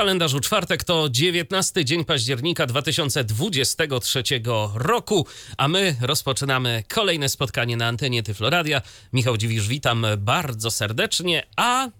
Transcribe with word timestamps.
Kalendarzu 0.00 0.40
czwartek 0.40 0.84
to 0.84 1.08
19 1.10 1.84
dzień 1.84 2.04
października 2.04 2.66
2023 2.66 4.22
roku, 4.74 5.26
a 5.56 5.68
my 5.68 5.96
rozpoczynamy 6.00 6.84
kolejne 6.88 7.28
spotkanie 7.28 7.76
na 7.76 7.86
antenie 7.86 8.22
Tyfloradia. 8.22 8.82
Michał 9.12 9.36
Dziwisz, 9.36 9.68
witam 9.68 10.06
bardzo 10.18 10.70
serdecznie, 10.70 11.42
a 11.56 11.86
e, 11.86 11.90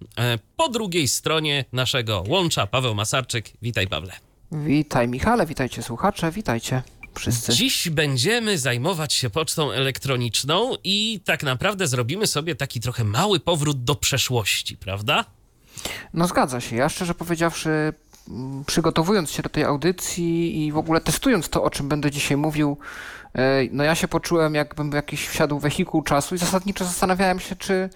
po 0.57 0.69
drugiej 0.69 1.09
stronie 1.09 1.65
naszego 1.73 2.25
łącza 2.29 2.67
Paweł 2.67 2.95
Masarczyk. 2.95 3.51
Witaj 3.63 3.89
Pawle. 3.89 4.13
Witaj 4.53 5.09
Michale, 5.09 5.47
witajcie 5.47 5.83
słuchacze, 5.83 6.31
witajcie 6.31 6.83
wszyscy. 7.15 7.53
Dziś 7.53 7.89
będziemy 7.89 8.59
zajmować 8.59 9.15
się 9.15 9.31
pocztą 9.31 9.71
elektroniczną 9.71 10.75
i 10.85 11.21
tak 11.25 11.43
naprawdę 11.43 11.87
zrobimy 11.87 12.27
sobie 12.27 12.55
taki 12.55 12.81
trochę 12.81 13.05
mały 13.05 13.41
powrót 13.41 13.85
do 13.85 13.95
przeszłości, 13.95 14.77
prawda? 14.77 15.25
No 16.15 16.27
zgadza 16.27 16.61
się. 16.61 16.77
Ja 16.77 16.89
szczerze 16.89 17.15
powiedziawszy, 17.15 17.93
mm, 18.29 18.65
przygotowując 18.65 19.31
się 19.31 19.43
do 19.43 19.49
tej 19.49 19.65
audycji 19.65 20.67
i 20.67 20.73
w 20.73 20.77
ogóle 20.77 21.01
testując 21.01 21.49
to, 21.49 21.63
o 21.63 21.71
czym 21.71 21.89
będę 21.89 22.11
dzisiaj 22.11 22.37
mówił, 22.37 22.79
e, 23.35 23.63
no 23.71 23.85
ja 23.85 23.95
się 23.95 24.09
poczułem, 24.09 24.55
jakbym 24.55 24.93
jakiś 24.93 25.29
wsiadł 25.29 25.59
wehikuł 25.59 26.03
czasu 26.03 26.35
i 26.35 26.39
zasadniczo 26.39 26.85
zastanawiałem 26.85 27.41
się, 27.41 27.57
czy 27.57 27.91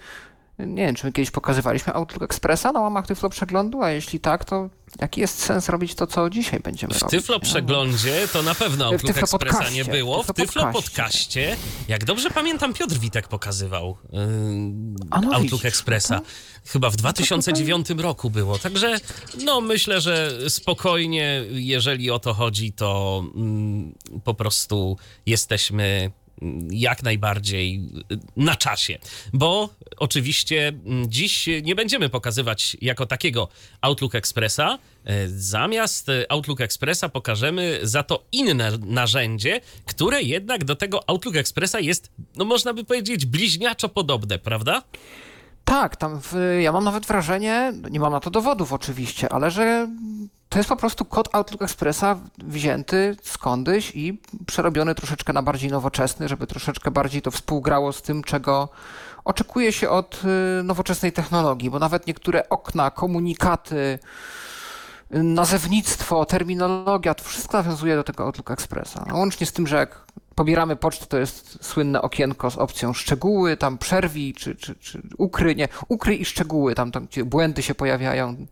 nie 0.59 0.85
wiem, 0.85 0.95
czy 0.95 1.05
my 1.05 1.11
kiedyś 1.11 1.31
pokazywaliśmy 1.31 1.93
Outlook 1.93 2.23
Expressa 2.23 2.71
na 2.71 2.79
łamach 2.79 3.07
Tyflo 3.07 3.29
Przeglądu, 3.29 3.81
a 3.81 3.91
jeśli 3.91 4.19
tak, 4.19 4.45
to 4.45 4.69
jaki 5.01 5.21
jest 5.21 5.39
sens 5.39 5.69
robić 5.69 5.95
to, 5.95 6.07
co 6.07 6.29
dzisiaj 6.29 6.59
będziemy 6.59 6.93
w 6.93 7.01
robić? 7.01 7.17
W 7.17 7.19
Tyflo 7.19 7.39
Przeglądzie 7.39 8.27
to 8.33 8.43
na 8.43 8.55
pewno 8.55 8.85
Outlook 8.85 9.17
Expressa 9.17 9.69
nie 9.69 9.85
było. 9.85 10.23
W 10.23 10.33
Tyflo 10.33 10.71
podcaście. 10.73 11.57
Jak 11.87 12.05
dobrze 12.05 12.29
pamiętam, 12.29 12.73
Piotr 12.73 12.95
Witek 12.95 13.27
pokazywał 13.27 13.97
yy, 14.11 14.19
no 14.19 14.99
Outlook 15.11 15.41
widzisz, 15.41 15.65
Expressa. 15.65 16.15
no 16.15 16.21
Chyba 16.65 16.89
w 16.89 16.95
2009 16.95 17.89
roku 17.89 18.29
było. 18.29 18.59
Także 18.59 18.97
no 19.43 19.61
myślę, 19.61 20.01
że 20.01 20.31
spokojnie, 20.49 21.43
jeżeli 21.49 22.11
o 22.11 22.19
to 22.19 22.33
chodzi, 22.33 22.73
to 22.73 23.23
mm, 23.35 23.95
po 24.23 24.33
prostu 24.33 24.97
jesteśmy 25.25 26.11
jak 26.69 27.03
najbardziej 27.03 27.81
y, 28.11 28.17
na 28.37 28.55
czasie, 28.55 28.97
bo 29.33 29.69
oczywiście 29.97 30.67
mm, 30.67 31.11
dziś 31.11 31.49
nie 31.63 31.75
będziemy 31.75 32.09
pokazywać 32.09 32.77
jako 32.81 33.05
takiego 33.05 33.47
Outlook 33.81 34.15
Expressa. 34.15 34.79
E, 35.05 35.27
Zamiast 35.27 36.09
e, 36.09 36.31
Outlook 36.31 36.61
Expressa 36.61 37.09
pokażemy 37.09 37.79
za 37.83 38.03
to 38.03 38.23
inne 38.31 38.71
narzędzie, 38.77 39.61
które 39.85 40.21
jednak 40.21 40.63
do 40.63 40.75
tego 40.75 41.09
Outlook 41.09 41.35
Expressa 41.35 41.79
jest, 41.79 42.11
no 42.35 42.45
można 42.45 42.73
by 42.73 42.83
powiedzieć, 42.83 43.25
bliźniaczo 43.25 43.89
podobne, 43.89 44.39
prawda? 44.39 44.83
Tak, 45.65 45.95
tam 45.95 46.21
w, 46.21 46.35
ja 46.61 46.71
mam 46.71 46.83
nawet 46.83 47.05
wrażenie, 47.05 47.73
nie 47.91 47.99
mam 47.99 48.11
na 48.11 48.19
to 48.19 48.29
dowodów 48.29 48.73
oczywiście, 48.73 49.33
ale 49.33 49.51
że 49.51 49.87
to 50.49 50.59
jest 50.59 50.69
po 50.69 50.75
prostu 50.75 51.05
kod 51.05 51.35
Outlook 51.35 51.61
Expressa 51.61 52.19
wzięty 52.37 53.15
skądś 53.23 53.91
i 53.95 54.21
przerobiony 54.45 54.95
troszeczkę 54.95 55.33
na 55.33 55.41
bardziej 55.41 55.71
nowoczesny, 55.71 56.27
żeby 56.27 56.47
troszeczkę 56.47 56.91
bardziej 56.91 57.21
to 57.21 57.31
współgrało 57.31 57.93
z 57.93 58.01
tym, 58.01 58.23
czego 58.23 58.69
oczekuje 59.25 59.71
się 59.71 59.89
od 59.89 60.21
y, 60.59 60.63
nowoczesnej 60.63 61.11
technologii, 61.11 61.69
bo 61.69 61.79
nawet 61.79 62.07
niektóre 62.07 62.49
okna, 62.49 62.91
komunikaty, 62.91 63.99
nazewnictwo, 65.09 66.25
terminologia, 66.25 67.13
to 67.13 67.23
wszystko 67.23 67.57
nawiązuje 67.57 67.95
do 67.95 68.03
tego 68.03 68.23
Outlook 68.23 68.51
Expressa. 68.51 69.05
A 69.09 69.13
łącznie 69.13 69.47
z 69.47 69.53
tym, 69.53 69.67
że 69.67 69.75
jak 69.75 70.05
pobieramy 70.35 70.75
pocztę, 70.75 71.05
to 71.05 71.17
jest 71.17 71.57
słynne 71.61 72.01
okienko 72.01 72.51
z 72.51 72.57
opcją 72.57 72.93
szczegóły, 72.93 73.57
tam 73.57 73.77
przerwij, 73.77 74.33
czy, 74.33 74.55
czy, 74.55 74.75
czy 74.75 75.01
ukryj, 75.17 75.55
nie, 75.55 75.67
ukryj 75.87 76.21
i 76.21 76.25
szczegóły, 76.25 76.75
tam, 76.75 76.91
tam 76.91 77.05
gdzie 77.05 77.25
błędy 77.25 77.63
się 77.63 77.75
pojawiają. 77.75 78.45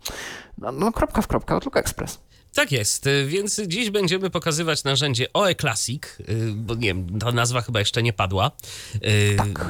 No, 0.57 0.71
no 0.71 0.91
kropka 0.91 1.21
w 1.21 1.27
kropkę, 1.27 1.53
Outlook 1.53 1.77
Express. 1.77 2.19
Tak 2.53 2.71
jest, 2.71 3.07
y, 3.07 3.25
więc 3.25 3.61
dziś 3.67 3.89
będziemy 3.89 4.29
pokazywać 4.29 4.83
narzędzie 4.83 5.33
OE 5.33 5.55
Classic, 5.55 6.03
y, 6.19 6.53
bo 6.55 6.75
nie 6.75 6.81
wiem, 6.87 7.19
ta 7.19 7.31
nazwa 7.31 7.61
chyba 7.61 7.79
jeszcze 7.79 8.03
nie 8.03 8.13
padła, 8.13 8.51
y, 8.95 9.35
Tak. 9.37 9.65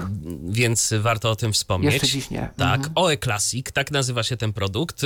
więc 0.50 0.94
warto 1.00 1.32
o 1.32 1.36
tym 1.36 1.54
wspomnieć. 1.54 1.94
Jeszcze 1.94 2.08
dziś 2.08 2.30
nie. 2.30 2.50
Tak, 2.58 2.76
Mhm. 2.78 2.92
OE 2.96 3.18
Classic, 3.18 3.72
tak 3.74 3.92
nazywa 3.92 4.24
się 4.24 4.38
ten 4.38 4.54
produkt. 4.54 5.02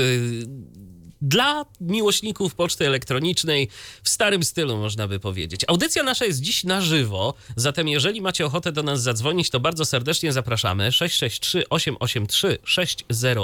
Dla 1.22 1.66
miłośników 1.82 2.56
poczty 2.56 2.88
elektronicznej 2.88 3.70
w 4.04 4.10
starym 4.10 4.44
stylu, 4.44 4.78
można 4.78 5.08
by 5.08 5.20
powiedzieć. 5.20 5.62
Audycja 5.68 6.04
nasza 6.04 6.26
jest 6.26 6.42
dziś 6.42 6.64
na 6.64 6.82
żywo, 6.82 7.34
zatem 7.56 7.88
jeżeli 7.88 8.22
macie 8.22 8.46
ochotę 8.46 8.72
do 8.72 8.84
nas 8.84 9.02
zadzwonić, 9.02 9.50
to 9.50 9.60
bardzo 9.60 9.86
serdecznie 9.86 10.34
zapraszamy. 10.34 10.92
663 10.92 11.70
883 11.70 12.58
600. 12.64 13.38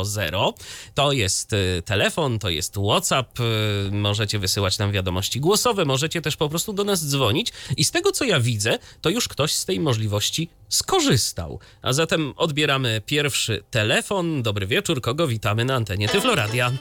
To 0.94 1.12
jest 1.12 1.54
y, 1.54 1.82
telefon, 1.86 2.40
to 2.40 2.50
jest 2.50 2.76
WhatsApp. 2.76 3.40
y, 3.40 3.44
Możecie 3.92 4.40
wysyłać 4.40 4.78
nam 4.78 4.92
wiadomości 4.92 5.40
głosowe, 5.40 5.86
możecie 5.86 6.22
też 6.22 6.36
po 6.38 6.50
prostu 6.50 6.74
do 6.74 6.84
nas 6.84 7.10
dzwonić. 7.10 7.54
I 7.78 7.84
z 7.84 7.92
tego 7.92 8.12
co 8.12 8.26
ja 8.26 8.40
widzę, 8.40 8.80
to 9.02 9.10
już 9.10 9.28
ktoś 9.28 9.54
z 9.54 9.66
tej 9.66 9.80
możliwości 9.80 10.50
skorzystał. 10.70 11.60
A 11.82 11.94
zatem 11.94 12.34
odbieramy 12.38 13.02
pierwszy 13.06 13.64
telefon. 13.72 14.44
Dobry 14.44 14.68
wieczór, 14.68 15.02
kogo 15.02 15.28
witamy 15.28 15.66
na 15.66 15.76
antenie 15.76 16.10
Tyfloradia. 16.10 16.72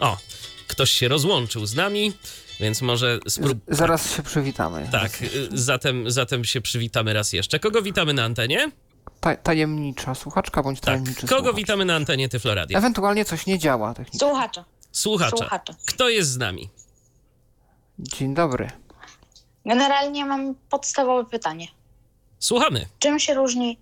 O, 0.00 0.16
ktoś 0.66 0.90
się 0.90 1.08
rozłączył 1.08 1.66
z 1.66 1.74
nami, 1.74 2.12
więc 2.60 2.82
może 2.82 3.18
sprób... 3.28 3.58
Z- 3.68 3.76
Zaraz 3.78 4.16
się 4.16 4.22
przywitamy. 4.22 4.88
Tak, 4.92 5.22
y, 5.22 5.48
zatem, 5.52 6.10
zatem 6.10 6.44
się 6.44 6.60
przywitamy 6.60 7.12
raz 7.12 7.32
jeszcze. 7.32 7.58
Kogo 7.58 7.82
witamy 7.82 8.14
na 8.14 8.24
antenie? 8.24 8.70
Ta, 9.20 9.36
tajemnicza 9.36 10.14
słuchaczka 10.14 10.62
bądź 10.62 10.80
Tak, 10.80 10.84
tajemniczy 10.86 11.26
kogo 11.26 11.36
słuchacz. 11.40 11.56
witamy 11.56 11.84
na 11.84 11.94
antenie 11.96 12.28
Tyfloradia? 12.28 12.78
Ewentualnie 12.78 13.24
coś 13.24 13.46
nie 13.46 13.58
działa 13.58 13.94
technicznie. 13.94 14.18
Słuchacza. 14.28 14.64
Słuchacza. 14.92 15.36
Słuchacza. 15.36 15.74
Kto 15.86 16.08
jest 16.08 16.30
z 16.30 16.36
nami? 16.36 16.68
Dzień 17.98 18.34
dobry. 18.34 18.70
Generalnie 19.66 20.24
mam 20.24 20.54
podstawowe 20.70 21.30
pytanie. 21.30 21.68
Słuchamy. 22.38 22.86
Czym 22.98 23.18
się 23.20 23.34
różni 23.34 23.78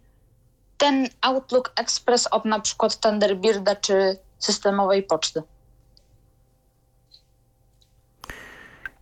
ten 0.78 1.08
Outlook 1.20 1.72
Express 1.76 2.26
od 2.26 2.44
na 2.44 2.60
przykład 2.60 3.00
Thunderbirda 3.00 3.76
czy 3.76 4.16
systemowej 4.38 5.02
poczty? 5.02 5.42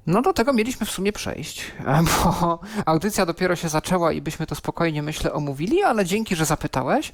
No 0.06 0.22
do 0.22 0.32
tego 0.32 0.52
mieliśmy 0.52 0.86
w 0.86 0.90
sumie 0.90 1.12
przejść, 1.12 1.72
bo 2.08 2.58
audycja 2.86 3.26
dopiero 3.26 3.56
się 3.56 3.68
zaczęła 3.68 4.12
i 4.12 4.22
byśmy 4.22 4.46
to 4.46 4.54
spokojnie, 4.54 5.02
myślę, 5.02 5.32
omówili, 5.32 5.82
ale 5.82 6.04
dzięki, 6.04 6.36
że 6.36 6.44
zapytałeś. 6.44 7.12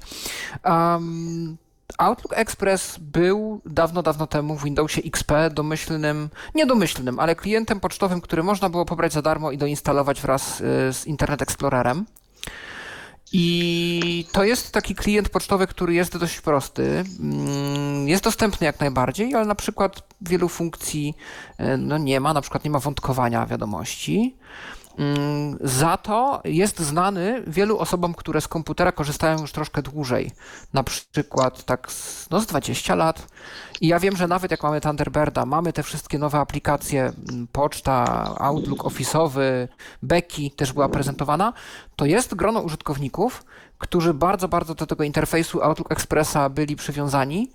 Um, 0.65 1.57
Outlook 1.97 2.33
Express 2.37 2.97
był 2.99 3.61
dawno, 3.65 4.03
dawno 4.03 4.27
temu 4.27 4.57
w 4.57 4.63
Windowsie 4.63 5.01
XP 5.05 5.31
domyślnym, 5.51 6.29
nie 6.55 6.65
domyślnym, 6.65 7.19
ale 7.19 7.35
klientem 7.35 7.79
pocztowym, 7.79 8.21
który 8.21 8.43
można 8.43 8.69
było 8.69 8.85
pobrać 8.85 9.13
za 9.13 9.21
darmo 9.21 9.51
i 9.51 9.57
doinstalować 9.57 10.21
wraz 10.21 10.61
y, 10.61 10.63
z 10.93 11.05
Internet 11.05 11.41
Explorerem. 11.41 12.05
I 13.35 14.25
to 14.31 14.43
jest 14.43 14.71
taki 14.71 14.95
klient 14.95 15.29
pocztowy, 15.29 15.67
który 15.67 15.93
jest 15.93 16.17
dość 16.17 16.41
prosty. 16.41 17.03
Mm, 17.19 18.07
Jest 18.07 18.23
dostępny 18.23 18.65
jak 18.65 18.79
najbardziej, 18.79 19.35
ale 19.35 19.45
na 19.45 19.55
przykład 19.55 20.03
wielu 20.21 20.49
funkcji 20.49 21.13
e, 21.57 21.77
no 21.77 21.97
nie 21.97 22.19
ma, 22.19 22.33
na 22.33 22.41
przykład 22.41 22.63
nie 22.63 22.71
ma 22.71 22.79
wątkowania 22.79 23.45
wiadomości. 23.45 24.35
Mm, 24.97 25.57
Za 25.61 25.97
to 25.97 26.41
jest 26.45 26.79
znany 26.79 27.43
wielu 27.47 27.77
osobom, 27.77 28.13
które 28.13 28.41
z 28.41 28.47
komputera 28.47 28.91
korzystają 28.91 29.41
już 29.41 29.51
troszkę 29.51 29.81
dłużej. 29.81 30.31
Na 30.73 30.83
przykład 30.83 31.63
tak 31.63 31.91
z, 31.91 32.29
no 32.29 32.39
z 32.39 32.45
20 32.45 32.95
lat. 32.95 33.27
I 33.81 33.87
ja 33.87 33.99
wiem, 33.99 34.17
że 34.17 34.27
nawet 34.27 34.51
jak 34.51 34.63
mamy 34.63 34.81
Thunderbirda, 34.81 35.45
mamy 35.45 35.73
te 35.73 35.83
wszystkie 35.83 36.19
nowe 36.19 36.39
aplikacje, 36.39 37.11
mm, 37.29 37.47
poczta, 37.51 38.29
Outlook 38.39 38.83
Office'owy, 38.83 39.67
Becky 40.03 40.51
też 40.55 40.73
była 40.73 40.89
prezentowana, 40.89 41.53
to 41.95 42.05
jest 42.05 42.35
grono 42.35 42.59
użytkowników, 42.59 43.43
którzy 43.83 44.13
bardzo, 44.13 44.47
bardzo 44.47 44.75
do 44.75 44.87
tego 44.87 45.03
interfejsu 45.03 45.61
Outlook 45.61 45.91
Expressa 45.91 46.49
byli 46.49 46.75
przywiązani, 46.75 47.51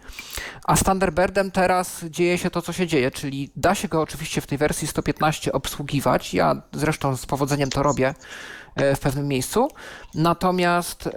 a 0.65 0.77
z 0.77 0.85
Thunderbirdem 0.85 1.51
teraz 1.51 2.05
dzieje 2.05 2.39
się 2.39 2.51
to, 2.51 2.63
co 2.63 2.73
się 2.73 2.87
dzieje, 2.87 3.11
czyli 3.11 3.51
da 3.57 3.75
się 3.75 3.89
go 3.89 4.01
oczywiście 4.01 4.41
w 4.41 4.47
tej 4.47 4.59
wersji 4.59 4.89
115 4.89 5.53
obsługiwać. 5.53 6.35
Ja 6.35 6.63
zresztą 6.73 7.17
z 7.17 7.27
powodzeniem 7.27 7.71
to 7.71 7.83
robię 7.83 8.15
e, 8.77 8.97
w 8.97 9.01
pewnym 9.01 9.29
miejscu. 9.29 9.69
Natomiast 10.15 11.07
e, 11.07 11.11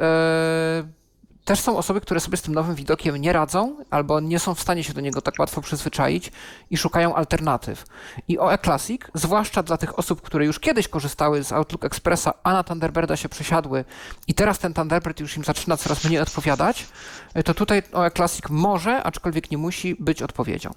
też 1.46 1.60
są 1.60 1.78
osoby, 1.78 2.02
które 2.02 2.20
sobie 2.20 2.38
z 2.38 2.42
tym 2.42 2.54
nowym 2.54 2.76
widokiem 2.76 3.18
nie 3.18 3.34
radzą 3.34 3.76
albo 3.90 4.20
nie 4.20 4.40
są 4.40 4.56
w 4.56 4.62
stanie 4.62 4.84
się 4.84 4.94
do 4.94 5.02
niego 5.02 5.22
tak 5.22 5.40
łatwo 5.40 5.62
przyzwyczaić 5.62 6.32
i 6.70 6.78
szukają 6.78 7.16
alternatyw. 7.16 7.86
I 8.28 8.40
OE 8.40 8.58
Classic, 8.58 9.02
zwłaszcza 9.14 9.64
dla 9.64 9.78
tych 9.78 10.00
osób, 10.00 10.22
które 10.22 10.46
już 10.46 10.60
kiedyś 10.60 10.88
korzystały 10.88 11.44
z 11.44 11.52
Outlook 11.52 11.86
Expressa, 11.86 12.34
a 12.44 12.54
na 12.54 12.64
Thunderbirda 12.64 13.18
się 13.18 13.30
przesiadły 13.30 13.86
i 14.28 14.34
teraz 14.34 14.60
ten 14.60 14.74
Thunderbird 14.74 15.20
już 15.20 15.38
im 15.38 15.44
zaczyna 15.44 15.78
coraz 15.78 16.04
mniej 16.04 16.20
odpowiadać, 16.20 16.88
to 17.46 17.54
tutaj 17.54 17.84
OE 17.94 18.12
Classic 18.12 18.50
może, 18.50 19.04
aczkolwiek 19.04 19.52
nie 19.52 19.58
musi 19.58 19.96
być 20.00 20.22
odpowiedzią. 20.22 20.72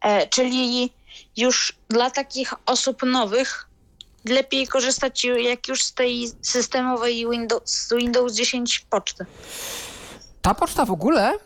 E, 0.00 0.26
czyli 0.26 0.92
już 1.36 1.72
dla 1.88 2.10
takich 2.10 2.54
osób 2.66 3.02
nowych 3.02 3.69
lepiej 4.24 4.66
korzystać 4.66 5.24
jak 5.24 5.68
już 5.68 5.82
z 5.82 5.94
tej 5.94 6.28
systemowej 6.42 7.26
Windows, 7.30 7.88
Windows 7.96 8.32
10 8.32 8.86
poczty. 8.90 9.26
Ta 10.42 10.54
poczta 10.54 10.84
w 10.84 10.90
ogóle 10.90 11.38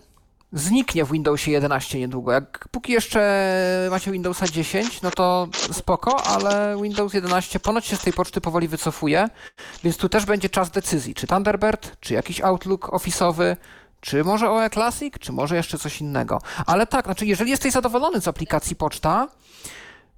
zniknie 0.54 1.04
w 1.04 1.12
Windowsie 1.12 1.50
11 1.50 1.98
niedługo. 1.98 2.32
Jak 2.32 2.68
póki 2.70 2.92
jeszcze 2.92 3.88
macie 3.90 4.10
Windowsa 4.12 4.46
10, 4.46 5.02
no 5.02 5.10
to 5.10 5.48
spoko, 5.72 6.26
ale 6.26 6.76
Windows 6.82 7.14
11 7.14 7.60
ponoć 7.60 7.86
się 7.86 7.96
z 7.96 8.00
tej 8.00 8.12
poczty 8.12 8.40
powoli 8.40 8.68
wycofuje, 8.68 9.28
więc 9.84 9.96
tu 9.96 10.08
też 10.08 10.24
będzie 10.24 10.48
czas 10.48 10.70
decyzji, 10.70 11.14
czy 11.14 11.26
Thunderbird, 11.26 11.96
czy 12.00 12.14
jakiś 12.14 12.40
Outlook 12.40 12.94
ofisowy, 12.94 13.56
czy 14.00 14.24
może 14.24 14.50
OE 14.50 14.70
Classic, 14.70 15.14
czy 15.20 15.32
może 15.32 15.56
jeszcze 15.56 15.78
coś 15.78 16.00
innego. 16.00 16.40
Ale 16.66 16.86
tak, 16.86 17.04
znaczy 17.04 17.26
jeżeli 17.26 17.50
jesteś 17.50 17.72
zadowolony 17.72 18.20
z 18.20 18.28
aplikacji 18.28 18.76
poczta, 18.76 19.28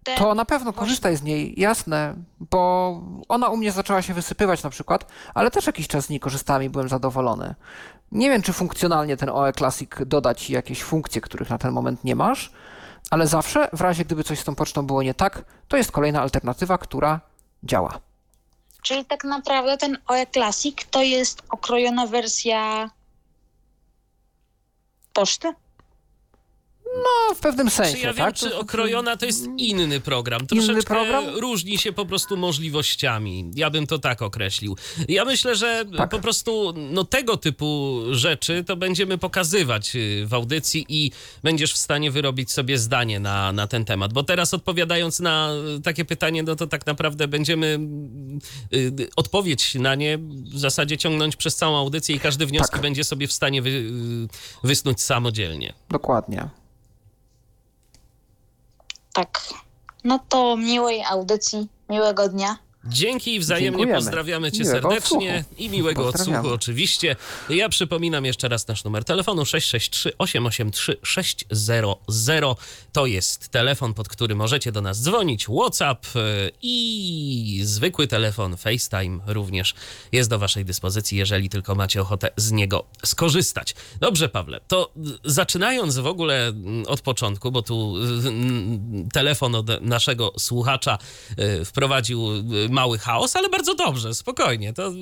Ten 0.07 0.19
to 0.19 0.35
na 0.35 0.45
pewno 0.45 0.73
korzystaj 0.73 1.17
z 1.17 1.23
niej, 1.23 1.61
jasne, 1.61 2.15
bo 2.41 3.03
ona 3.29 3.49
u 3.49 3.57
mnie 3.57 3.73
zaczęła 3.73 4.03
się 4.03 4.15
wysypywać 4.15 4.63
na 4.63 4.71
przykład, 4.71 5.13
ale 5.35 5.51
też 5.51 5.67
jakiś 5.67 5.89
czas 5.89 6.05
z 6.05 6.09
niej 6.09 6.21
korzystałem 6.21 6.63
i 6.63 6.71
byłem 6.71 6.89
zadowolony. 6.89 7.55
Nie 8.13 8.31
wiem, 8.31 8.43
czy 8.43 8.53
funkcjonalnie 8.53 9.17
ten 9.17 9.29
OE 9.29 9.53
Classic 9.53 9.91
doda 10.07 10.35
ci 10.35 10.53
jakieś 10.53 10.83
funkcje, 10.83 11.21
których 11.21 11.51
na 11.51 11.59
ten 11.59 11.73
moment 11.73 12.05
nie 12.05 12.17
masz, 12.17 12.53
ale 13.11 13.27
zawsze, 13.27 13.69
w 13.73 13.81
razie 13.81 14.05
gdyby 14.05 14.25
coś 14.25 14.39
z 14.39 14.45
tą 14.45 14.55
pocztą 14.55 14.87
było 14.87 15.03
nie 15.03 15.15
tak, 15.15 15.45
to 15.69 15.77
jest 15.77 15.93
kolejna 15.93 16.23
alternatywa, 16.23 16.79
która 16.79 17.21
działa. 17.63 18.01
Czyli 18.83 19.05
tak 19.05 19.25
naprawdę 19.25 19.77
ten 19.77 19.99
OE 20.07 20.27
Classic 20.27 20.77
to 20.91 21.03
jest 21.03 21.43
okrojona 21.51 22.07
wersja 22.07 22.91
poczty? 25.13 25.55
No, 26.95 27.35
w 27.35 27.39
pewnym 27.39 27.71
sensie, 27.71 27.93
Czy 27.95 27.99
ja 28.01 28.13
wiem, 28.13 28.27
tak? 28.27 28.35
czy 28.35 28.57
okrojona 28.57 29.17
to 29.17 29.27
jest 29.27 29.47
inny 29.59 30.01
program. 30.01 30.47
Troszeczkę 30.47 30.83
program? 30.83 31.25
różni 31.37 31.79
się 31.79 31.93
po 31.93 32.07
prostu 32.07 32.37
możliwościami. 32.37 33.51
Ja 33.55 33.71
bym 33.71 33.87
to 33.87 33.99
tak 33.99 34.23
określił. 34.23 34.77
Ja 35.09 35.25
myślę, 35.25 35.57
że 35.57 35.85
Tak. 35.97 36.11
po 36.11 36.19
prostu 36.19 36.75
no, 36.77 37.05
tego 37.05 37.37
typu 37.37 38.01
rzeczy 38.11 38.65
to 38.65 38.77
będziemy 38.77 39.19
pokazywać 39.19 39.97
y, 39.97 40.25
w 40.27 40.35
audycji 40.35 40.87
i 40.89 41.11
będziesz 41.43 41.73
w 41.73 41.77
stanie 41.77 42.11
wyrobić 42.11 42.53
sobie 42.53 42.79
zdanie 42.79 43.21
na, 43.21 43.53
na 43.53 43.67
ten 43.67 43.85
temat. 43.85 44.13
Bo 44.13 44.23
teraz 44.23 44.55
odpowiadając 44.55 45.21
na 45.21 45.51
y, 45.79 45.83
takie 45.83 46.05
pytanie, 46.05 46.43
no 46.43 46.57
to 46.57 46.67
tak 46.67 46.87
naprawdę 46.87 47.29
będziemy 47.29 47.79
y, 48.73 48.77
y, 48.77 49.09
odpowiedź 49.17 49.75
na 49.75 49.95
nie 49.95 50.19
w 50.55 50.59
zasadzie 50.59 50.99
ciągnąć 50.99 51.37
przez 51.37 51.57
całą 51.57 51.77
audycję 51.79 52.17
i 52.17 52.21
każdy 52.21 52.47
wnioski 52.47 52.73
Tak. 52.73 52.83
będzie 52.83 53.05
sobie 53.05 53.27
w 53.29 53.33
stanie 53.33 53.63
wy, 53.63 53.69
y, 53.71 54.29
wysnuć 54.65 55.03
samodzielnie. 55.03 55.73
Dokładnie. 55.91 56.49
Tak. 59.17 59.41
No 60.05 60.19
to 60.29 60.57
miłej 60.57 61.05
audycji, 61.05 61.69
miłego 61.89 62.29
dnia. 62.29 62.57
Dzięki 62.89 63.35
i 63.35 63.41
wzajemnie 63.41 63.71
Dziękujemy. 63.71 63.95
pozdrawiamy 63.95 64.53
cię 64.53 64.65
Miłego 64.65 64.81
serdecznie 64.81 65.37
odsłuchu. 65.39 65.63
i 65.63 65.69
miłego 65.69 66.09
odsłuchu 66.09 66.49
oczywiście. 66.49 67.17
Ja 67.49 67.69
przypominam 67.69 68.25
jeszcze 68.25 68.49
raz 68.49 68.69
nasz 68.69 68.85
numer 68.85 69.05
telefonu 69.05 69.45
663 69.45 70.13
883 70.19 70.97
600. 71.03 71.49
To 72.93 73.07
jest 73.07 73.49
telefon, 73.49 73.95
pod 73.95 74.09
który 74.09 74.35
możecie 74.35 74.73
do 74.73 74.81
nas 74.81 75.03
dzwonić, 75.03 75.47
WhatsApp 75.47 76.07
y, 76.07 76.51
i 76.63 77.61
zwykły 77.65 78.07
telefon 78.07 78.57
FaceTime 78.57 79.19
również 79.27 79.75
jest 80.13 80.31
do 80.31 80.39
waszej 80.39 80.65
dyspozycji, 80.65 81.19
jeżeli 81.19 81.49
tylko 81.49 81.75
macie 81.75 82.01
ochotę 82.03 82.31
z 82.37 82.53
niego 82.53 82.85
skorzystać. 83.05 83.75
Dobrze, 84.01 84.29
Pawle, 84.29 84.61
to 84.69 84.93
y, 84.97 85.01
zaczynając 85.25 85.99
w 85.99 86.07
ogóle 86.07 86.47
mm, 86.47 86.87
od 86.87 87.01
początku, 87.01 87.53
bo 87.53 87.63
tu 87.63 87.95
y, 87.97 89.13
telefon 89.13 89.55
od 89.55 89.67
naszego 89.81 90.33
słuchacza 90.39 90.99
wprowadził 91.65 92.29
mały 92.77 92.99
chaos, 92.99 93.37
ale 93.37 93.49
bardzo 93.49 93.75
dobrze, 93.75 94.15
spokojnie, 94.15 94.73
to 94.73 94.93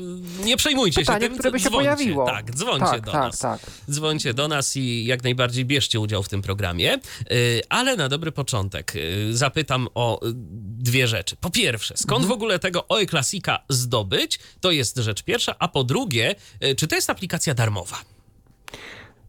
nie 0.44 0.56
przejmujcie 0.56 1.00
Pytanie, 1.00 1.20
się 1.20 1.28
tym, 1.28 1.38
które 1.38 1.50
by 1.50 1.60
się 1.60 1.68
dzwońcie. 1.68 1.90
pojawiło. 1.90 2.26
Tak, 2.26 2.54
dzwońcie 2.54 2.86
tak, 2.86 3.00
do 3.00 3.12
tak, 3.12 3.20
nas 3.22 3.38
Tak, 3.38 3.60
dzwońcie 3.90 4.34
do 4.34 4.48
nas 4.48 4.76
i 4.76 5.04
jak 5.04 5.22
najbardziej 5.24 5.64
bierzcie 5.64 6.00
udział 6.00 6.22
w 6.22 6.28
tym 6.28 6.42
programie. 6.42 6.98
Y, 7.32 7.62
Ale 7.68 7.96
na 7.96 8.08
dobry 8.08 8.32
początek 8.32 8.92
y, 8.96 9.36
zapytam 9.36 9.88
o 9.94 10.26
y, 10.26 10.32
dwie 10.78 11.08
rzeczy. 11.08 11.36
Po 11.36 11.50
pierwsze, 11.50 11.96
skąd 11.96 12.22
Mhm. 12.22 12.28
w 12.28 12.32
ogóle 12.32 12.58
tego 12.58 12.88
OE 12.88 13.06
Classica 13.06 13.58
zdobyć? 13.68 14.38
To 14.60 14.70
jest 14.70 14.96
rzecz 14.98 15.22
pierwsza. 15.22 15.54
A 15.58 15.68
po 15.68 15.84
drugie, 15.84 16.34
czy 16.76 16.86
to 16.88 16.94
jest 16.96 17.10
aplikacja 17.10 17.54
darmowa? 17.54 17.96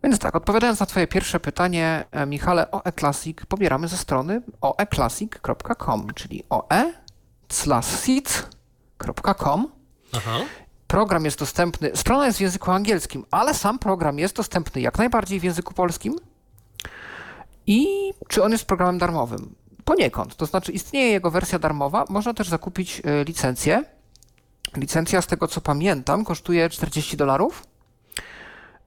Więc 0.03 0.19
tak, 0.19 0.35
odpowiadając 0.35 0.79
na 0.79 0.85
Twoje 0.85 1.07
pierwsze 1.07 1.39
pytanie, 1.39 2.05
e, 2.11 2.25
Michale, 2.25 2.71
OE 2.71 2.91
Classic 2.99 3.37
pobieramy 3.47 3.87
ze 3.87 3.97
strony 3.97 4.41
oeclassic.com, 4.61 6.07
czyli 6.15 6.43
Aha. 10.13 10.39
Program 10.87 11.25
jest 11.25 11.39
dostępny, 11.39 11.91
strona 11.95 12.25
jest 12.25 12.37
w 12.37 12.41
języku 12.41 12.71
angielskim, 12.71 13.25
ale 13.31 13.53
sam 13.53 13.79
program 13.79 14.19
jest 14.19 14.35
dostępny 14.35 14.81
jak 14.81 14.97
najbardziej 14.97 15.39
w 15.39 15.43
języku 15.43 15.73
polskim. 15.73 16.15
I 17.67 17.87
czy 18.27 18.43
on 18.43 18.51
jest 18.51 18.65
programem 18.65 18.97
darmowym? 18.97 19.55
Poniekąd, 19.85 20.35
to 20.35 20.45
znaczy 20.45 20.71
istnieje 20.71 21.11
jego 21.11 21.31
wersja 21.31 21.59
darmowa, 21.59 22.05
można 22.09 22.33
też 22.33 22.49
zakupić 22.49 23.01
e, 23.05 23.23
licencję. 23.23 23.83
Licencja, 24.77 25.21
z 25.21 25.27
tego 25.27 25.47
co 25.47 25.61
pamiętam, 25.61 26.25
kosztuje 26.25 26.69
40 26.69 27.17
dolarów. 27.17 27.67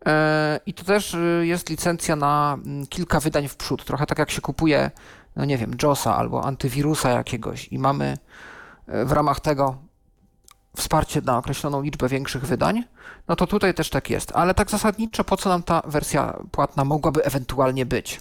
E, 0.07 0.61
I 0.67 0.75
to 0.75 0.85
też 0.85 1.15
y, 1.15 1.43
jest 1.47 1.71
licencja 1.71 2.17
na 2.17 2.59
mm, 2.65 2.87
kilka 2.87 3.21
wydań 3.21 3.49
w 3.49 3.57
przód. 3.57 3.85
Trochę 3.85 4.07
tak 4.07 4.19
jak 4.19 4.31
się 4.31 4.41
kupuje, 4.41 4.91
no 5.37 5.45
nie 5.45 5.59
wiem, 5.59 5.77
JOSa 5.83 6.17
albo 6.17 6.45
antywirusa 6.45 7.11
jakiegoś 7.11 7.69
i 7.69 7.79
mamy 7.79 8.05
e, 8.05 8.19
w 9.05 9.13
ramach 9.13 9.41
tego 9.41 9.77
wsparcie 10.77 11.21
na 11.21 11.39
określoną 11.39 11.83
liczbę 11.83 12.09
większych 12.09 12.47
wydań, 12.47 12.85
no 13.29 13.37
to 13.37 13.47
tutaj 13.47 13.75
też 13.75 13.91
tak 13.91 14.11
jest. 14.11 14.33
Ale 14.35 14.55
tak 14.55 14.71
zasadniczo, 14.71 15.25
po 15.25 15.37
co 15.37 15.49
nam 15.49 15.63
ta 15.63 15.83
wersja 15.87 16.39
płatna 16.51 16.85
mogłaby 16.85 17.25
ewentualnie 17.25 17.87
być? 17.87 18.21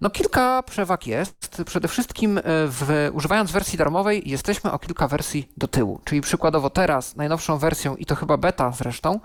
No 0.00 0.10
kilka 0.10 0.62
przewag 0.62 1.06
jest. 1.06 1.62
Przede 1.66 1.88
wszystkim 1.88 2.38
e, 2.38 2.42
w, 2.44 3.10
używając 3.12 3.50
wersji 3.50 3.78
darmowej 3.78 4.30
jesteśmy 4.30 4.72
o 4.72 4.78
kilka 4.78 5.08
wersji 5.08 5.52
do 5.56 5.68
tyłu. 5.68 6.00
Czyli 6.04 6.20
przykładowo 6.20 6.70
teraz 6.70 7.16
najnowszą 7.16 7.58
wersją, 7.58 7.96
i 7.96 8.06
to 8.06 8.14
chyba 8.14 8.36
beta 8.36 8.72
zresztą, 8.72 9.20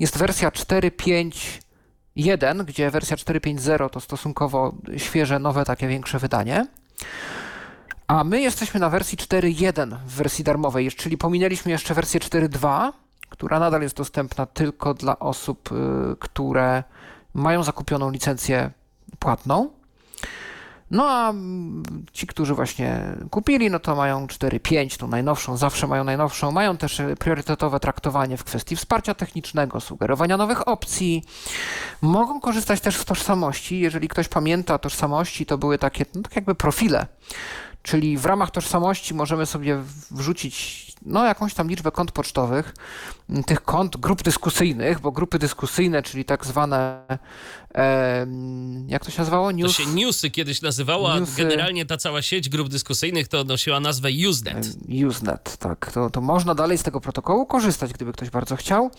jest 0.00 0.18
wersja 0.18 0.50
4.5.1, 0.50 2.64
gdzie 2.64 2.90
wersja 2.90 3.16
4.5.0 3.16 3.90
to 3.90 4.00
stosunkowo 4.00 4.74
świeże, 4.96 5.38
nowe, 5.38 5.64
takie 5.64 5.88
większe 5.88 6.18
wydanie. 6.18 6.66
A 8.08 8.24
my 8.24 8.40
jesteśmy 8.40 8.80
na 8.80 8.90
wersji 8.90 9.18
4.1 9.18 9.96
w 10.06 10.14
wersji 10.14 10.44
darmowej, 10.44 10.90
czyli 10.90 11.18
pominęliśmy 11.18 11.70
jeszcze 11.70 11.94
wersję 11.94 12.20
4.2, 12.20 12.92
która 13.28 13.58
nadal 13.58 13.82
jest 13.82 13.96
dostępna 13.96 14.46
tylko 14.46 14.94
dla 14.94 15.18
osób, 15.18 15.72
y, 15.72 16.16
które 16.18 16.84
mają 17.34 17.62
zakupioną 17.62 18.10
licencję 18.10 18.70
płatną. 19.18 19.70
No 20.90 21.08
a 21.08 21.30
mm, 21.30 21.82
ci, 22.12 22.26
którzy 22.26 22.54
właśnie 22.54 23.16
kupili, 23.30 23.70
no 23.70 23.78
to 23.78 23.96
mają 23.96 24.26
4.5, 24.26 24.98
tą 24.98 25.08
najnowszą, 25.08 25.56
zawsze 25.56 25.86
mają 25.86 26.04
najnowszą. 26.04 26.52
Mają 26.52 26.76
też 26.76 27.00
y, 27.00 27.16
priorytetowe 27.18 27.80
traktowanie 27.80 28.36
w 28.36 28.44
kwestii 28.44 28.76
wsparcia 28.76 29.14
technicznego, 29.14 29.80
sugerowania 29.80 30.36
nowych 30.36 30.68
opcji. 30.68 31.24
Mogą 32.02 32.40
korzystać 32.40 32.80
też 32.80 32.96
z 32.96 33.04
tożsamości. 33.04 33.80
Jeżeli 33.80 34.08
ktoś 34.08 34.28
pamięta 34.28 34.78
tożsamości, 34.78 35.46
to 35.46 35.58
były 35.58 35.78
takie, 35.78 36.04
no, 36.14 36.22
tak 36.22 36.36
jakby 36.36 36.54
profile. 36.54 37.06
Czyli 37.82 38.18
w 38.18 38.24
ramach 38.26 38.50
tożsamości 38.50 39.14
możemy 39.14 39.46
sobie 39.46 39.82
wrzucić 40.10 40.88
no, 41.06 41.24
jakąś 41.24 41.54
tam 41.54 41.68
liczbę 41.68 41.90
kont 41.90 42.12
pocztowych, 42.12 42.74
tych 43.46 43.62
kont 43.62 43.96
grup 43.96 44.22
dyskusyjnych, 44.22 45.00
bo 45.00 45.12
grupy 45.12 45.38
dyskusyjne, 45.38 46.02
czyli 46.02 46.24
tak 46.24 46.46
zwane, 46.46 47.02
em, 47.74 48.88
jak 48.88 49.04
to 49.04 49.10
się 49.10 49.18
nazywało? 49.18 49.50
To 49.50 49.56
News, 49.56 49.76
się 49.76 49.86
newsy 49.86 50.30
kiedyś 50.30 50.62
nazywała, 50.62 51.18
Newsy. 51.18 51.36
generalnie 51.42 51.86
ta 51.86 51.96
cała 51.96 52.22
sieć 52.22 52.48
grup 52.48 52.68
dyskusyjnych 52.68 53.28
to 53.28 53.44
nosiła 53.44 53.80
nazwę 53.80 54.08
Usenet. 54.30 54.76
Usenet, 55.08 55.56
tak. 55.56 55.92
To, 55.92 56.10
to 56.10 56.20
można 56.20 56.54
dalej 56.54 56.78
z 56.78 56.82
tego 56.82 57.00
protokołu 57.00 57.46
korzystać, 57.46 57.92
gdyby 57.92 58.12
ktoś 58.12 58.30
bardzo 58.30 58.56
chciał. 58.56 58.90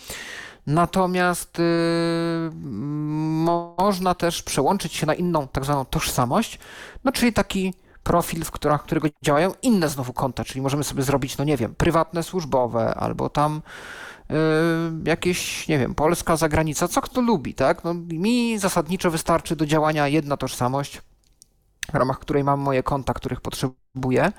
Natomiast 0.68 1.60
y, 1.60 1.64
mo- 2.54 3.76
można 3.78 4.16
też 4.16 4.44
przełączyć 4.44 4.94
się 4.94 5.06
na 5.06 5.14
inną 5.14 5.48
tak 5.48 5.66
zwaną 5.66 5.86
tożsamość, 5.86 6.60
no 7.04 7.12
czyli 7.12 7.34
taki 7.34 7.74
profil, 8.10 8.44
w 8.46 8.52
którym, 8.52 8.80
którego 8.80 9.08
działają 9.22 9.52
inne 9.62 9.90
znowu 9.90 10.14
konta, 10.14 10.44
czyli 10.44 10.62
możemy 10.62 10.84
sobie 10.84 11.04
zrobić, 11.04 11.38
no 11.38 11.44
nie 11.44 11.58
wiem, 11.58 11.76
prywatne, 11.78 12.24
służbowe, 12.24 12.96
albo 12.96 13.30
tam 13.30 13.62
y, 14.32 14.36
jakieś, 15.06 15.68
nie 15.68 15.80
wiem, 15.80 15.96
Polska, 15.96 16.38
zagranica, 16.38 16.88
co 16.88 17.02
kto 17.02 17.22
lubi, 17.22 17.54
tak? 17.54 17.84
No, 17.84 17.94
mi 17.94 18.60
zasadniczo 18.60 19.12
wystarczy 19.12 19.56
do 19.56 19.66
działania 19.66 20.08
jedna 20.08 20.38
tożsamość, 20.38 21.02
w 21.92 21.96
ramach 21.96 22.20
której 22.20 22.44
mam 22.44 22.60
moje 22.60 22.84
konta, 22.84 23.14
których 23.14 23.42
potrzebuję, 23.42 24.32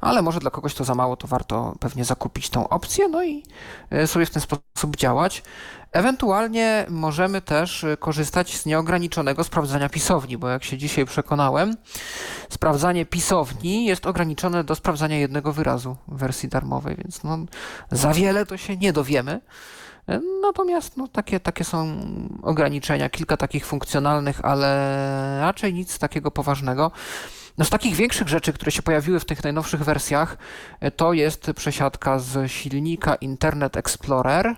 ale 0.00 0.22
może 0.22 0.40
dla 0.40 0.50
kogoś 0.50 0.74
to 0.74 0.84
za 0.84 0.94
mało, 0.94 1.16
to 1.16 1.28
warto 1.28 1.74
pewnie 1.80 2.04
zakupić 2.04 2.50
tą 2.50 2.68
opcję, 2.68 3.08
no 3.08 3.24
i 3.24 3.42
e, 3.90 4.06
sobie 4.06 4.26
w 4.26 4.30
ten 4.30 4.42
sposób 4.42 4.96
działać. 4.96 5.42
Ewentualnie 5.92 6.86
możemy 6.88 7.40
też 7.40 7.84
e, 7.84 7.96
korzystać 7.96 8.56
z 8.56 8.66
nieograniczonego 8.66 9.44
sprawdzania 9.44 9.88
pisowni, 9.88 10.38
bo 10.38 10.48
jak 10.48 10.64
się 10.64 10.78
dzisiaj 10.78 11.04
przekonałem, 11.04 11.76
sprawdzanie 12.50 13.06
pisowni 13.06 13.84
jest 13.84 14.06
ograniczone 14.06 14.64
do 14.64 14.74
sprawdzania 14.74 15.18
jednego 15.18 15.52
wyrazu 15.52 15.96
w 16.08 16.18
wersji 16.18 16.48
darmowej, 16.48 16.96
więc 16.96 17.22
no, 17.22 17.38
za 17.90 18.12
wiele 18.12 18.46
to 18.46 18.56
się 18.56 18.76
nie 18.76 18.92
dowiemy. 18.92 19.40
Natomiast 20.42 20.96
no, 20.96 21.08
takie, 21.08 21.40
takie 21.40 21.64
są 21.64 21.96
ograniczenia, 22.42 23.10
kilka 23.10 23.36
takich 23.36 23.66
funkcjonalnych, 23.66 24.44
ale 24.44 25.40
raczej 25.40 25.74
nic 25.74 25.98
takiego 25.98 26.30
poważnego. 26.30 26.90
No 27.58 27.64
z 27.64 27.70
takich 27.70 27.94
większych 27.94 28.28
rzeczy, 28.28 28.52
które 28.52 28.72
się 28.72 28.82
pojawiły 28.82 29.20
w 29.20 29.24
tych 29.24 29.44
najnowszych 29.44 29.84
wersjach, 29.84 30.36
to 30.96 31.12
jest 31.12 31.50
przesiadka 31.56 32.18
z 32.18 32.50
silnika 32.50 33.14
Internet 33.14 33.76
Explorer. 33.76 34.56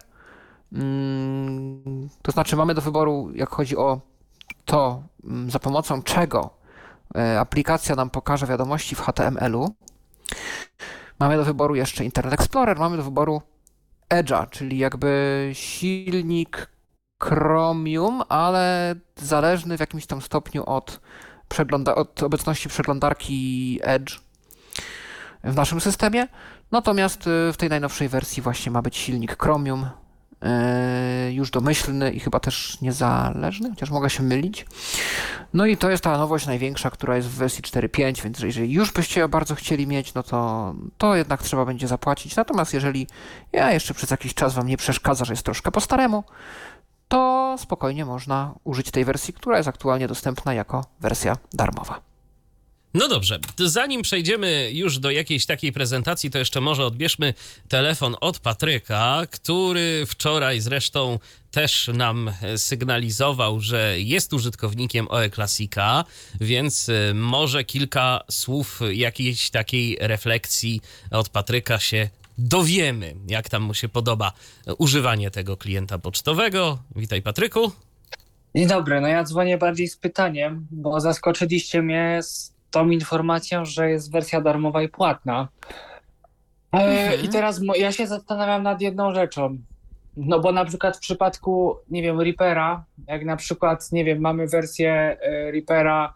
Mm, 0.73 2.09
to 2.23 2.33
znaczy 2.33 2.57
mamy 2.57 2.75
do 2.75 2.81
wyboru, 2.81 3.31
jak 3.35 3.49
chodzi 3.49 3.77
o 3.77 4.01
to, 4.65 5.03
mm, 5.25 5.51
za 5.51 5.59
pomocą 5.59 6.03
czego 6.03 6.51
e, 7.17 7.41
aplikacja 7.41 7.95
nam 7.95 8.11
pokaże 8.11 8.47
wiadomości 8.47 8.95
w 8.95 9.01
HTML-u. 9.01 9.75
Mamy 11.21 11.37
do 11.37 11.45
wyboru 11.45 11.75
jeszcze 11.75 12.05
Internet 12.05 12.35
Explorer, 12.35 12.79
mamy 12.79 12.97
do 12.97 13.03
wyboru 13.03 13.43
Edge'a, 14.09 14.47
czyli 14.51 14.79
jakby 14.79 15.51
silnik 15.53 16.69
Chromium, 17.23 18.23
ale 18.29 18.95
zależny 19.17 19.77
w 19.77 19.81
jakimś 19.81 20.07
tam 20.07 20.23
stopniu 20.23 20.65
od, 20.65 21.01
przegląda- 21.49 21.95
od 21.95 22.23
obecności 22.23 22.69
przeglądarki 22.69 23.81
Edge 23.83 24.21
w 25.45 25.55
naszym 25.55 25.81
systemie. 25.81 26.29
Natomiast 26.71 27.27
y, 27.27 27.53
w 27.53 27.57
tej 27.57 27.69
najnowszej 27.69 28.09
wersji 28.09 28.43
właśnie 28.43 28.73
ma 28.73 28.83
być 28.83 28.97
silnik 28.97 29.43
Chromium, 29.43 29.87
już 31.31 31.51
domyślny 31.51 32.13
i 32.13 32.21
chyba 32.21 32.41
też 32.41 32.81
niezależny, 32.81 33.71
chociaż 33.71 33.91
mogę 33.91 34.11
się 34.11 34.23
mylić. 34.23 34.67
No 35.55 35.67
i 35.67 35.77
to 35.77 35.91
jest 35.91 36.05
ta 36.05 36.19
nowość 36.19 36.47
największa, 36.47 36.91
która 36.91 37.17
jest 37.17 37.29
w 37.29 37.35
wersji 37.35 37.63
4.5, 37.63 38.23
więc 38.23 38.41
jeżeli 38.41 38.73
już 38.73 38.93
byście 38.93 39.21
ją 39.21 39.29
bardzo 39.29 39.55
chcieli 39.55 39.87
mieć, 39.87 40.15
no 40.15 40.23
to, 40.23 40.75
to 40.99 41.17
jednak 41.17 41.43
trzeba 41.43 41.65
będzie 41.65 41.89
zapłacić. 41.89 42.37
Natomiast 42.37 42.75
jeżeli 42.75 43.07
ja 43.53 43.73
jeszcze 43.73 43.95
przez 43.95 44.11
jakiś 44.11 44.35
czas 44.35 44.55
Wam 44.55 44.67
nie 44.67 44.77
przeszkadza, 44.77 45.25
że 45.25 45.33
jest 45.33 45.43
troszkę 45.43 45.71
po 45.71 45.81
staremu, 45.81 46.25
to 47.09 47.55
spokojnie 47.59 48.05
można 48.05 48.55
użyć 48.65 48.91
tej 48.91 49.05
wersji, 49.05 49.35
która 49.35 49.57
jest 49.57 49.69
aktualnie 49.69 50.09
dostępna 50.09 50.55
jako 50.55 50.85
wersja 51.01 51.37
darmowa. 51.53 52.01
No 52.97 53.09
dobrze, 53.09 53.39
zanim 53.59 54.03
przejdziemy 54.03 54.71
już 54.73 54.99
do 54.99 55.11
jakiejś 55.11 55.47
takiej 55.47 55.73
prezentacji, 55.73 56.31
to 56.31 56.39
jeszcze 56.39 56.61
może 56.61 56.85
odbierzmy 56.85 57.35
telefon 57.69 58.17
od 58.21 58.39
Patryka, 58.39 59.23
który 59.31 60.07
wczoraj 60.07 60.61
zresztą 60.61 61.19
też 61.51 61.91
nam 61.95 62.31
sygnalizował, 62.57 63.61
że 63.61 63.95
jest 64.01 64.33
użytkownikiem 64.33 65.07
OE 65.11 65.31
Classica, 65.31 66.05
więc 66.41 66.89
y, 66.89 67.13
może 67.15 67.65
kilka 67.65 68.21
słów 68.31 68.81
jakiejś 68.93 69.51
takiej 69.51 69.97
refleksji 70.01 70.81
od 71.11 71.29
Patryka 71.29 71.79
się 71.79 72.09
dowiemy, 72.39 73.15
jak 73.29 73.49
tam 73.49 73.63
mu 73.63 73.75
się 73.75 73.89
podoba 73.89 74.33
używanie 74.79 75.31
tego 75.31 75.57
klienta 75.57 75.99
pocztowego. 75.99 76.79
Witaj 76.97 77.23
Patryku. 77.23 77.73
Dzień 78.55 78.69
dobry, 78.69 79.01
no 79.01 79.09
ja 79.09 79.25
dzwonię 79.25 79.59
bardziej 79.59 79.89
z 79.89 79.97
pytaniem, 79.97 80.67
bo 80.71 81.01
zaskoczyliście 81.01 81.83
mnie 81.83 82.19
z 82.23 82.56
tą 82.77 82.89
informacją, 82.89 83.65
że 83.65 83.91
jest 83.91 84.13
wersja 84.13 84.41
darmowa 84.41 84.83
i 84.83 84.89
płatna. 84.89 85.49
E, 86.73 86.79
Mhm. 86.79 87.25
I 87.25 87.29
teraz 87.29 87.61
ja 87.79 87.93
się 87.93 88.07
zastanawiam 88.07 88.63
nad 88.63 88.81
jedną 88.81 89.15
rzeczą. 89.15 89.59
No 90.17 90.41
bo 90.41 90.53
na 90.53 90.65
przykład 90.65 90.97
w 90.97 91.01
przypadku, 91.01 91.77
nie 91.91 92.03
wiem, 92.03 92.21
Reapera, 92.21 92.85
jak 93.09 93.25
na 93.25 93.37
przykład, 93.37 93.93
nie 93.93 94.05
wiem, 94.05 94.21
mamy 94.21 94.47
wersję 94.47 94.93
e, 95.21 95.51
Reapera 95.51 96.15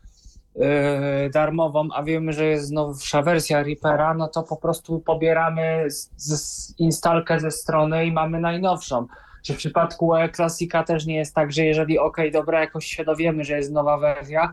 e, 0.60 1.30
darmową, 1.30 1.88
a 1.94 2.02
wiemy, 2.02 2.32
że 2.32 2.44
jest 2.44 2.72
nowsza 2.72 3.22
wersja 3.22 3.62
Reapera, 3.62 4.14
no 4.14 4.28
to 4.28 4.42
po 4.42 4.56
prostu 4.56 5.00
pobieramy 5.00 5.90
z, 5.90 6.10
z 6.16 6.74
instalkę 6.78 7.40
ze 7.40 7.50
strony 7.50 8.06
i 8.06 8.12
mamy 8.12 8.40
najnowszą. 8.40 9.06
Czy 9.44 9.54
w 9.54 9.56
przypadku 9.56 10.16
e 10.16 10.28
Classica 10.28 10.82
też 10.82 11.06
nie 11.06 11.16
jest 11.16 11.34
tak, 11.34 11.52
że 11.52 11.64
jeżeli 11.64 11.98
ok, 11.98 12.16
dobra, 12.32 12.60
jakoś 12.60 12.86
się 12.86 13.04
dowiemy, 13.04 13.44
że 13.44 13.56
jest 13.56 13.72
nowa 13.72 13.98
wersja, 13.98 14.52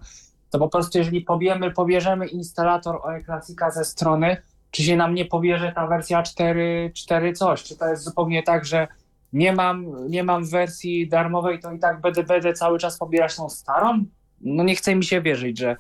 to 0.50 0.60
po 0.60 0.70
prostu 0.70 0.98
jeżeli 0.98 1.22
pobiemy, 1.22 1.72
pobierzemy 1.72 2.28
instalator 2.28 2.96
OE 2.96 3.24
Classica 3.24 3.72
ze 3.72 3.86
strony, 3.86 4.38
czy 4.72 4.84
się 4.84 4.96
nam 4.96 5.14
nie 5.14 5.26
pobierze 5.26 5.72
ta 5.76 5.88
wersja 5.88 6.24
4, 6.24 6.92
4 6.96 7.34
coś? 7.34 7.64
Czy 7.64 7.78
to 7.78 7.88
jest 7.88 8.04
zupełnie 8.04 8.44
tak, 8.44 8.66
że 8.66 8.88
nie 9.34 9.54
mam, 9.54 10.10
nie 10.10 10.24
mam 10.24 10.46
wersji 10.46 11.10
darmowej, 11.10 11.60
to 11.60 11.72
i 11.72 11.80
tak 11.80 12.02
będę, 12.02 12.24
będę 12.24 12.54
cały 12.54 12.80
czas 12.80 12.98
pobierać 12.98 13.36
tą 13.36 13.50
starą? 13.50 14.06
No 14.42 14.64
nie 14.64 14.76
chce 14.76 14.96
mi 14.96 15.04
się 15.04 15.22
wierzyć, 15.22 15.60
że, 15.60 15.76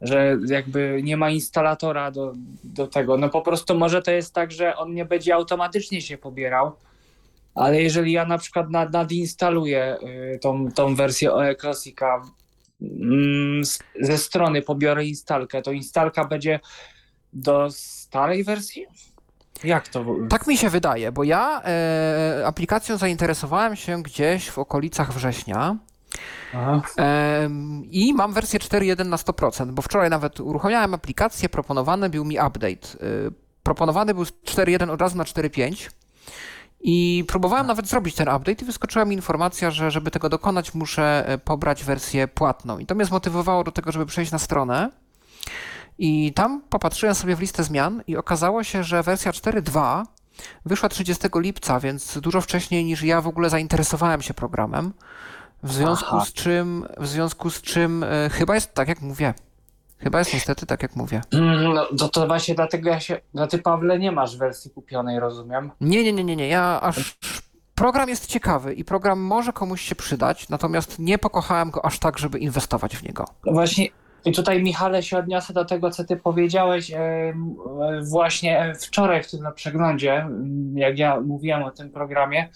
że 0.00 0.36
jakby 0.46 1.00
nie 1.02 1.16
ma 1.16 1.30
instalatora 1.30 2.10
do, 2.10 2.32
do 2.64 2.86
tego. 2.86 3.16
No 3.16 3.28
po 3.28 3.42
prostu 3.42 3.78
może 3.78 4.02
to 4.02 4.10
jest 4.10 4.34
tak, 4.34 4.52
że 4.52 4.76
on 4.76 4.94
nie 4.94 5.04
będzie 5.04 5.34
automatycznie 5.34 6.02
się 6.02 6.18
pobierał, 6.18 6.72
ale 7.54 7.82
jeżeli 7.82 8.12
ja 8.12 8.24
na 8.24 8.38
przykład 8.38 8.70
nad, 8.70 8.92
nadinstaluję 8.92 9.96
y, 10.34 10.38
tą, 10.38 10.72
tą 10.72 10.94
wersję 10.94 11.32
OE 11.32 11.54
Classica 11.54 12.22
ze 14.00 14.18
strony 14.18 14.62
pobiorę 14.62 15.04
instalkę, 15.04 15.62
to 15.62 15.72
instalka 15.72 16.24
będzie 16.24 16.60
do 17.32 17.68
starej 17.70 18.44
wersji? 18.44 18.86
Jak 19.64 19.88
to? 19.88 20.04
Tak 20.28 20.46
mi 20.46 20.56
się 20.56 20.70
wydaje, 20.70 21.12
bo 21.12 21.24
ja 21.24 21.62
e, 21.64 22.42
aplikacją 22.46 22.96
zainteresowałem 22.96 23.76
się 23.76 24.02
gdzieś 24.02 24.50
w 24.50 24.58
okolicach 24.58 25.12
września. 25.12 25.76
Em, 26.96 27.84
I 27.90 28.14
mam 28.14 28.32
wersję 28.32 28.58
4.1 28.60 29.06
na 29.06 29.16
100%, 29.16 29.72
bo 29.72 29.82
wczoraj 29.82 30.10
nawet 30.10 30.40
uruchamiałem 30.40 30.94
aplikację, 30.94 31.48
proponowany 31.48 32.10
był 32.10 32.24
mi 32.24 32.38
update. 32.38 33.04
Y, 33.06 33.42
Proponowany 33.62 34.14
był 34.14 34.24
z 34.24 34.32
4.1 34.32 34.90
od 34.90 35.00
razu 35.00 35.18
na 35.18 35.24
4.5 35.24 35.90
i 36.82 37.24
próbowałem 37.28 37.66
nawet 37.66 37.88
zrobić 37.88 38.14
ten 38.14 38.28
update 38.28 38.62
i 38.62 38.64
wyskoczyła 38.64 39.04
mi 39.04 39.14
informacja, 39.14 39.70
że 39.70 39.90
żeby 39.90 40.10
tego 40.10 40.28
dokonać 40.28 40.74
muszę 40.74 41.28
e, 41.28 41.38
pobrać 41.38 41.84
wersję 41.84 42.28
płatną. 42.28 42.78
I 42.78 42.86
to 42.86 42.94
mnie 42.94 43.04
zmotywowało 43.04 43.64
do 43.64 43.72
tego, 43.72 43.92
żeby 43.92 44.06
przejść 44.06 44.32
na 44.32 44.38
stronę. 44.38 44.90
I 45.98 46.32
tam 46.32 46.62
popatrzyłem 46.68 47.14
sobie 47.14 47.36
w 47.36 47.40
listę 47.40 47.64
zmian 47.64 48.02
i 48.06 48.16
okazało 48.16 48.64
się, 48.64 48.84
że 48.84 49.02
wersja 49.02 49.32
4.2 49.32 50.02
wyszła 50.64 50.88
30 50.88 51.28
lipca, 51.34 51.80
więc 51.80 52.18
dużo 52.18 52.40
wcześniej 52.40 52.84
niż 52.84 53.02
ja 53.02 53.20
w 53.20 53.26
ogóle 53.26 53.50
zainteresowałem 53.50 54.22
się 54.22 54.34
programem. 54.34 54.92
W 55.62 55.72
związku 55.72 56.16
Aha. 56.16 56.24
z 56.24 56.32
czym, 56.32 56.86
w 56.98 57.06
związku 57.06 57.50
z 57.50 57.62
czym 57.62 58.04
e, 58.04 58.30
chyba 58.30 58.54
jest 58.54 58.74
tak, 58.74 58.88
jak 58.88 59.00
mówię. 59.00 59.34
Chyba 60.02 60.18
jest 60.18 60.34
niestety 60.34 60.66
tak, 60.66 60.82
jak 60.82 60.96
mówię. 60.96 61.20
Mm, 61.32 61.74
No 61.74 61.86
to, 61.98 62.08
to 62.08 62.26
właśnie 62.26 62.54
dlatego 62.54 62.90
ja 62.90 63.00
się. 63.00 63.20
No 63.34 63.46
ty 63.46 63.58
Pawle 63.58 63.98
nie 63.98 64.12
masz 64.12 64.36
wersji 64.36 64.70
kupionej, 64.70 65.20
rozumiem. 65.20 65.70
Nie, 65.80 66.02
nie, 66.04 66.12
nie, 66.12 66.24
nie, 66.24 66.36
nie. 66.36 66.48
Ja 66.48 66.80
aż. 66.80 67.18
Program 67.74 68.08
jest 68.08 68.26
ciekawy 68.26 68.74
i 68.74 68.84
program 68.84 69.20
może 69.20 69.52
komuś 69.52 69.80
się 69.80 69.94
przydać, 69.94 70.48
natomiast 70.48 70.98
nie 70.98 71.18
pokochałem 71.18 71.70
go 71.70 71.84
aż 71.84 71.98
tak, 71.98 72.18
żeby 72.18 72.38
inwestować 72.38 72.96
w 72.96 73.02
niego. 73.02 73.24
No 73.46 73.52
właśnie. 73.52 73.86
I 74.24 74.32
tutaj, 74.32 74.62
Michale, 74.62 75.02
się 75.02 75.18
odniosę 75.18 75.52
do 75.52 75.64
tego, 75.64 75.90
co 75.90 76.04
ty 76.04 76.16
powiedziałeś 76.16 76.92
właśnie 78.10 78.72
wczoraj 78.80 79.22
w 79.22 79.30
tym 79.30 79.40
na 79.42 79.52
przeglądzie, 79.52 80.14
m, 80.14 80.72
jak 80.76 80.98
ja 80.98 81.20
mówiłem 81.20 81.62
o 81.62 81.70
tym 81.70 81.90
programie, 81.90 82.48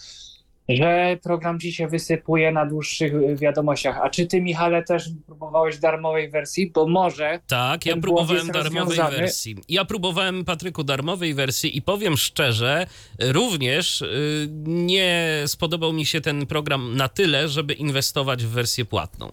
że 0.68 1.18
program 1.22 1.60
ci 1.60 1.72
się 1.72 1.88
wysypuje 1.88 2.52
na 2.52 2.66
dłuższych 2.66 3.14
e, 3.14 3.36
wiadomościach. 3.36 3.98
A 4.02 4.10
czy 4.10 4.26
ty, 4.26 4.40
Michale, 4.40 4.82
też 4.82 5.08
próbowałeś 5.26 5.78
darmowej 5.78 6.30
wersji? 6.30 6.70
Bo 6.74 6.88
może 6.88 7.40
Tak, 7.46 7.86
ja 7.86 7.96
próbowałem 7.96 8.46
darmowej 8.50 8.78
rozwiązany. 8.80 9.16
wersji. 9.16 9.56
Ja 9.68 9.84
próbowałem, 9.84 10.44
Patryku, 10.44 10.84
darmowej 10.84 11.34
wersji 11.34 11.76
i 11.76 11.82
powiem 11.82 12.16
szczerze, 12.16 12.86
również 13.20 14.02
y, 14.02 14.48
nie 14.66 15.42
spodobał 15.46 15.92
mi 15.92 16.06
się 16.06 16.20
ten 16.20 16.46
program 16.46 16.96
na 16.96 17.08
tyle, 17.08 17.48
żeby 17.48 17.74
inwestować 17.74 18.44
w 18.44 18.48
wersję 18.48 18.84
płatną. 18.84 19.30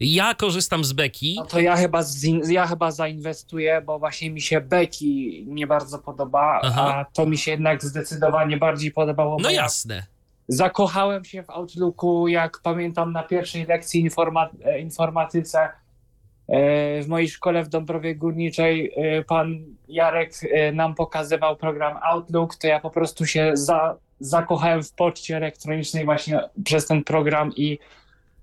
Ja 0.00 0.34
korzystam 0.34 0.84
z 0.84 0.92
Beki. 0.92 1.34
No 1.36 1.46
to 1.46 1.60
ja 1.60 1.76
chyba, 1.76 2.00
zin- 2.02 2.50
ja 2.50 2.66
chyba 2.66 2.90
zainwestuję, 2.90 3.82
bo 3.86 3.98
właśnie 3.98 4.30
mi 4.30 4.40
się 4.40 4.60
Beki 4.60 5.44
nie 5.48 5.66
bardzo 5.66 5.98
podoba, 5.98 6.60
Aha. 6.62 6.94
a 6.96 7.04
to 7.12 7.26
mi 7.26 7.38
się 7.38 7.50
jednak 7.50 7.84
zdecydowanie 7.84 8.56
bardziej 8.56 8.90
podobało. 8.92 9.36
No 9.40 9.50
jasne. 9.50 10.06
Zakochałem 10.48 11.24
się 11.24 11.42
w 11.42 11.50
Outlooku, 11.50 12.28
jak 12.28 12.60
pamiętam 12.62 13.12
na 13.12 13.22
pierwszej 13.22 13.64
lekcji 13.64 14.08
e, 14.64 14.80
informatyce 14.80 15.58
e, 15.60 15.70
w 17.02 17.08
mojej 17.08 17.28
szkole 17.28 17.64
w 17.64 17.68
Dąbrowie 17.68 18.14
Górniczej. 18.14 18.92
e, 18.96 19.24
Pan 19.24 19.64
Jarek 19.88 20.30
nam 20.72 20.94
pokazywał 20.94 21.56
program 21.56 21.98
Outlook, 22.02 22.56
to 22.56 22.66
ja 22.66 22.80
po 22.80 22.90
prostu 22.90 23.26
się 23.26 23.50
za- 23.54 23.96
zakochałem 24.20 24.82
w 24.82 24.92
poczcie 24.92 25.36
elektronicznej 25.36 26.04
właśnie 26.04 26.40
przez 26.64 26.86
ten 26.86 27.04
program 27.04 27.52
i 27.56 27.78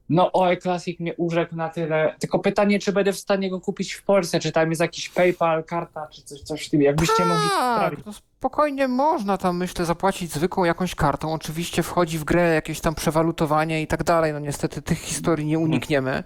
no 0.09 0.31
OE 0.31 0.57
Classic 0.57 0.99
mnie 0.99 1.13
urzekł 1.15 1.55
na 1.55 1.69
tyle. 1.69 2.15
Tylko 2.19 2.39
pytanie, 2.39 2.79
czy 2.79 2.91
będę 2.93 3.13
w 3.13 3.17
stanie 3.19 3.49
go 3.49 3.61
kupić 3.61 3.93
w 3.93 4.03
Polsce, 4.03 4.39
czy 4.39 4.51
tam 4.51 4.69
jest 4.69 4.81
jakiś 4.81 5.09
PayPal, 5.09 5.63
karta, 5.63 6.07
czy 6.07 6.21
coś, 6.23 6.41
coś 6.41 6.67
w 6.67 6.69
tym. 6.69 6.81
Jakbyście 6.81 7.25
mogli 7.25 7.49
Tak, 7.49 7.77
sprawić. 7.77 8.05
to 8.05 8.13
spokojnie 8.13 8.87
można 8.87 9.37
tam, 9.37 9.57
myślę, 9.57 9.85
zapłacić 9.85 10.31
zwykłą 10.33 10.63
jakąś 10.63 10.95
kartą. 10.95 11.33
Oczywiście 11.33 11.83
wchodzi 11.83 12.19
w 12.19 12.23
grę 12.23 12.53
jakieś 12.55 12.79
tam 12.81 12.95
przewalutowanie 12.95 13.81
i 13.81 13.87
tak 13.87 14.03
dalej. 14.03 14.33
No 14.33 14.39
niestety 14.39 14.81
tych 14.81 14.99
historii 14.99 15.45
nie 15.45 15.59
unikniemy. 15.59 16.23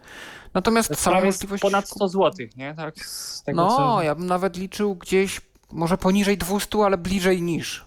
Natomiast 0.54 0.90
To 0.90 0.96
sama 0.96 1.22
możliwość... 1.22 1.62
ponad 1.62 1.90
100 1.90 2.08
zł, 2.08 2.48
nie? 2.58 2.74
Tak, 2.76 3.00
z 3.06 3.44
tego 3.44 3.62
No, 3.66 3.78
co... 3.78 4.02
ja 4.04 4.16
bym 4.16 4.26
nawet 4.28 4.58
liczył 4.58 4.96
gdzieś 4.96 5.42
może 5.72 5.98
poniżej 5.98 6.38
200, 6.38 6.86
ale 6.86 6.98
bliżej 6.98 7.42
niż. 7.42 7.87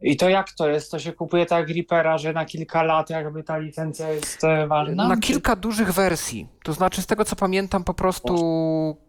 I 0.00 0.16
to 0.16 0.28
jak 0.28 0.52
to 0.52 0.68
jest? 0.68 0.90
To 0.90 0.98
się 0.98 1.12
kupuje 1.12 1.46
tak 1.46 1.68
Reapera, 1.68 2.18
że 2.18 2.32
na 2.32 2.44
kilka 2.44 2.82
lat 2.82 3.10
jakby 3.10 3.42
ta 3.42 3.58
licencja 3.58 4.10
jest 4.10 4.44
e, 4.44 4.66
ważna? 4.66 5.08
Na 5.08 5.16
kilka 5.16 5.56
dużych 5.56 5.92
wersji. 5.92 6.46
To 6.64 6.72
znaczy, 6.72 7.02
z 7.02 7.06
tego 7.06 7.24
co 7.24 7.36
pamiętam, 7.36 7.84
po 7.84 7.94
prostu 7.94 8.34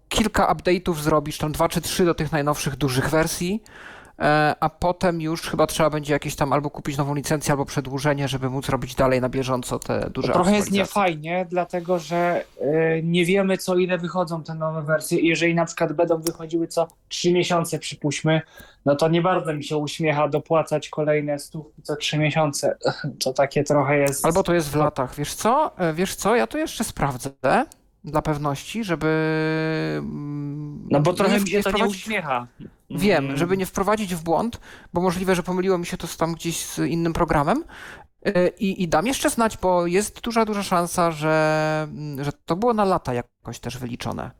kilka 0.09 0.53
update'ów 0.53 0.95
zrobisz, 0.95 1.37
tam 1.37 1.51
dwa 1.51 1.69
czy 1.69 1.81
trzy 1.81 2.05
do 2.05 2.13
tych 2.13 2.31
najnowszych 2.31 2.75
dużych 2.75 3.09
wersji, 3.09 3.63
a 4.59 4.69
potem 4.79 5.21
już 5.21 5.41
chyba 5.41 5.67
trzeba 5.67 5.89
będzie 5.89 6.13
jakieś 6.13 6.35
tam 6.35 6.53
albo 6.53 6.69
kupić 6.69 6.97
nową 6.97 7.15
licencję, 7.15 7.51
albo 7.51 7.65
przedłużenie, 7.65 8.27
żeby 8.27 8.49
móc 8.49 8.69
robić 8.69 8.95
dalej 8.95 9.21
na 9.21 9.29
bieżąco 9.29 9.79
te 9.79 10.09
duże 10.09 10.27
To 10.27 10.33
trochę 10.33 10.55
jest 10.55 10.71
niefajnie, 10.71 11.45
dlatego 11.49 11.99
że 11.99 12.45
e, 12.61 13.01
nie 13.03 13.25
wiemy 13.25 13.57
co 13.57 13.75
ile 13.75 13.97
wychodzą 13.97 14.43
te 14.43 14.55
nowe 14.55 14.81
wersje. 14.81 15.19
I 15.19 15.27
Jeżeli 15.27 15.55
na 15.55 15.65
przykład 15.65 15.93
będą 15.93 16.21
wychodziły 16.21 16.67
co 16.67 16.87
3 17.07 17.33
miesiące, 17.33 17.79
przypuśćmy, 17.79 18.41
no 18.85 18.95
to 18.95 19.07
nie 19.09 19.21
bardzo 19.21 19.53
mi 19.53 19.63
się 19.63 19.77
uśmiecha 19.77 20.27
dopłacać 20.27 20.89
kolejne 20.89 21.39
stówki 21.39 21.81
co 21.83 21.95
3 21.95 22.17
miesiące. 22.17 22.77
To 23.23 23.33
takie 23.33 23.63
trochę 23.63 23.97
jest. 23.97 24.25
Albo 24.25 24.43
to 24.43 24.53
jest 24.53 24.69
w 24.69 24.75
latach. 24.75 25.15
Wiesz 25.15 25.33
co? 25.33 25.71
E, 25.77 25.93
Wiesz 25.93 26.15
co? 26.15 26.35
Ja 26.35 26.47
to 26.47 26.57
jeszcze 26.57 26.83
sprawdzę 26.83 27.29
dla 28.03 28.21
pewności, 28.21 28.83
żeby. 28.83 29.07
mm, 29.99 30.87
No 30.91 30.99
bo 30.99 31.13
trochę 31.13 31.33
nie- 31.33 31.39
mi 31.39 31.49
się 31.49 31.63
to 31.63 31.71
nie 31.71 31.85
uśmiecha. 31.85 32.47
Wiem, 32.89 33.25
Mm. 33.25 33.37
żeby 33.37 33.57
nie 33.57 33.65
wprowadzić 33.65 34.15
w 34.15 34.23
błąd, 34.23 34.59
bo 34.93 35.01
możliwe, 35.01 35.35
że 35.35 35.43
pomyliło 35.43 35.77
mi 35.77 35.85
się 35.85 35.97
to 35.97 36.07
z 36.07 36.17
tam 36.17 36.33
gdzieś 36.33 36.65
z 36.65 36.77
innym 36.79 37.13
programem. 37.13 37.63
E, 38.25 38.47
I, 38.47 38.83
I 38.83 38.87
dam 38.87 39.07
jeszcze 39.07 39.29
znać, 39.29 39.57
bo 39.57 39.87
jest 39.87 40.21
duża, 40.21 40.45
duża 40.45 40.63
szansa, 40.63 41.11
że, 41.11 41.87
mm, 41.91 42.23
że 42.23 42.31
to 42.45 42.55
było 42.55 42.73
na 42.73 42.85
lata 42.85 43.13
jakoś 43.13 43.59
też 43.59 43.77
wyliczone. 43.77 44.31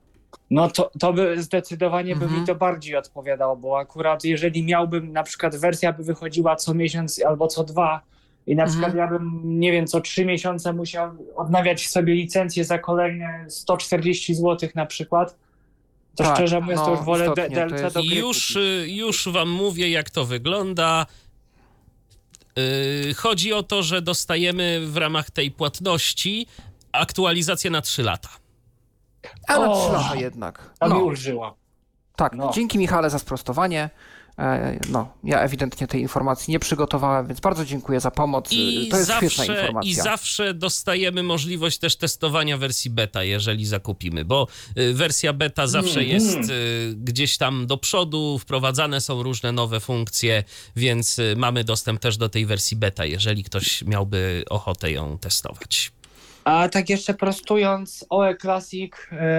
No 0.50 0.70
to, 0.70 0.92
to 1.00 1.14
by 1.14 1.42
zdecydowanie 1.44 2.16
by 2.16 2.24
Mhm. 2.26 2.42
mi 2.42 2.48
to 2.48 2.56
bardziej 2.56 2.96
odpowiadało, 2.96 3.56
bo 3.56 3.80
akurat 3.80 4.24
jeżeli 4.24 4.64
miałbym 4.64 5.12
na 5.12 5.24
przykład 5.24 5.56
wersja 5.56 5.94
by 5.94 6.04
wychodziła 6.04 6.56
co 6.56 6.74
miesiąc 6.74 7.22
albo 7.28 7.48
co 7.48 7.64
dwa 7.64 8.02
i 8.48 8.56
na 8.56 8.64
Mhm. 8.64 8.70
przykład 8.82 8.96
ja 8.98 9.08
bym, 9.08 9.42
nie 9.60 9.72
wiem, 9.72 9.88
co 9.88 10.02
trzy 10.02 10.26
miesiące 10.26 10.74
musiał 10.74 11.12
odnawiać 11.36 11.90
sobie 11.90 12.14
licencję 12.14 12.66
za 12.66 12.80
kolejne 12.80 13.46
140 13.50 14.36
zł 14.36 14.70
na 14.76 14.86
przykład, 14.86 15.36
to 16.16 16.24
Tak, 16.24 16.36
szczerze 16.36 16.60
mówiąc 16.62 16.82
to 16.82 16.88
no, 16.88 16.96
już 16.96 17.06
wolę 17.06 17.24
istotnie, 17.26 17.50
D- 17.56 17.62
to 17.64 17.70
DLC 17.70 17.82
jest- 17.84 17.96
do 17.96 18.04
gry 18.04 18.16
Już, 18.16 18.56
y, 18.56 18.86
już 18.90 19.28
wam 19.28 19.50
mówię, 19.50 19.90
jak 19.90 20.10
to 20.10 20.26
wygląda. 20.26 21.06
Yy, 22.56 23.14
Chodzi 23.14 23.54
o 23.54 23.64
to, 23.64 23.84
że 23.84 24.02
dostajemy 24.02 24.82
w 24.88 24.98
ramach 24.98 25.32
tej 25.32 25.52
płatności 25.52 26.48
aktualizację 26.92 27.72
na 27.72 27.82
3 27.82 28.04
lata. 28.04 28.30
A 29.48 29.60
na 29.60 29.72
O! 29.72 29.84
3 29.86 29.94
lata 29.94 30.16
jednak. 30.16 30.74
To 30.80 30.88
mi 30.88 30.94
No, 30.94 31.00
ulżyło. 31.00 31.58
tak, 32.16 32.34
no. 32.36 32.52
dzięki 32.56 32.78
Michale 32.78 33.10
za 33.10 33.20
sprostowanie. 33.20 33.90
E, 34.40 34.80
No, 34.90 35.14
ja 35.24 35.42
ewidentnie 35.42 35.88
tej 35.88 36.02
informacji 36.02 36.52
nie 36.52 36.60
przygotowałem, 36.60 37.28
więc 37.28 37.40
bardzo 37.40 37.66
dziękuję 37.66 38.00
za 38.00 38.12
pomoc. 38.12 38.52
I 38.52 38.88
to 38.92 38.98
jest 38.98 39.12
świetna 39.12 39.30
zawsze, 39.30 39.56
informacja. 39.56 39.92
I 39.92 39.96
zawsze 39.96 40.54
dostajemy 40.54 41.24
możliwość 41.24 41.78
też 41.78 41.96
testowania 41.96 42.58
wersji 42.58 42.92
beta, 42.92 43.24
jeżeli 43.24 43.66
zakupimy, 43.66 44.26
bo 44.26 44.48
y, 44.78 44.94
wersja 44.94 45.34
beta 45.34 45.68
zawsze 45.68 46.00
Mhm. 46.00 46.08
jest 46.08 46.50
y, 46.50 46.94
gdzieś 46.98 47.38
tam 47.38 47.68
do 47.68 47.78
przodu, 47.78 48.40
wprowadzane 48.40 49.02
są 49.02 49.24
różne 49.24 49.52
nowe 49.52 49.80
funkcje, 49.80 50.44
więc 50.76 51.20
y, 51.20 51.34
mamy 51.38 51.64
dostęp 51.64 52.00
też 52.00 52.18
do 52.18 52.30
tej 52.30 52.46
wersji 52.46 52.78
beta, 52.78 53.06
jeżeli 53.06 53.44
ktoś 53.44 53.82
miałby 53.84 54.44
ochotę 54.50 54.92
ją 54.92 55.18
testować. 55.18 55.92
A 56.44 56.70
tak 56.70 56.90
jeszcze 56.90 57.14
prostując, 57.14 58.06
OE 58.10 58.36
Classic 58.42 58.92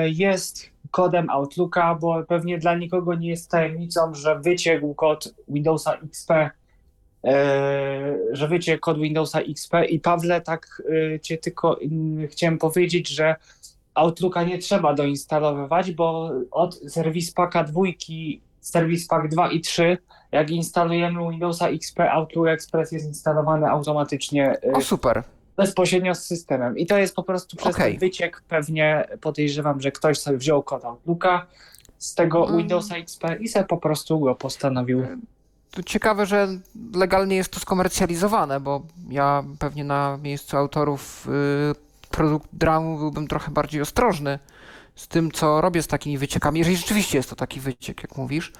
jest 0.04 0.70
kodem 0.90 1.30
Outlooka, 1.30 1.94
bo 1.94 2.25
pewnie 2.28 2.59
dla 2.59 2.75
nikogo 2.75 3.14
nie 3.14 3.28
jest 3.28 3.50
tajemnicą, 3.50 4.14
że 4.14 4.40
wyciekł 4.40 4.94
kod 4.94 5.35
Windowsa 5.48 5.94
XP, 5.94 6.31
e, 6.31 6.50
że 8.33 8.48
wyciekł 8.48 8.81
kod 8.81 8.98
Windowsa 8.98 9.40
XP 9.40 9.74
i 9.88 10.00
Pawle, 10.00 10.40
tak 10.40 10.83
e, 11.14 11.20
cię 11.20 11.38
tylko 11.38 11.79
chciałem 12.31 12.59
powiedzieć, 12.59 13.09
że 13.09 13.37
Outlooka 13.94 14.42
nie 14.42 14.59
trzeba 14.59 14.94
doinstalowywać, 14.94 15.92
bo 15.92 16.31
od 16.50 16.74
Service 16.74 17.33
Packa 17.35 17.64
2, 17.64 17.83
Service 18.61 19.07
Pack 19.09 19.29
2 19.29 19.50
i 19.50 19.61
3, 19.61 19.98
jak 20.33 20.50
instalujemy 20.50 21.31
Windowsa 21.31 21.68
XP, 21.68 22.00
Outlook 22.00 22.48
Express 22.48 22.92
jest 22.92 23.07
instalowany 23.07 23.66
automatycznie 23.66 24.59
e, 24.62 24.72
O, 24.72 24.81
super. 24.81 25.22
Bezpośrednio 25.64 26.14
z 26.14 26.25
systemem. 26.25 26.79
I 26.79 26.87
to 26.87 26.99
jest 26.99 27.14
po 27.14 27.23
prostu 27.23 27.57
przez 27.57 27.75
Okej. 27.75 27.92
ten 27.92 28.01
wyciek 28.01 28.42
pewnie 28.49 29.09
podejrzewam, 29.20 29.81
że 29.81 29.92
ktoś 29.92 30.18
sobie 30.18 30.38
wziął 30.38 30.62
kod 30.62 30.85
Outlooka 30.85 31.46
z 31.99 32.14
tego 32.14 32.44
Mm. 32.44 32.59
Windowsa 32.59 32.96
XP 32.96 33.25
i 33.40 33.49
sobie 33.49 33.64
po 33.64 33.77
prostu 33.77 34.20
go 34.20 34.35
postanowił. 34.35 35.07
To 35.70 35.83
ciekawe, 35.83 36.27
że 36.27 36.49
legalnie 36.94 37.37
jest 37.37 37.53
to 37.53 37.61
skomercjalizowane, 37.61 38.61
bo 38.61 38.83
ja 39.09 39.44
pewnie 39.59 39.85
na 39.85 40.18
miejscu 40.23 40.57
autorów 40.57 41.27
y, 41.29 42.11
produkt 42.11 42.49
dramu 42.53 42.99
byłbym 42.99 43.29
trochę 43.29 43.51
bardziej 43.51 43.81
ostrożny 43.83 44.38
z 44.94 45.09
tym, 45.09 45.31
co 45.31 45.61
robię 45.61 45.83
z 45.83 45.87
takimi 45.87 46.18
wyciekami, 46.18 46.59
jeżeli 46.59 46.77
rzeczywiście 46.77 47.18
jest 47.18 47.31
to 47.31 47.37
taki 47.37 47.61
wyciek, 47.61 48.03
jak 48.03 48.16
mówisz. 48.16 48.53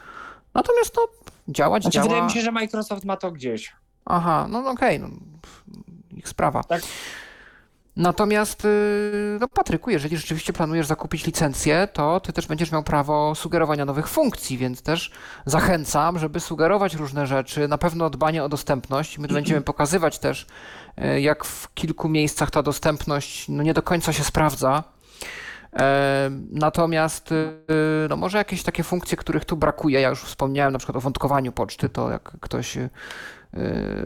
Natomiast 0.55 0.97
no, 0.97 1.03
działać 1.49 1.83
Znaczy, 1.83 1.95
działa. 1.95 2.05
wydaje 2.09 2.23
mi 2.23 2.31
się, 2.31 2.41
że 2.41 2.53
Microsoft 2.53 3.05
ma 3.05 3.17
to 3.17 3.31
gdzieś. 3.31 3.73
Aha, 4.05 4.47
no 4.51 4.63
no 4.63 4.71
okej, 4.71 5.01
no, 5.01 5.09
pff, 5.43 5.65
ich 6.21 6.29
sprawa. 6.29 6.65
Tak. 6.65 6.83
Natomiast, 7.97 8.65
y, 8.65 9.39
no 9.41 9.49
Patryku, 9.49 9.91
jeżeli 9.91 10.17
rzeczywiście 10.17 10.53
planujesz 10.53 10.87
zakupić 10.87 11.27
licencję, 11.27 11.89
to 11.93 12.21
ty 12.21 12.33
też 12.33 12.47
będziesz 12.47 12.73
miał 12.73 12.83
prawo 12.83 13.35
sugerowania 13.35 13.85
nowych 13.85 14.09
funkcji, 14.09 14.59
więc 14.59 14.83
też 14.83 15.11
zachęcam, 15.47 16.19
żeby 16.19 16.41
sugerować 16.41 16.95
różne 16.95 17.27
rzeczy. 17.27 17.69
Na 17.69 17.79
pewno 17.79 18.11
dbanie 18.11 18.45
o 18.45 18.49
dostępność. 18.49 19.19
My 19.19 19.29
będziemy 19.29 19.61
pokazywać 19.61 20.19
też, 20.19 20.47
y, 20.99 21.21
jak 21.21 21.45
w 21.45 21.75
kilku 21.75 22.09
miejscach 22.09 22.51
ta 22.51 22.63
dostępność 22.63 23.49
no, 23.49 23.63
nie 23.63 23.75
do 23.75 23.83
końca 23.83 24.13
się 24.13 24.25
sprawdza. 24.25 24.85
E, 25.77 26.31
Natomiast 26.51 27.33
y, 27.33 27.47
no 28.09 28.17
może 28.17 28.39
jakieś 28.39 28.63
takie 28.63 28.83
funkcje, 28.83 29.17
których 29.17 29.45
tu 29.45 29.57
brakuje, 29.57 30.01
ja 30.01 30.09
już 30.09 30.23
wspomniałem 30.23 30.73
na 30.73 30.79
przykład 30.79 30.97
o 30.97 31.01
wątkowaniu 31.01 31.53
poczty, 31.53 31.89
to 31.89 32.11
jak 32.11 32.23
ktoś 32.41 32.79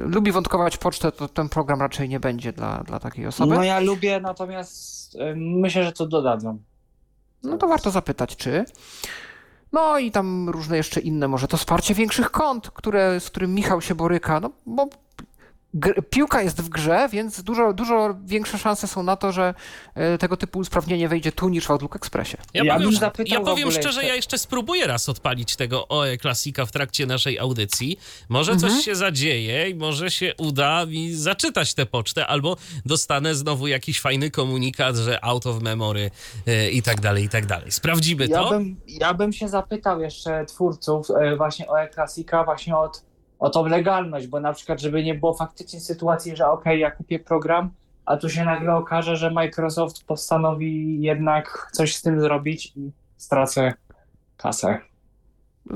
lubi 0.00 0.32
wątkować 0.32 0.76
pocztę, 0.76 1.12
to 1.12 1.28
ten 1.28 1.48
program 1.48 1.80
raczej 1.80 2.08
nie 2.08 2.20
będzie 2.20 2.52
dla, 2.52 2.78
dla 2.78 3.00
takiej 3.00 3.26
osoby. 3.26 3.54
No 3.54 3.64
ja 3.64 3.80
lubię, 3.80 4.20
natomiast 4.20 5.14
y, 5.14 5.18
myślę, 5.36 5.84
że 5.84 5.92
to 5.92 6.06
dodadzą. 6.06 6.58
No 7.42 7.58
to 7.58 7.68
warto 7.68 7.90
zapytać, 7.90 8.36
czy. 8.36 8.64
No 9.72 9.98
i 9.98 10.10
tam 10.10 10.48
różne 10.48 10.76
jeszcze 10.76 11.00
inne, 11.00 11.28
może 11.28 11.48
to 11.48 11.56
wsparcie 11.56 11.94
większych 11.94 12.30
kont, 12.30 12.70
które, 12.70 13.20
z 13.20 13.30
którym 13.30 13.54
Michał 13.54 13.80
się 13.80 13.94
boryka, 13.94 14.40
no 14.40 14.50
bo 14.66 14.88
piłka 16.10 16.42
jest 16.42 16.62
w 16.62 16.68
grze, 16.68 17.08
więc 17.12 17.42
dużo, 17.42 17.72
dużo 17.72 18.16
większe 18.24 18.58
szanse 18.58 18.86
są 18.88 19.02
na 19.02 19.16
to, 19.16 19.32
że 19.32 19.54
e, 19.94 20.18
tego 20.18 20.36
typu 20.36 20.58
usprawnienie 20.58 21.08
wejdzie 21.08 21.32
tu 21.32 21.48
niż 21.48 21.66
w 21.66 21.70
Outlook 21.70 21.96
Expressie. 21.96 22.36
Ja, 22.54 22.64
Ja 22.64 22.74
powiem, 22.74 22.92
ja 23.26 23.40
powiem 23.40 23.70
szczerze, 23.70 23.86
jeszcze- 23.88 24.06
ja 24.06 24.14
jeszcze 24.14 24.38
spróbuję 24.38 24.86
raz 24.86 25.08
odpalić 25.08 25.56
tego 25.56 25.88
OE 25.88 26.16
Klasika 26.16 26.66
w 26.66 26.72
trakcie 26.72 27.06
naszej 27.06 27.38
audycji. 27.38 27.98
Może 28.28 28.52
Mhm. 28.52 28.72
coś 28.74 28.84
się 28.84 28.94
zadzieje 28.94 29.70
i 29.70 29.74
może 29.74 30.10
się 30.10 30.32
uda 30.38 30.86
mi 30.86 31.14
zaczytać 31.14 31.74
tę 31.74 31.86
pocztę, 31.86 32.26
albo 32.26 32.56
dostanę 32.86 33.34
znowu 33.34 33.66
jakiś 33.66 34.00
fajny 34.00 34.30
komunikat, 34.30 34.96
że 34.96 35.24
out 35.24 35.46
of 35.46 35.62
memory 35.62 36.10
e, 36.46 36.70
i 36.70 36.82
tak 36.82 37.00
dalej, 37.00 37.24
i 37.24 37.28
tak 37.28 37.46
dalej. 37.46 37.72
Sprawdzimy 37.72 38.26
Ja 38.26 38.38
to. 38.42 38.50
bym, 38.50 38.76
ja 38.86 39.14
bym 39.14 39.32
się 39.32 39.48
zapytał 39.48 40.00
jeszcze 40.00 40.44
twórców 40.44 41.06
y, 41.32 41.36
właśnie 41.36 41.68
o 41.68 41.80
e-klasika, 41.80 42.44
właśnie 42.44 42.76
od, 42.76 43.02
o 43.44 43.50
tą 43.50 43.66
legalność, 43.66 44.26
bo 44.26 44.40
na 44.40 44.52
przykład, 44.52 44.80
żeby 44.80 45.04
nie 45.04 45.14
było 45.14 45.34
faktycznie 45.34 45.80
sytuacji, 45.80 46.36
że 46.36 46.48
okej, 46.48 46.80
ja 46.80 46.90
kupię 46.90 47.18
program, 47.18 47.70
a 48.06 48.16
tu 48.16 48.28
się 48.30 48.44
nagle 48.44 48.76
okaże, 48.76 49.16
że 49.16 49.30
Microsoft 49.30 50.04
postanowi 50.04 51.02
jednak 51.02 51.68
coś 51.72 51.96
z 51.96 52.02
tym 52.02 52.20
zrobić 52.20 52.72
i 52.76 52.90
stracę 53.16 53.72
kasę. 54.36 54.78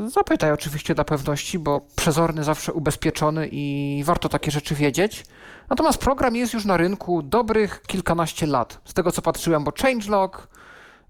Zapytaj 0.07 0.53
oczywiście 0.53 0.95
dla 0.95 1.05
pewności, 1.05 1.59
bo 1.59 1.81
przezorny 1.97 2.45
zawsze 2.45 2.73
ubezpieczony 2.73 3.49
i 3.53 4.03
warto 4.05 4.29
takie 4.29 4.51
rzeczy 4.51 4.75
wiedzieć. 4.75 5.25
Natomiast 5.71 5.99
program 5.99 6.37
jest 6.37 6.55
już 6.55 6.65
na 6.65 6.77
rynku 6.77 7.23
dobrych 7.23 7.83
kilkanaście 7.87 8.47
lat. 8.47 8.81
Z 8.85 8.95
tego 8.95 9.13
co 9.13 9.23
patrzyłem, 9.23 9.65
bo 9.65 9.73
changelog 9.83 10.49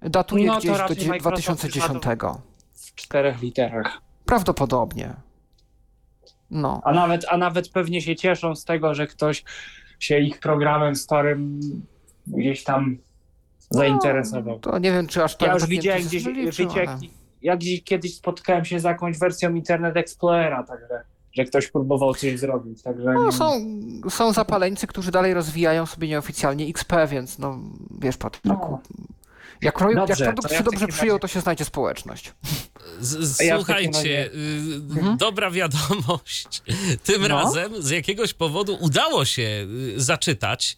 datuje 0.00 0.46
No 0.46 0.58
gdzieś 0.58 0.70
do 0.70 0.78
raczej 0.78 0.96
dzie- 0.96 1.08
Microsoft 1.08 1.42
2010. 1.44 2.04
W 2.74 2.94
czterech 2.94 3.42
literach. 3.42 4.00
Prawdopodobnie. 4.24 5.27
No. 6.50 6.80
A 6.84 6.92
nawet, 6.92 7.24
a 7.28 7.36
nawet 7.36 7.68
pewnie 7.68 8.02
się 8.02 8.16
cieszą 8.16 8.54
z 8.56 8.64
tego, 8.64 8.94
że 8.94 9.06
ktoś 9.06 9.44
się 9.98 10.18
ich 10.18 10.40
programem 10.40 10.96
starym 10.96 11.60
gdzieś 12.26 12.64
tam 12.64 12.98
zainteresował. 13.70 14.58
To 14.58 14.78
nie 14.78 14.92
wiem, 14.92 15.06
czy 15.06 15.24
aż 15.24 15.36
tak 15.36 15.46
Ja 15.48 15.52
już 15.54 15.62
tak 15.62 15.70
widziałem 15.70 16.02
gdzieś 16.02 16.26
ale- 16.26 16.44
wycieki. 16.44 17.10
Ja 17.42 17.56
gdzieś 17.56 17.84
kiedyś 17.84 18.16
spotkałem 18.16 18.64
się 18.64 18.80
z 18.80 18.84
jakąś 18.84 19.18
wersją 19.18 19.54
Internet 19.54 19.96
Explorera, 19.96 20.62
także 20.62 21.02
że 21.32 21.44
ktoś 21.44 21.70
próbował 21.70 22.14
coś 22.14 22.38
zrobić. 22.38 22.82
Także 22.82 23.12
No, 23.12 23.32
są, 23.32 23.52
są 24.10 24.32
zapaleńcy, 24.32 24.86
którzy 24.86 25.10
dalej 25.10 25.34
rozwijają 25.34 25.86
sobie 25.86 26.08
nieoficjalnie 26.08 26.66
XP, 26.66 26.92
więc 27.08 27.38
no 27.38 27.58
wiesz 28.00 28.16
Patryku, 28.16 28.48
No. 28.48 28.80
Jak, 29.62 29.78
projekt, 29.78 29.96
Dobrze, 30.08 30.24
jak 30.24 30.34
produkt 30.34 30.48
to 30.48 30.54
ja 30.54 30.58
się 30.58 30.62
w 30.62 30.70
dobrze 30.70 30.88
przyjął, 30.88 31.16
razie- 31.16 31.20
to 31.20 31.28
się 31.28 31.40
znajdzie 31.40 31.64
społeczność. 31.64 32.32
Z, 33.00 33.40
ja 33.40 33.56
słuchajcie, 33.56 33.90
razie- 33.92 34.26
y, 34.34 34.74
Mhm. 34.74 35.16
dobra 35.16 35.50
wiadomość. 35.50 36.62
Tym 37.04 37.22
No. 37.22 37.28
razem 37.28 37.82
z 37.82 37.90
jakiegoś 37.90 38.34
powodu 38.34 38.76
udało 38.80 39.24
się 39.24 39.66
y, 39.96 40.00
zaczytać 40.00 40.76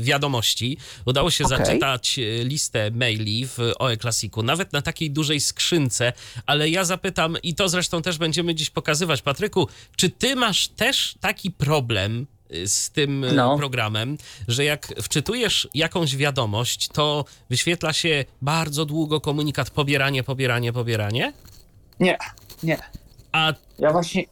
wiadomości. 0.00 0.78
Udało 1.06 1.30
się 1.30 1.44
Okej. 1.44 1.58
zaczytać 1.58 2.18
y, 2.18 2.44
listę 2.44 2.90
maili 2.90 3.46
w 3.46 3.58
OE 3.78 3.96
Classicu, 3.96 4.42
nawet 4.42 4.72
na 4.72 4.82
takiej 4.82 5.10
dużej 5.10 5.40
skrzynce, 5.40 6.12
ale 6.46 6.68
ja 6.70 6.84
zapytam, 6.84 7.36
i 7.42 7.54
to 7.54 7.68
zresztą 7.68 8.02
też 8.02 8.18
będziemy 8.18 8.54
dziś 8.54 8.70
pokazywać, 8.70 9.22
Patryku, 9.22 9.68
czy 9.96 10.10
ty 10.10 10.36
masz 10.36 10.68
też 10.68 11.14
taki 11.20 11.50
problem 11.50 12.26
z 12.66 12.90
tym 12.90 13.24
y, 13.24 13.32
No. 13.32 13.56
programem, 13.58 14.18
że 14.48 14.64
jak 14.64 14.86
wczytujesz 14.86 15.68
jakąś 15.74 16.16
wiadomość, 16.16 16.88
to 16.88 17.24
wyświetla 17.50 17.92
się 17.92 18.24
bardzo 18.42 18.84
długo 18.84 19.20
komunikat 19.20 19.70
pobieranie, 19.70 20.22
pobieranie, 20.24 20.72
pobieranie, 20.72 21.32
Nie, 22.00 22.18
nie. 22.62 22.78
a 23.32 23.52
Ja 23.78 23.92
właśnie, 23.92 24.24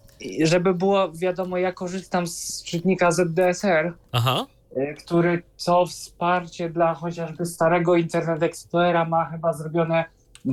żeby 0.42 0.74
było 0.74 1.12
wiadomo, 1.12 1.56
ja 1.58 1.72
korzystam 1.72 2.26
z 2.26 2.62
czytnika 2.62 3.10
ZDSR, 3.10 3.92
aha, 4.12 4.46
y, 4.76 4.94
który 4.98 5.42
co 5.56 5.86
wsparcie 5.86 6.70
dla 6.70 6.94
chociażby 6.94 7.46
starego 7.46 7.96
Internet 7.96 8.42
Explorera 8.42 9.04
ma 9.04 9.24
chyba 9.30 9.52
zrobione 9.52 10.04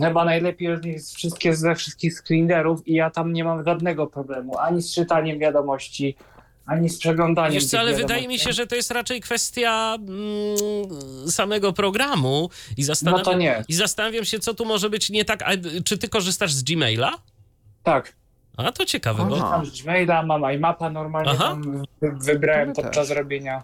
chyba 0.02 0.26
najlepiej 0.26 1.00
z 1.00 1.14
wszystkie, 1.14 1.56
ze 1.56 1.76
wszystkich 1.76 2.14
screenerów 2.20 2.88
i 2.88 2.94
ja 2.94 3.10
tam 3.10 3.34
nie 3.34 3.44
mam 3.44 3.66
żadnego 3.66 4.08
problemu, 4.08 4.58
ani 4.58 4.82
z 4.82 4.94
czytaniem 4.94 5.40
wiadomości, 5.40 6.16
ani 6.66 6.90
z 6.90 6.98
przeglądaniem 7.00 7.54
Wiesz 7.54 7.66
co, 7.66 7.80
ale 7.80 7.94
wydaje 7.94 8.28
mi 8.28 8.40
się, 8.40 8.54
że 8.54 8.68
to 8.68 8.76
jest 8.76 8.92
raczej 8.92 9.22
kwestia 9.22 9.96
mm, 10.00 11.32
samego 11.32 11.74
programu 11.74 12.50
i 12.78 12.82
No 12.82 12.86
zastanawiam, 12.88 13.26
to 13.26 13.34
nie, 13.34 13.64
i 13.68 13.74
zastanawiam 13.74 14.26
się, 14.26 14.40
co 14.40 14.54
tu 14.54 14.66
może 14.66 14.90
być 14.90 15.10
nie 15.10 15.26
tak. 15.26 15.42
A, 15.42 15.52
czy 15.86 15.98
ty 15.98 16.10
korzystasz 16.10 16.54
z 16.54 16.64
Gmaila? 16.64 17.12
tak. 17.84 18.14
A 18.58 18.72
to 18.72 18.86
ciekawe, 18.86 19.26
bo 19.26 19.36
Aha. 19.38 19.50
Mam 19.50 19.66
z 19.66 19.82
Gmaila, 19.82 20.24
mam 20.24 20.54
iMapa 20.56 20.90
normalnie 20.90 21.32
Aha. 21.32 21.44
tam 21.44 21.86
wy- 22.02 22.12
wybrałem 22.20 22.74
podczas 22.74 23.10
robienia. 23.12 23.64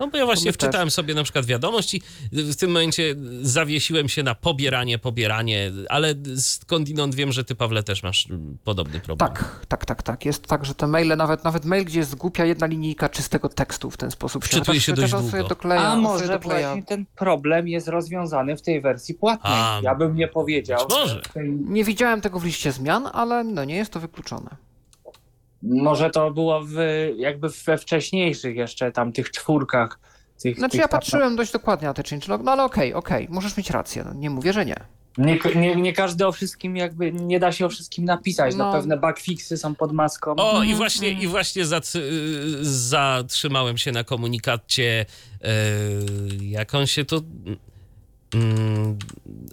No 0.00 0.08
bo 0.08 0.16
ja 0.18 0.24
właśnie 0.26 0.52
wczytałem 0.52 0.90
sobie 0.90 1.14
na 1.14 1.22
przykład 1.22 1.46
wiadomość 1.46 1.94
i 1.94 2.02
w 2.32 2.56
tym 2.56 2.70
momencie 2.70 3.14
zawiesiłem 3.42 4.08
się 4.08 4.22
na 4.22 4.34
pobieranie, 4.34 4.98
pobieranie, 4.98 5.72
ale 5.88 6.14
skądinąd 6.36 7.14
wiem, 7.14 7.32
że 7.32 7.44
ty, 7.44 7.54
Pawle, 7.54 7.82
też 7.82 8.02
masz 8.02 8.30
mm, 8.30 8.58
podobny 8.64 9.00
problem. 9.00 9.30
Tak, 9.32 9.66
tak, 9.68 9.84
tak, 9.86 10.02
tak. 10.02 10.24
Jest 10.24 10.46
tak, 10.46 10.64
że 10.64 10.74
te 10.74 10.86
maile, 10.86 11.16
nawet, 11.16 11.44
nawet 11.44 11.64
mail, 11.64 11.84
gdzie 11.84 11.98
jest 11.98 12.14
głupia 12.14 12.44
jedna 12.44 12.66
linijka 12.66 13.08
czystego 13.08 13.48
tekstu 13.48 13.90
w 13.90 13.96
ten 13.96 14.10
sposób 14.10 14.44
Wczytuje 14.44 14.64
chociaż- 14.64 14.84
się 14.84 14.92
dość 14.92 15.10
sobie 15.12 15.30
długo. 15.30 15.48
dokleja, 15.48 15.82
A 15.82 15.96
może 15.96 16.28
dokleja. 16.28 16.68
właśnie 16.68 16.82
ten 16.82 17.04
problem 17.16 17.68
jest 17.68 17.88
rozwiązany 17.88 18.56
w 18.56 18.62
tej 18.62 18.80
wersji 18.80 19.14
płatnej. 19.14 19.52
A, 19.56 19.80
ja 19.82 19.94
bym 19.94 20.16
nie 20.16 20.28
powiedział. 20.28 20.86
może. 20.90 21.22
tej- 21.34 21.50
Nie 21.50 21.84
widziałem 21.84 22.20
tego 22.20 22.40
w 22.40 22.44
liście 22.44 22.72
zmian, 22.72 23.08
ale 23.12 23.44
no 23.44 23.64
nie 23.64 23.76
jest 23.76 23.92
to 23.92 24.00
wykluczone. 24.00 24.56
Może 25.64 26.10
to 26.10 26.30
było 26.30 26.60
w, 26.64 26.74
jakby 27.16 27.48
we 27.66 27.78
wcześniejszych 27.78 28.56
jeszcze 28.56 28.92
tam 28.92 29.12
tych 29.12 29.30
czwórkach. 29.30 29.98
Tych, 30.42 30.56
Znaczy 30.58 30.72
tych 30.72 30.80
ja 30.80 30.88
tam- 30.88 31.00
patrzyłem 31.00 31.36
dość 31.36 31.52
dokładnie 31.52 31.88
na 31.88 31.94
te 31.94 32.02
changelog, 32.10 32.42
no 32.44 32.52
ale 32.52 32.64
okej, 32.64 32.94
okej, 32.94 33.26
możesz 33.30 33.56
mieć 33.56 33.70
rację, 33.70 34.04
no, 34.06 34.14
nie 34.14 34.30
mówię, 34.30 34.52
że 34.52 34.66
nie. 34.66 34.76
Nie, 35.18 35.38
nie, 35.56 35.76
nie 35.76 35.92
każdy 35.92 36.26
o 36.26 36.32
wszystkim 36.32 36.76
jakby, 36.76 37.12
nie 37.12 37.40
da 37.40 37.52
się 37.52 37.66
o 37.66 37.68
wszystkim 37.68 38.04
napisać. 38.04 38.54
No. 38.54 38.64
No. 38.66 38.72
pewne 38.72 38.96
bugfixy 38.96 39.56
są 39.56 39.74
pod 39.74 39.92
maską. 39.92 40.34
O, 40.36 40.50
Mhm, 40.50 40.70
i 40.70 40.74
właśnie, 40.74 41.10
i 41.10 41.26
właśnie 41.26 41.64
zatr- 41.64 42.00
zatrzymałem 42.62 43.78
się 43.78 43.92
na 43.92 44.04
komunikacie, 44.04 45.06
y, 45.44 45.46
jak 46.44 46.74
on 46.74 46.86
się 46.86 47.04
to... 47.04 47.20
mm, 48.34 48.98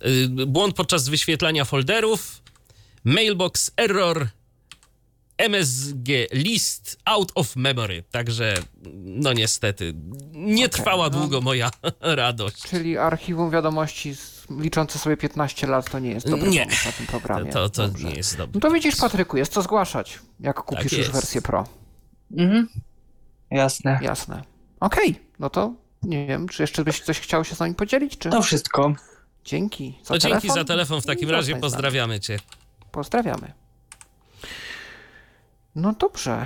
y, 0.06 0.46
błąd 0.46 0.76
podczas 0.76 1.10
wyświetlania 1.10 1.66
folderów, 1.66 2.42
mailbox 3.04 3.72
error, 3.78 4.28
MSG 5.50 6.08
list 6.32 6.98
out 7.06 7.32
of 7.36 7.56
memory. 7.56 8.04
Także, 8.12 8.54
no 9.04 9.34
niestety, 9.34 9.94
nie 10.34 10.66
Okej, 10.66 10.70
trwała 10.70 11.04
no. 11.10 11.20
długo 11.20 11.42
moja 11.42 11.72
radość. 12.02 12.62
Czyli 12.64 12.98
archiwum 12.98 13.52
wiadomości 13.52 14.16
z, 14.16 14.48
liczące 14.60 15.00
sobie 15.00 15.18
15 15.18 15.68
lat 15.68 15.92
to 15.92 16.00
nie 16.00 16.10
jest 16.12 16.30
dobry 16.30 16.50
Nie. 16.50 16.60
pomysł 16.64 16.86
na 16.88 16.92
tym 16.92 17.08
programie. 17.08 17.52
To, 17.52 17.70
to 17.70 17.88
Dobrze. 17.88 18.08
nie 18.08 18.16
jest 18.16 18.38
No 18.38 18.48
dobre. 18.48 18.62
to 18.62 18.72
widzisz, 18.72 18.96
Patryku, 18.96 19.38
jest 19.38 19.54
co 19.54 19.62
zgłaszać, 19.62 20.20
jak 20.40 20.62
kupisz 20.62 20.84
już 20.92 20.94
jest. 21.00 21.12
wersję 21.12 21.42
Pro. 21.42 21.68
Mhm. 22.38 22.68
Jasne. 23.52 24.00
Jasne. 24.02 24.44
Okej, 24.80 25.20
no 25.40 25.50
to 25.50 25.74
nie 26.04 26.28
wiem, 26.28 26.48
czy 26.48 26.64
jeszcze 26.64 26.84
byś 26.84 27.00
coś 27.02 27.20
chciał 27.20 27.46
się 27.46 27.56
z 27.56 27.60
nami 27.60 27.76
podzielić, 27.76 28.18
czy... 28.18 28.30
To 28.30 28.42
wszystko. 28.42 28.94
Dzięki 29.46 30.00
za 30.04 30.14
No 30.14 30.18
dzięki 30.18 30.42
telefon. 30.42 30.56
za 30.56 30.66
telefon 30.66 31.02
w 31.02 31.06
takim 31.06 31.30
razie, 31.30 31.56
pozdrawiamy 31.56 32.20
cię. 32.20 32.40
Pozdrawiamy. 32.92 33.54
No 35.76 35.94
dobrze. 35.94 36.46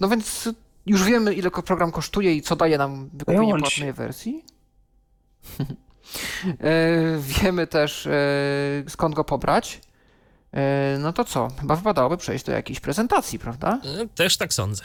No 0.00 0.08
więc 0.08 0.48
już 0.86 1.04
wiemy, 1.04 1.34
ile 1.34 1.50
program 1.50 1.92
kosztuje 1.92 2.34
i 2.34 2.42
co 2.42 2.56
daje 2.56 2.78
nam 2.78 3.08
wykupienie 3.12 3.38
Wyłącz. 3.38 3.62
płatnej 3.62 3.92
wersji. 3.92 4.44
E, 6.60 7.18
Wiemy 7.18 7.66
też, 7.66 8.06
e, 8.06 8.10
skąd 8.88 9.14
go 9.14 9.24
pobrać. 9.24 9.80
E, 10.52 10.98
No 10.98 11.12
to 11.12 11.24
co? 11.24 11.48
Chyba 11.60 11.76
wypadałoby 11.76 12.16
przejść 12.16 12.44
do 12.44 12.52
jakiejś 12.52 12.80
prezentacji, 12.80 13.38
prawda? 13.38 13.80
Też 14.14 14.36
tak 14.36 14.54
sądzę. 14.54 14.84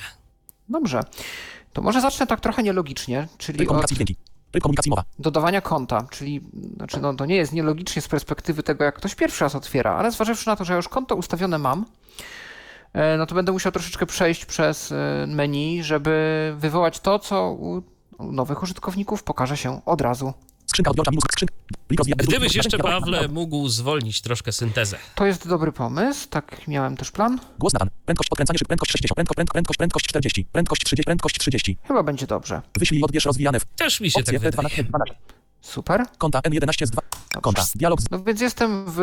Dobrze. 0.70 1.04
To 1.74 1.82
może 1.82 2.02
zacznę 2.02 2.28
tak 2.28 2.40
trochę 2.40 2.64
nielogicznie, 2.64 3.28
czyli 3.38 3.68
od 3.68 3.86
dodawania 5.20 5.62
konta, 5.62 6.06
czyli 6.12 6.42
znaczy 6.76 7.00
no, 7.02 7.14
to 7.14 7.26
nie 7.26 7.36
jest 7.36 7.54
nielogicznie 7.54 8.02
z 8.02 8.08
perspektywy 8.08 8.64
tego, 8.64 8.84
jak 8.84 8.96
ktoś 8.96 9.16
pierwszy 9.16 9.44
raz 9.44 9.56
otwiera, 9.56 9.96
ale 9.96 10.12
zważywszy 10.12 10.48
na 10.48 10.56
to, 10.56 10.66
że 10.66 10.74
ja 10.74 10.78
już 10.78 10.88
konto 10.88 11.16
ustawione 11.16 11.58
mam, 11.58 11.86
no 13.18 13.26
to 13.26 13.36
będę 13.36 13.52
musiał 13.52 13.72
troszeczkę 13.72 14.06
przejść 14.06 14.46
przez 14.46 14.92
e, 14.92 15.26
menu, 15.28 15.84
żeby 15.84 16.54
wywołać 16.58 17.00
to, 17.00 17.20
co 17.20 17.52
u 17.52 17.84
nowych 18.20 18.64
użytkowników 18.64 19.24
pokaże 19.24 19.58
się 19.58 19.86
od 19.86 20.02
razu. 20.02 20.34
Skrzynka 20.66 20.92
odbiorcza 20.92 21.12
minus 21.12 21.24
skrzynka. 21.32 21.56
Gdybyś 22.18 22.56
jeszcze, 22.56 22.78
Pawle, 22.78 23.28
mógł 23.28 23.68
zwolnić 23.70 24.22
troszkę 24.22 24.52
syntezę. 24.52 24.98
To 25.16 25.26
jest 25.26 25.48
dobry 25.48 25.72
pomysł, 25.72 26.28
tak 26.30 26.68
miałem 26.68 26.98
też 26.98 27.12
plan. 27.12 27.40
Głos 27.60 27.74
Natan. 27.74 27.90
Prędkość 28.06 28.30
podkręcania 28.30 28.58
szyb. 28.58 28.68
Prędkość 28.68 28.92
60. 28.92 29.16
Prędkość, 29.16 29.36
prędkość, 29.36 29.78
prędkość, 29.78 29.78
prędkość 29.78 30.06
40. 30.08 30.46
Prędkość 30.52 30.84
30. 30.84 31.06
Prędkość 31.06 31.38
30. 31.40 31.78
Chyba 31.88 32.04
będzie 32.04 32.28
dobrze. 32.28 32.62
Wyślij 32.80 33.04
odbierz 33.04 33.26
rozwijane 33.26 33.60
w 33.60 33.66
Też 33.66 34.02
mi 34.02 34.12
się 34.12 34.20
opcje 34.20 34.40
tak 34.40 34.54
F12. 34.54 34.62
wydaje. 34.64 34.84
12. 34.84 35.16
Super. 35.62 36.06
Konta 36.18 36.40
N11 36.40 36.86
z 36.86 36.90
2. 36.90 37.02
Dobrze. 37.02 37.42
Konta. 37.42 37.64
Dialog 37.76 38.02
z... 38.02 38.12
No 38.12 38.24
więc 38.24 38.42
jestem 38.42 38.86
w 38.88 39.02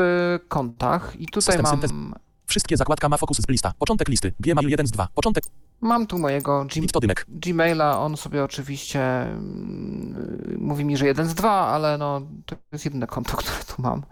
kontach 0.49 1.17
i 1.19 1.27
tutaj 1.27 1.57
System 1.57 1.63
mam, 1.63 1.81
syntez- 1.81 2.13
Wszystkie 2.49 2.77
zakładka 2.77 3.09
ma 3.09 3.17
fokus 3.17 3.37
z 3.37 3.49
lista. 3.49 3.73
Początek 3.79 4.09
listy. 4.09 4.33
Gmail 4.41 4.69
1 4.69 4.87
z 4.87 4.91
2. 4.91 5.09
Początek. 5.15 5.45
mam 5.81 6.07
tu 6.07 6.19
mojego 6.19 6.67
dymek. 7.01 7.27
Gmaila, 7.29 8.01
on 8.01 8.17
sobie 8.17 8.45
oczywiście 8.45 9.01
mm, 9.23 10.57
mówi 10.59 10.85
mi, 10.85 10.97
że 10.97 11.07
jeden 11.07 11.29
z 11.29 11.35
dwa, 11.35 11.67
ale 11.67 11.99
no 11.99 12.21
to 12.47 12.57
jest 12.73 12.85
jedyne 12.85 13.07
konto, 13.07 13.37
które 13.41 13.57
tu 13.77 13.83
mam. 13.83 14.03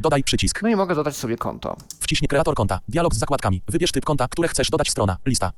Dodaj 0.00 0.24
przycisk. 0.24 0.62
No 0.62 0.68
i 0.68 0.76
mogę 0.76 0.94
dodać 0.94 1.16
sobie 1.16 1.36
konto. 1.36 1.76
Wciśnij 2.00 2.28
kreator 2.28 2.54
konta. 2.54 2.80
Dialog 2.88 3.14
z 3.14 3.18
zakładkami. 3.18 3.62
Wybierz 3.68 3.92
typ 3.92 4.04
konta, 4.04 4.28
które 4.28 4.48
chcesz 4.48 4.70
dodać 4.70 4.90
strona. 4.90 5.16
Lista. 5.26 5.52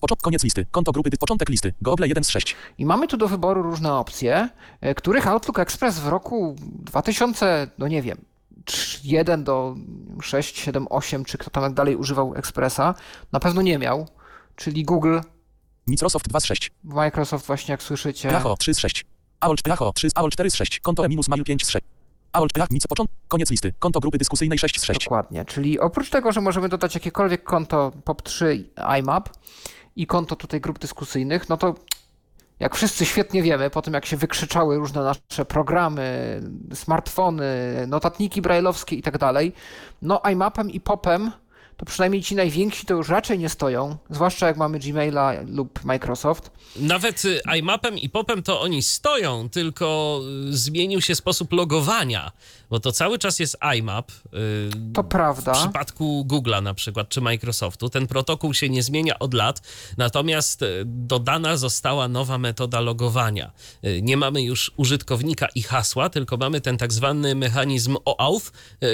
Początek, 0.00 0.22
koniec 0.22 0.44
listy. 0.44 0.66
Konto 0.70 0.92
grupy, 0.92 1.10
początek 1.10 1.48
listy. 1.48 1.74
Google 1.82 2.04
1 2.06 2.24
z 2.24 2.28
6. 2.28 2.56
I 2.78 2.86
mamy 2.86 3.08
tu 3.08 3.16
do 3.16 3.28
wyboru 3.28 3.62
różne 3.62 3.94
opcje, 3.94 4.48
e, 4.80 4.94
których 4.94 5.26
Outlook 5.26 5.58
Express 5.58 5.98
w 5.98 6.08
roku 6.08 6.56
2000, 6.60 7.70
no 7.78 7.88
nie 7.88 8.02
wiem, 8.02 8.18
1 9.04 9.44
do 9.44 9.76
6, 10.22 10.58
7, 10.58 10.86
8, 10.90 11.24
czy 11.24 11.38
kto 11.38 11.50
tam 11.50 11.74
dalej 11.74 11.96
używał 11.96 12.34
Expressa, 12.34 12.94
na 13.32 13.40
pewno 13.40 13.62
nie 13.62 13.78
miał, 13.78 14.08
czyli 14.56 14.84
Google, 14.84 15.18
Microsoft 15.86 16.28
2 16.28 16.40
z 16.40 16.44
6. 16.44 16.72
Microsoft 16.84 17.46
właśnie 17.46 17.72
jak 17.72 17.82
słyszycie. 17.82 18.28
Pracho 18.28 18.56
3 18.56 18.74
z 18.74 18.78
6. 18.78 19.04
AOL, 19.40 19.56
Pracho 19.64 19.92
3 19.92 20.10
z 20.10 20.12
AOL 20.16 20.30
4 20.30 20.50
z 20.50 20.54
6. 20.54 20.80
Konto 20.80 21.04
E-Mail 21.04 21.44
5 21.44 21.66
z 21.66 21.68
6. 21.68 21.84
AOL, 22.32 22.48
Prach, 22.54 22.70
Mic, 22.70 22.86
początek, 22.86 23.16
koniec 23.28 23.50
listy. 23.50 23.72
Konto 23.78 24.00
grupy 24.00 24.18
dyskusyjnej 24.18 24.58
6 24.58 24.80
z 24.80 24.84
6. 24.84 25.04
Dokładnie, 25.04 25.44
czyli 25.44 25.80
oprócz 25.80 26.10
tego, 26.10 26.32
że 26.32 26.40
możemy 26.40 26.68
dodać 26.68 26.94
jakiekolwiek 26.94 27.44
konto 27.44 27.92
POP3 28.04 28.62
IMAP 29.00 29.28
i 29.96 30.06
konto 30.06 30.36
tutaj 30.36 30.60
grup 30.60 30.78
dyskusyjnych, 30.78 31.48
no 31.48 31.56
to 31.56 31.74
jak 32.60 32.76
wszyscy 32.76 33.06
świetnie 33.06 33.42
wiemy, 33.42 33.70
po 33.70 33.82
tym 33.82 33.94
jak 33.94 34.06
się 34.06 34.16
wykrzyczały 34.16 34.76
różne 34.76 35.02
nasze 35.02 35.44
programy, 35.44 36.40
smartfony, 36.74 37.44
notatniki 37.88 38.42
brajlowskie 38.42 38.96
i 38.96 39.02
tak 39.02 39.18
dalej, 39.18 39.52
no 40.02 40.22
IMAPem 40.30 40.70
i 40.70 40.80
POPem 40.80 41.32
to 41.76 41.86
przynajmniej 41.86 42.22
ci 42.22 42.34
najwięksi 42.34 42.86
to 42.86 42.94
już 42.94 43.08
raczej 43.08 43.38
nie 43.38 43.48
stoją, 43.48 43.96
zwłaszcza 44.10 44.46
jak 44.46 44.56
mamy 44.56 44.78
Gmaila 44.78 45.32
lub 45.46 45.84
Microsoft. 45.84 46.50
Nawet 46.76 47.24
y, 47.24 47.40
iMapem 47.58 47.98
i 47.98 48.08
Popem 48.08 48.42
to 48.42 48.60
oni 48.60 48.82
stoją, 48.82 49.48
tylko 49.48 50.20
y, 50.48 50.56
zmienił 50.56 51.00
się 51.00 51.14
sposób 51.14 51.52
logowania, 51.52 52.32
bo 52.70 52.80
to 52.80 52.92
cały 52.92 53.18
czas 53.18 53.38
jest 53.38 53.56
IMAP. 53.76 54.10
y, 54.12 54.92
To 54.94 55.04
prawda. 55.04 55.54
W 55.54 55.58
przypadku 55.58 56.26
Google'a 56.28 56.62
na 56.62 56.74
przykład, 56.74 57.08
czy 57.08 57.20
Microsoftu, 57.20 57.88
ten 57.88 58.06
protokół 58.06 58.54
się 58.54 58.68
nie 58.68 58.82
zmienia 58.82 59.18
od 59.18 59.34
lat, 59.34 59.62
natomiast 59.96 60.62
y, 60.62 60.82
dodana 60.86 61.56
została 61.56 62.08
nowa 62.08 62.38
metoda 62.38 62.80
logowania. 62.80 63.52
Y, 63.84 64.02
Nie 64.02 64.16
mamy 64.16 64.42
już 64.42 64.72
użytkownika 64.76 65.48
i 65.54 65.62
hasła, 65.62 66.10
tylko 66.10 66.36
mamy 66.36 66.60
ten 66.60 66.76
tak 66.78 66.92
zwany 66.92 67.34
mechanizm 67.34 67.96
OAuth, 68.04 68.52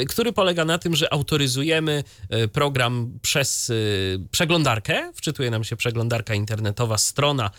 który 0.08 0.32
polega 0.32 0.64
na 0.64 0.78
tym, 0.78 0.96
że 0.96 1.12
autoryzujemy 1.12 2.04
program 2.52 3.18
przez 3.22 3.72
przeglądarkę, 4.30 5.12
wczytuje 5.14 5.50
nam 5.50 5.64
się 5.64 5.76
przeglądarka 5.76 6.34
internetowa, 6.34 6.98
strona 6.98 7.50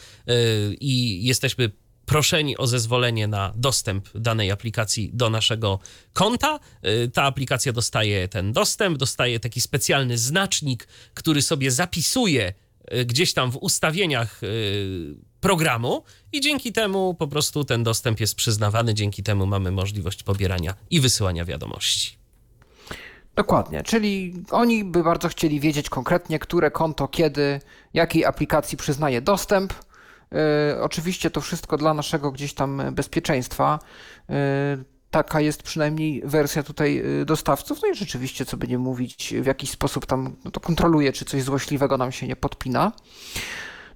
i 0.80 1.26
jesteśmy 1.26 1.72
proszeni 2.06 2.58
o 2.58 2.68
zezwolenie 2.68 3.28
na 3.28 3.54
dostęp 3.56 4.10
danej 4.16 4.52
aplikacji 4.52 5.12
do 5.14 5.30
naszego 5.30 5.80
konta. 6.14 6.60
Y, 6.86 7.12
Ta 7.14 7.24
aplikacja 7.24 7.74
dostaje 7.74 8.28
ten 8.28 8.54
dostęp, 8.54 8.98
dostaje 8.98 9.40
taki 9.40 9.62
specjalny 9.62 10.18
znacznik, 10.18 10.88
który 11.14 11.42
sobie 11.42 11.72
zapisuje 11.72 12.54
y, 12.94 13.06
gdzieś 13.06 13.34
tam 13.34 13.52
w 13.52 13.58
ustawieniach 13.58 14.44
y, 14.44 15.16
programu 15.42 16.04
i 16.32 16.42
dzięki 16.42 16.74
temu 16.74 17.16
po 17.16 17.28
prostu 17.28 17.64
ten 17.64 17.84
dostęp 17.84 18.20
jest 18.20 18.36
przyznawany, 18.36 18.94
dzięki 18.94 19.24
temu 19.24 19.46
mamy 19.46 19.72
możliwość 19.72 20.24
pobierania 20.24 20.76
i 20.90 21.00
wysyłania 21.00 21.46
wiadomości. 21.46 22.24
Dokładnie, 23.36 23.84
czyli 23.84 24.34
oni 24.52 24.84
by 24.84 25.04
bardzo 25.04 25.28
chcieli 25.30 25.60
wiedzieć 25.60 25.90
konkretnie, 25.90 26.40
które 26.40 26.72
konto, 26.72 27.08
kiedy, 27.08 27.62
jakiej 27.94 28.26
aplikacji 28.26 28.78
przyznaje 28.78 29.22
dostęp. 29.22 29.74
Yy, 30.34 30.82
oczywiście 30.82 31.30
to 31.30 31.42
wszystko 31.42 31.78
dla 31.78 31.94
naszego 31.94 32.32
gdzieś 32.32 32.54
tam 32.54 32.82
bezpieczeństwa. 32.92 33.80
Yy, 34.30 34.36
taka 35.12 35.42
jest 35.42 35.64
przynajmniej 35.64 36.22
wersja 36.26 36.64
tutaj 36.64 36.96
yy, 36.96 37.26
dostawców. 37.26 37.80
No 37.82 37.88
i 37.88 37.96
rzeczywiście, 37.96 38.46
co 38.46 38.58
by 38.58 38.68
nie 38.68 38.78
mówić, 38.78 39.34
w 39.42 39.46
jakiś 39.46 39.70
sposób 39.70 40.06
tam 40.06 40.36
no 40.46 40.52
to 40.52 40.60
kontroluje, 40.60 41.14
czy 41.14 41.26
coś 41.26 41.44
złośliwego 41.44 41.98
nam 41.98 42.12
się 42.12 42.28
nie 42.28 42.36
podpina. 42.36 42.92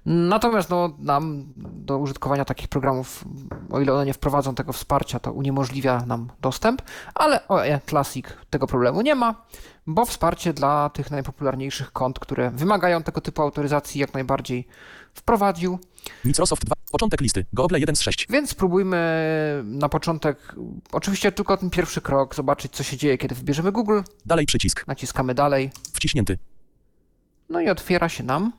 Natomiast 0.06 0.70
no, 0.70 0.90
nam 0.98 1.44
do 1.56 1.98
użytkowania 1.98 2.44
takich 2.44 2.68
programów, 2.68 3.24
o 3.70 3.80
ile 3.80 3.94
one 3.94 4.06
nie 4.06 4.14
wprowadzą 4.14 4.54
tego 4.54 4.72
wsparcia, 4.72 5.18
to 5.18 5.32
uniemożliwia 5.32 6.06
nam 6.06 6.30
dostęp, 6.40 6.82
ale 7.14 7.48
OE 7.48 7.80
Classic 7.86 8.26
tego 8.50 8.66
problemu 8.66 9.00
nie 9.00 9.14
ma, 9.14 9.34
bo 9.86 10.04
wsparcie 10.04 10.52
dla 10.52 10.90
tych 10.90 11.10
najpopularniejszych 11.10 11.92
kont, 11.92 12.18
które 12.18 12.50
wymagają 12.50 13.02
tego 13.02 13.20
typu 13.20 13.42
autoryzacji, 13.42 14.00
jak 14.00 14.14
najbardziej 14.14 14.68
wprowadził. 15.14 15.78
Microsoft 16.24 16.64
2. 16.64 16.74
Początek 16.90 17.20
listy. 17.20 17.46
Google 17.52 17.74
1 17.78 17.96
z 17.96 18.00
6. 18.00 18.26
Więc 18.30 18.50
spróbujmy 18.50 18.98
na 19.64 19.88
początek, 19.88 20.54
oczywiście 20.92 21.32
tylko 21.32 21.56
ten 21.56 21.70
pierwszy 21.70 22.00
krok, 22.00 22.34
zobaczyć, 22.34 22.72
co 22.72 22.82
się 22.82 22.96
dzieje, 22.96 23.18
kiedy 23.18 23.34
wybierzemy 23.34 23.72
Google. 23.72 24.00
Dalej 24.26 24.46
przycisk. 24.46 24.86
Naciskamy 24.86 25.34
dalej, 25.34 25.70
Wciśnięty. 25.92 26.38
no 27.48 27.60
i 27.60 27.68
otwiera 27.68 28.08
się 28.08 28.24
nam. 28.24 28.52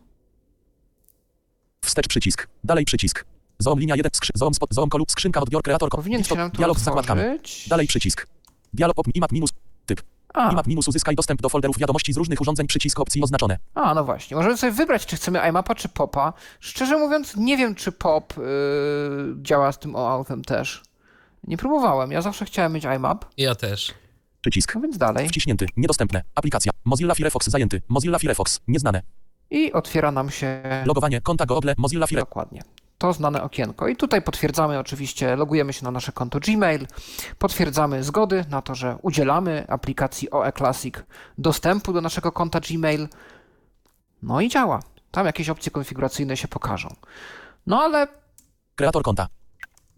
Wstecz 1.82 2.08
przycisk. 2.08 2.48
Dalej 2.64 2.86
przycisk. 2.86 3.26
Zoom 3.60 3.80
linia 3.80 3.96
1. 3.96 4.12
Skrzy, 4.14 4.32
zoom 4.36 4.54
spot. 4.54 4.74
Zoom 4.74 4.90
kolu. 4.90 5.06
Skrzynka 5.08 5.42
odbiór 5.42 5.64
kreator. 5.64 5.90
Powinien 5.90 6.24
się 6.24 6.36
nam 6.36 6.52
tu 6.52 6.58
Dialog 6.58 6.80
z 6.80 6.84
zakładkami. 6.84 7.22
otworzyć. 7.22 7.70
Dalej 7.70 7.88
przycisk. 7.88 8.28
Dialog 8.74 9.00
op. 9.00 9.08
IMAP 9.16 9.32
minus. 9.32 9.50
A, 10.34 10.52
IMAP 10.52 10.68
minus 10.68 10.88
uzyskaj 10.88 11.16
dostęp 11.16 11.42
do 11.42 11.50
folderów 11.50 11.78
wiadomości 11.78 12.14
z 12.14 12.18
różnych 12.18 12.42
urządzeń. 12.42 12.68
Przycisk 12.68 13.00
opcji 13.00 13.24
oznaczone. 13.24 13.58
A, 13.76 13.94
no 13.94 14.04
właśnie. 14.04 14.38
Możemy 14.38 14.58
sobie 14.58 14.72
wybrać, 14.72 15.06
czy 15.06 15.16
chcemy 15.16 15.40
iMapa, 15.50 15.76
czy 15.76 15.90
Popa. 15.90 16.34
Szczerze 16.60 16.98
mówiąc, 16.98 17.36
nie 17.36 17.58
wiem, 17.58 17.76
czy 17.76 17.92
Pop 17.92 18.38
yy, 18.38 18.44
działa 19.42 19.72
z 19.72 19.80
tym 19.80 19.96
OAuth-em 19.96 20.42
też. 20.44 20.84
Nie 21.44 21.58
próbowałem. 21.58 22.12
Ja 22.12 22.22
zawsze 22.22 22.46
chciałem 22.46 22.74
mieć 22.74 22.84
iMap, 22.86 23.26
Ja 23.38 23.56
też. 23.56 23.94
Przycisk. 24.42 24.76
no 24.76 24.82
więc 24.82 24.98
dalej. 24.98 25.30
Wciśnięty. 25.30 25.66
Niedostępne. 25.78 26.22
Aplikacja. 26.36 26.72
Mozilla 26.86 27.16
Firefox 27.16 27.48
zajęty. 27.50 27.82
Mozilla 27.90 28.20
Firefox. 28.20 28.60
Nieznane. 28.68 29.02
I 29.52 29.74
otwiera 29.74 30.12
nam 30.12 30.30
się 30.30 30.62
Logowanie. 30.86 31.22
Konta 31.22 31.46
Google. 31.46 31.70
Mozilla 31.78 32.08
Firefox. 32.08 32.30
dokładnie 32.30 32.62
to 33.00 33.14
znane 33.14 33.44
okienko. 33.44 33.88
I 33.88 33.96
tutaj 33.96 34.22
potwierdzamy 34.22 34.80
oczywiście, 34.80 35.36
logujemy 35.36 35.74
się 35.74 35.84
na 35.84 35.92
nasze 35.92 36.12
konto 36.12 36.40
Gmail, 36.40 36.88
potwierdzamy 37.38 38.04
zgody 38.04 38.46
na 38.50 38.62
to, 38.62 38.76
że 38.76 38.98
udzielamy 39.02 39.66
aplikacji 39.68 40.32
OE 40.32 40.52
Classic 40.52 40.96
dostępu 41.38 41.94
do 41.94 42.02
naszego 42.02 42.32
konta 42.32 42.60
Gmail. 42.60 43.08
No 44.24 44.42
i 44.42 44.50
działa. 44.50 44.80
Tam 45.12 45.26
jakieś 45.26 45.50
opcje 45.50 45.72
konfiguracyjne 45.72 46.38
się 46.38 46.48
pokażą. 46.48 46.96
No 47.68 47.82
ale 47.82 48.08
Kreator 48.76 49.04
konta. 49.04 49.28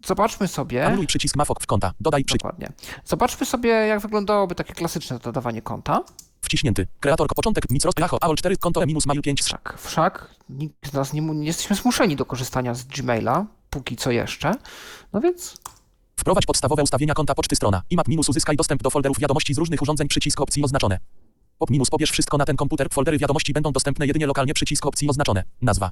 zobaczmy 0.06 0.48
sobie. 0.48 0.86
Anuluj 0.86 1.06
przycisk 1.06 1.36
mafok 1.36 1.62
w 1.62 1.66
konta. 1.66 1.92
Dodaj 2.00 2.24
przycisk. 2.24 2.42
Dokładnie. 2.42 2.68
Zobaczmy 3.04 3.46
sobie, 3.46 3.70
jak 3.70 4.00
wyglądałoby 4.00 4.54
takie 4.54 4.74
klasyczne 4.74 5.18
dodawanie 5.18 5.62
konta. 5.62 6.00
Wciśnięty. 6.42 6.86
Kreator 7.00 7.28
początek. 7.28 7.70
Microsoft 7.70 7.98
Lacho. 7.98 8.18
AOL 8.22 8.36
4. 8.36 8.56
Konto 8.56 8.86
minus 8.86 9.06
mail 9.06 9.22
5 9.22 9.44
z 9.44 9.48
Tak, 9.48 9.74
wszak 9.78 10.34
nikt 10.48 10.90
z 10.90 10.92
nas 10.92 11.12
nie, 11.12 11.20
nie 11.20 11.46
jesteśmy 11.46 11.76
zmuszeni 11.76 12.16
do 12.16 12.24
korzystania 12.24 12.74
z 12.74 12.84
Gmaila, 12.84 13.46
póki 13.70 13.96
co 13.96 14.10
jeszcze. 14.10 14.54
No 15.12 15.20
więc 15.20 15.56
Wprowadź 16.16 16.46
podstawowe 16.46 16.82
ustawienia 16.82 17.14
konta 17.14 17.34
poczty 17.34 17.56
strona. 17.56 17.82
IMAP 17.90 18.08
minus 18.08 18.28
uzyskaj 18.28 18.56
dostęp 18.56 18.82
do 18.82 18.90
folderów 18.90 19.18
wiadomości 19.20 19.54
z 19.54 19.58
różnych 19.58 19.82
urządzeń. 19.82 20.08
Przycisk 20.08 20.40
opcji 20.40 20.64
oznaczone. 20.64 20.98
Pop 21.58 21.70
minus 21.70 21.90
pobierz 21.90 22.10
wszystko 22.10 22.36
na 22.36 22.44
ten 22.44 22.56
komputer. 22.56 22.88
Foldery 22.90 23.18
wiadomości 23.18 23.52
będą 23.52 23.72
dostępne 23.72 24.06
jedynie 24.06 24.26
lokalnie. 24.26 24.54
Przycisk 24.54 24.86
opcji 24.86 25.08
oznaczone. 25.08 25.44
Nazwa. 25.62 25.90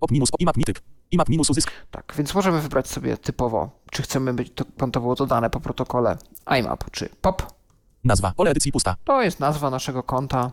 Pop 0.00 0.10
minus 0.10 0.28
IMAP 0.38 0.56
mi 0.56 0.64
typ. 0.64 0.80
IMAP 1.10 1.28
minus 1.28 1.50
uzysk. 1.50 1.70
tak, 1.90 2.14
więc 2.18 2.34
możemy 2.34 2.60
wybrać 2.60 2.88
sobie 2.88 3.16
typowo, 3.16 3.70
czy 3.90 4.02
chcemy 4.02 4.34
być 4.34 4.52
to 4.54 4.64
konto 4.78 5.00
było 5.00 5.14
dodane 5.14 5.50
po 5.50 5.60
protokole 5.60 6.18
IMAP 6.58 6.90
czy 6.90 7.08
POP. 7.20 7.57
Nazwa. 8.04 8.32
Pole 8.36 8.50
edycji 8.50 8.72
pusta. 8.72 8.96
To 9.04 9.22
jest 9.22 9.40
nazwa 9.40 9.70
naszego 9.70 10.02
konta, 10.02 10.50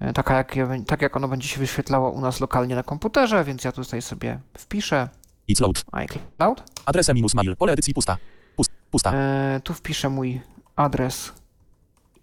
e, 0.00 0.12
taka 0.12 0.34
jak, 0.36 0.54
tak 0.86 1.02
jak 1.02 1.16
ono 1.16 1.28
będzie 1.28 1.48
się 1.48 1.58
wyświetlało 1.60 2.10
u 2.10 2.20
nas 2.20 2.40
lokalnie 2.40 2.74
na 2.74 2.82
komputerze, 2.82 3.44
więc 3.44 3.64
ja 3.64 3.72
tutaj 3.72 4.02
sobie 4.02 4.40
wpiszę 4.58 5.08
It's 5.50 5.60
load. 5.60 5.84
iCloud. 5.92 6.62
Adresem 6.86 7.14
minus 7.14 7.34
mail. 7.34 7.56
Pole 7.56 7.72
edycji 7.72 7.94
pusta. 7.94 8.16
Pust, 8.56 8.70
pusta. 8.90 9.12
E, 9.14 9.60
tu 9.64 9.74
wpiszę 9.74 10.08
mój 10.08 10.40
adres 10.76 11.32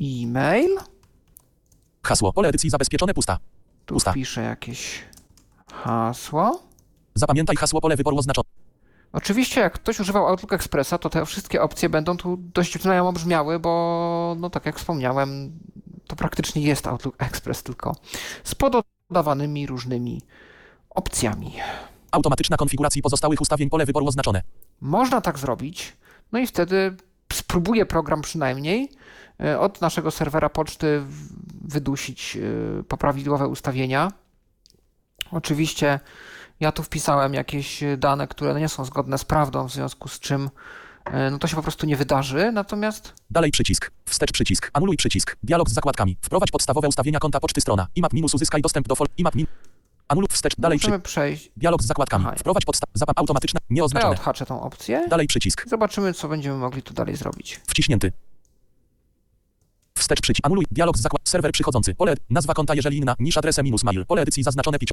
e-mail. 0.02 0.70
Hasło. 2.04 2.34
Pole 2.34 2.50
edycji 2.50 2.70
zabezpieczone 2.70 3.14
pusta. 3.14 3.38
Tu 3.86 3.94
Pusta. 3.94 4.12
wpiszę 4.12 4.42
jakieś 4.42 5.04
hasło. 5.74 6.64
Zapamiętaj 7.16 7.56
hasło 7.56 7.82
pole 7.82 7.96
wyboru 7.96 8.18
oznaczone. 8.18 8.50
Oczywiście, 9.16 9.62
jak 9.62 9.74
ktoś 9.74 10.00
używał 10.00 10.28
Outlook 10.28 10.54
Expressa, 10.54 10.98
to 10.98 11.10
te 11.10 11.26
wszystkie 11.26 11.62
opcje 11.62 11.90
będą 11.90 12.18
tu 12.18 12.38
dość 12.38 12.82
znajomo 12.82 13.14
brzmiały, 13.14 13.60
bo, 13.60 14.36
no 14.40 14.50
tak 14.50 14.66
jak 14.66 14.80
wspomniałem, 14.80 15.60
to 16.08 16.16
praktycznie 16.16 16.62
jest 16.62 16.88
Outlook 16.88 17.16
Express, 17.24 17.64
tylko 17.64 17.96
z 18.44 18.56
pododawanymi 18.56 19.68
różnymi 19.68 20.22
opcjami. 20.90 21.54
Automatyczna 22.12 22.58
konfiguracji 22.58 23.02
pozostałych 23.02 23.42
ustawień 23.42 23.70
pole 23.70 23.86
wyboru 23.86 24.08
oznaczone. 24.08 24.42
Można 24.82 25.22
tak 25.22 25.40
zrobić, 25.40 25.94
no 26.32 26.40
i 26.40 26.48
wtedy 26.48 26.98
spróbuję 27.34 27.86
program 27.86 28.22
przynajmniej 28.22 28.90
e, 29.44 29.60
od 29.60 29.82
naszego 29.82 30.12
serwera 30.12 30.50
poczty 30.50 31.04
wydusić 31.62 32.38
e, 32.38 32.84
poprawidłowe 32.84 33.48
ustawienia. 33.48 34.12
Oczywiście 35.32 36.00
ja 36.60 36.72
tu 36.72 36.84
wpisałem 36.84 37.34
jakieś 37.34 37.84
dane, 37.98 38.28
które 38.28 38.60
nie 38.60 38.70
są 38.70 38.86
zgodne 38.86 39.18
z 39.18 39.26
prawdą, 39.26 39.68
w 39.68 39.72
związku 39.72 40.08
z 40.10 40.20
czym 40.20 40.50
e, 41.06 41.30
no 41.32 41.40
to 41.40 41.48
się 41.48 41.56
po 41.56 41.62
prostu 41.62 41.86
nie 41.86 41.96
wydarzy, 41.98 42.52
natomiast 42.52 43.14
Dalej 43.32 43.52
przycisk. 43.52 43.92
Wstecz 44.06 44.32
przycisk. 44.32 44.70
Anuluj 44.74 44.98
przycisk. 44.98 45.36
Dialog 45.44 45.70
z 45.70 45.74
zakładkami. 45.74 46.18
Wprowadź 46.22 46.52
podstawowe 46.52 46.88
ustawienia 46.88 47.20
konta 47.20 47.40
poczty 47.40 47.62
strona. 47.62 47.88
IMAP 47.96 48.14
minus 48.14 48.34
uzyskaj 48.34 48.62
dostęp 48.62 48.88
do 48.88 48.96
fol. 48.96 49.08
IMAP 49.18 49.36
min. 49.36 49.46
Anuluj 50.08 50.28
wstecz. 50.32 50.56
Dalej 50.58 50.78
możemy 50.78 51.00
przycisk. 51.00 51.12
przejść. 51.14 51.52
Dialog 51.58 51.84
z 51.84 51.86
zakładkami. 51.86 52.26
Aha. 52.28 52.36
Wprowadź 52.40 52.66
podstaw. 52.66 52.90
Zapam 52.94 53.14
automatyczna. 53.18 53.60
To 53.60 53.66
ja 53.70 53.76
Nieoznaczone. 53.76 54.12
odhaczę 54.14 54.46
tą 54.46 54.62
opcję 54.62 55.06
Dalej 55.10 55.28
przycisk. 55.28 55.64
zobaczymy, 55.70 56.14
co 56.14 56.28
będziemy 56.28 56.58
mogli 56.58 56.82
tu 56.82 56.94
dalej 56.94 57.16
zrobić. 57.16 57.60
Wciśnięty. 57.68 58.12
Wstecz 59.98 60.22
przycisk. 60.22 60.46
Anuluj. 60.46 60.66
Dialog 60.72 60.98
z 60.98 61.02
zakład. 61.02 61.22
Serwer 61.30 61.52
przychodzący. 61.52 61.96
Pole. 61.96 62.14
Nazwa 62.30 62.54
konta 62.54 62.76
jeżeli 62.76 62.98
inna 62.98 63.16
niż 63.20 63.38
adresem 63.38 63.66
minus 63.66 63.84
mail. 63.84 64.06
Pole 64.06 64.22
edycji 64.22 64.44
zaznaczone 64.44 64.80
pić. 64.80 64.90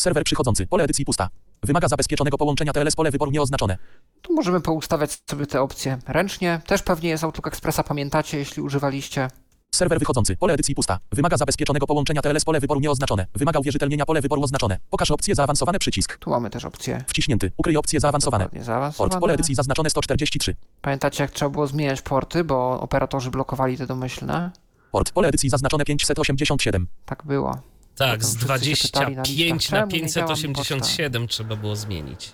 Serwer 0.00 0.24
przychodzący. 0.24 0.66
Pole 0.66 0.84
edycji 0.84 1.04
pusta. 1.04 1.28
Wymaga 1.62 1.88
zabezpieczonego 1.88 2.38
połączenia 2.38 2.72
TLS. 2.72 2.96
Pole 2.96 3.10
wyboru 3.10 3.30
nieoznaczone. 3.30 3.78
Tu 4.22 4.34
możemy 4.34 4.60
poustawiać 4.60 5.18
sobie 5.30 5.46
te 5.46 5.62
opcje 5.62 5.98
ręcznie. 6.06 6.60
Też 6.66 6.82
pewnie 6.82 7.10
jest 7.10 7.24
Outlook 7.24 7.46
Expressa, 7.46 7.82
pamiętacie, 7.82 8.38
jeśli 8.38 8.62
używaliście. 8.62 9.28
Serwer 9.74 9.98
wychodzący. 9.98 10.36
Pole 10.36 10.54
edycji 10.54 10.74
pusta. 10.74 10.98
Wymaga 11.12 11.36
zabezpieczonego 11.36 11.86
połączenia 11.86 12.22
TLS. 12.22 12.44
Pole 12.44 12.60
wyboru 12.60 12.80
nieoznaczone. 12.80 13.26
Wymaga 13.34 13.58
uwierzytelnienia. 13.60 14.06
Pole 14.06 14.20
wyboru 14.20 14.42
oznaczone. 14.42 14.78
Pokaż 14.90 15.10
opcje 15.10 15.34
zaawansowane. 15.34 15.78
Przycisk. 15.78 16.18
Tu 16.18 16.30
mamy 16.30 16.50
też 16.50 16.64
opcje 16.64 17.04
Wciśnięty. 17.06 17.52
Ukryj 17.56 17.76
opcje 17.76 18.00
zaawansowane. 18.00 18.44
dokładnie 18.44 18.58
Port. 18.60 18.66
zaawansowane. 18.66 19.20
Pole 19.20 19.34
edycji 19.34 19.54
zaznaczone 19.54 19.90
143. 19.90 20.56
Pamiętacie, 20.82 21.24
jak 21.24 21.30
trzeba 21.30 21.48
było 21.50 21.66
zmieniać 21.66 22.02
porty, 22.02 22.44
bo 22.44 22.80
operatorzy 22.80 23.30
blokowali 23.30 23.76
te 23.78 23.86
domyślne? 23.86 24.50
Port. 24.92 25.12
Pole 25.12 25.28
edycji 25.28 25.50
zaznaczone 25.50 25.84
587. 25.84 26.86
Tak 27.06 27.22
było. 27.26 27.58
Tak, 27.98 28.24
z 28.24 28.36
wszyscy 28.36 28.76
się 28.76 28.88
pytali 28.88 29.16
na 29.16 29.22
25 29.22 29.52
listach, 29.52 29.80
na 29.80 29.86
mi 29.86 30.54
587 30.54 31.28
trzeba 31.28 31.56
było 31.56 31.76
zmienić. 31.76 32.32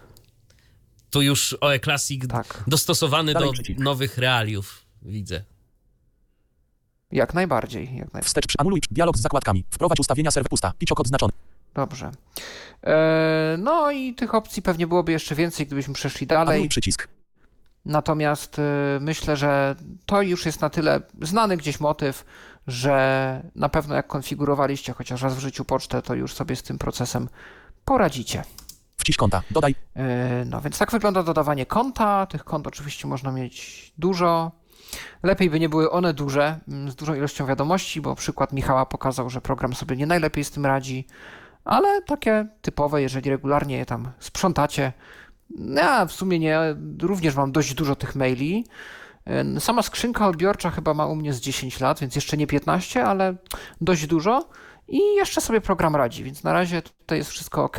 Tu 1.10 1.22
już 1.22 1.56
OE 1.60 1.78
Classic 1.78 2.26
Tak. 2.28 2.64
dostosowany 2.66 3.32
Dalej 3.32 3.48
do 3.48 3.52
przycisk. 3.52 3.80
nowych 3.80 4.18
realiów, 4.18 4.84
widzę. 5.02 5.44
Jak 7.12 7.34
najbardziej. 7.34 7.84
Jak 7.84 7.92
najbardziej. 7.92 8.22
Wstecz 8.28 8.46
przy 8.46 8.58
anuluj 8.58 8.80
dialog 8.90 9.18
z 9.18 9.20
zakładkami. 9.20 9.64
Wprowadź 9.70 10.00
ustawienia 10.00 10.30
serwer 10.30 10.50
pusta. 10.50 10.72
Piciok 10.78 11.00
odznaczony. 11.00 11.32
Dobrze. 11.74 12.10
E, 12.82 13.56
no 13.58 13.90
i 13.90 14.14
tych 14.14 14.34
opcji 14.34 14.62
pewnie 14.62 14.86
byłoby 14.86 15.12
jeszcze 15.12 15.34
więcej, 15.34 15.66
gdybyśmy 15.66 15.94
przeszli 15.94 16.26
dalej. 16.26 16.54
Anuluj 16.54 16.68
przycisk. 16.68 17.08
Natomiast 17.84 18.58
y, 18.58 18.62
myślę, 19.00 19.36
że 19.36 19.76
to 20.06 20.22
już 20.22 20.46
jest 20.46 20.60
na 20.60 20.70
tyle 20.70 21.00
znany 21.22 21.56
gdzieś 21.56 21.80
motyw, 21.80 22.24
że 22.66 23.42
na 23.54 23.68
pewno 23.68 23.94
jak 23.94 24.06
konfigurowaliście 24.06 24.92
chociaż 24.92 25.22
raz 25.22 25.34
w 25.34 25.38
życiu 25.38 25.64
pocztę, 25.64 26.02
to 26.02 26.14
już 26.14 26.34
sobie 26.34 26.56
z 26.56 26.62
tym 26.62 26.78
procesem 26.78 27.28
poradzicie. 27.84 28.42
Wciś 28.96 29.16
konta. 29.16 29.42
Dodaj. 29.50 29.74
Y, 29.96 30.44
No 30.44 30.60
więc 30.60 30.78
tak 30.78 30.90
wygląda 30.90 31.22
dodawanie 31.22 31.66
konta. 31.66 32.26
Tych 32.26 32.44
kont 32.44 32.66
oczywiście 32.66 33.08
można 33.08 33.32
mieć 33.32 33.92
dużo. 33.98 34.52
Lepiej 35.22 35.50
by 35.50 35.60
nie 35.60 35.68
były 35.68 35.90
one 35.90 36.14
duże, 36.14 36.60
mm, 36.68 36.90
z 36.90 36.94
dużą 36.94 37.14
ilością 37.14 37.46
wiadomości, 37.46 38.00
bo 38.00 38.14
przykład 38.14 38.52
Michała 38.52 38.86
pokazał, 38.86 39.30
że 39.30 39.40
program 39.40 39.74
sobie 39.74 39.96
nie 39.96 40.06
najlepiej 40.06 40.44
z 40.44 40.50
tym 40.50 40.66
radzi, 40.66 41.06
ale 41.64 42.02
takie 42.02 42.46
typowe, 42.62 43.02
jeżeli 43.02 43.30
regularnie 43.30 43.76
je 43.76 43.86
tam 43.86 44.10
sprzątacie. 44.18 44.92
Ja 45.74 46.06
w 46.06 46.12
sumie 46.12 46.38
nie, 46.38 46.58
również 47.02 47.36
mam 47.36 47.52
dość 47.52 47.74
dużo 47.74 47.96
tych 47.96 48.14
maili. 48.14 48.64
Sama 49.58 49.82
skrzynka 49.82 50.28
odbiorcza 50.28 50.70
chyba 50.70 50.94
ma 50.94 51.06
u 51.06 51.16
mnie 51.16 51.32
z 51.32 51.40
10 51.40 51.80
lat, 51.80 52.00
więc 52.00 52.14
jeszcze 52.14 52.36
nie 52.36 52.46
15, 52.46 53.04
ale 53.04 53.34
dość 53.80 54.06
dużo 54.06 54.48
i 54.88 54.98
jeszcze 55.16 55.40
sobie 55.40 55.60
program 55.60 55.96
radzi, 55.96 56.24
więc 56.24 56.44
na 56.44 56.52
razie 56.52 56.82
tutaj 56.82 57.18
jest 57.18 57.30
wszystko 57.30 57.64
ok. 57.64 57.78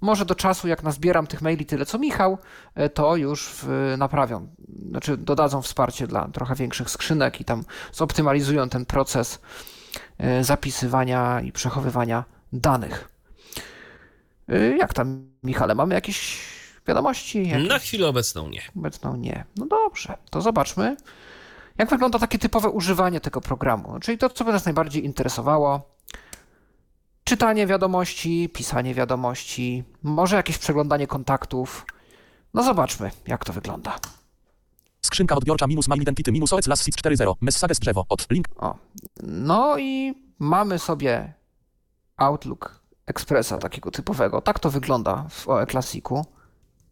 Może 0.00 0.24
do 0.24 0.34
czasu, 0.34 0.68
jak 0.68 0.82
nazbieram 0.82 1.26
tych 1.26 1.42
maili 1.42 1.66
tyle 1.66 1.86
co 1.86 1.98
Michał, 1.98 2.38
e, 2.74 2.88
to 2.88 3.16
już 3.16 3.64
naprawią. 3.98 4.48
Znaczy 4.90 5.16
dodadzą 5.16 5.62
wsparcie 5.62 6.06
dla 6.06 6.28
trochę 6.28 6.54
większych 6.54 6.90
skrzynek 6.90 7.40
i 7.40 7.44
tam 7.44 7.64
zoptymalizują 7.92 8.68
ten 8.68 8.86
proces 8.86 9.40
e, 10.18 10.44
zapisywania 10.44 11.40
i 11.40 11.52
przechowywania 11.52 12.24
danych. 12.52 13.08
E, 14.48 14.76
Jak 14.76 14.94
tam, 14.94 15.30
Michale, 15.42 15.74
mamy 15.74 15.94
jakieś 15.94 16.38
wiadomości? 16.86 17.48
Jakieś... 17.48 17.68
Na 17.68 17.78
chwilę 17.78 18.08
obecną 18.08 18.48
nie. 18.48 18.62
Obecną 18.76 19.16
nie. 19.16 19.44
No 19.56 19.66
dobrze, 19.66 20.16
to 20.30 20.40
zobaczmy, 20.42 20.96
jak 21.78 21.90
wygląda 21.90 22.18
takie 22.18 22.38
typowe 22.38 22.70
używanie 22.70 23.20
tego 23.20 23.40
programu. 23.40 24.00
Czyli 24.00 24.18
to, 24.18 24.30
co 24.30 24.44
by 24.44 24.52
nas 24.52 24.64
najbardziej 24.64 25.04
interesowało. 25.04 25.96
Czytanie 27.24 27.66
wiadomości, 27.66 28.48
pisanie 28.48 28.94
wiadomości, 28.94 29.84
może 30.02 30.36
jakieś 30.36 30.58
przeglądanie 30.58 31.06
kontaktów. 31.06 31.86
No 32.54 32.62
zobaczmy, 32.62 33.10
jak 33.26 33.44
to 33.44 33.52
wygląda. 33.52 33.98
Skrzynka 35.02 35.34
odbiorcza 35.34 35.66
minus 35.66 35.88
my 35.88 35.96
identity 35.96 36.32
minus 36.32 36.52
OEC 36.52 36.66
las 36.66 36.88
4.0. 36.88 37.34
Messages 37.40 37.78
drzewo. 37.78 38.04
Od. 38.08 38.30
Link. 38.30 38.46
O. 38.56 38.76
No 39.22 39.78
i 39.78 40.14
mamy 40.38 40.78
sobie 40.78 41.32
Outlook 42.16 42.80
Expressa 43.06 43.58
takiego 43.58 43.90
typowego. 43.90 44.40
Tak 44.40 44.58
to 44.58 44.70
wygląda 44.70 45.26
w 45.30 45.48
OE 45.48 45.66
Classicu. 45.66 46.24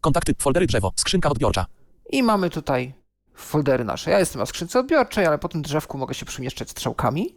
Kontakty. 0.05 0.33
Foldery 0.39 0.67
drzewo. 0.67 0.91
Skrzynka 0.95 1.29
odbiorcza. 1.29 1.65
I 2.09 2.23
mamy 2.23 2.49
tutaj 2.49 2.93
foldery 3.35 3.83
nasze. 3.83 4.11
Ja 4.11 4.19
jestem 4.19 4.39
na 4.39 4.45
skrzynce 4.45 4.79
odbiorczej, 4.79 5.25
ale 5.25 5.37
po 5.37 5.49
tym 5.49 5.61
drzewku 5.61 5.97
mogę 5.97 6.13
się 6.13 6.25
przemieszczać 6.25 6.69
strzałkami. 6.69 7.35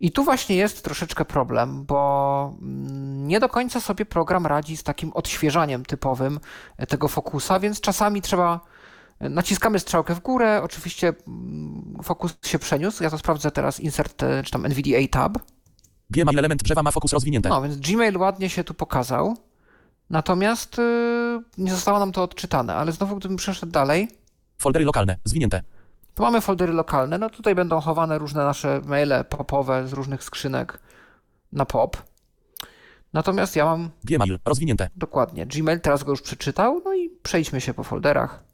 I 0.00 0.12
tu 0.12 0.24
właśnie 0.24 0.56
jest 0.56 0.84
troszeczkę 0.84 1.24
problem, 1.24 1.84
bo 1.84 2.56
mm, 2.62 3.26
nie 3.28 3.40
do 3.40 3.48
końca 3.48 3.80
sobie 3.80 4.04
program 4.06 4.46
radzi 4.46 4.76
z 4.76 4.82
takim 4.82 5.12
odświeżaniem 5.12 5.84
typowym 5.84 6.40
e, 6.76 6.86
tego 6.86 7.08
fokusa, 7.08 7.60
więc 7.60 7.80
czasami 7.80 8.22
trzeba. 8.22 8.60
e, 9.20 9.28
Naciskamy 9.28 9.78
strzałkę 9.78 10.14
w 10.14 10.20
górę, 10.20 10.60
oczywiście 10.62 11.12
mm, 11.28 11.96
fokus 12.02 12.36
się 12.46 12.58
przeniósł. 12.58 13.02
Ja 13.02 13.10
to 13.10 13.18
sprawdzę 13.18 13.50
teraz 13.50 13.80
insert 13.80 14.22
e, 14.22 14.42
czy 14.42 14.50
tam 14.50 14.66
NVDA 14.66 15.08
tab. 15.10 15.38
Gmail 16.10 16.38
element 16.38 16.62
drzewa 16.62 16.82
ma 16.82 16.90
fokus 16.90 17.12
rozwinięte. 17.12 17.48
No, 17.48 17.62
więc 17.62 17.76
Gmail 17.76 18.16
ładnie 18.16 18.50
się 18.50 18.64
tu 18.64 18.74
pokazał. 18.74 19.36
Natomiast 20.10 20.78
y, 20.78 20.82
nie 21.58 21.70
zostało 21.70 21.98
nam 21.98 22.12
to 22.12 22.22
odczytane, 22.22 22.74
ale 22.74 22.92
znowu 22.92 23.16
gdybym 23.16 23.36
przeszedł 23.36 23.72
dalej, 23.72 24.08
Foldery 24.58 24.84
lokalne. 24.84 25.16
Zwinięte. 25.24 25.62
to 26.14 26.22
mamy 26.22 26.40
foldery 26.40 26.72
lokalne. 26.72 27.18
No 27.18 27.30
tutaj 27.30 27.54
będą 27.54 27.80
chowane 27.80 28.18
różne 28.18 28.44
nasze 28.44 28.80
maile 28.84 29.24
popowe 29.28 29.88
z 29.88 29.92
różnych 29.92 30.24
skrzynek 30.24 30.80
na 31.52 31.64
pop. 31.66 31.96
Natomiast 33.12 33.56
ja 33.56 33.64
mam 33.64 33.90
Gmail. 34.04 34.38
Rozwinięte. 34.44 34.90
dokładnie 34.96 35.46
Gmail, 35.46 35.80
teraz 35.80 36.04
go 36.04 36.10
już 36.10 36.22
przeczytał, 36.22 36.82
no 36.84 36.94
i 36.94 37.10
przejdźmy 37.22 37.60
się 37.60 37.74
po 37.74 37.84
folderach. 37.84 38.44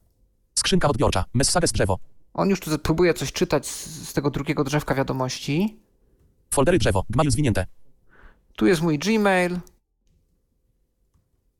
Skrzynka 0.54 0.88
odbiorcza. 0.88 1.24
Messages 1.34 1.72
drzewo. 1.72 1.98
On 2.34 2.48
już 2.50 2.60
tu 2.60 2.78
próbuje 2.78 3.14
coś 3.14 3.32
czytać 3.32 3.66
z, 3.66 4.08
z 4.08 4.12
tego 4.12 4.30
drugiego 4.30 4.64
drzewka 4.64 4.94
wiadomości. 4.94 5.80
Foldery 6.50 6.78
drzewo. 6.78 7.04
Gmail 7.10 7.30
zwinięte. 7.30 7.66
Tu 8.56 8.66
jest 8.66 8.82
mój 8.82 8.98
Gmail. 8.98 9.58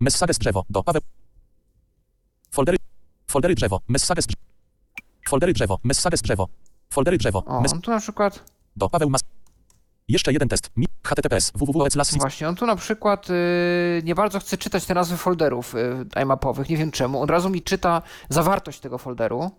Messages 0.01 0.39
drzewo. 0.39 0.65
Do 0.71 0.83
Paweł. 0.83 1.03
Foldery. 2.51 2.79
Foldery 3.27 3.55
drzewo. 3.55 3.81
Messages 3.89 4.27
drzewo. 4.27 4.43
Foldery 5.29 5.53
drzewo. 5.53 5.79
Messages 5.85 6.23
drzewo. 6.23 6.49
Foldery 6.91 7.19
drzewo. 7.19 7.45
O, 7.47 7.61
Mes- 7.61 7.81
tu 7.81 7.91
na 7.91 8.01
przykład 8.01 8.45
do 8.77 8.89
Paweł 8.89 9.11
Mas. 9.11 9.21
Jeszcze 10.09 10.33
jeden 10.33 10.49
test. 10.49 10.71
Mi. 10.77 10.87
HTTPS. 11.07 11.53
www.las. 11.55 12.17
Właśnie, 12.17 12.49
on 12.49 12.57
tu 12.57 12.67
na 12.67 12.77
przykład 12.77 13.31
y, 13.31 14.03
nie 14.05 14.15
bardzo 14.15 14.41
chce 14.41 14.59
czytać 14.59 14.87
te 14.87 14.95
nazwy 14.95 15.17
folderów 15.17 15.75
y, 15.75 16.07
iMapowych, 16.23 16.69
nie 16.69 16.77
wiem 16.77 16.91
czemu. 16.91 17.23
Od 17.23 17.31
razu 17.31 17.51
mi 17.51 17.63
czyta 17.63 18.03
zawartość 18.29 18.81
tego 18.81 18.99
folderu. 18.99 19.51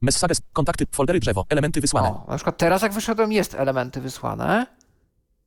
Messages. 0.00 0.40
Kontakty. 0.52 0.86
Foldery 0.92 1.20
drzewo. 1.20 1.44
Elementy 1.48 1.80
wysłane. 1.80 2.08
O, 2.08 2.24
na 2.28 2.36
przykład 2.36 2.58
teraz 2.58 2.82
jak 2.82 2.92
wyszedłem 2.92 3.32
jest 3.32 3.54
elementy 3.54 4.00
wysłane. 4.00 4.66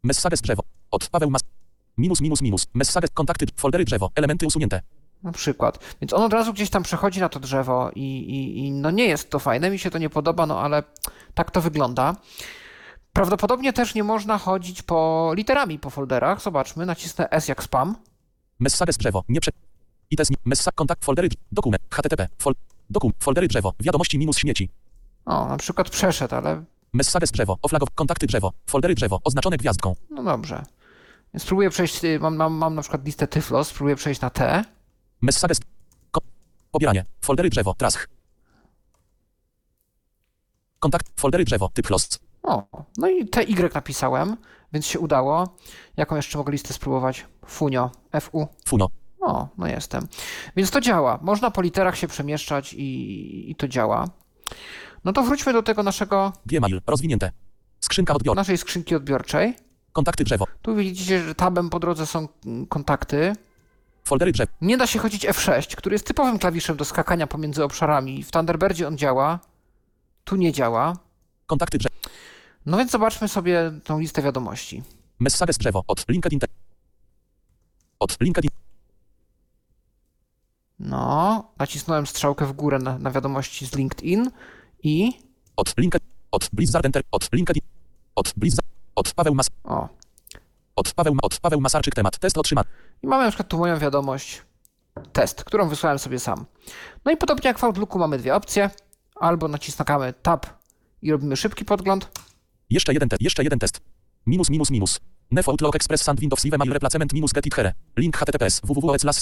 Messages 0.04 0.42
drzewo. 0.42 0.64
Od 0.92 1.10
Paweł 1.10 1.30
Mas. 1.30 1.42
Minus 1.98 2.22
minus 2.22 2.42
minus. 2.42 2.68
Messages. 2.74 3.10
Kontakty. 3.14 3.46
Foldery 3.56 3.86
drzewo. 3.86 4.10
Elementy 4.16 4.48
usunięte. 4.48 4.82
Na 5.24 5.32
przykład. 5.32 5.80
Więc 6.02 6.14
on 6.14 6.22
od 6.22 6.34
razu 6.34 6.54
gdzieś 6.54 6.70
tam 6.70 6.84
przechodzi 6.84 7.20
na 7.20 7.30
to 7.30 7.40
drzewo 7.40 7.92
i, 7.96 8.02
i, 8.02 8.58
i 8.66 8.72
no 8.72 8.92
nie 8.92 9.06
jest 9.06 9.30
to 9.30 9.40
fajne, 9.40 9.70
mi 9.70 9.80
się 9.80 9.90
to 9.90 9.98
nie 9.98 10.10
podoba, 10.10 10.46
no 10.46 10.60
ale 10.62 10.84
tak 11.34 11.52
to 11.52 11.62
wygląda. 11.62 12.16
Prawdopodobnie 13.14 13.74
też 13.74 13.96
nie 13.96 14.04
można 14.04 14.38
chodzić 14.38 14.82
po 14.82 15.32
literami 15.36 15.80
po 15.80 15.90
folderach. 15.90 16.42
Zobaczmy, 16.42 16.86
nacisnę 16.86 17.30
S 17.32 17.48
jak 17.48 17.64
spam. 17.64 17.96
Messages 18.60 18.98
drzewo. 18.98 19.24
Nie 19.30 19.42
prze... 19.42 19.52
ITS. 20.12 20.32
Messa. 20.46 20.72
Kontakt. 20.72 21.06
Foldery. 21.06 21.30
Dokument. 21.52 21.84
HTTP. 21.90 22.28
Fol... 22.40 22.54
Dokum. 22.90 23.12
Foldery 23.20 23.48
drzewo. 23.48 23.74
Wiadomości 23.80 24.20
minus 24.20 24.38
śmieci. 24.38 24.70
O, 25.26 25.48
na 25.48 25.58
przykład 25.58 25.90
przeszedł, 25.90 26.36
ale 26.36 26.64
Messages 26.94 27.32
drzewo. 27.32 27.58
Oflagow. 27.62 27.90
Kontakty 27.96 28.28
drzewo. 28.28 28.52
Foldery 28.66 28.96
drzewo. 28.96 29.20
Oznaczone 29.24 29.58
gwiazdką. 29.58 29.96
no 30.10 30.24
dobrze. 30.24 30.64
Więc 31.34 31.44
spróbuję 31.44 31.70
przejść, 31.70 32.04
y, 32.04 32.20
mam, 32.20 32.36
mam, 32.36 32.54
mam 32.54 32.76
na 32.76 32.82
przykład 32.82 33.06
listę 33.06 33.28
Tyflos, 33.28 33.68
spróbuję 33.68 33.96
przejść 33.96 34.22
na 34.22 34.30
T. 34.30 34.64
Messages. 35.22 35.60
Pobieranie. 36.72 37.06
Foldery 37.22 37.50
drzewo. 37.50 37.74
Trask. 37.74 38.10
Kontakt. 40.80 41.08
Foldery 41.16 41.44
drzewo. 41.44 41.70
Typ 41.74 41.88
host. 41.88 42.20
O, 42.44 42.68
no 42.98 43.10
i 43.10 43.28
TY 43.28 43.70
napisałem, 43.74 44.38
więc 44.74 44.86
się 44.86 45.00
udało. 45.00 45.58
Jaką 45.98 46.16
jeszcze 46.16 46.38
mogę 46.38 46.52
listę 46.52 46.74
spróbować? 46.74 47.26
Funio, 47.46 47.92
FU. 48.22 48.48
Funo. 48.66 48.88
O, 49.22 49.48
no 49.58 49.68
jestem. 49.68 50.08
Więc 50.56 50.72
to 50.72 50.82
działa. 50.82 51.20
Można 51.22 51.52
po 51.52 51.62
literach 51.62 51.98
się 51.98 52.08
przemieszczać 52.08 52.74
i, 52.74 53.52
i 53.52 53.56
to 53.56 53.68
działa. 53.68 54.08
No 55.04 55.14
to 55.14 55.24
wróćmy 55.24 55.54
do 55.54 55.64
tego 55.64 55.84
naszego, 55.84 56.34
Gmail. 56.46 56.82
Rozwinięte. 56.88 57.32
Skrzynka 57.80 58.14
odbiorcza. 58.14 58.42
naszej 58.42 58.58
skrzynki 58.58 58.96
odbiorczej. 58.96 59.56
Kontakty 59.94 60.24
drzewo. 60.24 60.46
Tu 60.62 60.76
widzicie, 60.76 61.24
że 61.24 61.36
tabem 61.36 61.70
po 61.70 61.80
drodze 61.80 62.06
są 62.06 62.28
kontakty. 62.70 63.34
Foldery 64.04 64.32
drzewo. 64.32 64.52
Nie 64.62 64.78
da 64.78 64.88
się 64.88 65.00
chodzić 65.00 65.26
F6, 65.26 65.76
który 65.76 65.94
jest 65.96 66.08
typowym 66.08 66.40
klawiszem 66.40 66.78
do 66.78 66.86
skakania 66.86 67.28
pomiędzy 67.28 67.64
obszarami. 67.64 68.24
W 68.24 68.32
Thunderbirdzie 68.32 68.88
on 68.88 68.98
działa. 68.98 69.40
Tu 70.24 70.36
nie 70.36 70.52
działa. 70.52 70.98
Kontakty 71.46 71.78
drzewo. 71.78 71.96
No 72.66 72.78
więc 72.78 72.92
zobaczmy 72.92 73.28
sobie 73.28 73.72
tą 73.84 74.00
listę 74.00 74.22
wiadomości. 74.22 74.84
Messages 75.20 75.58
drzewo. 75.58 75.84
Od 75.88 76.10
LinkedIn. 76.10 76.40
Od 78.00 78.22
LinkedIn. 78.22 78.52
No, 80.80 81.44
nacisnąłem 81.58 82.08
strzałkę 82.08 82.46
w 82.46 82.54
górę 82.54 82.80
na, 82.80 82.98
na 82.98 83.12
wiadomości 83.12 83.68
z 83.68 83.76
LinkedIn 83.76 84.32
i 84.84 85.14
Od 85.56 85.78
LinkedIn. 85.78 86.08
Od 86.32 86.50
Blizzard 86.54 86.86
Enter. 86.86 87.04
Od 87.12 87.34
LinkedIn. 87.34 87.62
Od 88.16 88.34
Blizzard. 88.38 88.63
Od 88.96 89.14
Paweł 89.14 89.36
Mas. 89.36 89.50
o. 89.64 89.90
Od 90.76 90.94
Paweł, 90.94 91.16
od 91.22 91.40
Paweł 91.40 91.62
Masarczyk 91.62 91.96
temat. 91.96 92.18
Test 92.18 92.38
otrzymany. 92.38 92.70
I 93.04 93.08
mamy 93.08 93.24
na 93.24 93.30
przykład 93.30 93.48
tu 93.48 93.58
moją 93.58 93.78
wiadomość 93.80 94.42
test, 95.14 95.44
którą 95.44 95.70
wysłałem 95.70 96.00
sobie 96.00 96.20
sam. 96.20 96.46
No 97.06 97.12
i 97.12 97.18
podobnie 97.18 97.48
jak 97.48 97.60
w 97.60 97.64
Outlooku 97.64 98.00
mamy 98.00 98.18
dwie 98.18 98.36
opcje. 98.36 98.70
albo 99.16 99.48
naciskamy 99.48 100.14
Tab 100.22 100.46
i 101.02 101.12
robimy 101.12 101.38
szybki 101.38 101.66
podgląd. 101.66 102.10
Jeszcze 102.70 102.94
jeden 102.94 103.10
test. 103.10 103.22
Jeszcze 103.22 103.44
jeden 103.44 103.60
test. 103.60 103.82
Minus 104.26 104.50
minus 104.50 104.72
minus. 104.72 105.00
Nef 105.32 105.50
Outlook 105.50 105.76
Express 105.76 106.02
Sand 106.02 106.20
Windows 106.20 106.44
Live 106.44 106.58
Mail 106.58 106.74
Replacement 106.74 107.14
minus 107.14 107.34
Get 107.34 107.46
It 107.46 107.56
Here. 107.56 107.74
Link 107.98 108.18
https 108.18 108.62
www.slash 108.64 109.22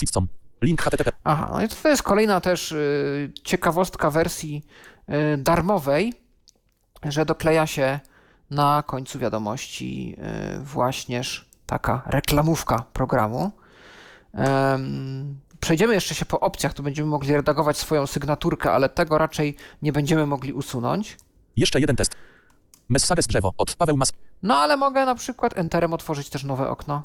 Link 0.62 0.82
http. 0.82 1.12
Aha, 1.24 1.50
no 1.54 1.64
i 1.64 1.68
to 1.68 1.90
jest 1.90 2.04
kolejna 2.04 2.42
też 2.42 2.72
y, 2.72 3.32
ciekawostka 3.44 4.12
wersji 4.12 4.66
y, 5.10 5.38
darmowej, 5.38 6.14
że 7.04 7.26
dokleja 7.26 7.68
się 7.68 8.00
na 8.52 8.84
końcu 8.84 9.20
wiadomości 9.20 10.16
y, 10.56 10.60
właśnież 10.60 11.46
taka 11.66 12.02
reklamówka 12.06 12.86
programu. 12.94 13.52
Em, 14.34 15.40
Przejdziemy 15.60 15.94
jeszcze 15.94 16.16
się 16.16 16.26
po 16.26 16.40
opcjach, 16.40 16.74
tu 16.74 16.84
będziemy 16.84 17.10
mogli 17.10 17.34
redagować 17.34 17.78
swoją 17.78 18.08
sygnaturkę, 18.08 18.72
ale 18.72 18.90
tego 18.90 19.18
raczej 19.18 19.56
nie 19.82 19.92
będziemy 19.94 20.26
mogli 20.26 20.54
usunąć. 20.54 21.18
Jeszcze 21.58 21.80
jeden 21.80 21.96
test. 21.96 22.16
Messages 22.90 23.28
drzewo. 23.28 23.54
Od 23.58 23.76
Paweł 23.76 23.98
Mas. 23.98 24.14
No 24.44 24.58
ale 24.58 24.78
mogę 24.78 25.06
na 25.06 25.16
przykład 25.16 25.58
Enterem 25.58 25.94
otworzyć 25.94 26.30
też 26.30 26.44
nowe 26.44 26.70
okno. 26.70 27.02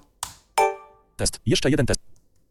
Test. 1.17 1.41
Jeszcze 1.47 1.71
jeden 1.71 1.87
test. 1.87 2.01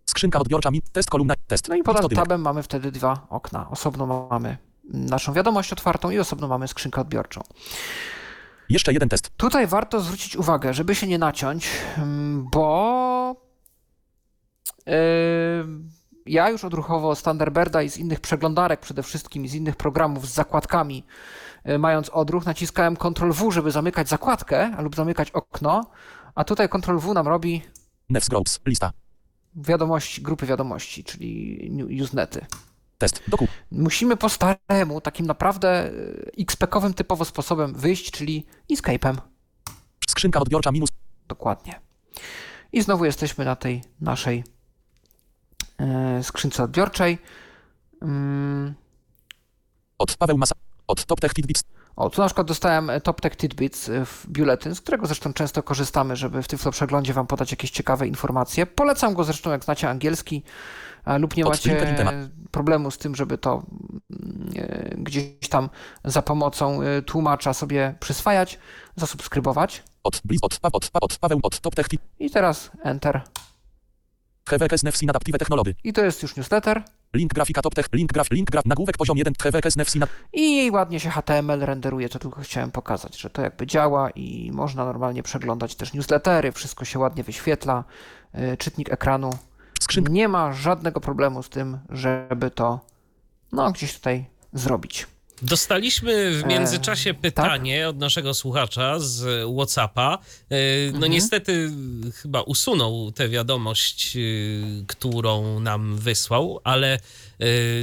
Skrzynka 0.05 0.39
odbiorcza. 0.39 0.71
Mi. 0.71 0.81
Test 0.81 1.09
kolumna. 1.09 1.33
Test. 1.47 1.69
No 1.69 1.75
i 1.75 1.83
pod 1.83 2.13
tabem 2.15 2.41
mamy 2.41 2.63
wtedy 2.63 2.91
dwa 2.91 3.27
okna. 3.29 3.69
Osobno 3.69 4.27
mamy 4.29 4.57
naszą 4.83 5.33
wiadomość 5.33 5.73
otwartą 5.73 6.09
i 6.09 6.19
osobno 6.19 6.47
mamy 6.47 6.67
skrzynkę 6.67 7.01
odbiorczą. 7.01 7.41
Jeszcze 8.70 8.93
jeden 8.93 9.09
test. 9.09 9.30
Tutaj 9.38 9.68
warto 9.68 10.01
zwrócić 10.01 10.36
uwagę, 10.36 10.74
żeby 10.74 10.95
się 10.95 11.07
nie 11.07 11.18
naciąć, 11.18 11.70
mm, 11.97 12.47
bo 12.51 13.36
yy, 14.86 14.93
ja 16.26 16.49
już 16.49 16.63
odruchowo 16.66 17.16
z 17.16 17.24
Thunderbirda 17.24 17.82
i 17.82 17.89
z 17.89 17.97
innych 17.97 18.20
przeglądarek 18.20 18.80
przede 18.80 19.03
wszystkim, 19.03 19.45
i 19.45 19.47
z 19.47 19.53
innych 19.53 19.76
programów 19.76 20.28
z 20.28 20.34
zakładkami, 20.34 21.03
yy, 21.66 21.80
mając 21.80 22.09
odruch, 22.09 22.45
naciskałem 22.45 22.95
Ctrl-W, 22.97 23.51
żeby 23.51 23.72
zamykać 23.72 24.09
zakładkę 24.09 24.72
lub 24.84 24.95
zamykać 24.95 25.32
okno, 25.32 25.91
a 26.36 26.43
tutaj 26.43 26.70
Ctrl-W 26.70 27.13
nam 27.13 27.28
robi 27.28 27.61
Nefs 28.09 28.30
Groups. 28.30 28.59
Lista. 28.66 28.91
wiadomości, 29.55 30.22
grupy 30.22 30.45
wiadomości, 30.45 31.03
czyli 31.03 31.59
new- 31.72 32.01
usenety. 32.03 32.45
Test. 32.97 33.23
Doku. 33.27 33.47
Musimy 33.71 34.17
po 34.17 34.29
staremu, 34.29 35.01
takim 35.01 35.25
naprawdę 35.25 35.91
yy, 36.37 36.45
XP-kowym 36.45 36.93
typowo 36.93 37.25
sposobem 37.25 37.73
wyjść, 37.73 38.11
czyli 38.11 38.45
escape'em. 38.71 39.15
Skrzynka 40.09 40.39
odbiorcza 40.39 40.71
minus. 40.71 40.89
Dokładnie. 41.27 41.79
I 42.73 42.81
znowu 42.81 43.05
jesteśmy 43.05 43.45
na 43.45 43.55
tej 43.55 43.83
naszej 44.01 44.43
e, 45.79 46.23
skrzynce 46.23 46.63
odbiorczej. 46.63 47.17
Mm, 48.01 48.73
Od 49.97 50.17
Paweł 50.17 50.37
Masa. 50.37 50.55
Od 50.87 51.05
Top 51.05 51.19
Tech 51.19 51.33
Tidbits. 51.33 51.63
O, 51.95 52.09
tu 52.09 52.21
na 52.21 52.27
przykład 52.27 52.47
dostałem 52.47 52.89
e, 52.89 53.01
Top 53.01 53.21
Tech 53.21 53.35
Tidbits 53.35 53.89
e, 53.89 54.05
w 54.05 54.25
biuletyn, 54.27 54.75
z 54.75 54.81
którego 54.81 55.05
zresztą 55.05 55.33
często 55.33 55.63
korzystamy, 55.63 56.15
żeby 56.15 56.43
w 56.43 56.47
Tyflo 56.47 56.71
Przeglądzie 56.71 57.13
Wam 57.13 57.27
podać 57.27 57.51
jakieś 57.51 57.71
ciekawe 57.71 58.07
informacje. 58.07 58.65
Polecam 58.65 59.13
go 59.13 59.23
zresztą, 59.23 59.51
jak 59.51 59.63
znacie 59.63 59.89
angielski 59.89 60.43
lub 61.20 61.38
nie 61.38 61.43
macie 61.43 61.95
problemu 62.51 62.91
z 62.91 62.97
tym, 62.97 63.16
żeby 63.16 63.38
to 63.38 63.64
mm, 64.10 64.49
e, 64.58 64.95
gdzieś 64.97 65.49
tam 65.49 65.70
za 66.03 66.22
pomocą 66.22 66.82
e, 66.82 67.01
tłumacza 67.01 67.53
sobie 67.53 67.95
przyswajać, 67.99 68.60
zasubskrybować. 68.95 69.84
Od 70.03 70.22
Blizz. 70.26 70.39
Od, 70.41 70.60
pa, 70.60 70.70
od, 70.74 70.89
pa, 70.89 70.99
od 70.99 71.18
Paweł. 71.18 71.39
Od 71.43 71.60
Top 71.60 71.76
Tech. 71.76 71.88
I 72.20 72.30
teraz 72.30 72.72
Enter. 72.84 73.22
HWKS 74.49 74.84
Nefsin 74.84 75.10
Adaptive 75.10 75.38
Technology. 75.38 75.76
I 75.84 75.93
to 75.93 76.06
jest 76.06 76.24
już 76.24 76.36
newsletter. 76.36 76.84
Link 77.14 77.34
grafika 77.34 77.62
Top 77.62 77.76
Tech. 77.76 77.86
Link 77.93 78.14
graf. 78.14 78.32
Link 78.32 78.51
graf. 78.51 78.66
Nagłówek 78.66 78.97
poziom 78.97 79.18
1. 79.18 79.34
HWKS 79.41 79.76
Nefsin 79.76 80.06
I 80.34 80.72
ładnie 80.72 80.99
się 80.99 81.10
HTML 81.10 81.60
renderuje, 81.60 82.10
to 82.10 82.20
tylko 82.20 82.41
chciałem 82.41 82.72
pokazać, 82.72 83.18
że 83.18 83.30
to 83.30 83.41
jakby 83.41 83.68
działa 83.68 84.10
i 84.10 84.51
można 84.53 84.86
normalnie 84.86 85.24
przeglądać 85.24 85.76
też 85.76 85.93
newslettery, 85.93 86.51
wszystko 86.51 86.86
się 86.86 86.99
ładnie 86.99 87.24
wyświetla, 87.24 87.84
yy, 88.34 88.58
czytnik 88.58 88.93
ekranu. 88.93 89.30
Nie 90.09 90.27
ma 90.27 90.53
żadnego 90.53 91.01
problemu 91.01 91.43
z 91.43 91.49
tym, 91.49 91.79
żeby 91.89 92.51
to 92.51 92.79
no, 93.51 93.71
gdzieś 93.71 93.93
tutaj 93.93 94.25
zrobić. 94.53 95.07
Dostaliśmy 95.41 96.31
w 96.41 96.43
E, 96.43 96.47
międzyczasie 96.47 97.13
tak? 97.13 97.21
pytanie 97.21 97.89
od 97.89 97.97
naszego 97.97 98.33
słuchacza 98.33 98.99
z 98.99 99.45
WhatsAppa. 99.57 100.17
E, 100.49 100.55
No 100.91 100.95
Mhm. 100.95 101.11
niestety 101.11 101.71
chyba 102.13 102.41
usunął 102.41 103.11
tę 103.11 103.29
wiadomość, 103.29 104.17
e, 104.17 104.19
którą 104.88 105.59
nam 105.59 105.97
wysłał, 105.97 106.59
ale 106.63 106.99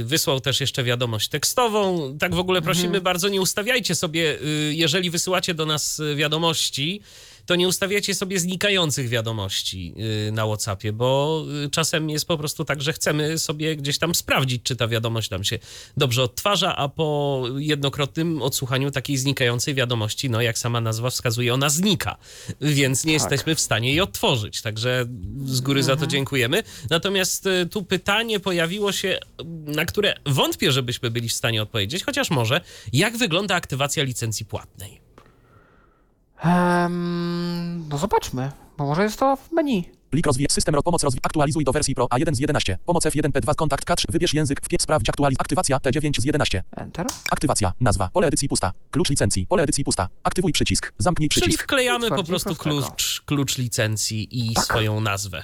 wysłał 0.03 0.39
też 0.39 0.61
jeszcze 0.61 0.83
wiadomość 0.83 1.29
tekstową. 1.29 2.15
Tak 2.19 2.35
w 2.35 2.39
ogóle 2.39 2.61
prosimy 2.61 2.85
Mhm. 2.87 3.03
bardzo, 3.03 3.29
nie 3.29 3.41
ustawiajcie 3.41 3.95
sobie, 3.95 4.37
jeżeli 4.71 5.09
wysyłacie 5.09 5.53
do 5.53 5.65
nas 5.65 6.01
wiadomości, 6.15 7.01
to 7.45 7.55
nie 7.55 7.67
ustawiacie 7.67 8.15
sobie 8.15 8.39
znikających 8.39 9.09
wiadomości 9.09 9.93
y, 10.27 10.31
na 10.31 10.45
WhatsAppie, 10.45 10.93
bo 10.93 11.43
y, 11.65 11.69
czasem 11.69 12.09
jest 12.09 12.25
po 12.25 12.37
prostu 12.37 12.65
tak, 12.65 12.81
że 12.81 12.93
chcemy 12.93 13.39
sobie 13.39 13.75
gdzieś 13.75 13.97
tam 13.97 14.15
sprawdzić, 14.15 14.63
czy 14.63 14.75
ta 14.75 14.87
wiadomość 14.87 15.29
nam 15.29 15.43
się 15.43 15.59
dobrze 15.97 16.23
odtwarza, 16.23 16.75
a 16.75 16.89
po 16.89 17.43
jednokrotnym 17.57 18.41
odsłuchaniu 18.41 18.91
takiej 18.91 19.17
znikającej 19.17 19.73
wiadomości, 19.73 20.29
no 20.29 20.41
jak 20.41 20.57
sama 20.57 20.81
nazwa 20.81 21.09
wskazuje, 21.09 21.53
ona 21.53 21.69
znika, 21.69 22.17
więc 22.61 23.05
nie 23.05 23.19
Tak. 23.19 23.31
jesteśmy 23.31 23.55
w 23.55 23.59
stanie 23.59 23.89
jej 23.89 24.01
odtworzyć, 24.01 24.61
także 24.61 25.05
z 25.45 25.61
góry 25.61 25.83
za 25.83 25.95
to 25.95 26.07
dziękujemy. 26.07 26.63
Natomiast 26.89 27.45
y, 27.45 27.65
tu 27.71 27.83
pytanie 27.83 28.39
pojawiło 28.39 28.91
się, 28.91 29.19
na 29.65 29.85
które 29.85 30.15
wątpię, 30.25 30.71
żebyśmy 30.71 31.11
byli 31.11 31.29
w 31.29 31.33
stanie 31.33 31.61
odpowiedzieć, 31.61 32.03
chociaż 32.03 32.29
może, 32.29 32.61
jak 32.93 33.17
wygląda 33.17 33.55
aktywacja 33.55 34.03
licencji 34.03 34.45
płatnej? 34.45 35.02
Em, 36.43 37.87
no 37.89 37.97
zobaczmy, 37.97 38.51
bo 38.77 38.85
może 38.85 39.03
jest 39.03 39.19
to 39.19 39.35
w 39.35 39.51
menu. 39.51 39.89
Plik 40.09 40.25
rozwij. 40.27 40.47
System 40.51 40.75
ro- 40.75 40.83
pomoc 40.83 41.03
rozwij. 41.03 41.19
Aktualizuj 41.23 41.63
do 41.63 41.71
wersji 41.71 41.95
Pro 41.95 42.05
A1 42.05 42.33
z 42.35 42.39
11. 42.39 42.77
Pomoc 42.85 43.05
F1P2 43.05 43.55
kontakt 43.55 43.89
K3. 43.89 44.05
Wybierz 44.11 44.33
język. 44.33 44.61
Wpisz 44.63 44.81
sprawdź 44.81 45.09
aktualiz. 45.09 45.39
Aktywacja 45.41 45.77
T9 45.77 46.21
z 46.21 46.25
11. 46.25 46.63
Enter. 46.75 47.05
Aktywacja. 47.31 47.73
Nazwa. 47.81 48.09
Pole 48.13 48.27
edycji 48.27 48.49
pusta. 48.49 48.71
Klucz 48.91 49.09
licencji. 49.09 49.47
Pole 49.47 49.63
edycji 49.63 49.83
pusta. 49.83 50.09
Aktywuj 50.23 50.51
przycisk. 50.51 50.93
Zamknij 50.97 51.29
Czyli 51.29 51.41
przycisk. 51.41 51.63
wklejamy 51.63 52.05
Nic 52.09 52.15
po 52.15 52.23
prostu 52.23 52.55
klucz, 52.55 53.21
klucz 53.25 53.57
licencji 53.57 54.49
i 54.49 54.53
Tak. 54.53 54.63
swoją 54.65 55.01
nazwę. 55.01 55.43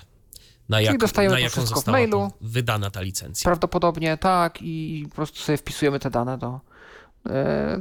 Na, 0.70 0.82
jak, 0.82 0.98
dostajemy 0.98 1.34
na 1.36 1.38
to 1.38 1.44
jaką 1.44 1.56
wszystko 1.56 1.82
w 1.82 1.88
mailu. 1.88 2.32
wydana 2.42 2.92
ta 2.92 3.02
licencja. 3.02 3.44
Prawdopodobnie 3.46 4.18
tak 4.18 4.60
i 4.62 5.06
po 5.10 5.16
prostu 5.16 5.40
sobie 5.40 5.58
wpisujemy 5.58 6.00
te 6.00 6.10
dane 6.10 6.38
do 6.38 6.60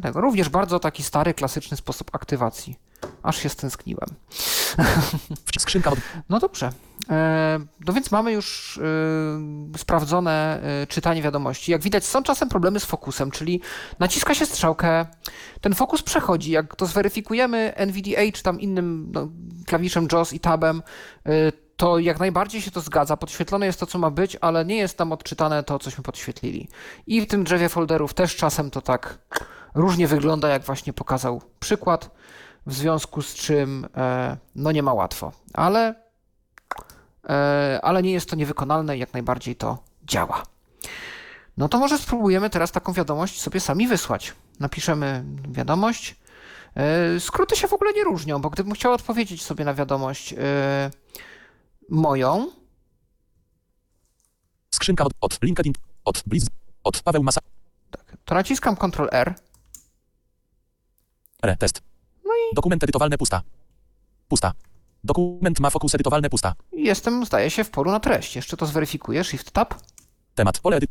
tego. 0.03 0.21
Również 0.21 0.49
bardzo 0.49 0.81
taki 0.81 1.03
stary, 1.03 1.35
klasyczny 1.35 1.77
sposób 1.77 2.11
aktywacji. 2.15 2.77
Aż 3.23 3.39
się 3.39 3.49
stęskniłem. 3.49 4.09
Skrzynka. 5.59 5.93
No 6.29 6.39
dobrze. 6.39 6.73
E, 7.11 7.59
No 7.87 7.93
więc 7.93 8.11
mamy 8.11 8.33
już 8.33 8.79
e, 8.79 9.79
sprawdzone 9.79 10.61
e, 10.63 10.87
czytanie 10.87 11.23
wiadomości. 11.23 11.73
Jak 11.73 11.83
widać, 11.83 12.05
są 12.05 12.23
czasem 12.23 12.49
problemy 12.49 12.81
z 12.81 12.85
fokusem, 12.85 13.31
czyli 13.31 13.61
naciska 13.99 14.35
się 14.35 14.47
strzałkę, 14.47 15.07
ten 15.61 15.75
fokus 15.75 16.03
przechodzi. 16.03 16.51
Jak 16.51 16.77
to 16.77 16.87
zweryfikujemy 16.87 17.73
NVDA 17.77 18.23
czy 18.35 18.43
tam 18.43 18.61
innym 18.61 19.11
no, 19.13 19.29
klawiszem 19.67 20.09
JAWS 20.13 20.33
i 20.33 20.41
tabem, 20.41 20.83
e, 21.27 21.53
to 21.79 21.99
jak 21.99 22.19
najbardziej 22.21 22.63
się 22.63 22.71
to 22.71 22.81
zgadza. 22.81 23.17
Podświetlone 23.17 23.67
jest 23.67 23.81
to, 23.81 23.87
co 23.87 23.99
ma 23.99 24.11
być, 24.11 24.37
ale 24.41 24.65
nie 24.65 24.77
jest 24.77 24.99
tam 24.99 25.13
odczytane 25.13 25.63
to, 25.63 25.79
cośmy 25.79 26.05
podświetlili. 26.05 26.69
I 27.07 27.21
w 27.21 27.27
tym 27.27 27.45
drzewie 27.45 27.69
folderów 27.69 28.15
też 28.15 28.37
czasem 28.37 28.71
to 28.71 28.83
tak 28.83 29.19
różnie 29.75 30.09
wygląda, 30.09 30.49
jak 30.49 30.63
właśnie 30.63 30.93
pokazał 30.93 31.43
przykład, 31.61 32.11
w 32.67 32.75
związku 32.75 33.23
z 33.23 33.35
czym 33.35 33.87
e, 33.97 34.37
no 34.55 34.73
nie 34.73 34.83
ma 34.83 34.93
łatwo. 34.95 35.33
Ale 35.55 36.09
E, 37.29 37.81
ale 37.83 38.03
nie 38.03 38.13
jest 38.13 38.31
to 38.31 38.37
niewykonalne 38.37 38.97
i 38.97 39.01
jak 39.01 39.13
najbardziej 39.13 39.57
to 39.57 39.79
działa. 40.05 40.43
No 41.57 41.69
to 41.69 41.79
może 41.79 41.99
spróbujemy 41.99 42.51
teraz 42.51 42.73
taką 42.73 42.93
wiadomość 42.93 43.41
sobie 43.41 43.61
sami 43.61 43.89
wysłać. 43.89 44.35
Napiszemy 44.61 45.25
wiadomość. 45.49 46.17
E, 46.77 47.21
Skróty 47.21 47.57
się 47.57 47.69
w 47.69 47.73
ogóle 47.73 47.93
nie 47.93 48.05
różnią, 48.05 48.41
bo 48.41 48.51
gdybym 48.51 48.73
chciał 48.73 48.93
odpowiedzieć 48.93 49.43
sobie 49.43 49.65
na 49.65 49.75
wiadomość 49.75 50.35
moją, 51.89 52.51
Skrzynka 54.75 55.05
od... 55.05 55.13
Od 55.21 55.43
LinkedIn. 55.43 55.73
Od 56.05 56.23
Blizz. 56.27 56.47
Od 56.85 57.03
Paweł 57.03 57.23
Masa. 57.23 57.41
to 58.25 58.35
naciskam 58.35 58.77
Ctrl 58.77 59.09
R. 59.13 59.35
R. 61.43 61.57
Test. 61.59 61.83
No 62.25 62.31
i 62.35 62.55
Dokument 62.55 62.83
edytowalne 62.83 63.19
pusta. 63.19 63.43
Pusta. 64.29 64.53
Dokument 65.05 65.61
ma 65.61 65.71
fokus 65.71 65.95
edytowalne 65.95 66.31
pusta. 66.31 66.55
jestem, 66.73 67.25
zdaje 67.25 67.51
się, 67.51 67.65
w 67.65 67.71
polu 67.71 67.91
na 67.91 68.01
treść. 68.01 68.37
Jeszcze 68.37 68.57
to 68.57 68.67
zweryfikuję. 68.67 69.25
Shift 69.25 69.51
Tab. 69.51 69.75
Temat. 70.35 70.61
Pole 70.61 70.77
edy... 70.77 70.87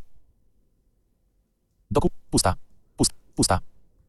Doku... 1.91 2.09
Pusta. 2.29 2.55
Pust... 2.97 3.11
Pusta. 3.35 3.59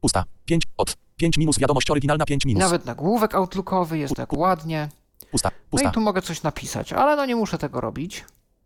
Pusta. 0.00 0.24
5. 0.44 0.62
Od. 0.76 0.96
5 1.16 1.38
minus. 1.38 1.58
Wiadomość 1.58 1.90
oryginalna 1.90 2.24
5 2.24 2.44
I 2.44 2.48
minus. 2.48 2.60
nawet 2.60 2.84
nagłówek 2.84 3.34
outlookowy 3.34 3.98
jest 3.98 4.14
tak 4.16 4.32
ładnie. 4.32 4.88
Pusta. 5.30 5.50
No 5.50 5.56
Pusta. 5.70 5.88
i 5.88 5.92
tu 5.92 6.00
mogę 6.00 6.22
coś 6.22 6.42
napisać, 6.42 6.92
ale 6.92 7.16
no 7.16 7.26
nie 7.26 7.36
muszę 7.36 7.58
tego 7.58 7.80
robić. 7.80 8.24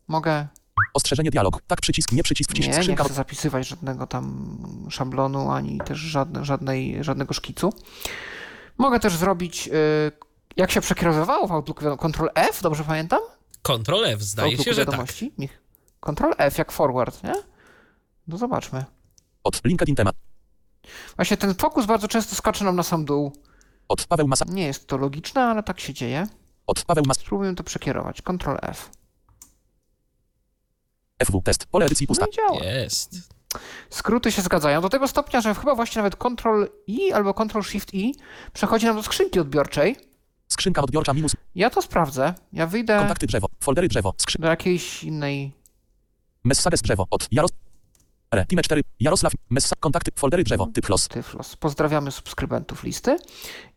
Mogę 0.09 0.47
Ostrzeżenie 0.95 1.31
dialog. 1.31 1.63
Tak 1.67 1.81
przycisk, 1.81 2.13
nie 2.13 2.23
przycisk, 2.23 2.51
wcisk 2.51 2.69
Nie, 2.69 2.87
nie 2.87 2.97
chcę 2.97 3.15
zapisywać 3.15 3.69
żadnego 3.69 4.07
tam 4.07 4.57
szablonu, 4.91 5.51
ani 5.51 5.79
też 5.79 5.99
żadne, 5.99 6.45
żadnej, 6.45 7.05
żadnego 7.05 7.35
szkicu. 7.35 7.73
Mogę 8.79 9.01
też 9.01 9.17
zrobić, 9.17 9.69
y, 9.69 9.73
jak 10.57 10.71
się 10.71 10.81
przekierowywało 10.81 11.47
w 11.47 11.53
Outlook, 11.53 11.81
Ctrl 11.99 12.29
F, 12.35 12.63
dobrze 12.63 12.85
pamiętam? 12.85 13.21
Ctrl 13.63 14.05
F, 14.05 14.23
zdaje 14.23 14.47
Outlooku 14.49 14.65
się, 14.65 14.75
że 14.75 14.87
tak. 14.87 14.95
wiadomości. 14.95 15.33
Mich- 15.39 15.59
Ctrl 16.01 16.33
F 16.39 16.59
jak 16.59 16.73
forward, 16.73 17.23
nie? 17.25 17.35
No 18.29 18.37
zobaczmy. 18.37 18.85
Od 19.45 19.65
LinkedIn 19.65 19.95
temat. 19.95 20.17
Właśnie 21.17 21.37
ten 21.37 21.55
fokus 21.55 21.87
bardzo 21.87 22.09
często 22.09 22.37
skacze 22.37 22.65
nam 22.65 22.77
na 22.77 22.83
sam 22.83 23.05
dół. 23.05 23.33
Od 23.89 24.07
Paweł 24.07 24.29
Masa. 24.29 24.45
Nie 24.49 24.67
jest 24.67 24.87
to 24.87 24.97
logiczne, 24.97 25.43
ale 25.43 25.63
tak 25.63 25.81
się 25.81 25.95
dzieje. 25.95 26.27
Od 26.67 26.85
Paweł 26.85 27.05
Mas. 27.07 27.17
Spróbujmy 27.19 27.55
to 27.55 27.65
przekierować. 27.65 28.23
Ctrl 28.23 28.57
F. 28.63 28.91
FW 31.25 31.43
test. 31.43 31.67
Pole 31.67 31.87
edycji 31.87 32.07
pusta. 32.07 32.25
No 32.25 32.33
i 32.33 32.35
działa. 32.35 32.65
Jest. 32.65 33.33
Skróty 33.91 34.33
się 34.33 34.43
zgadzają 34.43 34.81
do 34.81 34.89
tego 34.89 35.09
stopnia, 35.09 35.41
że 35.41 35.55
chyba 35.55 35.75
właśnie 35.75 36.03
nawet 36.03 36.17
Ctrl 36.17 36.65
I 36.87 37.13
albo 37.13 37.35
Ctrl 37.35 37.63
Shift 37.63 37.95
I 37.95 38.15
przechodzi 38.53 38.87
nam 38.87 38.97
do 38.97 39.03
skrzynki 39.03 39.41
odbiorczej. 39.41 39.97
Skrzynka 40.49 40.83
odbiorcza 40.83 41.15
minus. 41.15 41.33
Ja 41.55 41.71
to 41.71 41.83
sprawdzę. 41.83 42.35
Ja 42.53 42.67
wyjdę 42.67 42.99
Kontakty 42.99 43.27
drzewo. 43.27 43.49
Foldery 43.61 43.89
drzewo. 43.89 44.15
Skrzyn. 44.19 44.43
do 44.43 44.49
jakiejś 44.49 45.05
innej. 45.05 45.53
Messages 46.45 46.83
drzewo. 46.83 47.07
Od 47.11 47.29
Jaros. 47.31 47.51
R. 48.33 48.47
Time 48.47 48.63
4. 48.63 48.83
Jarosław. 49.01 49.33
Messa. 49.51 49.77
Kontakty. 49.81 50.11
Foldery 50.17 50.45
drzewo. 50.45 50.67
Typ 50.75 50.89
los. 50.89 51.09
Tyflos. 51.09 51.57
Pozdrawiamy 51.57 52.11
subskrybentów 52.11 52.85
listy. 52.85 53.17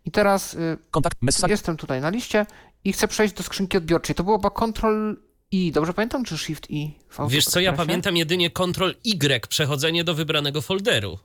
I 0.05 0.11
teraz 0.11 0.53
y, 0.53 0.77
Kontakt. 0.91 1.17
Messa. 1.21 1.47
jestem 1.47 1.77
tutaj 1.77 2.01
na 2.01 2.09
liście 2.09 2.45
i 2.83 2.93
chcę 2.93 3.07
przejść 3.07 3.33
do 3.35 3.43
skrzynki 3.43 3.77
odbiorczej. 3.77 4.15
To 4.15 4.23
było 4.23 4.37
chyba 4.37 4.49
Ctrl 4.49 5.15
I, 5.51 5.71
dobrze 5.71 5.93
pamiętam, 5.93 6.23
czy 6.23 6.37
Shift 6.37 6.69
I? 6.71 6.93
Outlook 7.09 7.31
Wiesz 7.31 7.45
co, 7.45 7.59
ja 7.59 7.73
pamiętam 7.73 8.17
jedynie 8.17 8.51
Ctrl 8.51 8.89
Y, 9.05 9.47
przechodzenie 9.47 10.03
do 10.03 10.13
wybranego 10.15 10.61
folderu. 10.61 11.19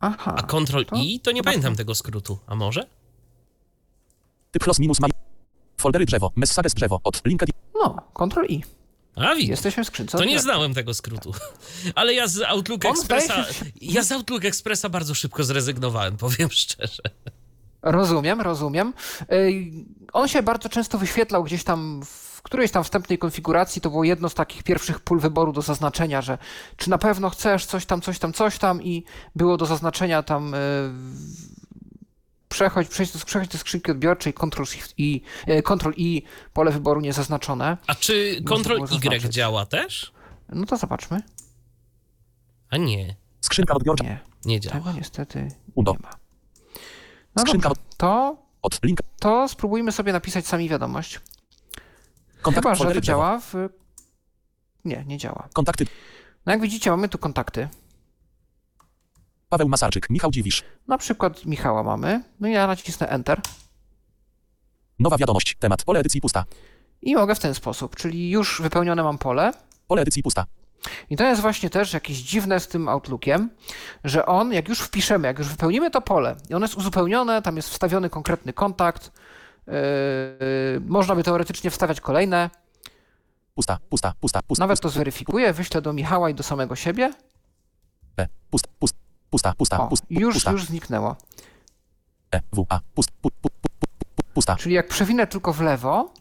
Aha. 0.00 0.34
A 0.38 0.42
Ctrl 0.42 0.84
to 0.84 0.96
I 0.96 1.20
to 1.20 1.30
nie 1.30 1.40
chyba 1.40 1.50
pamiętam 1.50 1.72
to. 1.72 1.76
tego 1.76 1.94
skrótu. 1.94 2.38
A 2.46 2.54
może? 2.54 2.86
Typ 4.50 4.66
los 4.66 4.78
minus 4.78 5.00
ma. 5.00 5.08
Foldery 5.76 6.06
drzewo. 6.06 6.32
Messages 6.36 6.74
drzewo. 6.74 7.00
Od 7.04 7.26
LinkedIn. 7.26 7.52
No, 7.82 7.96
Ctrl 8.14 8.44
I. 8.48 8.62
A 9.16 9.34
widzisz. 9.34 9.50
Jesteśmy 9.50 9.84
w 9.84 9.86
skrzynce 9.86 10.18
To 10.18 10.24
nie 10.24 10.40
znałem 10.40 10.74
tego 10.74 10.94
skrótu. 10.94 11.32
Ale 11.94 12.14
ja 12.14 12.26
z 12.28 12.40
Outlook 12.42 12.84
On 12.84 12.90
Expressa. 12.90 13.52
się- 13.52 13.64
Ja 13.80 14.02
z 14.02 14.12
Outlook 14.12 14.44
Expressa 14.44 14.88
bardzo 14.88 15.14
szybko 15.14 15.44
zrezygnowałem, 15.44 16.16
powiem 16.16 16.48
szczerze. 16.62 17.02
Rozumiem, 17.82 18.40
rozumiem. 18.40 18.92
Ej, 19.28 19.72
On 20.12 20.28
się 20.28 20.42
bardzo 20.42 20.68
często 20.68 20.98
wyświetlał 20.98 21.44
gdzieś 21.44 21.64
tam 21.64 22.02
w 22.04 22.42
którejś 22.42 22.70
tam 22.70 22.84
wstępnej 22.84 23.18
konfiguracji. 23.18 23.82
To 23.82 23.90
było 23.90 24.04
jedno 24.04 24.28
z 24.28 24.34
takich 24.34 24.62
pierwszych 24.62 25.00
pól 25.00 25.20
wyboru 25.20 25.52
do 25.52 25.62
zaznaczenia, 25.62 26.22
że 26.22 26.38
czy 26.76 26.90
na 26.90 26.98
pewno 26.98 27.30
chcesz 27.30 27.66
coś 27.66 27.86
tam, 27.86 28.00
coś 28.00 28.18
tam, 28.18 28.32
coś 28.32 28.58
tam 28.58 28.82
i 28.82 29.04
było 29.36 29.56
do 29.56 29.66
zaznaczenia 29.66 30.22
tam 30.22 30.54
e, 30.54 30.58
przechodź, 32.54 32.88
przejdź 32.88 33.12
do, 33.12 33.18
przechodź 33.24 33.48
do 33.48 33.58
skrzynki 33.58 33.90
odbiorczej, 33.90 34.34
Ctrl 34.34 34.64
Shift 34.64 34.94
i 34.98 35.22
e, 35.46 35.62
Ctrl 35.62 35.92
I, 35.96 36.22
pole 36.52 36.70
wyboru 36.70 37.00
niezaznaczone. 37.00 37.76
A 37.86 37.94
czy 37.94 38.42
Ctrl 38.46 38.82
Y 38.84 38.86
zaznaczyć. 38.86 39.22
działa 39.34 39.66
też? 39.66 40.12
No 40.48 40.66
to 40.66 40.76
zobaczmy. 40.76 41.22
A 42.70 42.76
nie, 42.76 43.16
Skrzynka 43.40 43.74
odbiorcza. 43.74 44.04
Nie, 44.04 44.18
nie 44.44 44.60
działa. 44.60 44.76
tego 44.76 44.92
niestety 44.92 45.48
Udo. 45.74 45.92
nie 45.92 45.98
ma. 45.98 46.10
No 47.36 47.42
Skrzynka 47.42 47.68
dobrze, 47.68 47.82
to, 47.96 48.36
Od 48.62 48.82
link. 48.84 48.98
to 49.18 49.48
spróbujmy 49.48 49.92
sobie 49.92 50.12
napisać 50.12 50.46
sami 50.46 50.68
wiadomość. 50.68 51.20
Kontakt. 52.42 52.78
Chyba, 52.78 52.94
że 52.94 53.00
działa 53.02 53.38
w... 53.38 53.54
Nie, 54.84 55.04
nie 55.06 55.18
działa. 55.18 55.48
Kontakty. 55.52 55.86
No 56.46 56.52
jak 56.52 56.60
widzicie, 56.62 56.90
mamy 56.90 57.08
tu 57.08 57.18
kontakty. 57.18 57.68
Paweł 59.54 59.68
Masarczyk. 59.68 60.10
Michał 60.10 60.30
Dziwisz. 60.30 60.62
Na 60.88 60.98
przykład 60.98 61.46
Michała 61.46 61.82
mamy. 61.82 62.22
No 62.40 62.48
i 62.48 62.52
ja 62.52 62.66
nacisnę 62.66 63.08
Enter 63.08 63.40
Nowa 64.98 65.16
wiadomość. 65.16 65.56
Temat. 65.58 65.84
Pole 65.84 66.00
edycji 66.00 66.20
pusta. 66.20 66.44
i 67.02 67.14
mogę 67.14 67.34
w 67.34 67.38
ten 67.38 67.54
sposób, 67.54 67.96
czyli 67.96 68.30
już 68.30 68.60
wypełnione 68.62 69.02
mam 69.02 69.18
pole. 69.18 69.52
Pole 69.88 70.02
edycji 70.02 70.22
pusta. 70.22 70.46
I 71.10 71.16
to 71.16 71.24
jest 71.24 71.42
właśnie 71.42 71.70
też 71.70 71.92
jakieś 71.92 72.16
dziwne 72.16 72.60
z 72.60 72.68
tym 72.68 72.88
Outlookiem, 72.88 73.50
że 74.04 74.26
on, 74.26 74.52
jak 74.52 74.68
już 74.68 74.80
wpiszemy, 74.80 75.28
jak 75.28 75.38
już 75.38 75.48
wypełnimy 75.48 75.90
to 75.90 76.00
pole 76.00 76.36
i 76.50 76.54
ono 76.54 76.64
jest 76.64 76.76
uzupełnione, 76.76 77.42
tam 77.42 77.56
jest 77.56 77.68
wstawiony 77.68 78.10
konkretny 78.10 78.52
kontakt, 78.52 79.12
yy, 79.66 79.72
można 80.86 81.14
by 81.14 81.22
teoretycznie 81.22 81.70
wstawiać 81.70 82.00
kolejne, 82.00 82.50
Pusta. 83.54 83.78
Pusta. 83.90 84.14
Pusta. 84.20 84.42
Pusta. 84.42 84.62
nawet 84.62 84.80
to 84.80 84.88
zweryfikuję, 84.88 85.52
wyślę 85.52 85.82
do 85.82 85.92
Michała 85.92 86.30
i 86.30 86.34
do 86.34 86.42
samego 86.42 86.76
siebie. 86.76 87.12
P. 88.16 88.28
Pusta. 88.50 88.68
Pusta. 88.78 89.03
Pusta. 89.34 89.54
Pusta. 89.58 89.80
O, 89.80 89.88
Pusta. 89.88 90.06
już, 90.10 90.34
pusta. 90.34 90.50
już 90.50 90.64
zniknęło. 90.64 91.16
E. 92.34 92.40
W. 92.52 92.66
A. 92.68 92.80
Pust. 92.94 93.10
Pu, 93.10 93.30
pu, 93.30 93.48
pu, 93.50 93.68
pu, 93.80 93.86
pu, 94.16 94.22
pusta. 94.34 94.56
Czyli 94.56 94.74
jak 94.74 94.88
przewinę 94.88 95.26
tylko 95.26 95.52
w 95.52 95.60
lewo, 95.60 96.12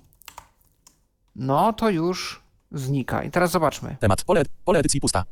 no 1.36 1.74
to 1.74 1.89
już 1.89 2.43
znika. 2.72 3.24
I 3.24 3.32
teraz 3.32 3.51
zobaczmy. 3.51 3.97
Temat. 3.99 4.24
Pole, 4.24 4.43
pole 4.66 4.80
edycji 4.80 5.01
pusta. 5.01 5.26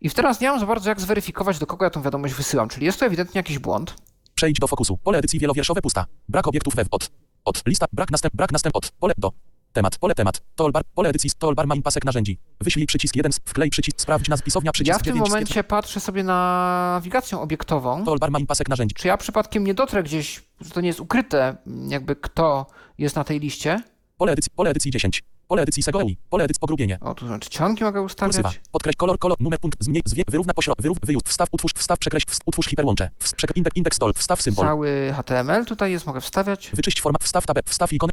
I 0.00 0.10
teraz 0.10 0.40
nie 0.40 0.48
mam 0.50 0.60
za 0.60 0.66
bardzo 0.66 0.88
jak 0.88 1.00
zweryfikować, 1.00 1.58
do 1.58 1.66
kogo 1.66 1.84
ja 1.84 1.90
tą 1.90 2.02
wiadomość 2.02 2.34
wysyłam. 2.34 2.68
Czyli 2.68 2.86
jest 2.86 2.98
tu 2.98 3.04
ewidentnie 3.04 3.38
jakiś 3.38 3.58
błąd. 3.58 3.94
Przejdź 4.34 4.58
do 4.58 4.66
fokusu. 4.66 4.96
Pole 4.96 5.18
edycji 5.18 5.38
wielowierszowe 5.38 5.82
pusta. 5.82 6.06
Brak 6.28 6.46
obiektów 6.46 6.74
web 6.74 6.88
od. 6.90 7.10
Od. 7.44 7.66
Lista. 7.66 7.86
Brak 7.92 8.10
następ. 8.10 8.36
Brak 8.36 8.52
następ 8.52 8.76
od. 8.76 8.90
Pole 8.90 9.14
do. 9.18 9.32
Temat. 9.76 9.98
Pole 9.98 10.14
temat. 10.14 10.40
Toolbar. 10.54 10.82
Pole 10.94 11.08
edycji. 11.08 11.30
Toolbar 11.38 11.66
ma 11.66 11.74
pasek 11.84 12.04
narzędzi. 12.04 12.38
Wyślij 12.60 12.86
przycisk 12.86 13.16
1. 13.16 13.32
Wklej 13.44 13.70
przycisk. 13.70 14.00
Sprawdź 14.00 14.28
nazw 14.28 14.44
pisownia 14.44 14.72
przycisk 14.72 14.94
Ja 14.94 14.98
w 14.98 15.02
tym 15.02 15.14
9. 15.14 15.30
momencie 15.30 15.64
patrzę 15.64 16.00
sobie 16.00 16.24
na 16.24 16.90
nawigację 16.94 17.38
obiektową. 17.38 18.04
Toolbar 18.04 18.30
ma 18.30 18.38
pasek 18.48 18.68
narzędzi. 18.68 18.94
Czy 18.94 19.08
ja 19.08 19.16
przypadkiem 19.16 19.64
nie 19.64 19.74
dotrę 19.74 20.02
gdzieś, 20.02 20.42
że 20.60 20.70
to 20.70 20.80
nie 20.80 20.86
jest 20.88 21.00
ukryte, 21.00 21.56
jakby 21.88 22.16
kto 22.16 22.66
jest 22.98 23.16
na 23.16 23.24
tej 23.24 23.40
liście? 23.40 23.82
Pole 24.16 24.32
edycji. 24.32 24.50
Pole 24.56 24.70
edycji 24.70 24.90
10. 24.90 25.22
Pole 25.48 25.62
edycji 25.62 25.82
SEGOI. 25.82 26.16
Pole 26.30 26.44
edycji 26.44 26.60
pogrubienie. 26.60 26.98
O, 27.00 27.14
tu 27.14 27.26
znaczy 27.26 27.50
czcionki 27.50 27.84
mogę 27.84 28.00
Kursywa. 28.00 28.26
ustawiać. 28.28 28.60
Podkreśl 28.72 28.96
kolor, 28.96 29.18
kolor, 29.18 29.36
numer, 29.40 29.58
punkt, 29.60 29.84
zmień, 29.84 30.02
zwie, 30.04 30.22
wyrówna 30.28 30.54
pośrodek, 30.54 30.82
wyrów, 30.82 30.98
wyjów, 31.02 31.22
wstaw, 31.26 31.48
utwórz, 31.52 31.72
wstaw, 31.76 31.98
przekreśl, 31.98 32.26
wst- 32.26 32.40
utwórz 32.46 32.66
hiperłącze, 32.66 33.10
wst- 33.20 33.34
przek- 33.36 33.52
indeks, 33.56 33.76
indeks 33.76 33.96
stol, 33.96 34.12
wstaw 34.14 34.42
symbol, 34.42 34.66
Cały 34.66 35.12
HTML 35.16 35.64
tutaj 35.64 35.92
jest, 35.92 36.06
mogę 36.06 36.20
wstawiać. 36.20 36.70
wyczyść 36.74 37.00
format, 37.00 37.24
wstaw 37.24 37.46
tabę, 37.46 37.60
wstaw 37.66 37.92
ikonę, 37.92 38.12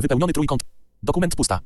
wypełniony 0.00 0.32
trójkąt, 0.32 0.62
dokument 1.02 1.36
pusta. 1.36 1.60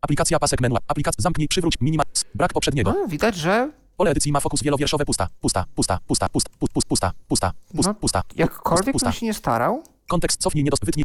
Aplikacja 0.00 0.38
pasek 0.38 0.60
menu, 0.60 0.76
aplikacja, 0.88 1.22
zamknij, 1.22 1.48
przywróć, 1.48 1.74
minima, 1.80 2.02
brak 2.34 2.52
poprzedniego. 2.52 2.92
No, 2.92 3.06
widać, 3.08 3.36
że 3.36 3.70
Pole 3.96 4.10
edycji 4.10 4.32
ma 4.32 4.40
fokus 4.40 4.62
wielowierszowe 4.62 5.04
pusta, 5.04 5.28
pusta, 5.40 5.64
pusta, 5.74 5.98
pusta, 6.06 6.28
pusta, 6.28 6.50
pusta, 6.58 6.80
pusta, 6.88 7.12
pusta, 7.28 7.52
pusta, 7.76 7.90
No, 7.90 7.94
pusta. 7.94 8.22
jakkolwiek 8.36 8.92
pusta. 8.92 9.06
bym 9.06 9.12
się 9.12 9.26
nie 9.26 9.34
starał, 9.34 9.82
Kontekst 10.08 10.40
cofnij, 10.40 10.64
nie 10.64 10.70
dos, 10.70 10.78
wytnij, 10.84 11.04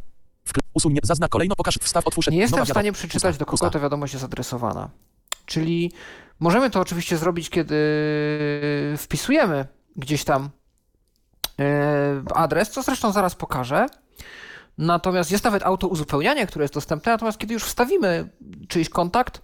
usuń, 0.73 0.93
nie- 0.93 0.99
zazna 1.03 1.27
kolejno, 1.27 1.55
pokaż, 1.55 1.77
wstaw, 1.81 2.07
otwórz, 2.07 2.27
nie 2.27 2.37
jestem 2.37 2.65
w 2.65 2.69
stanie 2.69 2.83
wiadomość. 2.85 2.99
przeczytać, 2.99 3.31
Pusta, 3.31 3.39
do 3.39 3.45
kogo 3.45 3.51
pusta. 3.51 3.69
ta 3.69 3.79
wiadomość 3.79 4.13
jest 4.13 4.25
adresowana. 4.25 4.89
Czyli 5.45 5.91
możemy 6.39 6.69
to 6.69 6.79
oczywiście 6.79 7.17
zrobić, 7.17 7.49
kiedy 7.49 7.75
wpisujemy 8.97 9.67
gdzieś 9.95 10.23
tam 10.23 10.49
e, 11.59 12.23
adres, 12.35 12.69
co 12.69 12.83
zresztą 12.83 13.11
zaraz 13.11 13.35
pokażę. 13.35 13.85
Natomiast 14.77 15.31
jest 15.31 15.43
nawet 15.43 15.63
auto 15.63 15.87
uzupełnianie, 15.87 16.47
które 16.47 16.63
jest 16.63 16.73
dostępne, 16.73 17.11
natomiast 17.11 17.37
kiedy 17.37 17.53
już 17.53 17.63
wstawimy 17.63 18.29
czyjś 18.67 18.89
kontakt, 18.89 19.41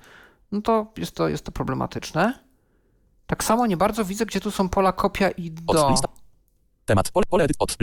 no 0.52 0.62
to 0.62 0.94
jest 0.98 1.16
to, 1.16 1.30
jest 1.30 1.46
to 1.46 1.52
problematyczne. 1.52 2.40
Tak 3.28 3.44
samo 3.44 3.68
nie 3.68 3.78
bardzo 3.78 4.06
widzę, 4.06 4.26
gdzie 4.26 4.42
tu 4.42 4.52
są 4.52 4.70
pola 4.70 4.94
kopia 4.94 5.30
i 5.30 5.52
do. 5.52 5.96
Temat, 6.86 7.12
pole, 7.12 7.26
pole 7.30 7.44
edycji, 7.44 7.60
od, 7.60 7.78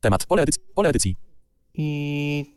temat, 0.00 0.26
pole 0.26 0.42
edycji, 0.42 0.62
pole 0.74 0.88
edycji, 0.88 1.16
I 1.74 2.56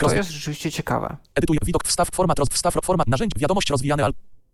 to 0.00 0.14
jest 0.14 0.30
rzeczywiście 0.30 0.72
ciekawe. 0.72 1.16
Edytuj 1.34 1.58
widok, 1.64 1.84
wstaw, 1.84 2.08
format, 2.10 2.38
roz, 2.38 2.48
wstaw, 2.48 2.74
format, 2.82 3.06
narzędzi, 3.08 3.40
wiadomość 3.40 3.70
rozwijane, 3.70 4.04
al, 4.04 4.12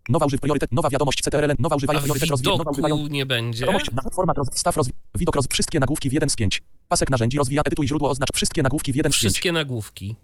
nowa 0.09 0.25
używ, 0.25 0.41
priorytet, 0.41 0.71
nowa 0.71 0.89
wiadomość, 0.89 1.21
CTRL, 1.21 1.55
nowa 1.59 1.75
używają, 1.75 1.99
priorytet, 1.99 2.29
rozwijane, 2.29 2.57
nowa 2.57 2.71
używają, 2.71 3.07
nie 3.07 3.25
będzie? 3.25 3.59
wiadomość, 3.61 3.91
na, 3.91 4.03
format, 4.13 4.37
roz, 4.37 4.47
wstaw, 4.53 4.77
roz, 4.77 4.89
widok, 5.15 5.35
roz, 5.35 5.47
wszystkie 5.47 5.79
nagłówki 5.79 6.09
w 6.09 6.13
1 6.13 6.29
z 6.29 6.35
5, 6.35 6.61
pasek 6.87 7.09
narzędzi, 7.09 7.37
rozwija, 7.37 7.61
edytuj 7.65 7.87
źródło, 7.87 8.09
oznacz 8.09 8.29
wszystkie 8.33 8.63
nagłówki 8.63 8.93
w 8.93 8.95
1 8.95 9.11
z 9.11 9.15
5, 9.15 9.19
Wszystkie 9.19 9.51
nagłówki. 9.51 10.15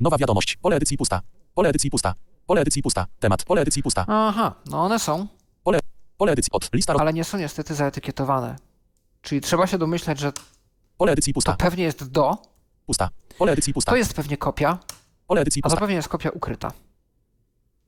nowa 0.00 0.18
wiadomość, 0.18 0.56
pole 0.56 0.76
edycji 0.76 0.96
pusta, 0.96 1.20
pole 1.54 1.68
edycji 1.68 1.90
pusta, 1.90 2.14
pole 2.46 2.60
edycji 2.60 2.82
pusta, 2.82 3.06
temat, 3.20 3.44
pole 3.44 3.60
edycji 3.62 3.82
pusta, 3.82 4.04
Aha, 4.08 4.54
no 4.70 4.82
one 4.84 4.98
są, 4.98 5.26
pole 6.16 6.32
edycji, 6.32 6.50
od, 6.52 6.72
lista, 6.72 6.92
roz, 6.92 7.02
ale 7.02 7.12
nie 7.12 7.24
są 7.24 7.38
niestety 7.38 7.74
zaetykietowane. 7.74 8.56
Czyli 9.22 9.40
trzeba 9.40 9.66
się 9.66 9.78
domyślać, 9.78 10.18
że 10.18 10.32
pole 10.96 11.12
edycji 11.12 11.32
to 11.32 11.34
pusta, 11.34 11.52
pewnie 11.56 11.84
jest 11.84 12.10
do, 12.10 12.38
pusta, 12.86 13.08
pole 13.38 13.52
edycji 13.52 13.72
pusta, 13.74 13.92
to 13.92 13.96
jest 13.96 14.14
pewnie 14.14 14.36
kopia, 14.36 14.78
pole 15.26 15.40
edycji 15.40 15.60
a 15.60 15.62
to 15.62 15.68
pusta, 15.70 15.80
pewnie 15.80 15.96
jest 15.96 16.08
kopia 16.08 16.30
ukryta. 16.30 16.72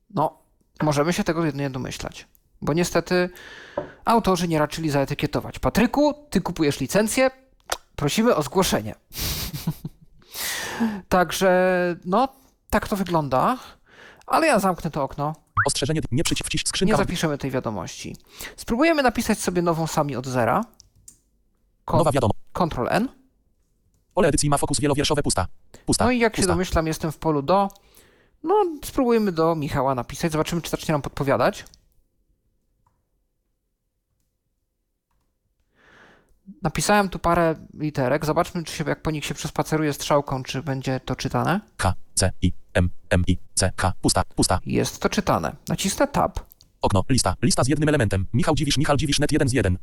No, 0.09 0.40
możemy 0.83 1.13
się 1.13 1.23
tego 1.23 1.45
jedynie 1.45 1.69
domyślać. 1.69 2.27
Bo 2.61 2.73
niestety 2.73 3.29
autorzy 4.05 4.47
nie 4.47 4.59
raczyli 4.59 4.89
zaetykietować. 4.89 5.59
Patryku, 5.59 6.13
ty 6.29 6.41
kupujesz 6.41 6.79
licencję, 6.79 7.31
prosimy 7.95 8.35
o 8.35 8.43
zgłoszenie. 8.43 8.95
Także, 11.09 11.51
no, 12.05 12.27
Tak 12.69 12.87
to 12.87 12.95
wygląda, 12.95 13.57
ale 14.27 14.47
ja 14.47 14.59
zamknę 14.59 14.91
to 14.91 15.03
okno. 15.03 15.35
Ostrzeżenie, 15.67 16.01
nie 16.11 16.23
przycisk, 16.23 16.47
wcisk, 16.47 16.65
Nie 16.65 16.69
skrzynka, 16.69 16.97
zapiszemy 16.97 17.37
tej 17.37 17.51
wiadomości. 17.51 18.15
Spróbujemy 18.57 19.03
napisać 19.03 19.39
sobie 19.39 19.61
nową 19.61 19.87
sami 19.87 20.15
od 20.15 20.27
zera. 20.27 20.65
Kon- 21.85 21.97
nowa 21.97 22.11
wiadomość. 22.11 22.39
Ctrl 22.53 22.87
N. 22.89 23.07
Pole 24.13 24.27
edycji 24.27 24.49
ma 24.49 24.57
fokus 24.57 24.79
wielowierszowe, 24.79 25.23
pusta. 25.23 25.47
Pusta. 25.85 26.05
No 26.05 26.11
i 26.11 26.19
jak 26.19 26.35
się 26.35 26.41
pusta. 26.41 26.53
domyślam, 26.53 26.87
jestem 26.87 27.11
w 27.11 27.17
polu 27.17 27.41
do. 27.41 27.69
No, 28.43 28.65
spróbujmy 28.85 29.31
do 29.31 29.55
Michała 29.55 29.95
napisać. 29.95 30.31
Zobaczymy, 30.31 30.61
czy 30.61 30.69
zacznie 30.69 30.91
nam 30.91 31.01
podpowiadać. 31.01 31.65
Napisałem 36.61 37.09
tu 37.09 37.19
parę 37.19 37.55
literek. 37.73 38.25
Zobaczmy, 38.25 38.63
czy 38.63 38.73
się, 38.73 38.83
jak 38.87 39.01
po 39.01 39.11
nich 39.11 39.25
się 39.25 39.33
przespaceruje 39.33 39.93
strzałką, 39.93 40.43
czy 40.43 40.63
będzie 40.63 40.99
to 40.99 41.15
czytane. 41.15 41.61
K, 41.77 41.93
C, 42.13 42.31
I, 42.41 42.53
M, 42.73 42.89
M, 43.09 43.23
I, 43.27 43.37
C, 43.53 43.71
K, 43.75 43.93
pusta, 44.01 44.23
pusta. 44.35 44.59
Jest 44.65 45.01
to 45.01 45.09
czytane. 45.09 45.55
Nacisnę 45.67 46.07
Tab. 46.07 46.39
Okno, 46.81 47.03
lista, 47.09 47.35
lista 47.41 47.63
z 47.63 47.67
jednym 47.67 47.89
elementem. 47.89 48.27
Michał 48.33 48.55
Dziwisz, 48.55 48.77
Michał 48.77 48.97
Dziwisz, 48.97 49.19
net 49.19 49.31
1 49.31 49.49
z 49.49 49.53
1. 49.53 49.77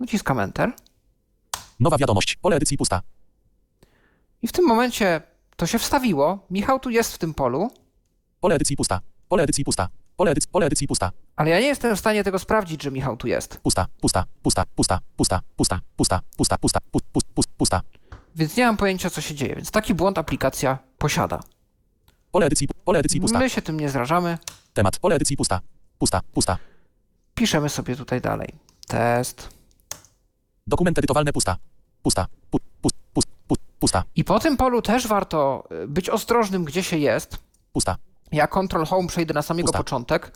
Naciskam 0.00 0.40
Enter. 0.40 0.72
Nowa 1.80 1.98
wiadomość, 1.98 2.36
pole 2.36 2.56
edycji 2.56 2.76
pusta. 2.76 3.02
I 4.42 4.48
w 4.48 4.52
tym 4.52 4.66
momencie 4.66 5.22
to 5.64 5.68
się 5.68 5.78
wstawiło. 5.78 6.46
Michał 6.50 6.80
tu 6.80 6.90
jest 6.90 7.14
w 7.14 7.18
tym 7.18 7.34
polu, 7.34 7.70
Pole 8.40 8.54
edycji 8.54 8.76
pusta. 8.76 9.00
Pole 9.28 9.42
edycji 9.42 9.64
pusta. 9.64 9.88
Pole 10.16 10.30
edycji, 10.30 10.50
pole 10.52 10.66
edycji 10.66 10.86
pusta. 10.88 11.12
ale 11.36 11.50
ja 11.50 11.60
nie 11.60 11.66
jestem 11.66 11.96
w 11.96 11.98
stanie 11.98 12.24
tego 12.24 12.38
sprawdzić, 12.38 12.82
że 12.82 12.90
Michał 12.90 13.16
tu 13.16 13.26
jest. 13.26 13.56
Pusta, 13.56 13.86
pusta, 14.00 14.24
pusta, 14.42 14.64
pusta, 14.76 15.00
pusta, 15.16 15.40
pusta, 15.56 15.80
pusta, 15.96 16.20
pusta, 16.36 16.58
pusta, 16.58 16.80
pust, 16.92 17.06
pust, 17.12 17.26
pust, 17.34 17.48
pusta. 17.56 17.80
Więc 18.36 18.56
nie 18.56 18.66
mam 18.66 18.76
pojęcia, 18.76 19.10
co 19.10 19.20
się 19.20 19.34
dzieje. 19.34 19.54
Więc 19.56 19.70
taki 19.70 19.94
błąd 19.94 20.18
aplikacja 20.18 20.78
posiada. 20.98 21.40
Pole 22.30 22.46
edycji, 22.46 22.68
pole 22.84 22.98
edycji 22.98 23.20
pusta. 23.20 23.38
My 23.38 23.50
się 23.50 23.62
tym 23.62 23.80
nie 23.80 23.88
zrażamy. 23.88 24.38
Temat, 24.74 24.98
pole 24.98 25.16
edycji 25.16 25.36
pusta. 25.36 25.60
Pusta, 25.98 26.20
pusta. 26.32 26.58
Piszemy 27.34 27.68
sobie 27.68 27.96
tutaj 27.96 28.20
dalej. 28.20 28.48
Test. 28.88 29.48
Dokument 30.66 30.98
edytowalny 30.98 31.32
pusta. 31.32 31.56
Pusta, 32.02 32.26
pu, 32.50 32.58
pust, 32.60 32.64
pust, 32.80 32.96
pust, 32.96 32.96
pusta, 33.84 34.04
I 34.16 34.24
po 34.24 34.38
tym 34.40 34.56
polu 34.56 34.82
też 34.82 35.06
warto 35.06 35.64
y, 35.84 35.88
być 35.88 36.10
ostrożnym, 36.10 36.64
gdzie 36.64 36.82
się 36.82 36.98
jest. 36.98 37.38
pusta. 37.72 37.96
Ja 38.32 38.46
Ctrl 38.48 38.84
Home 38.84 39.08
przejdę 39.08 39.34
na 39.34 39.42
samego 39.42 39.66
Pusta. 39.66 39.78
początek, 39.78 40.32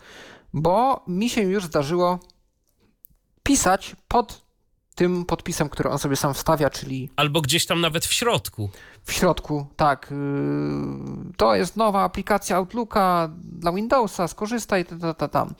bo 0.53 1.03
mi 1.07 1.29
się 1.29 1.41
już 1.41 1.65
zdarzyło 1.65 2.19
pisać 3.43 3.95
pod 4.07 4.41
tym 4.95 5.25
podpisem, 5.25 5.69
który 5.69 5.89
on 5.89 5.99
sobie 5.99 6.15
sam 6.15 6.33
wstawia, 6.33 6.69
czyli 6.69 7.09
Albo 7.15 7.41
gdzieś 7.41 7.65
tam 7.65 7.81
nawet 7.81 8.05
w 8.05 8.13
środku. 8.13 8.69
w 9.03 9.13
środku. 9.13 9.67
Tak, 9.75 10.07
yy, 10.11 11.33
to 11.37 11.55
jest 11.55 11.75
nowa 11.77 12.03
aplikacja 12.03 12.57
Outlooka 12.57 13.29
dla 13.43 13.71
Windowsa, 13.71 14.27
skorzystaj, 14.27 14.85
ta, 14.85 14.95
ta, 14.97 15.13
ta, 15.13 15.27
tam. 15.27 15.53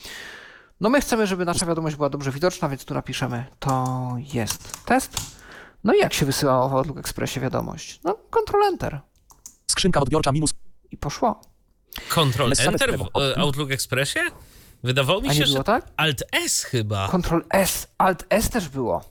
No 0.81 0.89
my 0.89 1.01
chcemy, 1.01 1.27
żeby 1.27 1.45
nasza 1.45 1.65
wiadomość 1.65 1.95
była 1.95 2.09
dobrze 2.09 2.31
widoczna, 2.31 2.69
więc 2.69 2.85
tu 2.85 2.93
napiszemy 2.93 3.45
to 3.59 4.07
jest 4.33 4.85
test. 4.85 5.38
No 5.83 5.93
i 5.93 5.97
jak 5.99 6.13
się 6.13 6.25
wysyłało 6.25 6.69
w 6.69 6.73
Outlook 6.73 6.97
Expressie 6.97 7.39
wiadomość? 7.39 7.99
No, 8.03 8.15
Ctrl 8.31 8.63
Enter 8.63 8.99
Skrzynka 9.67 9.99
odbiorcza 10.01 10.31
minus. 10.31 10.51
i 10.91 10.97
poszło. 10.97 11.41
Same 12.53 12.67
Enter 12.67 12.97
w 12.99 13.01
e, 13.17 13.37
Outlook 13.37 13.71
Expressie? 13.71 14.19
Wydawało 14.83 15.21
mi 15.21 15.29
się, 15.33 15.39
nie 15.39 15.45
że 15.45 15.51
było 15.53 15.63
tak? 15.63 15.85
Alt 15.97 16.23
S 16.31 16.63
chyba. 16.63 17.07
Ctrl 17.07 17.39
S, 17.49 17.87
Alt 17.97 18.25
S 18.29 18.49
też 18.49 18.69
było. 18.69 19.03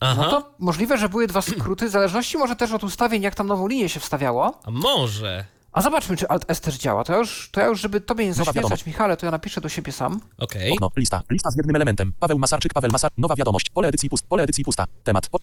Aha, 0.00 0.22
No 0.22 0.30
to 0.30 0.54
możliwe, 0.58 0.98
że 0.98 1.08
były 1.08 1.26
dwa 1.26 1.42
skróty, 1.42 1.88
w 1.88 1.90
zależności 1.90 2.38
może 2.38 2.56
też 2.56 2.72
od 2.72 2.84
ustawień, 2.84 3.22
jak 3.22 3.34
tam 3.34 3.46
nową 3.46 3.68
linię 3.68 3.88
się 3.88 4.00
wstawiało. 4.00 4.60
a 4.64 4.70
może. 4.70 5.44
A 5.72 5.82
zobaczmy, 5.82 6.16
czy 6.16 6.28
Alt 6.28 6.44
S 6.48 6.60
też 6.60 6.76
działa. 6.76 7.04
To 7.04 7.12
ja 7.12 7.18
już, 7.18 7.48
to 7.52 7.60
ja 7.60 7.66
już 7.66 7.80
żeby 7.80 8.00
tobie 8.00 8.24
nie 8.26 8.34
zaśmiecać, 8.34 8.54
wiadomość. 8.56 8.86
Michale, 8.86 9.16
to 9.16 9.26
ja 9.26 9.32
napiszę 9.32 9.60
do 9.60 9.68
siebie 9.68 9.92
sam. 9.92 10.20
Okej. 10.38 10.72
Okno, 10.72 10.90
lista, 10.96 11.22
lista 11.30 11.50
z 11.50 11.56
jednym 11.56 11.76
elementem. 11.76 12.12
Paweł 12.20 12.38
Masarczyk, 12.38 12.74
Paweł 12.74 12.90
Masar. 12.90 13.10
Nowa 13.18 13.34
wiadomość, 13.36 13.70
pole 13.70 13.88
edycji 13.88 14.10
pust, 14.10 14.26
pole 14.26 14.42
edycji 14.42 14.64
pusta. 14.64 14.86
Temat, 15.04 15.28
po, 15.28 15.38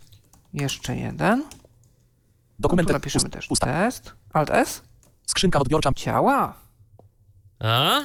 Jeszcze 0.53 0.95
jeden. 0.95 1.43
Dokument 2.59 2.87
tu 2.87 2.93
napiszemy 2.93 3.29
też 3.29 3.47
pusta. 3.47 3.65
test. 3.65 4.13
Alt 4.33 4.49
S. 4.49 4.81
Skrzynka 5.25 5.59
odbiorcza. 5.59 5.91
Działa. 5.95 6.53
A? 7.59 8.01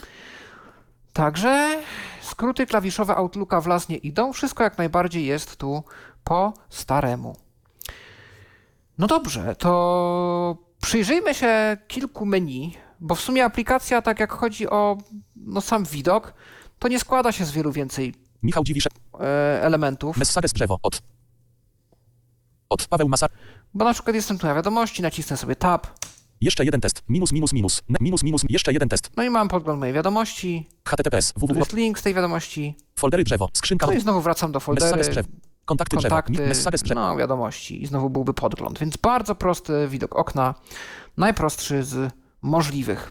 Także 1.12 1.82
skróty 2.22 2.66
klawiszowe 2.66 3.16
Outlooka 3.16 3.60
w 3.60 3.66
las 3.66 3.88
nie 3.88 3.96
idą. 3.96 4.32
Wszystko 4.32 4.64
jak 4.64 4.78
najbardziej 4.78 5.26
jest 5.26 5.56
tu 5.56 5.82
po 6.24 6.52
staremu. 6.70 7.36
No 8.98 9.06
dobrze, 9.06 9.56
to 9.56 10.56
przyjrzyjmy 10.82 11.34
się 11.34 11.76
kilku 11.88 12.26
menu, 12.26 12.74
bo 13.00 13.14
w 13.14 13.20
sumie 13.20 13.44
aplikacja, 13.44 14.02
tak 14.02 14.20
jak 14.20 14.32
chodzi 14.32 14.70
o 14.70 14.98
no, 15.36 15.60
sam 15.60 15.84
widok, 15.84 16.34
to 16.78 16.88
nie 16.88 16.98
składa 17.00 17.32
się 17.32 17.44
z 17.44 17.50
wielu 17.50 17.72
więcej 17.72 18.14
Michał 18.42 18.64
Dziwisz, 18.64 18.86
e, 18.86 19.62
elementów. 19.62 20.16
Messages 20.16 20.52
drzewo, 20.52 20.78
od. 20.82 21.02
Od 22.70 22.86
Paweł 22.88 23.08
Masar. 23.08 23.30
Bo 23.74 23.84
na 23.84 23.94
przykład 23.94 24.16
jestem 24.16 24.38
tu 24.38 24.46
na 24.46 24.54
wiadomości, 24.54 25.02
nacisnę 25.02 25.36
sobie 25.36 25.56
tab, 25.56 25.86
Jeszcze 26.40 26.64
jeden 26.64 26.80
test. 26.80 27.02
Minus, 27.08 27.32
minus, 27.32 27.52
minus. 27.52 27.82
Minus, 28.00 28.22
minus, 28.22 28.42
jeszcze 28.48 28.72
jeden 28.72 28.88
test. 28.88 29.10
no 29.16 29.22
i 29.22 29.30
mam 29.30 29.48
podgląd 29.48 29.80
mojej 29.80 29.94
wiadomości, 29.94 30.68
HTTPS, 30.88 31.32
www. 31.36 31.58
jest 31.58 31.72
link 31.72 31.98
z 31.98 32.02
tej 32.02 32.14
wiadomości, 32.14 32.76
Foldery 32.98 33.24
drzewo, 33.24 33.48
skrzynka 33.52 33.86
no 33.86 33.92
od. 33.92 33.98
i 33.98 34.00
znowu 34.00 34.20
wracam 34.20 34.52
do 34.52 34.60
foldery, 34.60 34.86
Messages 34.86 35.08
drzewo. 35.08 35.28
Kontakty 35.64 35.96
drzewo. 35.96 36.14
kontakty, 36.16 36.32
drzewo. 36.84 37.00
no 37.00 37.16
wiadomości 37.16 37.82
i 37.82 37.86
znowu 37.86 38.10
byłby 38.10 38.34
podgląd, 38.34 38.78
więc 38.78 38.96
bardzo 38.96 39.34
prosty 39.34 39.88
widok 39.88 40.16
okna, 40.16 40.54
najprostszy 41.16 41.84
z 41.84 42.12
możliwych. 42.42 43.10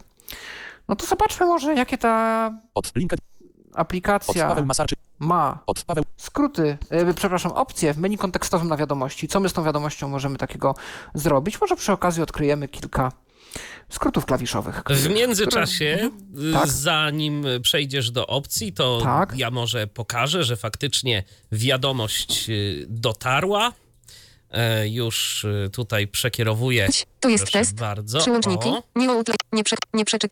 No 0.87 0.95
to 0.95 1.05
zobaczmy 1.05 1.45
może, 1.45 1.73
jakie 1.75 1.97
ta 1.97 2.51
Od 2.73 2.95
Linked, 2.95 3.19
od 3.19 3.79
aplikacja 3.79 4.47
Paweł 4.47 4.65
Masarczyk, 4.65 4.96
ma 5.19 5.59
od 5.67 5.83
Paweł. 5.83 6.03
skróty, 6.17 6.77
e, 6.89 7.13
przepraszam, 7.13 7.51
opcje 7.51 7.93
w 7.93 7.97
menu 7.97 8.17
kontekstowym 8.17 8.67
na 8.67 8.77
wiadomości. 8.77 9.27
Co 9.27 9.39
my 9.39 9.49
z 9.49 9.53
tą 9.53 9.63
wiadomością 9.63 10.07
możemy 10.07 10.37
takiego 10.37 10.75
zrobić? 11.13 11.61
Może 11.61 11.75
przy 11.75 11.91
okazji 11.91 12.23
odkryjemy 12.23 12.67
kilka 12.67 13.11
skrótów 13.89 14.25
klawiszowych. 14.25 14.83
W 14.89 15.09
międzyczasie, 15.09 15.97
które- 16.33 16.49
y, 16.49 16.53
Tak. 16.53 16.67
zanim 16.67 17.45
przejdziesz 17.61 18.11
do 18.11 18.27
opcji, 18.27 18.73
to 18.73 18.99
Tak. 19.03 19.33
ja 19.37 19.51
może 19.51 19.87
pokażę, 19.87 20.43
że 20.43 20.55
faktycznie 20.57 21.23
wiadomość 21.51 22.49
y, 22.49 22.85
dotarła. 22.89 23.73
E, 24.51 24.87
Już 24.89 25.43
y, 25.43 25.69
tutaj 25.73 26.07
przekierowuję. 26.07 26.89
To 27.19 27.29
jest 27.29 27.43
Proszę 27.43 27.59
test. 27.59 27.75
bardzo. 27.79 28.19
Przełączniki. 28.19 28.69
O, 28.69 28.83
Nie, 28.95 29.07
outle- 29.09 29.33
nie, 29.53 29.63
prze, 29.63 29.75
nie 29.93 30.05
przeczy... 30.05 30.27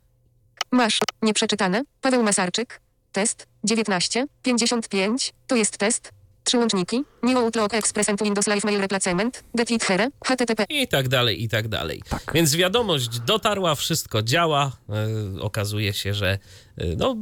Masz. 0.71 0.99
Nieprzeczytane. 1.21 1.83
Paweł 2.01 2.23
Masarczyk. 2.23 2.81
Test. 3.11 3.47
19. 3.65 4.27
55. 4.43 5.33
To 5.47 5.55
jest 5.55 5.77
test. 5.77 6.11
Przełączniki. 6.43 7.03
New 7.23 7.37
Outlook 7.37 7.73
Express 7.73 8.09
and 8.09 8.23
Windows 8.23 8.47
Live 8.47 8.63
Mail 8.63 8.81
Replacement. 8.81 9.43
Get 9.55 9.83
here. 9.83 10.09
HTTP. 10.25 10.65
I 10.69 10.87
tak 10.87 11.07
dalej, 11.07 11.43
i 11.43 11.49
tak 11.49 11.67
dalej. 11.67 12.03
Tak. 12.09 12.31
Więc 12.33 12.55
wiadomość 12.55 13.19
dotarła, 13.19 13.75
wszystko 13.75 14.23
działa. 14.23 14.71
E, 14.89 15.41
okazuje 15.41 15.93
się, 15.93 16.13
że 16.13 16.39
e, 16.77 16.85
no, 16.95 17.15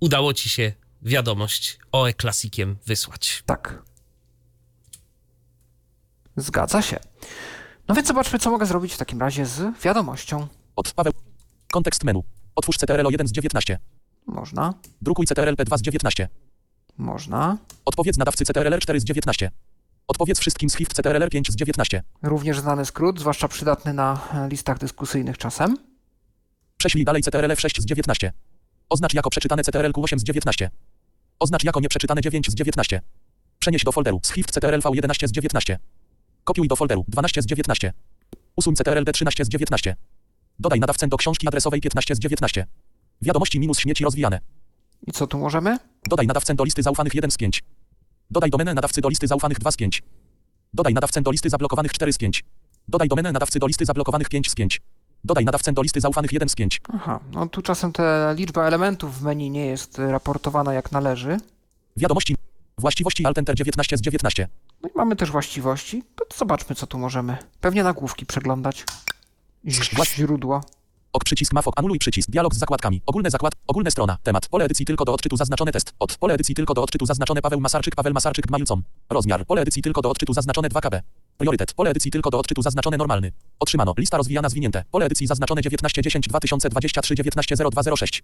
udało 0.00 0.34
ci 0.34 0.48
się 0.48 0.72
wiadomość 1.02 1.78
OE 1.92 2.12
klasikiem 2.12 2.76
wysłać. 2.86 3.42
Tak. 3.46 3.82
Zgadza 6.36 6.82
się. 6.82 6.98
No 7.88 7.94
więc 7.94 8.08
zobaczmy, 8.08 8.38
co 8.38 8.50
mogę 8.50 8.66
zrobić 8.66 8.92
w 8.92 8.98
takim 8.98 9.20
razie 9.20 9.46
z 9.46 9.80
wiadomością. 9.82 10.46
Od 10.76 10.92
Paweł. 10.92 11.12
Kontekst 11.72 12.04
menu. 12.04 12.24
Otwórz 12.54 12.76
CTRL 12.76 13.06
1 13.10 13.28
z 13.28 13.32
19. 13.32 13.78
Można, 14.26 14.74
Drukuj 15.02 15.26
CTRL 15.26 15.54
P2 15.54 15.78
z 15.78 15.82
19. 15.82 16.28
można. 16.98 17.58
Odpowiedz 17.84 18.16
nadawcy 18.16 18.44
CTRL 18.44 18.78
4 18.78 19.00
z 19.00 19.04
19. 19.04 19.50
Odpowiedz 20.08 20.40
wszystkim 20.40 20.70
z 20.70 20.76
HIFT 20.76 20.92
CTRL 20.92 21.28
5 21.28 21.52
z 21.52 21.56
19. 21.56 22.02
Również 22.22 22.60
znany 22.60 22.84
skrót, 22.84 23.20
zwłaszcza 23.20 23.48
przydatny 23.48 23.92
na 23.92 24.28
e, 24.34 24.48
listach 24.48 24.78
dyskusyjnych 24.78 25.38
czasem. 25.38 25.76
Prześlij 26.76 27.04
dalej 27.04 27.22
CTRL 27.22 27.56
6 27.56 27.80
z 27.80 27.84
19. 27.84 28.32
Oznacz 28.88 29.14
jako 29.14 29.30
przeczytane 29.30 29.62
CTRL 29.62 29.92
Q8 29.92 30.18
z 30.18 30.24
19. 30.24 30.70
Oznacz 31.38 31.64
jako 31.64 31.80
nieprzeczytane 31.80 32.20
9 32.20 32.50
z 32.50 32.54
19. 32.54 33.00
Przenieś 33.58 33.84
do 33.84 33.92
folderu 33.92 34.20
z 34.22 34.32
HIFT 34.32 34.50
CTRL 34.50 34.80
V11 34.80 35.28
z 35.28 35.32
19. 35.32 35.78
Kopiuj 36.44 36.68
do 36.68 36.76
folderu 36.76 37.04
12 37.08 37.42
z 37.42 37.46
19. 37.46 37.92
Usuń 38.56 38.76
CTRL 38.76 39.04
D13 39.04 39.44
z 39.44 39.48
19. 39.48 39.96
Dodaj 40.58 40.80
nadawcę 40.80 41.08
do 41.08 41.16
książki 41.16 41.48
adresowej 41.48 41.80
15 41.80 42.14
z 42.14 42.18
19. 42.18 42.66
Wiadomości 43.22 43.60
minus 43.60 43.78
śmieci 43.78 44.04
rozwijane. 44.04 44.40
I 45.06 45.12
co 45.12 45.26
tu 45.26 45.38
możemy? 45.38 45.78
Dodaj 46.08 46.26
nadawcę 46.26 46.54
do 46.54 46.64
listy 46.64 46.82
zaufanych 46.82 47.14
1 47.14 47.30
z 47.30 47.36
5. 47.36 47.62
Dodaj 48.30 48.50
domenę 48.50 48.74
nadawcy 48.74 49.00
do 49.00 49.08
listy 49.08 49.26
zaufanych 49.26 49.58
2 49.58 49.70
z 49.70 49.76
5. 49.76 50.02
Dodaj 50.74 50.94
nadawcę 50.94 51.20
do 51.22 51.30
listy 51.30 51.50
zablokowanych 51.50 51.92
4 51.92 52.12
z 52.12 52.18
5. 52.18 52.44
Dodaj 52.88 53.08
domenę 53.08 53.32
nadawcy 53.32 53.58
do 53.58 53.66
listy 53.66 53.84
zablokowanych 53.84 54.28
5 54.28 54.50
z 54.50 54.54
5. 54.54 54.80
Dodaj 55.24 55.44
nadawcę 55.44 55.72
do 55.72 55.82
listy 55.82 56.00
zaufanych 56.00 56.32
1 56.32 56.48
z 56.48 56.54
5. 56.54 56.80
Aha, 56.94 57.20
no 57.32 57.46
tu 57.48 57.62
czasem 57.62 57.92
ta 57.92 58.32
liczba 58.32 58.64
elementów 58.66 59.18
w 59.18 59.22
menu 59.22 59.50
nie 59.50 59.66
jest 59.66 59.98
raportowana 59.98 60.74
jak 60.74 60.92
należy. 60.92 61.36
Wiadomości. 61.96 62.36
Właściwości 62.78 63.26
Altenter 63.26 63.54
19 63.56 63.96
z 63.96 64.00
19. 64.00 64.48
No 64.82 64.88
i 64.88 64.92
mamy 64.96 65.16
też 65.16 65.30
właściwości. 65.30 66.02
To 66.16 66.36
zobaczmy, 66.38 66.76
co 66.76 66.86
tu 66.86 66.98
możemy. 66.98 67.36
Pewnie 67.60 67.82
nagłówki 67.84 68.26
przeglądać. 68.26 68.84
Ź- 69.66 69.94
Właś- 69.94 70.14
Źródło. 70.16 70.60
Ok 71.14 71.24
przycisk 71.24 71.52
mafok. 71.52 71.74
Anuluj 71.76 71.98
przycisk. 71.98 72.30
Dialog 72.30 72.54
z 72.54 72.58
zakładkami. 72.58 73.02
Ogólne 73.06 73.30
zakład. 73.30 73.52
Ogólne 73.66 73.90
strona. 73.90 74.16
Temat. 74.22 74.48
Pole 74.48 74.64
edycji 74.64 74.86
tylko 74.86 75.04
do 75.04 75.12
odczytu 75.12 75.36
zaznaczone 75.36 75.72
test. 75.72 75.94
Od. 75.98 76.16
Pole 76.16 76.34
edycji 76.34 76.54
tylko 76.54 76.74
do 76.74 76.82
odczytu 76.82 77.06
zaznaczone 77.06 77.42
Paweł 77.42 77.60
Masarczyk. 77.60 77.94
Paweł 77.94 78.12
Masarczyk 78.12 78.46
Gmajulcom. 78.46 78.82
Rozmiar. 79.10 79.46
Pole 79.46 79.62
edycji 79.62 79.82
tylko 79.82 80.02
do 80.02 80.10
odczytu 80.10 80.32
zaznaczone 80.32 80.68
2 80.68 80.80
KB. 80.80 81.00
Priorytet. 81.38 81.74
Pole 81.74 81.90
edycji 81.90 82.10
tylko 82.10 82.30
do 82.30 82.38
odczytu 82.38 82.62
zaznaczone 82.62 82.96
normalny. 82.96 83.32
Otrzymano. 83.60 83.94
Lista 83.98 84.16
rozwijana 84.16 84.48
zwinięte. 84.48 84.84
Pole 84.90 85.06
edycji 85.06 85.26
zaznaczone 85.26 85.62
1910 85.62 86.28
2023 86.28 87.14
190206. 87.14 88.22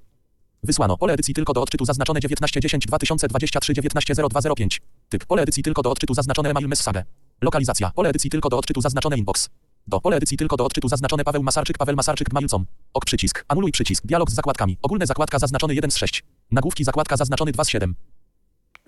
Wysłano. 0.63 0.97
Pole 0.97 1.13
edycji 1.13 1.35
tylko 1.35 1.53
do 1.53 1.63
odczytu 1.63 1.85
zaznaczone 1.85 2.21
1910 2.21 2.87
2023 2.87 3.75
190205. 3.75 4.81
Typ. 5.09 5.27
Pole 5.27 5.43
edycji 5.43 5.63
tylko 5.63 5.83
do 5.83 5.91
odczytu 5.91 6.15
zaznaczone 6.15 6.51
email 6.51 6.69
message. 6.69 7.05
Lokalizacja. 7.43 7.91
Pole 7.91 8.09
edycji 8.09 8.31
tylko 8.31 8.49
do 8.49 8.59
odczytu 8.59 8.81
zaznaczone 8.81 9.17
inbox. 9.19 9.49
Do. 9.91 10.01
Pole 10.01 10.17
edycji 10.17 10.37
tylko 10.37 10.57
do 10.57 10.65
odczytu 10.65 10.89
zaznaczone 10.89 11.25
Paweł 11.25 11.43
Masarczyk. 11.43 11.79
Paweł 11.79 11.97
Masarczyk 11.97 12.29
Gmajulcom. 12.29 12.67
Ok 12.95 13.05
przycisk. 13.05 13.45
Anuluj 13.49 13.73
przycisk. 13.73 14.07
Dialog 14.07 14.31
z 14.31 14.35
zakładkami. 14.35 14.79
Ogólne 14.83 15.07
zakładka 15.07 15.39
zaznaczony 15.39 15.75
1 15.75 15.91
z 15.91 15.97
6. 15.97 16.25
Nagłówki 16.51 16.85
zakładka 16.85 17.17
zaznaczony 17.17 17.53
2 17.53 17.65
z 17.65 17.69
7. 17.69 17.95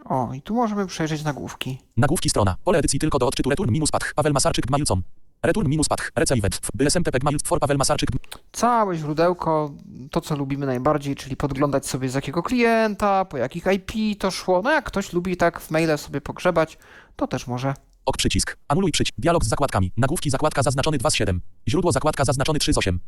O, 0.05 0.35
i 0.35 0.43
tu 0.43 0.55
możemy 0.55 0.87
przejrzeć 0.87 1.25
nagłówki. 1.25 1.79
Nagłówki 1.97 2.31
strona. 2.31 2.57
Pole 2.65 2.79
edycji 2.79 2.99
tylko 2.99 3.19
do 3.19 3.27
odczytu 3.27 3.51
return 3.51 3.71
minus 3.71 3.91
path. 3.91 4.15
Paweł 4.15 4.33
Masarczyk 4.33 4.67
Gmajulcom. 4.67 5.03
Return 5.43 5.69
minus 5.69 5.89
path. 5.89 6.11
Receivet. 6.17 6.61
BSMTP 6.75 7.19
Gmajulc 7.19 7.43
for 7.49 7.61
Paweł 7.61 7.79
Masarczyk. 7.79 8.09
Całe 8.53 8.97
źródełko, 8.97 9.73
to 10.11 10.21
co 10.21 10.37
lubimy 10.37 10.67
najbardziej, 10.67 11.17
czyli 11.17 11.37
podglądać 11.37 11.87
sobie 11.87 12.09
z 12.09 12.15
jakiego 12.15 12.43
klienta, 12.43 13.25
po 13.25 13.37
jakich 13.37 13.65
IP 13.67 14.19
to 14.19 14.31
szło. 14.31 14.63
No 14.63 14.71
jak 14.71 14.85
ktoś 14.85 15.13
lubi 15.13 15.37
tak 15.37 15.61
w 15.61 15.71
maile 15.71 15.99
sobie 15.99 16.21
pogrzebać, 16.21 16.79
to 17.17 17.27
też 17.27 17.47
może. 17.47 17.75
Ok 18.07 18.17
przycisk. 18.17 18.57
Anuluj 18.69 18.93
przycisk. 18.93 19.15
Dialog 19.19 19.45
z 19.45 19.49
zakładkami. 19.49 19.93
Nagłówki 19.97 20.31
zakładka 20.31 20.63
zaznaczony 20.63 20.99
2 20.99 21.11
z 21.11 21.15
7. 21.15 21.41
Źródło 21.69 21.93
zakładka 21.93 22.25
zaznaczony 22.25 22.59
3 22.59 22.73
z 22.73 22.79
8. 22.79 23.01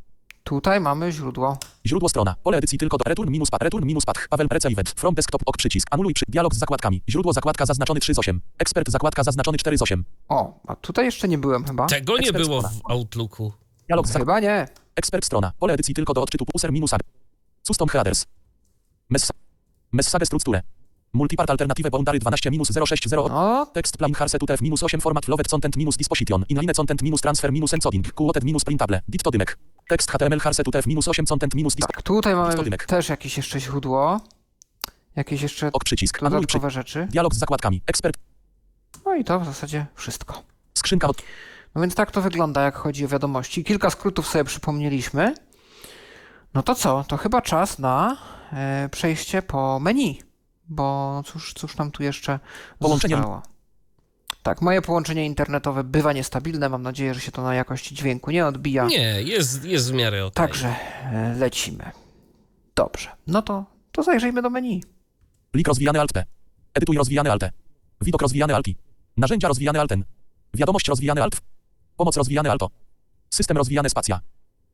Tutaj 0.45 0.81
mamy 0.81 1.13
źródło. 1.13 1.59
Źródło 1.87 2.09
strona. 2.09 2.35
Pole 2.43 2.59
edycji 2.59 2.79
tylko 2.79 2.97
do 2.99 3.05
return 3.09 3.31
minus 3.31 3.51
path. 3.51 3.63
Return 3.65 3.87
minus 3.87 4.05
path. 4.05 4.29
Paweł 4.29 4.47
Receivet. 4.51 4.91
From 4.91 5.15
desktop. 5.15 5.43
Ok 5.47 5.57
przycisk. 5.57 5.89
Anuluj 5.91 6.15
przy. 6.15 6.25
Dialog 6.29 6.55
z 6.55 6.59
zakładkami. 6.59 7.03
Źródło 7.11 7.33
zakładka 7.33 7.67
zaznaczony 7.67 8.01
3 8.01 8.15
z 8.15 8.19
8. 8.19 8.41
Ekspert 8.59 8.91
zakładka 8.91 9.23
zaznaczony 9.25 9.59
4 9.59 9.79
z 9.79 9.83
8. 9.83 10.05
O, 10.29 10.61
a 10.67 10.77
tutaj 10.77 11.05
jeszcze 11.05 11.29
nie 11.29 11.39
byłem 11.39 11.65
chyba. 11.65 11.87
Tego 11.87 12.13
nie 12.13 12.19
Ekspert 12.21 12.45
było 12.45 12.61
strona. 12.61 12.79
w 12.79 12.91
Outlooku. 12.91 13.53
Dialog 13.89 14.07
z 14.09 14.11
zak- 14.11 14.19
Chyba 14.23 14.41
nie. 14.41 14.69
Ekspert 14.97 15.25
strona. 15.25 15.53
Pole 15.59 15.75
edycji 15.75 15.95
tylko 15.95 16.15
do 16.15 16.23
odczytu 16.23 16.45
user 16.55 16.73
minus 16.73 16.95
a. 16.95 16.97
Custom 17.63 17.89
headers. 17.89 18.27
Mess 19.11 19.33
Message 19.93 20.27
strukturę. 20.27 20.63
Multipart 21.15 21.51
alternative 21.51 21.91
boundary 21.91 22.19
12 22.19 22.51
minus 22.51 22.69
060. 22.69 23.29
No, 23.29 23.67
Tekst 23.73 23.97
plain 23.97 24.15
harse 24.15 24.39
tutf 24.39 24.61
minus 24.61 24.83
8 24.83 25.01
format 25.01 25.25
flovet 25.25 25.49
content 25.49 25.77
minus 25.77 25.97
disposition. 25.97 26.45
Inline 26.49 26.75
content 26.75 27.03
minus 27.03 27.21
transfer 27.21 27.53
minus 27.53 27.73
encoding. 27.73 28.13
Quoted 28.13 28.45
minus 28.45 28.65
printable. 28.65 29.01
Ditto 29.09 29.31
dymek. 29.31 29.59
Tekst 29.89 30.11
html 30.11 30.41
harse 30.41 30.65
tutf 30.65 30.87
minus 30.87 31.09
8 31.09 31.27
content 31.27 31.55
minus 31.55 31.75
dis... 31.75 31.87
tak, 31.87 32.03
tutaj 32.03 32.35
mamy 32.35 32.79
też 32.87 33.09
jakieś 33.09 33.37
jeszcze 33.37 33.61
źródło. 33.61 34.21
Jakieś 35.17 35.43
jeszcze 35.43 35.67
Ok 35.73 35.85
przycisk. 35.85 36.23
Anuluj 36.23 36.47
przy... 36.47 36.59
dodatkowe 36.59 36.71
rzeczy. 36.71 37.07
Dialog 37.11 37.35
z 37.35 37.39
zakładkami. 37.39 37.83
Ekspert. 37.87 38.17
No 39.05 39.15
i 39.15 39.25
to 39.25 39.41
w 39.41 39.45
zasadzie 39.45 39.87
wszystko. 39.95 40.43
Skrzynka 40.75 41.09
od... 41.09 41.23
No 41.75 41.81
więc 41.81 41.95
tak 41.95 42.11
to 42.11 42.23
wygląda, 42.23 42.63
jak 42.63 42.77
chodzi 42.77 43.05
o 43.05 43.09
wiadomości. 43.09 43.65
Kilka 43.65 43.91
skrótów 43.91 44.27
sobie 44.27 44.45
przypomnieliśmy. 44.45 45.35
No 46.55 46.63
to 46.63 46.75
co? 46.75 47.05
To 47.09 47.17
chyba 47.17 47.43
czas 47.43 47.79
na 47.79 48.17
e, 48.53 48.89
przejście 48.93 49.43
po 49.43 49.81
menu. 49.81 50.23
Bo 50.69 51.23
cóż, 51.27 51.53
cóż 51.55 51.77
nam 51.77 51.91
tu 51.91 52.03
jeszcze 52.03 52.39
Połączenie- 52.79 53.17
zostało? 53.17 53.43
Tak, 54.43 54.63
moje 54.63 54.83
połączenie 54.83 55.27
internetowe 55.27 55.85
bywa 55.85 56.13
niestabilne. 56.13 56.69
Mam 56.69 56.83
nadzieję, 56.83 57.15
że 57.15 57.21
się 57.21 57.33
to 57.33 57.43
na 57.43 57.55
jakości 57.55 57.95
dźwięku 57.95 58.31
nie 58.31 58.47
odbija. 58.47 58.87
Nie, 58.87 59.23
jest, 59.23 59.65
jest 59.65 59.91
w 59.91 59.95
miarę 59.95 60.25
okej. 60.27 60.35
Także 60.35 60.69
e, 61.13 61.35
lecimy. 61.39 61.91
Dobrze. 62.75 63.09
No 63.27 63.43
to, 63.43 63.65
to 63.93 64.03
zajrzyjmy 64.03 64.43
do 64.43 64.51
menu. 64.51 64.83
Plik 65.51 65.69
rozwijany 65.69 66.01
alt 66.01 66.13
P. 66.13 66.25
Edytuj 66.75 66.97
rozwijany 66.97 67.31
alt. 67.33 67.43
E. 67.43 67.51
Widok 68.01 68.23
rozwijany 68.23 68.55
alt 68.55 68.69
I. 68.69 68.77
Narzędzia 69.17 69.49
rozwijany 69.49 69.81
alt 69.81 69.93
N. 69.93 70.05
Wiadomość 70.55 70.89
rozwijany 70.89 71.23
alt. 71.23 71.41
Pomoc 71.97 72.17
rozwijany 72.17 72.51
alto. 72.51 72.71
System 73.31 73.57
rozwijany 73.57 73.91
spacja. 73.91 74.21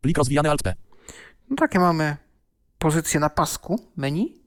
Plik 0.00 0.18
rozwijany 0.18 0.50
alt 0.50 0.62
P. 0.62 0.74
No 1.50 1.56
takie 1.56 1.78
mamy 1.78 2.16
pozycję 2.78 3.20
na 3.20 3.30
pasku 3.30 3.80
menu. 3.96 4.39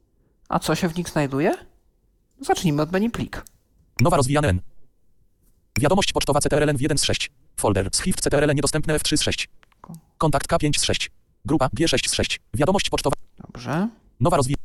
A 0.53 0.59
co 0.59 0.75
się 0.75 0.89
w 0.89 0.95
nich 0.97 1.09
znajduje? 1.09 1.53
Zacznijmy 2.41 2.81
od 2.81 2.91
menu 2.91 3.09
plik. 3.09 3.45
Nowa 3.99 4.17
rozwijany 4.17 4.47
N. 4.47 4.61
Wiadomość 5.79 6.13
pocztowa 6.13 6.39
CTRL-N 6.39 6.77
w 6.77 6.81
1 6.81 6.97
z 6.97 7.03
6. 7.03 7.31
Folder. 7.55 7.89
Swift 7.91 8.21
CTRL 8.21 8.55
niedostępne 8.55 8.97
F3 8.97 9.17
z 9.17 9.21
6. 9.21 9.49
Kontakt 10.17 10.51
K5 10.51 10.79
z 10.79 10.83
6. 10.83 11.11
Grupa 11.45 11.67
G6 11.67 12.09
z 12.09 12.13
6. 12.13 12.39
Wiadomość 12.53 12.89
pocztowa. 12.89 13.15
Dobrze. 13.37 13.89
Nowa 14.19 14.37
rozwij. 14.37 14.55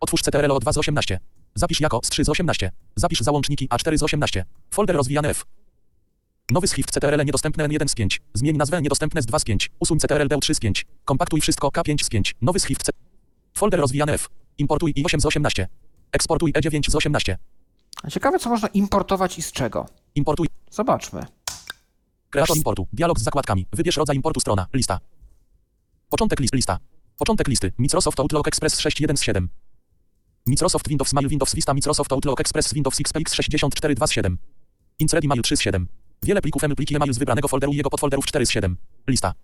Otwórz 0.00 0.22
CTRL 0.22 0.52
o 0.52 0.58
2 0.58 0.72
z 0.72 0.78
18. 0.78 1.20
Zapisz 1.54 1.80
jako 1.80 2.00
z 2.04 2.08
3 2.08 2.24
z 2.24 2.28
18. 2.28 2.70
Zapisz 2.96 3.20
załączniki 3.20 3.68
A4 3.68 3.98
z 3.98 4.02
18. 4.02 4.44
Folder 4.70 4.96
rozwijany 4.96 5.28
F. 5.28 5.44
Nowy 6.50 6.68
Swift 6.68 6.90
CTRL 6.90 7.24
niedostępne 7.24 7.68
N1 7.68 7.88
z 7.88 7.94
5. 7.94 8.20
Zmień 8.34 8.56
nazwę 8.56 8.82
niedostępne 8.82 9.22
z 9.22 9.26
2 9.26 9.38
z 9.38 9.44
5. 9.44 9.70
Usuń 9.78 9.98
CTRL 9.98 10.28
D3 10.28 10.54
z 10.54 10.60
5. 10.60 10.86
Kompaktuj 11.04 11.40
wszystko 11.40 11.68
K5 11.68 12.04
z 12.04 12.08
5. 12.08 12.34
Nowy 12.42 12.60
Swift 12.60 12.82
C. 12.82 12.92
Folder 13.54 13.80
rozwijany 13.80 14.12
F. 14.12 14.28
Importuj 14.58 14.94
i8 14.94 15.20
z 15.20 15.26
18. 15.26 15.68
Eksportuj 16.12 16.52
E9 16.52 16.90
z 16.90 16.94
18. 16.94 17.38
A 18.02 18.10
ciekawe, 18.10 18.38
co 18.38 18.50
można 18.50 18.68
importować 18.68 19.38
i 19.38 19.42
z 19.42 19.52
czego. 19.52 19.86
Importuj. 20.14 20.46
Zobaczmy. 20.70 21.26
Kreator 22.30 22.56
importu. 22.56 22.86
Dialog 22.92 23.20
z 23.20 23.22
zakładkami. 23.22 23.66
Wybierz 23.72 23.96
rodzaj 23.96 24.16
importu 24.16 24.40
strona. 24.40 24.66
Lista. 24.72 25.00
Początek 26.10 26.40
list. 26.40 26.54
Lista. 26.54 26.78
Początek 27.18 27.48
listy. 27.48 27.72
Microsoft 27.78 28.20
Outlook 28.20 28.48
Express 28.48 28.80
6.1 28.80 29.16
z 29.16 29.22
7. 29.22 29.48
Microsoft 30.46 30.88
Windows 30.88 31.12
Mail 31.12 31.28
Windows 31.28 31.54
Vista 31.54 31.74
Microsoft 31.74 32.12
Outlook 32.12 32.40
Express 32.40 32.74
Windows 32.74 33.00
XPX 33.00 33.34
64.2 33.34 34.06
z 34.06 34.10
7. 34.10 34.38
Inc 34.98 35.12
Ready 35.12 35.28
Mail 35.28 35.42
3 35.42 35.56
z 35.56 35.60
7. 35.60 35.88
Wiele 36.22 36.42
plików 36.42 36.64
M 36.64 36.76
pliki 36.76 36.96
e-mail 36.96 37.12
z 37.14 37.18
wybranego 37.18 37.48
folderu 37.48 37.72
i 37.72 37.76
jego 37.76 37.90
podfolderów 37.90 38.26
4 38.26 38.46
z 38.46 38.50
7. 38.50 38.76
Lista. 39.08 39.34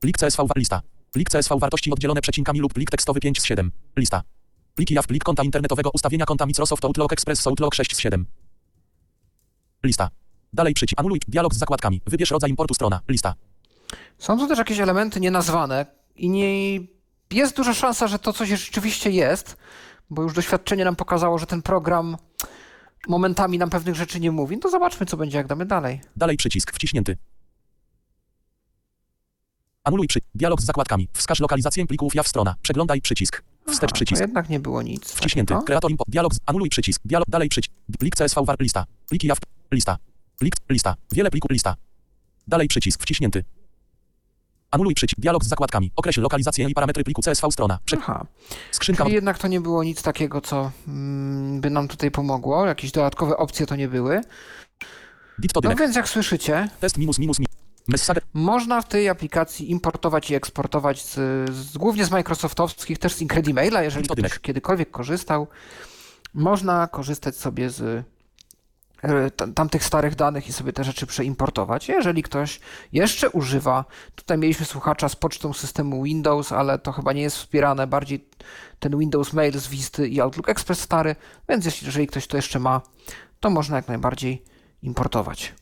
Plik 0.00 0.18
CSV 0.18 0.46
lista. 0.56 0.82
Plik 1.12 1.30
CSV 1.30 1.58
wartości 1.58 1.92
oddzielone 1.92 2.20
przecinkami 2.20 2.60
lub 2.60 2.72
plik 2.74 2.90
tekstowy 2.90 3.20
5 3.20 3.40
z 3.40 3.44
7. 3.44 3.72
Lista. 3.96 4.22
Pliki 4.74 4.94
JAW 4.94 5.06
plik 5.06 5.24
konta 5.24 5.42
internetowego 5.42 5.90
ustawienia 5.94 6.24
konta 6.24 6.46
Microsoft 6.46 6.84
Outlook 6.84 7.12
Express 7.12 7.46
Outlook 7.46 7.74
6 7.74 7.96
z 7.96 7.98
7. 7.98 8.26
Lista. 9.84 10.08
Dalej 10.52 10.74
przycisk. 10.74 11.00
Anuluj 11.00 11.20
dialog 11.28 11.54
z 11.54 11.58
zakładkami. 11.58 12.00
Wybierz 12.06 12.30
rodzaj 12.30 12.50
importu 12.50 12.74
strona. 12.74 13.00
Lista. 13.08 13.34
Są 14.18 14.38
tu 14.38 14.46
też 14.46 14.58
jakieś 14.58 14.80
elementy 14.80 15.20
nienazwane 15.20 15.86
i 16.16 16.30
nie 16.30 16.74
jest 17.30 17.56
duża 17.56 17.74
szansa, 17.74 18.06
że 18.06 18.18
to 18.18 18.32
coś 18.32 18.48
rzeczywiście 18.48 19.10
jest, 19.10 19.56
bo 20.10 20.22
już 20.22 20.32
doświadczenie 20.32 20.84
nam 20.84 20.96
pokazało, 20.96 21.38
że 21.38 21.46
ten 21.46 21.62
program 21.62 22.16
momentami 23.08 23.58
nam 23.58 23.70
pewnych 23.70 23.94
rzeczy 23.94 24.20
nie 24.20 24.30
mówi. 24.30 24.56
No 24.56 24.62
to 24.62 24.70
zobaczmy, 24.70 25.06
co 25.06 25.16
będzie, 25.16 25.38
jak 25.38 25.46
damy 25.46 25.66
dalej. 25.66 26.00
Dalej 26.16 26.36
przycisk 26.36 26.72
wciśnięty. 26.72 27.16
Anuluj 29.84 30.06
przy. 30.06 30.20
Dialog 30.34 30.60
z 30.60 30.64
zakładkami. 30.64 31.08
Wskaż 31.12 31.40
lokalizację 31.40 31.86
plików 31.86 32.14
JAW 32.14 32.28
strona. 32.28 32.54
Przeglądaj 32.62 33.00
przycisk. 33.00 33.42
Wstecz 33.68 33.90
Aha, 33.90 33.94
przycisk. 33.94 34.20
Jednak 34.20 34.48
nie 34.48 34.60
było 34.60 34.82
nic. 34.82 35.12
Wciśnięty. 35.12 35.54
takiego. 35.54 35.66
Kreator 35.66 35.90
import. 35.90 36.10
Dialog. 36.10 36.34
z- 36.34 36.38
Anuluj 36.46 36.68
przycisk. 36.68 37.02
Dialog. 37.04 37.28
Dalej 37.30 37.48
przycisk. 37.48 37.72
Plik 37.98 38.16
CSV 38.16 38.44
war. 38.44 38.56
Lista. 38.60 38.84
Pliki 39.08 39.26
JAW. 39.26 39.38
Lista. 39.72 39.98
Plik. 40.38 40.54
Lista. 40.70 40.94
Wiele 41.12 41.30
plików. 41.30 41.50
Lista. 41.50 41.76
Dalej 42.48 42.68
przycisk. 42.68 43.02
Wciśnięty. 43.02 43.44
Anuluj 44.70 44.94
przycisk. 44.94 45.20
Dialog 45.20 45.44
z 45.44 45.48
zakładkami. 45.48 45.92
Określ 45.96 46.20
lokalizację 46.20 46.68
i 46.68 46.74
parametry 46.74 47.04
pliku 47.04 47.22
CSV 47.22 47.50
strona. 47.52 47.78
Prze 47.84 47.96
Aha. 48.00 48.26
skrzynka. 48.70 49.04
Czyli 49.04 49.14
jednak 49.14 49.38
to 49.38 49.48
nie 49.48 49.60
było 49.60 49.84
nic 49.84 50.02
takiego, 50.02 50.40
co 50.40 50.70
mm, 50.88 51.60
by 51.60 51.70
nam 51.70 51.88
tutaj 51.88 52.10
pomogło. 52.10 52.66
Jakieś 52.66 52.90
dodatkowe 52.92 53.36
opcje 53.36 53.66
to 53.66 53.76
nie 53.76 53.88
były. 53.88 54.20
No 55.64 55.74
więc 55.76 55.96
jak 55.96 56.08
słyszycie, 56.08 56.68
Test 56.80 56.98
minus 56.98 57.18
minus 57.18 57.38
minus. 57.38 57.51
Można 58.34 58.82
w 58.82 58.88
tej 58.88 59.08
aplikacji 59.08 59.70
importować 59.70 60.30
i 60.30 60.34
eksportować 60.34 61.02
z, 61.02 61.14
z, 61.54 61.78
głównie 61.78 62.04
z 62.04 62.10
Microsoftowskich, 62.10 62.98
też 62.98 63.14
z 63.14 63.20
Incredimaila, 63.20 63.82
jeżeli 63.82 64.08
ktoś 64.08 64.38
kiedykolwiek 64.38 64.90
korzystał. 64.90 65.46
Można 66.34 66.86
korzystać 66.86 67.36
sobie 67.36 67.70
z 67.70 68.04
e, 69.02 69.30
tam- 69.30 69.54
tamtych 69.54 69.84
starych 69.84 70.14
danych 70.14 70.48
i 70.48 70.52
sobie 70.52 70.72
te 70.72 70.84
rzeczy 70.84 71.06
przeimportować. 71.06 71.88
Jeżeli 71.88 72.22
ktoś 72.22 72.60
jeszcze 72.92 73.30
używa, 73.30 73.84
tutaj 74.14 74.38
mieliśmy 74.38 74.66
słuchacza 74.66 75.08
z 75.08 75.16
pocztą 75.16 75.52
systemu 75.52 76.02
Windows, 76.02 76.52
ale 76.52 76.78
to 76.78 76.92
chyba 76.92 77.12
nie 77.12 77.22
jest 77.22 77.36
wspierane, 77.36 77.86
bardziej 77.86 78.28
ten 78.78 78.98
Windows 78.98 79.32
Mail 79.32 79.60
z 79.60 79.68
Visty 79.68 80.08
i 80.08 80.20
Outlook 80.20 80.48
Express 80.48 80.80
stary, 80.80 81.16
więc 81.48 81.82
jeżeli 81.82 82.06
ktoś 82.06 82.26
to 82.26 82.36
jeszcze 82.36 82.58
ma, 82.58 82.80
to 83.40 83.50
można 83.50 83.76
jak 83.76 83.88
najbardziej 83.88 84.42
importować. 84.82 85.54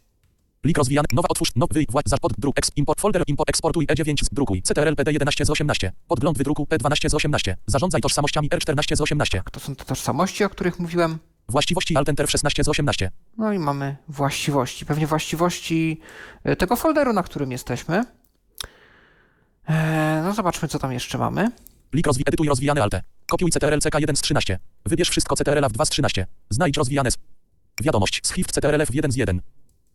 Plik 0.61 0.79
rozwijany. 0.79 1.07
Nowa 1.13 1.29
otwórz. 1.29 1.53
Nowy 1.57 1.75
wyj. 1.75 1.87
Wła- 1.87 2.03
za- 2.07 2.19
Pod 2.19 2.33
druk. 2.39 2.59
Ex, 2.59 2.71
import 2.77 3.01
folder. 3.01 3.23
Import. 3.27 3.49
Eksportuj 3.51 3.87
E9 3.87 4.25
z 4.25 4.29
drukuj. 4.33 4.63
CTRL 4.63 4.95
PD 4.95 5.13
11 5.13 5.45
z 5.45 5.51
18. 5.51 5.93
Podgląd 6.09 6.39
wydruku 6.39 6.65
P12 6.65 7.09
z 7.09 7.15
18. 7.15 7.57
Zarządzaj 7.67 8.01
tożsamościami 8.01 8.51
R14 8.51 8.97
z 8.97 9.01
18. 9.01 9.43
To 9.53 9.61
są 9.61 9.77
te 9.77 9.85
tożsamości, 9.85 10.45
o 10.45 10.51
których 10.51 10.79
mówiłem. 10.79 11.19
Właściwości 11.49 11.97
Alt 11.97 12.09
Enter 12.09 12.31
16 12.31 12.65
z 12.65 12.69
18. 12.69 13.11
No 13.39 13.53
i 13.53 13.59
mamy 13.59 13.97
właściwości. 14.09 14.87
Pewnie 14.87 15.07
właściwości 15.07 16.01
e, 16.45 16.57
tego 16.57 16.77
folderu, 16.77 17.13
na 17.13 17.23
którym 17.23 17.53
jesteśmy. 17.53 18.05
Eee, 19.69 20.23
no 20.23 20.35
zobaczmy, 20.35 20.69
co 20.69 20.79
tam 20.79 20.93
jeszcze 20.93 21.19
mamy. 21.19 21.51
Plik 21.91 22.07
rozwi 22.07 22.23
edytuj 22.27 22.49
rozwijane 22.49 22.83
alte. 22.83 23.03
Kopiuj 23.27 23.51
CTRL 23.51 23.79
CK1 23.79 24.17
z 24.17 24.21
13. 24.21 24.59
Wybierz 24.87 25.11
wszystko 25.11 25.37
CTRL 25.37 25.65
w 25.69 25.73
2 25.73 25.85
z 25.85 25.91
13. 25.91 26.27
Znajdź 26.51 26.77
rozwijane 26.77 27.11
z... 27.11 27.17
Wiadomość. 27.83 28.21
Shift 28.27 28.53
CTRL 28.53 28.81
F1 28.81 29.11
z 29.13 29.17
1. 29.17 29.41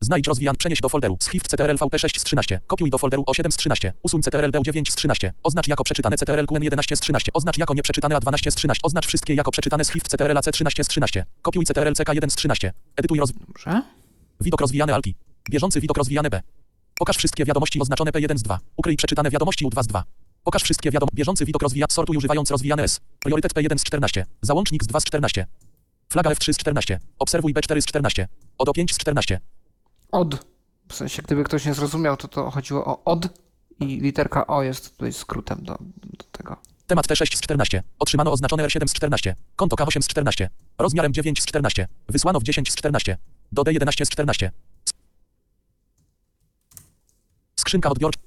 Znajdź 0.01 0.27
rozwijane. 0.27 0.57
Przenieś 0.57 0.79
do 0.81 0.89
folderu. 0.89 1.17
Shift 1.21 1.47
CTRL 1.47 1.75
VP6 1.75 2.19
z 2.19 2.23
13. 2.23 2.59
Kopiuj 2.67 2.89
do 2.89 2.97
folderu 2.97 3.23
O7 3.23 3.51
z 3.51 3.57
13. 3.57 3.93
Usuń 4.03 4.21
CTRL 4.21 4.51
D9 4.51 4.91
z 4.91 4.95
13. 4.95 5.33
Oznacz 5.43 5.67
jako 5.67 5.83
przeczytane 5.83 6.17
CTRL 6.17 6.45
QN11 6.45 6.95
z 6.95 6.99
13. 6.99 7.31
Oznacz 7.33 7.57
jako 7.57 7.73
nieprzeczytane 7.73 8.15
A12 8.15 8.51
z 8.51 8.55
13. 8.55 8.81
Oznacz 8.83 9.07
wszystkie 9.07 9.33
jako 9.33 9.51
przeczytane 9.51 9.85
Shift 9.85 10.07
CTRL 10.07 10.37
AC13 10.37 10.83
z 10.83 10.87
13. 10.87 11.25
Kopiuj 11.41 11.65
CTRL 11.65 11.93
CK1 11.93 12.29
z 12.29 12.35
13. 12.35 12.73
Edytuj 12.95 13.19
roz... 13.19 13.31
Dobrze. 13.31 13.81
Widok 14.41 14.61
rozwijany 14.61 14.93
alki. 14.93 15.15
Bieżący 15.49 15.81
widok 15.81 15.97
rozwijany 15.97 16.29
B. 16.29 16.41
Pokaż 16.95 17.17
wszystkie 17.17 17.45
wiadomości 17.45 17.81
oznaczone 17.81 18.11
P1 18.11 18.37
z 18.37 18.43
2. 18.43 18.59
Ukryj 18.77 18.97
przeczytane 18.97 19.29
wiadomości 19.29 19.65
U2 19.65 19.83
z 19.83 19.87
2. 19.87 20.03
Pokaż 20.43 20.63
wszystkie 20.63 20.91
wiadomości. 20.91 21.15
Bieżący 21.15 21.45
widok 21.45 21.61
rozwija. 21.61 21.85
Sortuj 21.89 22.17
używając 22.17 22.51
rozwijane 22.51 22.83
S. 22.83 22.99
Priorytet 23.19 23.53
P1 23.53 23.77
z 23.77 23.83
14. 23.83 24.25
Załącznik 24.41 24.83
z 24.83 24.87
2 24.87 24.99
z 24.99 25.03
14. 25.03 25.45
Flaga 26.09 26.29
F3 26.29 26.53
z 26.53 26.57
14. 26.57 26.99
Obserwuj 27.19 27.53
B4 27.53 27.81
z 27.81 27.85
14. 27.85 28.27
ODO 28.57 28.73
5 28.73 28.93
z 28.93 28.97
14. 28.97 29.39
Od. 30.15 30.45
W 30.89 30.95
sensie, 30.95 31.21
gdyby 31.21 31.43
ktoś 31.43 31.65
nie 31.65 31.73
zrozumiał, 31.73 32.17
to 32.17 32.27
to 32.27 32.51
chodziło 32.51 32.85
o 32.85 33.03
od 33.03 33.27
i 33.79 33.85
literka 33.85 34.47
O 34.47 34.63
jest 34.63 34.91
tutaj 34.91 35.13
skrótem 35.13 35.57
do, 35.61 35.77
do 36.03 36.25
tego. 36.31 36.57
Temat 36.87 37.07
T6 37.07 37.35
z 37.35 37.41
14. 37.41 37.83
Otrzymano 37.99 38.31
oznaczone 38.31 38.67
R7 38.67 38.87
z 38.87 38.93
14. 38.93 39.35
Konto 39.55 39.75
K8 39.75 40.01
z 40.01 40.07
14. 40.07 40.49
Rozmiarem 40.77 41.13
9 41.13 41.41
z 41.41 41.45
14. 41.45 41.87
Wysłano 42.09 42.39
w 42.39 42.43
10 42.43 42.71
z 42.71 42.75
14. 42.75 43.17
Do 43.51 43.61
D11 43.61 44.05
z 44.05 44.09
14. 44.09 44.51
Skrzynka 47.55 47.89
odbiorcza. 47.89 48.19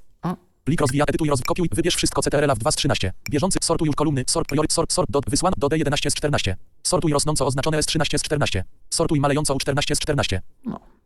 Plik 0.64 0.80
rozwija, 0.80 1.04
edytuj, 1.08 1.28
roz, 1.28 1.42
kopiuj, 1.42 1.68
wybierz 1.72 1.96
wszystko 1.96 2.22
CTRL 2.22 2.54
w 2.54 2.58
2 2.58 2.70
z 2.70 2.76
13. 2.76 3.12
Bieżący, 3.30 3.58
sortuj 3.62 3.86
już 3.86 3.96
kolumny, 3.96 4.24
sort, 4.26 4.48
priorytet, 4.48 4.72
sort, 4.72 4.92
sort, 4.92 5.10
do, 5.10 5.20
wysłano 5.26 5.54
do 5.58 5.66
D11 5.66 6.10
z 6.10 6.14
14. 6.14 6.56
Sortuj 6.82 7.12
rosnąco 7.12 7.46
oznaczone 7.46 7.78
S13 7.78 8.18
z 8.18 8.22
14. 8.22 8.64
Sortuj 8.90 9.20
malejąco 9.20 9.54
U14 9.54 9.94
z 9.94 9.98
14. 9.98 10.42
No. 10.64 10.97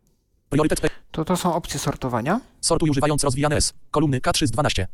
Priorytet 0.53 0.81
P. 0.81 0.89
To 1.11 1.25
to 1.25 1.37
są 1.37 1.53
opcje 1.55 1.79
sortowania. 1.79 2.39
Sortuj 2.61 2.89
używając 2.89 3.23
rozwijane 3.23 3.55
S. 3.55 3.73
Kolumny 3.91 4.19
K3 4.19 4.47
z 4.47 4.51
12. 4.51 4.87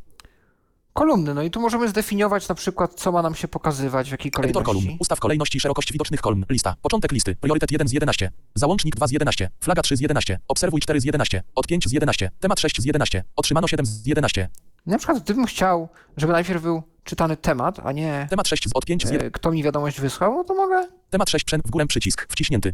Kolumny, 0.94 1.34
no 1.34 1.42
i 1.44 1.52
tu 1.52 1.62
możemy 1.62 1.90
zdefiniować 1.90 2.48
na 2.48 2.56
przykład, 2.56 2.94
co 2.94 3.12
ma 3.12 3.22
nam 3.22 3.36
się 3.36 3.48
pokazywać, 3.48 4.08
w 4.08 4.12
jakiej 4.12 4.30
Edytor 4.30 4.52
kolumn. 4.52 4.66
kolejności. 4.66 4.98
Ustaw 5.00 5.20
kolejność 5.20 5.56
i 5.56 5.60
szerokość 5.60 5.92
widocznych 5.92 6.22
kolumn. 6.22 6.46
Lista. 6.50 6.76
Początek 6.82 7.12
listy. 7.12 7.36
Priorytet 7.36 7.72
1 7.72 7.88
z 7.88 7.92
11. 7.92 8.32
Załącznik 8.56 8.96
2 8.96 9.08
z 9.08 9.12
11. 9.12 9.50
Flaga 9.60 9.82
3 9.82 9.98
z 9.98 10.00
11. 10.02 10.40
Obserwuj 10.48 10.82
4 10.82 11.02
z 11.02 11.04
11. 11.06 11.44
Od 11.56 11.68
5 11.68 11.88
z 11.90 11.92
11. 11.92 12.32
Temat 12.40 12.60
6 12.60 12.82
z 12.82 12.86
11. 12.86 13.24
Otrzymano 13.36 13.68
7 13.68 13.86
z 13.86 14.06
11. 14.06 14.50
Na 14.86 14.98
przykład 14.98 15.24
gdybym 15.24 15.46
chciał, 15.46 15.90
żeby 16.18 16.34
najpierw 16.34 16.62
był 16.62 16.84
czytany 17.04 17.38
temat, 17.38 17.80
a 17.84 17.92
nie 17.92 18.28
Temat 18.30 18.48
6 18.48 18.70
z 18.70 18.72
od 18.74 18.86
5 18.86 19.08
z 19.08 19.12
1. 19.12 19.28
e, 19.28 19.32
kto 19.32 19.52
mi 19.52 19.64
wiadomość 19.64 20.02
wysłał, 20.02 20.34
no 20.34 20.44
to 20.44 20.56
mogę. 20.56 20.88
Temat 21.10 21.30
6 21.30 21.46
przed 21.46 21.62
w 21.62 21.70
górę 21.70 21.86
przycisk. 21.88 22.28
Wciśnięty. 22.30 22.74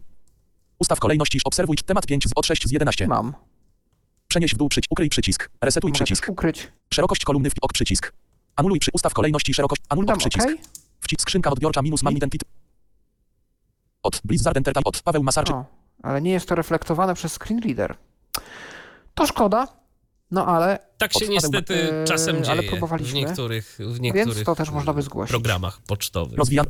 Ustaw 0.80 1.00
kolejność 1.00 1.36
i 1.36 1.40
obserwuj 1.46 1.78
temat 1.78 2.06
5 2.06 2.28
z 2.30 2.32
od 2.36 2.46
6 2.46 2.68
z 2.68 2.72
11. 2.72 3.08
Mam. 3.08 3.34
Przenieś 4.28 4.54
w 4.56 4.58
dół 4.58 4.70
przycisk. 4.70 4.92
Ukryj 4.92 5.10
przycisk. 5.10 5.50
Resetuj 5.62 5.90
Mogę 5.92 6.06
przycisk. 6.06 6.30
ukryć. 6.30 6.72
Szerokość 6.94 7.26
kolumny 7.26 7.50
w 7.50 7.54
ok 7.62 7.74
przycisk. 7.74 8.14
Anuluj 8.56 8.80
przy 8.80 8.92
ustaw 8.94 9.14
kolejności 9.14 9.54
szerokość. 9.54 9.82
Anuluj 9.90 10.08
Dam 10.08 10.18
przycisk. 10.18 10.48
OK. 10.48 10.56
Wcisk 11.02 11.22
skrzynka 11.22 11.50
odbiorcza 11.52 11.82
minus 11.82 12.04
mam 12.04 12.14
identity. 12.18 12.46
Od 14.04 14.22
Blizzard 14.24 14.58
Entertainment. 14.58 14.88
Od 14.98 15.02
Paweł 15.04 15.24
Masarczyk. 15.24 15.56
O, 15.56 15.66
ale 16.04 16.22
nie 16.22 16.32
jest 16.32 16.48
to 16.50 16.56
reflektowane 16.56 17.14
przez 17.16 17.34
screen 17.34 17.60
reader. 17.64 17.96
To 19.16 19.28
szkoda, 19.28 19.68
no 20.32 20.46
ale 20.48 20.80
Tak 20.98 21.14
się 21.14 21.28
niestety 21.28 21.94
Eee, 21.94 22.08
czasem 22.08 22.36
ale 22.36 22.44
dzieje 22.46 22.62
w 22.62 22.70
próbowaliśmy. 22.70 23.20
niektórych, 23.20 23.78
w 23.80 24.00
niektórych 24.00 24.36
więc 24.36 24.46
to 24.46 24.56
też 24.56 24.70
można 24.70 24.94
by 24.94 25.02
zgłosić. 25.02 25.30
programach 25.32 25.82
pocztowych. 25.82 26.38
Rozwijany. 26.38 26.70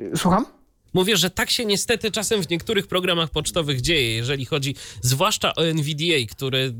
Y, 0.00 0.12
Słucham? 0.16 0.46
Mówię, 0.94 1.16
że 1.16 1.30
tak 1.30 1.50
się 1.50 1.64
niestety 1.64 2.10
czasem 2.10 2.42
w 2.42 2.50
niektórych 2.50 2.86
programach 2.86 3.30
pocztowych 3.30 3.80
dzieje, 3.80 4.14
jeżeli 4.14 4.44
chodzi 4.44 4.74
zwłaszcza 5.00 5.54
o 5.54 5.66
NVDA, 5.66 6.26
który 6.30 6.74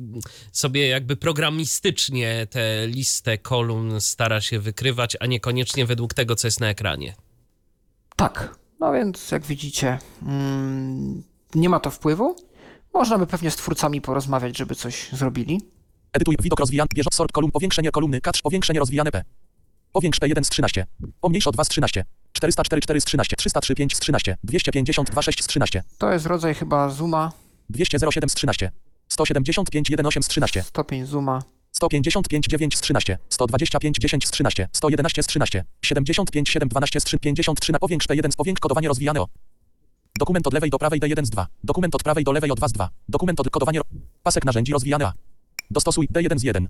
sobie 0.52 0.88
jakby 0.88 1.16
programistycznie 1.16 2.46
tę 2.50 2.86
listę 2.86 3.38
kolumn 3.38 4.00
stara 4.00 4.40
się 4.40 4.58
wykrywać, 4.58 5.16
a 5.20 5.26
niekoniecznie 5.26 5.86
według 5.86 6.14
tego, 6.14 6.36
co 6.36 6.46
jest 6.46 6.60
na 6.60 6.68
ekranie. 6.68 7.14
Tak. 8.16 8.56
No 8.80 8.92
więc 8.92 9.30
jak 9.30 9.44
widzicie, 9.46 9.98
mm, 10.22 11.22
nie 11.54 11.68
ma 11.68 11.80
to 11.80 11.90
wpływu. 11.90 12.36
Można 12.94 13.18
by 13.18 13.26
pewnie 13.26 13.50
z 13.50 13.56
twórcami 13.56 14.00
porozmawiać, 14.00 14.58
żeby 14.58 14.74
coś 14.74 15.08
zrobili. 15.12 15.60
Edytuj 16.12 16.36
widok 16.42 16.60
rozwijany. 16.60 16.88
Bieżący 16.94 17.16
sort 17.16 17.32
kolumn. 17.32 17.52
Powiększenie 17.52 17.90
kolumny 17.90 18.20
K3. 18.20 18.42
Powiększenie 18.42 18.80
rozwijane 18.80 19.10
P. 19.10 19.24
Powiększ 19.92 20.20
P1 20.20 20.44
z 20.44 20.50
13. 20.50 20.86
Pomniejsz 21.20 21.46
o 21.46 21.52
2 21.52 21.64
z 21.64 21.68
13. 21.68 22.04
404 22.32 22.82
4 22.82 23.00
z 23.00 23.04
13. 23.04 23.36
303 23.36 23.74
5 23.74 23.96
z 23.96 24.00
13. 24.00 24.36
252 24.44 25.22
6 25.22 25.44
z 25.44 25.46
13. 25.46 25.82
To 25.98 26.12
jest 26.12 26.26
rodzaj 26.26 26.54
chyba 26.54 26.88
zooma, 26.88 27.32
207 27.70 28.28
z 28.30 28.34
13. 28.34 28.70
175 29.08 29.90
18 29.90 30.22
z 30.22 30.28
13. 30.28 30.62
stopień 30.62 31.06
zooma. 31.06 31.42
155 31.72 32.46
9 32.46 32.76
z 32.76 32.80
13. 32.80 33.18
125 33.28 33.96
10 33.98 34.26
z 34.28 34.30
13. 34.30 34.68
111 34.72 35.22
z 35.22 35.26
13. 35.26 35.64
75 35.84 36.48
7 36.48 36.68
12 36.68 37.00
z 37.00 37.04
3. 37.04 37.18
53 37.18 37.72
na 37.72 37.78
powiększ 37.78 38.06
P1 38.06 38.32
z 38.32 38.36
powiększ 38.36 38.60
kodowanie 38.60 38.88
rozwijane 38.88 39.20
o. 39.20 39.28
Dokument 40.18 40.46
od 40.46 40.54
lewej 40.54 40.70
do 40.70 40.78
prawej 40.78 41.00
D1 41.00 41.24
z 41.24 41.30
2. 41.30 41.46
Dokument 41.64 41.94
od 41.94 42.02
prawej 42.02 42.24
do 42.24 42.32
lewej 42.32 42.50
o 42.50 42.54
2 42.54 42.68
z 42.68 42.72
2. 42.72 42.90
Dokument 43.08 43.40
od 43.40 43.50
kodowanie 43.50 43.80
pasek 44.22 44.44
narzędzi 44.44 44.72
rozwijane 44.72 45.06
A. 45.06 45.12
Dostosuj 45.70 46.08
D1 46.08 46.38
z 46.38 46.42
1. 46.42 46.68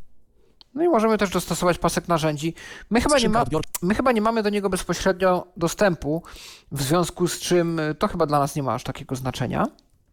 No 0.74 0.84
i 0.84 0.88
możemy 0.88 1.18
też 1.18 1.30
dostosować 1.30 1.78
pasek 1.78 2.08
narzędzi. 2.08 2.54
My 2.90 3.00
chyba, 3.00 3.18
nie 3.18 3.28
ma, 3.28 3.44
my 3.82 3.94
chyba 3.94 4.12
nie 4.12 4.20
mamy 4.20 4.42
do 4.42 4.50
niego 4.50 4.70
bezpośrednio 4.70 5.46
dostępu, 5.56 6.22
w 6.72 6.82
związku 6.82 7.28
z 7.28 7.40
czym 7.40 7.78
y, 7.78 7.94
to 7.94 8.08
chyba 8.08 8.26
dla 8.26 8.38
nas 8.38 8.56
nie 8.56 8.62
ma 8.62 8.74
aż 8.74 8.82
takiego 8.82 9.16
znaczenia. 9.16 9.66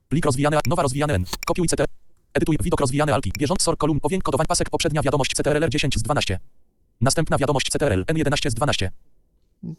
Plik 0.10 0.26
rozwijany. 0.26 0.58
Nowa 0.68 0.84
rozwijane 0.84 1.14
N. 1.14 1.26
Kopiuj 1.46 1.68
CT. 1.68 1.86
Edytuj 2.34 2.58
widok 2.64 2.80
rozwijany 2.80 3.14
alki. 3.14 3.32
Bieżący 3.38 3.64
sort 3.64 3.80
kolumn 3.80 4.00
powięk 4.00 4.24
kodowań 4.24 4.48
pasek 4.48 4.70
poprzednia 4.70 5.02
wiadomość 5.02 5.34
CTRL 5.34 5.70
10 5.70 6.00
z 6.00 6.02
12. 6.02 6.40
Następna 7.02 7.38
wiadomość 7.38 7.70
CTRL 7.70 8.04
N11 8.06 8.50
z 8.50 8.54
12. 8.54 8.92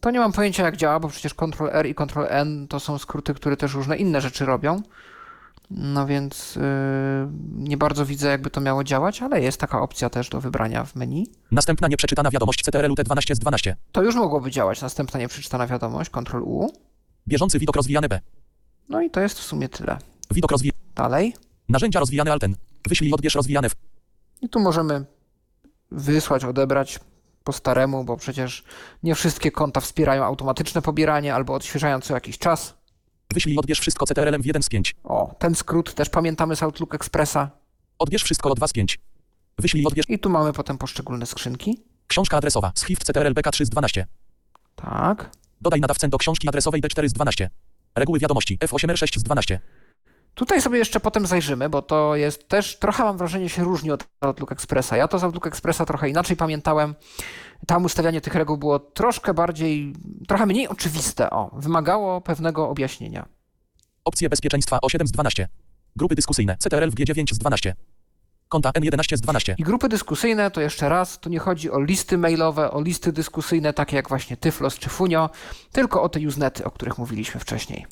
To 0.01 0.11
nie 0.11 0.19
mam 0.19 0.33
pojęcia 0.33 0.63
jak 0.63 0.77
działa, 0.77 1.01
bo 1.01 1.09
przecież 1.09 1.35
Ctrl-R 1.35 1.87
i 1.87 1.95
Ctrl-N 1.95 2.69
to 2.69 2.81
są 2.81 2.99
skróty, 2.99 3.35
które 3.35 3.57
też 3.57 3.75
różne 3.75 3.97
inne 3.97 4.21
rzeczy 4.21 4.45
robią. 4.45 4.83
No 5.71 6.07
więc 6.07 6.57
yy, 6.57 6.63
nie 7.53 7.77
bardzo 7.77 8.07
widzę, 8.07 8.29
jakby 8.29 8.51
to 8.51 8.61
miało 8.61 8.85
działać, 8.85 9.23
ale 9.23 9.41
jest 9.41 9.61
taka 9.61 9.81
opcja 9.81 10.11
też 10.11 10.29
do 10.29 10.41
wybrania 10.41 10.85
w 10.85 10.97
menu. 10.97 11.27
Następna 11.51 11.89
nieprzeczytana 11.89 12.31
wiadomość 12.31 12.63
CTRL 12.63 12.93
T12 12.93 13.35
z 13.35 13.39
12. 13.39 13.77
To 13.93 14.03
już 14.03 14.15
mogłoby 14.15 14.51
działać, 14.51 14.83
następna 14.83 15.21
nieprzeczytana 15.21 15.67
wiadomość, 15.67 16.11
Ctrl-U. 16.11 16.73
Bieżący 17.29 17.59
widok 17.59 17.77
rozwijany 17.77 18.09
B. 18.09 18.21
No 18.89 19.01
i 19.01 19.11
to 19.11 19.21
jest 19.21 19.39
w 19.39 19.43
sumie 19.43 19.69
tyle. 19.69 19.99
Widok 20.31 20.51
rozwijany. 20.51 20.79
Dalej. 20.95 21.35
Narzędzia 21.69 22.01
rozwijane 22.01 22.33
Alten. 22.33 22.57
Wyślij 22.89 23.11
i 23.11 23.15
odbierz 23.15 23.35
rozwijane 23.35 23.69
w. 23.69 23.75
I 24.43 24.49
tu 24.49 24.61
możemy 24.61 25.05
wysłać, 25.91 26.45
odebrać 26.45 27.01
po 27.45 27.53
staremu, 27.53 28.05
bo 28.05 28.17
przecież 28.17 28.65
nie 29.03 29.15
wszystkie 29.15 29.51
konta 29.51 29.81
wspierają 29.81 30.25
automatyczne 30.25 30.83
pobieranie 30.83 31.35
albo 31.35 31.55
odświeżają 31.55 32.01
co 32.01 32.15
jakiś 32.15 32.39
czas. 32.39 32.80
Wyślij 33.35 33.59
odbierz 33.59 33.81
wszystko 33.81 34.07
CTRL 34.07 34.43
w 34.43 34.47
1 34.47 34.63
z 34.63 34.69
5. 34.69 34.95
O, 35.05 35.35
ten 35.39 35.55
skrót 35.55 35.95
też 35.95 36.09
pamiętamy 36.09 36.57
z 36.57 36.63
Outlook 36.63 36.95
Expressa. 36.95 37.51
Odbierz 37.99 38.25
wszystko 38.25 38.51
o 38.51 38.55
2 38.55 38.67
z 38.67 38.73
5. 38.73 38.99
Wyślij 39.59 39.87
odbierz. 39.87 40.07
I 40.09 40.19
tu 40.19 40.31
mamy 40.31 40.53
potem 40.53 40.79
poszczególne 40.79 41.27
skrzynki. 41.27 41.83
Książka 42.07 42.37
adresowa. 42.37 42.73
Swift 42.75 43.05
CTRL 43.05 43.33
BK3 43.33 43.65
z 43.65 43.69
12. 43.69 44.07
Tak. 44.77 45.31
Dodaj 45.61 45.81
nadawcę 45.81 46.09
do 46.09 46.19
książki 46.19 46.49
adresowej 46.49 46.83
D4 46.83 47.09
z 47.09 47.13
12. 47.13 47.51
Reguły 47.95 48.19
wiadomości 48.19 48.59
F8R6 48.59 49.19
z 49.19 49.23
12. 49.23 49.61
Tutaj 50.35 50.63
sobie 50.63 50.79
jeszcze 50.79 51.01
potem 51.01 51.27
zajrzymy, 51.27 51.69
bo 51.69 51.83
to 51.83 52.17
jest 52.17 52.49
też, 52.49 52.79
trochę 52.79 53.05
mam 53.05 53.19
wrażenie, 53.19 53.49
się 53.49 53.65
różni 53.65 53.91
od 53.91 54.05
Outlook 54.21 54.53
Expressa. 54.53 54.97
Ja 54.97 55.09
to 55.09 55.19
z 55.19 55.25
Outlook 55.25 55.47
Expressa 55.47 55.87
trochę 55.87 56.09
inaczej 56.09 56.37
pamiętałem. 56.37 56.95
Tam 57.67 57.85
ustawianie 57.85 58.21
tych 58.21 58.35
reguł 58.35 58.57
było 58.57 58.79
troszkę 58.79 59.35
bardziej, 59.35 59.93
trochę 60.29 60.47
mniej 60.47 60.69
oczywiste. 60.69 61.31
O, 61.31 61.51
wymagało 61.57 62.21
pewnego 62.21 62.69
objaśnienia. 62.69 63.29
Opcje 64.05 64.29
bezpieczeństwa 64.29 64.79
O7 64.79 65.07
z 65.07 65.11
12. 65.13 65.49
Grupy 65.97 66.15
dyskusyjne 66.15 66.57
CTRL 66.59 66.91
w 66.91 66.95
G9 66.95 67.35
z 67.35 67.39
12. 67.39 67.75
Konta 68.49 68.71
N11 68.71 69.17
z 69.17 69.21
12. 69.21 69.55
I 69.59 69.63
grupy 69.63 69.89
dyskusyjne, 69.89 70.51
to 70.51 70.61
jeszcze 70.61 70.89
raz, 70.89 71.19
tu 71.19 71.29
nie 71.29 71.39
chodzi 71.39 71.71
o 71.71 71.81
listy 71.81 72.19
mailowe, 72.19 72.71
o 72.71 72.81
listy 72.83 73.13
dyskusyjne, 73.13 73.73
takie 73.73 73.97
jak 73.97 74.09
właśnie 74.09 74.37
Tyflos 74.37 74.79
czy 74.79 74.89
Funio, 74.89 75.31
tylko 75.73 76.03
o 76.03 76.09
te 76.09 76.21
usenety, 76.21 76.65
o 76.65 76.71
których 76.71 76.99
mówiliśmy 76.99 77.41
wcześniej. 77.41 77.87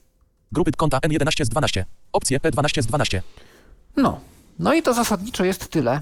Grupy 0.52 0.72
konta 0.72 0.98
N11 0.98 1.44
z 1.44 1.48
12. 1.48 1.84
Opcje 2.12 2.38
P12 2.38 2.82
z 2.82 2.86
12. 2.86 3.22
No, 3.96 4.20
no 4.58 4.74
i 4.74 4.82
to 4.82 4.94
zasadniczo 4.94 5.44
jest 5.44 5.68
tyle. 5.68 6.00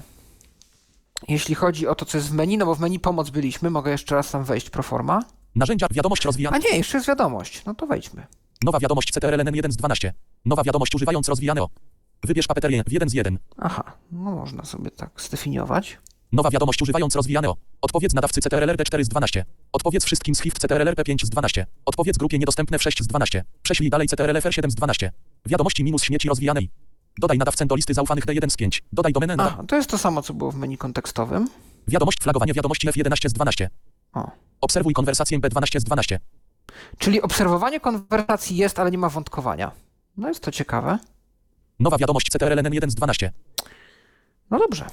Jeśli 1.27 1.55
chodzi 1.55 1.87
o 1.87 1.95
to, 1.95 2.05
co 2.05 2.17
jest 2.17 2.29
w 2.29 2.33
menu, 2.33 2.57
no 2.57 2.65
bo 2.65 2.75
w 2.75 2.79
menu 2.79 2.99
pomoc 2.99 3.29
byliśmy, 3.29 3.69
mogę 3.69 3.91
jeszcze 3.91 4.15
raz 4.15 4.31
tam 4.31 4.43
wejść 4.43 4.69
pro 4.69 4.83
forma. 4.83 5.23
Narzędzia 5.55 5.87
wiadomość 5.91 6.25
rozwijana. 6.25 6.57
A 6.57 6.59
nie, 6.59 6.77
jeszcze 6.77 6.97
jest 6.97 7.07
wiadomość. 7.07 7.65
No 7.65 7.75
to 7.75 7.87
wejdźmy. 7.87 8.27
Nowa 8.63 8.79
wiadomość 8.79 9.11
CTRL 9.11 9.39
N1 9.39 9.71
z 9.71 9.75
12. 9.75 10.13
Nowa 10.45 10.63
wiadomość 10.63 10.95
używając 10.95 11.29
rozwijane 11.29 11.61
o. 11.61 11.69
Wybierz 12.23 12.47
papeterię 12.47 12.83
w 12.87 12.91
1 12.91 13.09
z 13.09 13.13
1. 13.13 13.39
Aha, 13.57 13.83
no 14.11 14.31
można 14.31 14.65
sobie 14.65 14.91
tak 14.91 15.21
zdefiniować. 15.21 15.97
Nowa 16.31 16.49
wiadomość 16.49 16.81
używając 16.81 17.15
rozwijane 17.15 17.49
o. 17.49 17.55
Odpowiedz 17.81 18.13
nadawcy 18.13 18.41
CTRL-RP 18.41 18.83
4 18.83 19.05
z 19.05 19.09
12. 19.09 19.45
Odpowiedz 19.71 20.05
wszystkim 20.05 20.35
z 20.35 20.41
HIV 20.41 20.59
CTRL-RP 20.59 21.03
5 21.03 21.25
z 21.25 21.29
12. 21.29 21.65
Odpowiedz 21.85 22.17
grupie 22.17 22.39
niedostępne 22.39 22.79
w 22.79 22.83
6 22.83 23.03
z 23.03 23.07
12. 23.07 23.43
Prześlij 23.61 23.89
dalej 23.89 24.07
CTRL-FR 24.07 24.51
7 24.51 24.71
z 24.71 24.75
12. 24.75 25.11
Wiadomości 25.47 25.83
minus 25.83 26.03
śmieci 26.03 26.29
rozwijanej. 26.29 26.69
Dodaj 27.17 27.37
nadawcę 27.37 27.65
do 27.65 27.75
listy 27.75 27.93
zaufanych 27.93 28.25
D1 28.25 28.49
z 28.49 28.57
5. 28.57 28.83
Dodaj 28.93 29.13
domenę 29.13 29.35
nada- 29.35 29.57
A, 29.59 29.63
to 29.63 29.75
jest 29.75 29.89
to 29.89 29.97
samo, 29.97 30.21
co 30.21 30.33
było 30.33 30.51
w 30.51 30.55
menu 30.55 30.77
kontekstowym. 30.77 31.49
Wiadomość 31.87 32.19
flagowanie 32.21 32.53
wiadomości 32.53 32.87
F11 32.89 33.29
z 33.29 33.33
12. 33.33 33.69
O. 34.13 34.31
Obserwuj 34.61 34.93
konwersację 34.93 35.39
B12 35.39 35.79
z 35.79 35.83
12. 35.83 36.19
Czyli 36.97 37.21
obserwowanie 37.21 37.79
konwersacji 37.79 38.57
jest, 38.57 38.79
ale 38.79 38.91
nie 38.91 38.97
ma 38.97 39.09
wątkowania. 39.09 39.71
No 40.17 40.27
jest 40.27 40.43
to 40.43 40.51
ciekawe. 40.51 40.99
Nowa 41.79 41.97
wiadomość 41.97 42.31
CTRL-N1 42.31 42.89
z 42.89 42.95
12. 42.95 43.31
No 44.51 44.59
dobrze. 44.59 44.85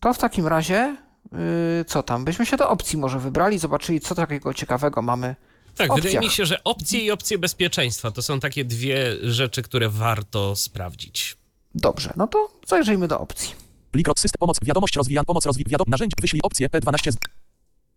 To 0.00 0.14
w 0.14 0.18
takim 0.18 0.46
razie, 0.46 0.96
yy, 1.32 1.38
co 1.86 2.02
tam? 2.02 2.24
Byśmy 2.24 2.46
się 2.46 2.56
do 2.56 2.70
opcji 2.70 2.98
może 2.98 3.18
wybrali, 3.18 3.58
zobaczyli, 3.58 4.00
co 4.00 4.14
takiego 4.14 4.54
ciekawego 4.54 5.02
mamy. 5.02 5.36
Tak, 5.76 5.90
opcjach. 5.90 6.04
wydaje 6.04 6.28
mi 6.28 6.30
się, 6.30 6.46
że 6.46 6.64
opcje 6.64 7.00
i 7.00 7.10
opcje 7.10 7.38
bezpieczeństwa 7.38 8.10
to 8.10 8.22
są 8.22 8.40
takie 8.40 8.64
dwie 8.64 9.16
rzeczy, 9.22 9.62
które 9.62 9.88
warto 9.88 10.56
sprawdzić. 10.56 11.36
Dobrze, 11.74 12.12
no 12.16 12.26
to 12.26 12.48
zajrzyjmy 12.66 13.08
do 13.08 13.20
opcji. 13.20 13.54
Plik 13.90 14.08
system 14.18 14.38
pomoc 14.38 14.58
wiadomość 14.62 14.96
rozwijan 14.96 15.24
pomoc 15.24 15.46
rozwi 15.46 15.64
wiadom 15.68 15.86
narzędzi 15.88 16.14
wyślij 16.20 16.42
opcję 16.42 16.68
P12 16.68 17.12
z 17.12 17.16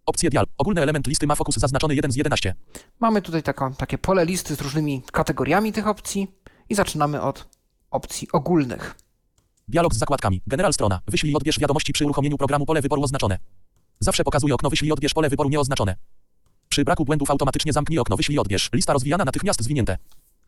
Opcje 0.05 0.29
dial. 0.29 0.45
Ogólny 0.57 0.81
element 0.81 1.07
listy 1.07 1.27
ma 1.27 1.35
fokus 1.35 1.55
zaznaczony 1.55 1.95
1 1.95 2.11
z 2.11 2.15
11. 2.15 2.55
Mamy 2.99 3.21
tutaj 3.21 3.43
taką, 3.43 3.73
takie 3.73 3.97
pole 3.97 4.25
listy 4.25 4.55
z 4.55 4.61
różnymi 4.61 5.03
kategoriami 5.11 5.73
tych 5.73 5.87
opcji 5.87 6.27
i 6.69 6.75
zaczynamy 6.75 7.21
od 7.21 7.47
opcji 7.91 8.27
ogólnych. 8.31 8.95
Dialog 9.67 9.93
z 9.93 9.97
zakładkami. 9.97 10.41
General 10.47 10.73
strona. 10.73 11.01
Wyślij 11.07 11.31
i 11.31 11.35
odbierz 11.35 11.59
wiadomości 11.59 11.93
przy 11.93 12.05
uruchomieniu 12.05 12.37
programu 12.37 12.65
pole 12.65 12.81
wyboru 12.81 13.03
oznaczone. 13.03 13.39
Zawsze 13.99 14.23
pokazuje 14.23 14.53
okno 14.53 14.69
wyślij 14.69 14.89
i 14.89 14.91
odbierz 14.91 15.13
pole 15.13 15.29
wyboru 15.29 15.49
nieoznaczone. 15.49 15.95
Przy 16.69 16.83
braku 16.83 17.05
błędów 17.05 17.31
automatycznie 17.31 17.73
zamknij 17.73 17.99
okno 17.99 18.17
wyślij 18.17 18.39
odbierz. 18.39 18.69
Lista 18.73 18.93
rozwijana 18.93 19.25
natychmiast 19.25 19.63
zwinięte. 19.63 19.97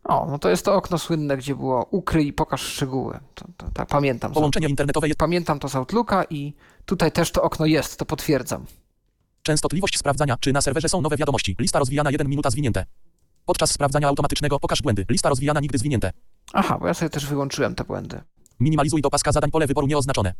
O, 0.03 0.27
no 0.31 0.39
to 0.39 0.49
jest 0.49 0.65
to 0.65 0.75
okno 0.75 0.97
słynne, 0.97 1.37
gdzie 1.37 1.55
było 1.55 1.85
ukryj 1.91 2.27
i 2.27 2.33
pokaż 2.33 2.61
szczegóły. 2.61 3.19
To, 3.35 3.45
to, 3.57 3.69
to, 3.73 3.85
pamiętam. 3.85 4.31
Połączenie 4.33 4.67
internetowe 4.67 5.07
jest 5.07 5.19
Pamiętam 5.19 5.59
to 5.59 5.69
z 5.69 5.75
Outlooka 5.75 6.23
i 6.29 6.53
tutaj 6.85 7.11
też 7.11 7.31
to 7.31 7.41
okno 7.41 7.65
jest, 7.65 7.97
to 7.99 8.05
potwierdzam. 8.05 8.65
częstotliwość 9.43 9.97
sprawdzania, 9.97 10.37
czy 10.39 10.53
na 10.53 10.61
serwerze 10.61 10.89
są 10.89 11.01
nowe 11.01 11.17
wiadomości. 11.17 11.55
Lista 11.59 11.79
rozwijana 11.79 12.11
1 12.11 12.27
minuta 12.27 12.49
zwinięte. 12.49 12.85
Podczas 13.45 13.71
sprawdzania 13.71 14.07
automatycznego 14.07 14.59
pokaż 14.59 14.81
błędy. 14.81 15.05
Lista 15.09 15.29
rozwijana 15.29 15.59
nigdy 15.59 15.77
zwinięte. 15.77 16.11
Aha, 16.53 16.77
bo 16.79 16.87
ja 16.87 16.93
sobie 16.93 17.09
też 17.09 17.25
wyłączyłem 17.25 17.75
te 17.75 17.83
błędy. 17.83 18.21
Minimalizuj 18.59 19.01
do 19.01 19.09
paska 19.09 19.31
zadań 19.31 19.51
pole 19.51 19.67
wyboru 19.67 19.87
nieoznaczone. 19.87 20.33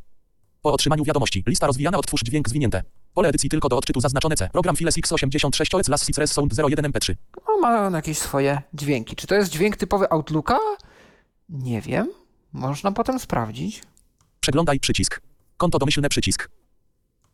Po 0.62 0.74
otrzymaniu 0.74 1.04
wiadomości. 1.04 1.44
Lista 1.48 1.68
rozwijana 1.68 1.98
otwórz 1.98 2.22
dźwięk 2.24 2.50
zwinięte. 2.50 2.84
Pole 3.14 3.30
edycji 3.30 3.50
tylko 3.50 3.70
do 3.70 3.78
odczytu 3.78 4.02
zaznaczone 4.02 4.36
C. 4.36 4.50
Program 4.50 4.76
Files 4.76 4.98
X86 4.98 5.76
OEC 5.76 5.88
Las 5.88 6.10
Res 6.18 6.32
Sound 6.32 6.54
01 6.70 6.92
MP3. 6.92 7.16
No, 7.48 7.58
ma 7.62 7.88
on 7.88 7.94
jakieś 7.94 8.18
swoje 8.18 8.62
dźwięki. 8.74 9.16
Czy 9.16 9.28
to 9.28 9.36
jest 9.36 9.52
dźwięk 9.52 9.78
typowy 9.78 10.10
Outlooka? 10.10 10.60
Nie 11.50 11.82
wiem. 11.82 12.12
Można 12.54 12.92
potem 12.92 13.20
sprawdzić. 13.20 13.84
Przeglądaj 14.40 14.80
przycisk. 14.80 15.22
Konto 15.58 15.80
domyślne 15.80 16.10
przycisk. 16.10 16.50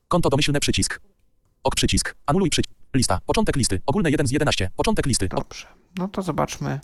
Konto 0.08 0.30
domyślne 0.30 0.60
przycisk. 0.60 1.02
Ok 1.64 1.76
przycisk. 1.76 2.16
Anuluj 2.26 2.50
przycisk. 2.50 2.76
Lista. 2.94 3.20
Początek 3.26 3.56
listy. 3.56 3.82
Ogólne 3.86 4.12
1 4.12 4.28
z 4.28 4.32
11. 4.32 4.70
Początek 4.76 5.06
listy. 5.06 5.28
Dobrze. 5.28 5.68
No 5.98 6.08
to 6.08 6.22
zobaczmy, 6.22 6.80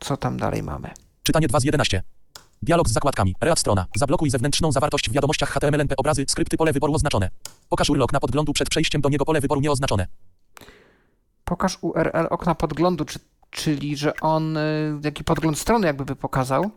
co 0.00 0.16
tam 0.16 0.36
dalej 0.36 0.62
mamy. 0.62 0.90
czytanie 1.22 1.48
2 1.48 1.60
z 1.60 1.64
11. 1.64 2.02
Dialog 2.62 2.88
z 2.88 2.92
zakładkami. 2.92 3.34
Read 3.40 3.58
strona. 3.58 3.86
Zablokuj 3.96 4.30
zewnętrzną 4.30 4.72
zawartość 4.72 5.10
w 5.10 5.12
wiadomościach 5.12 5.50
HTML 5.50 5.80
NP 5.80 5.96
obrazy, 5.96 6.24
skrypty 6.28 6.56
pole 6.56 6.72
wyboru 6.72 6.94
oznaczone. 6.94 7.30
Pokaż 7.68 7.90
urlok 7.90 8.12
na 8.12 8.20
podglądu 8.20 8.52
przed 8.52 8.68
przejściem 8.70 9.00
do 9.00 9.08
niego 9.08 9.24
pole 9.24 9.40
wyboru 9.40 9.60
nieoznaczone. 9.60 10.06
Pokaż 11.44 11.78
URL 11.80 12.26
okna 12.30 12.54
podglądu, 12.54 13.04
czy, 13.04 13.18
czyli 13.50 13.96
że 13.96 14.12
on, 14.20 14.56
y, 14.56 15.00
jaki 15.04 15.24
podgląd 15.24 15.58
strony 15.58 15.86
jakby 15.86 16.04
by 16.04 16.16
pokazał. 16.16 16.70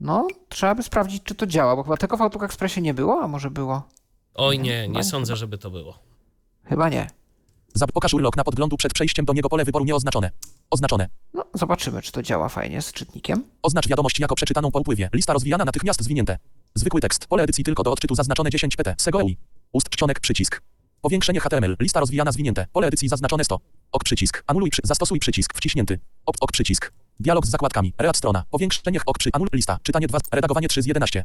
No, 0.00 0.26
trzeba 0.48 0.74
by 0.74 0.82
sprawdzić, 0.82 1.22
czy 1.22 1.34
to 1.34 1.46
działa, 1.46 1.76
bo 1.76 1.82
chyba 1.82 1.96
tego 1.96 2.16
w 2.16 2.22
Outlook 2.22 2.44
Expressie 2.44 2.82
nie 2.82 2.94
było, 2.94 3.22
a 3.22 3.28
może 3.28 3.50
było? 3.50 3.82
Oj 4.34 4.58
Nie, 4.58 4.88
nie 4.88 4.94
nie. 4.94 5.04
sądzę, 5.04 5.36
żeby 5.36 5.58
to 5.58 5.70
było. 5.70 5.98
Chyba 6.64 6.88
nie. 6.88 7.10
Zab 7.74 7.92
pokaż 7.92 8.14
urlok 8.14 8.36
na 8.36 8.44
podglądu 8.44 8.76
przed 8.76 8.92
przejściem 8.92 9.24
do 9.24 9.32
niego 9.32 9.48
pole 9.48 9.64
wyboru 9.64 9.84
nieoznaczone. 9.84 10.30
Oznaczone. 10.70 11.08
No, 11.34 11.44
zobaczymy, 11.54 12.02
czy 12.02 12.12
to 12.12 12.22
działa 12.22 12.48
fajnie 12.48 12.82
z 12.82 12.92
czytnikiem. 12.92 13.44
Oznacz 13.62 13.88
wiadomość 13.88 14.20
jako 14.20 14.34
przeczytaną 14.34 14.70
po 14.70 14.78
upływie. 14.80 15.10
Lista 15.14 15.32
rozwijana 15.32 15.64
natychmiast 15.64 16.02
zwinięte. 16.02 16.38
Zwykły 16.74 17.00
tekst. 17.00 17.26
Pole 17.26 17.42
edycji 17.42 17.64
tylko 17.64 17.82
do 17.82 17.92
odczytu 17.92 18.14
zaznaczone 18.14 18.50
10 18.50 18.76
pt. 18.76 18.94
Segoi. 18.98 19.36
Ust 19.72 19.88
czcionek 19.88 20.20
przycisk. 20.20 20.62
Powiększenie 21.00 21.40
HTML. 21.40 21.76
Lista 21.80 22.00
rozwijana 22.00 22.32
zwinięte. 22.32 22.66
Pole 22.72 22.86
edycji 22.86 23.08
zaznaczone 23.08 23.44
100. 23.44 23.60
Ok 23.92 24.04
przycisk. 24.04 24.44
Anuluj 24.46 24.70
przy... 24.70 24.82
Zastosuj 24.84 25.18
przycisk. 25.18 25.54
Wciśnięty. 25.56 25.98
Ok, 26.26 26.36
ok 26.40 26.52
przycisk. 26.52 26.92
Dialog 27.20 27.46
z 27.46 27.50
zakładkami. 27.50 27.92
Read 27.98 28.16
strona. 28.16 28.44
Powiększenie 28.50 29.00
ok 29.06 29.18
przy... 29.18 29.30
Anul 29.32 29.48
lista. 29.52 29.78
Czytanie 29.82 30.06
2. 30.06 30.18
Redagowanie 30.32 30.68
3 30.68 30.82
z 30.82 30.86
11. 30.86 31.24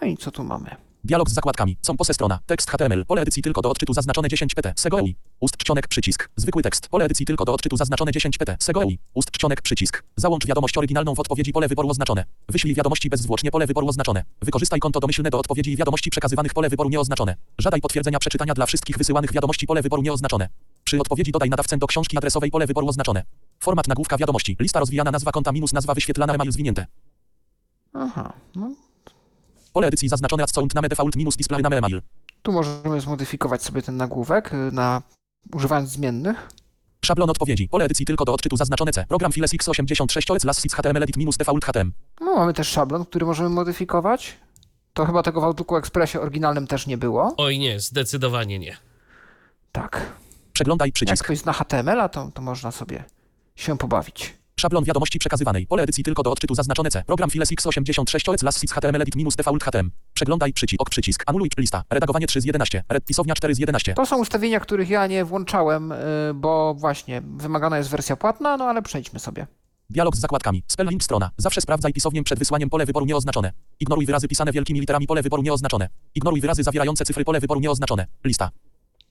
No 0.00 0.06
i 0.06 0.16
co 0.16 0.30
tu 0.30 0.44
mamy? 0.44 0.76
Dialog 1.06 1.30
z 1.30 1.32
zakładkami. 1.32 1.76
Są 1.82 1.96
pose 1.96 2.14
strona. 2.14 2.38
Tekst 2.46 2.70
HTML. 2.70 3.04
Pole 3.06 3.22
edycji 3.22 3.42
tylko 3.42 3.62
do 3.62 3.70
odczytu 3.70 3.92
zaznaczone 3.92 4.28
10 4.28 4.54
pt. 4.54 4.72
Segoi. 4.76 5.16
Ust 5.40 5.56
czcionek 5.56 5.88
przycisk. 5.88 6.30
Zwykły 6.36 6.62
tekst. 6.62 6.88
Pole 6.88 7.04
edycji 7.04 7.26
tylko 7.26 7.44
do 7.44 7.54
odczytu 7.54 7.76
zaznaczone 7.76 8.12
10 8.12 8.38
pt. 8.38 8.56
Segoi. 8.60 8.98
Ust 9.14 9.30
czcionek 9.30 9.62
przycisk. 9.62 10.02
Załącz 10.16 10.46
wiadomość 10.46 10.78
oryginalną 10.78 11.14
w 11.14 11.20
odpowiedzi 11.20 11.52
pole 11.52 11.68
wyboru 11.68 11.88
oznaczone. 11.88 12.24
Wyślij 12.48 12.74
wiadomości 12.74 13.10
bezzwłocznie 13.10 13.50
pole 13.50 13.66
wyboru 13.66 13.88
oznaczone. 13.88 14.24
Wykorzystaj 14.42 14.80
konto 14.80 15.00
domyślne 15.00 15.30
do 15.30 15.38
odpowiedzi 15.38 15.72
i 15.72 15.76
wiadomości 15.76 16.10
przekazywanych 16.10 16.54
pole 16.54 16.68
wyboru 16.68 16.90
nieoznaczone. 16.90 17.36
Żadaj 17.58 17.80
potwierdzenia 17.80 18.18
przeczytania 18.18 18.54
dla 18.54 18.66
wszystkich 18.66 18.98
wysyłanych 18.98 19.32
wiadomości 19.32 19.66
pole 19.66 19.82
wyboru 19.82 20.02
nieoznaczone. 20.02 20.48
Przy 20.84 21.00
odpowiedzi 21.00 21.32
dodaj 21.32 21.50
nadawcę 21.50 21.76
do 21.76 21.86
książki 21.86 22.18
adresowej 22.18 22.50
pole 22.50 22.66
wyboru 22.66 22.88
oznaczone. 22.88 23.22
Format 23.60 23.88
nagłówka 23.88 24.16
wiadomości. 24.16 24.56
Lista 24.60 24.80
rozwijana 24.80 25.10
nazwa 25.10 25.32
konta 25.32 25.52
minus 25.52 25.72
nazwa 25.72 25.94
wyświetlana 25.94 26.34
email 26.34 26.52
zwinięte. 26.52 26.86
Aha, 27.94 28.32
no 28.54 28.86
Pole 29.76 29.86
edycji 29.86 30.08
zaznaczone 30.08 30.42
ad 30.42 30.50
sound 30.50 30.74
name 30.74 30.88
default 30.88 31.16
minus 31.16 31.36
display 31.36 31.62
name 31.62 31.76
email. 31.76 32.02
tu 32.42 32.52
możemy 32.52 33.00
zmodyfikować 33.00 33.62
sobie 33.62 33.82
ten 33.82 33.96
nagłówek 33.96 34.54
y, 34.54 34.56
na 34.72 35.02
używając 35.54 35.90
zmiennych. 35.90 36.48
Szablon 37.04 37.30
odpowiedzi. 37.30 37.68
Pole 37.68 37.84
edycji 37.84 38.06
tylko 38.06 38.24
do 38.24 38.32
odczytu 38.34 38.56
zaznaczone 38.56 38.92
C. 38.92 39.04
Program 39.08 39.32
Files 39.32 39.52
X86 39.52 40.32
OEC 40.32 40.44
Las 40.44 40.62
HTML 40.72 41.02
edit 41.02 41.16
minus 41.16 41.36
default 41.36 41.64
HTML. 41.64 41.92
No, 42.20 42.34
mamy 42.36 42.54
też 42.54 42.68
szablon, 42.68 43.04
który 43.04 43.26
możemy 43.26 43.48
modyfikować. 43.48 44.36
To 44.92 45.06
chyba 45.06 45.22
tego 45.22 45.40
w 45.40 45.44
Outlooku 45.44 45.76
Expressie 45.76 46.18
oryginalnym 46.18 46.66
też 46.66 46.86
nie 46.86 46.98
było. 46.98 47.34
Oj 47.36 47.58
nie, 47.58 47.80
zdecydowanie 47.80 48.58
nie. 48.58 48.76
Tak. 49.72 50.12
Przeglądaj 50.52 50.88
Jak 50.88 50.94
przycisk. 50.94 51.24
ktoś 51.24 51.38
zna 51.38 51.52
HTML-a, 51.52 52.08
to, 52.08 52.30
to 52.34 52.42
można 52.42 52.70
sobie 52.70 53.04
się 53.56 53.78
pobawić. 53.78 54.34
Szablon 54.60 54.84
wiadomości 54.84 55.18
przekazywanej. 55.18 55.66
Pole 55.66 55.82
edycji 55.82 56.04
tylko 56.04 56.22
do 56.22 56.32
odczytu 56.32 56.54
zaznaczone 56.54 56.90
C. 56.90 57.02
Program 57.06 57.30
Files 57.30 57.50
X86 57.52 58.30
OEC 58.30 58.42
Las 58.42 58.60
HTML 58.70 59.02
edit 59.02 59.16
minus 59.16 59.36
default 59.36 59.64
HTML. 59.64 59.90
Przeglądaj 60.14 60.52
przycisk. 60.52 60.82
Ok 60.82 60.90
przycisk. 60.90 61.22
Anuluj 61.26 61.48
lista. 61.58 61.82
Redagowanie 61.90 62.26
3 62.26 62.40
z 62.40 62.44
11. 62.44 62.82
Red 62.88 63.04
pisownia 63.04 63.34
4 63.34 63.54
z 63.54 63.58
11. 63.58 63.94
To 63.94 64.06
są 64.06 64.18
ustawienia, 64.18 64.60
których 64.60 64.88
ja 64.90 65.06
nie 65.06 65.24
włączałem, 65.24 65.92
y, 65.92 65.96
bo 66.34 66.74
właśnie 66.74 67.22
wymagana 67.36 67.78
jest 67.78 67.90
wersja 67.90 68.16
płatna, 68.16 68.56
no 68.56 68.64
ale 68.64 68.82
przejdźmy 68.82 69.18
sobie. 69.18 69.46
Dialog 69.90 70.16
z 70.16 70.20
zakładkami. 70.20 70.62
Spell 70.68 70.88
link 70.88 71.04
strona. 71.04 71.30
Zawsze 71.36 71.60
sprawdzaj 71.60 71.92
pisownię 71.92 72.22
przed 72.22 72.38
wysłaniem 72.38 72.70
pole 72.70 72.86
wyboru 72.86 73.06
nieoznaczone. 73.06 73.52
Ignoruj 73.80 74.06
wyrazy 74.06 74.28
pisane 74.28 74.52
wielkimi 74.52 74.80
literami 74.80 75.06
pole 75.06 75.22
wyboru 75.22 75.42
nieoznaczone. 75.42 75.88
Ignoruj 76.14 76.40
wyrazy 76.40 76.62
zawierające 76.62 77.04
cyfry 77.04 77.24
pole 77.24 77.40
wyboru 77.40 77.60
nieoznaczone. 77.60 78.06
Lista. 78.24 78.50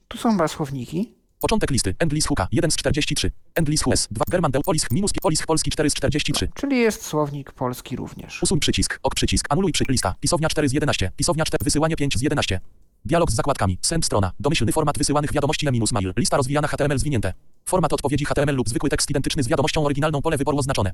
Tu 0.07 0.17
są 0.17 0.31
chyba 0.31 0.47
słowniki. 0.47 1.13
Początek 1.45 1.71
listy. 1.71 1.95
Endlist 1.99 2.27
hooka 2.27 2.47
1 2.51 2.71
z 2.71 2.75
43. 2.75 3.31
Endlist 3.55 3.83
hooks 3.83 4.07
2. 4.11 4.25
German 4.31 4.51
del 4.51 4.61
Polisk 4.61 4.91
minus 4.91 5.11
Polisk 5.21 5.45
polski 5.45 5.71
4 5.71 5.89
z 5.89 5.93
43. 5.93 6.49
Czyli 6.55 6.77
jest 6.77 7.05
słownik 7.05 7.51
polski 7.51 7.95
również. 7.95 8.43
Usuń 8.43 8.59
przycisk. 8.59 8.99
Ok 9.03 9.15
przycisk. 9.15 9.45
Anuluj 9.49 9.71
przy 9.71 9.83
lista. 9.89 10.15
Pisownia 10.19 10.49
4 10.49 10.69
z 10.69 10.73
11. 10.73 11.11
Pisownia 11.15 11.45
4. 11.45 11.63
Wysyłanie 11.63 11.95
5 11.95 12.17
z 12.17 12.21
11. 12.21 12.59
Dialog 13.05 13.31
z 13.31 13.35
zakładkami. 13.35 13.77
Send 13.81 14.05
strona. 14.05 14.31
Domyślny 14.39 14.71
format 14.71 14.97
wysyłanych 14.97 15.33
wiadomości 15.33 15.67
e-mail. 15.67 16.13
Lista 16.17 16.37
rozwijana 16.37 16.67
HTML 16.67 16.99
zwinięte. 16.99 17.33
Format 17.65 17.93
odpowiedzi 17.93 18.25
HTML 18.25 18.55
lub 18.55 18.69
zwykły 18.69 18.89
tekst 18.89 19.09
identyczny 19.09 19.43
z 19.43 19.47
wiadomością 19.47 19.85
oryginalną 19.85 20.21
pole 20.21 20.37
wyboru 20.37 20.57
oznaczone. 20.57 20.91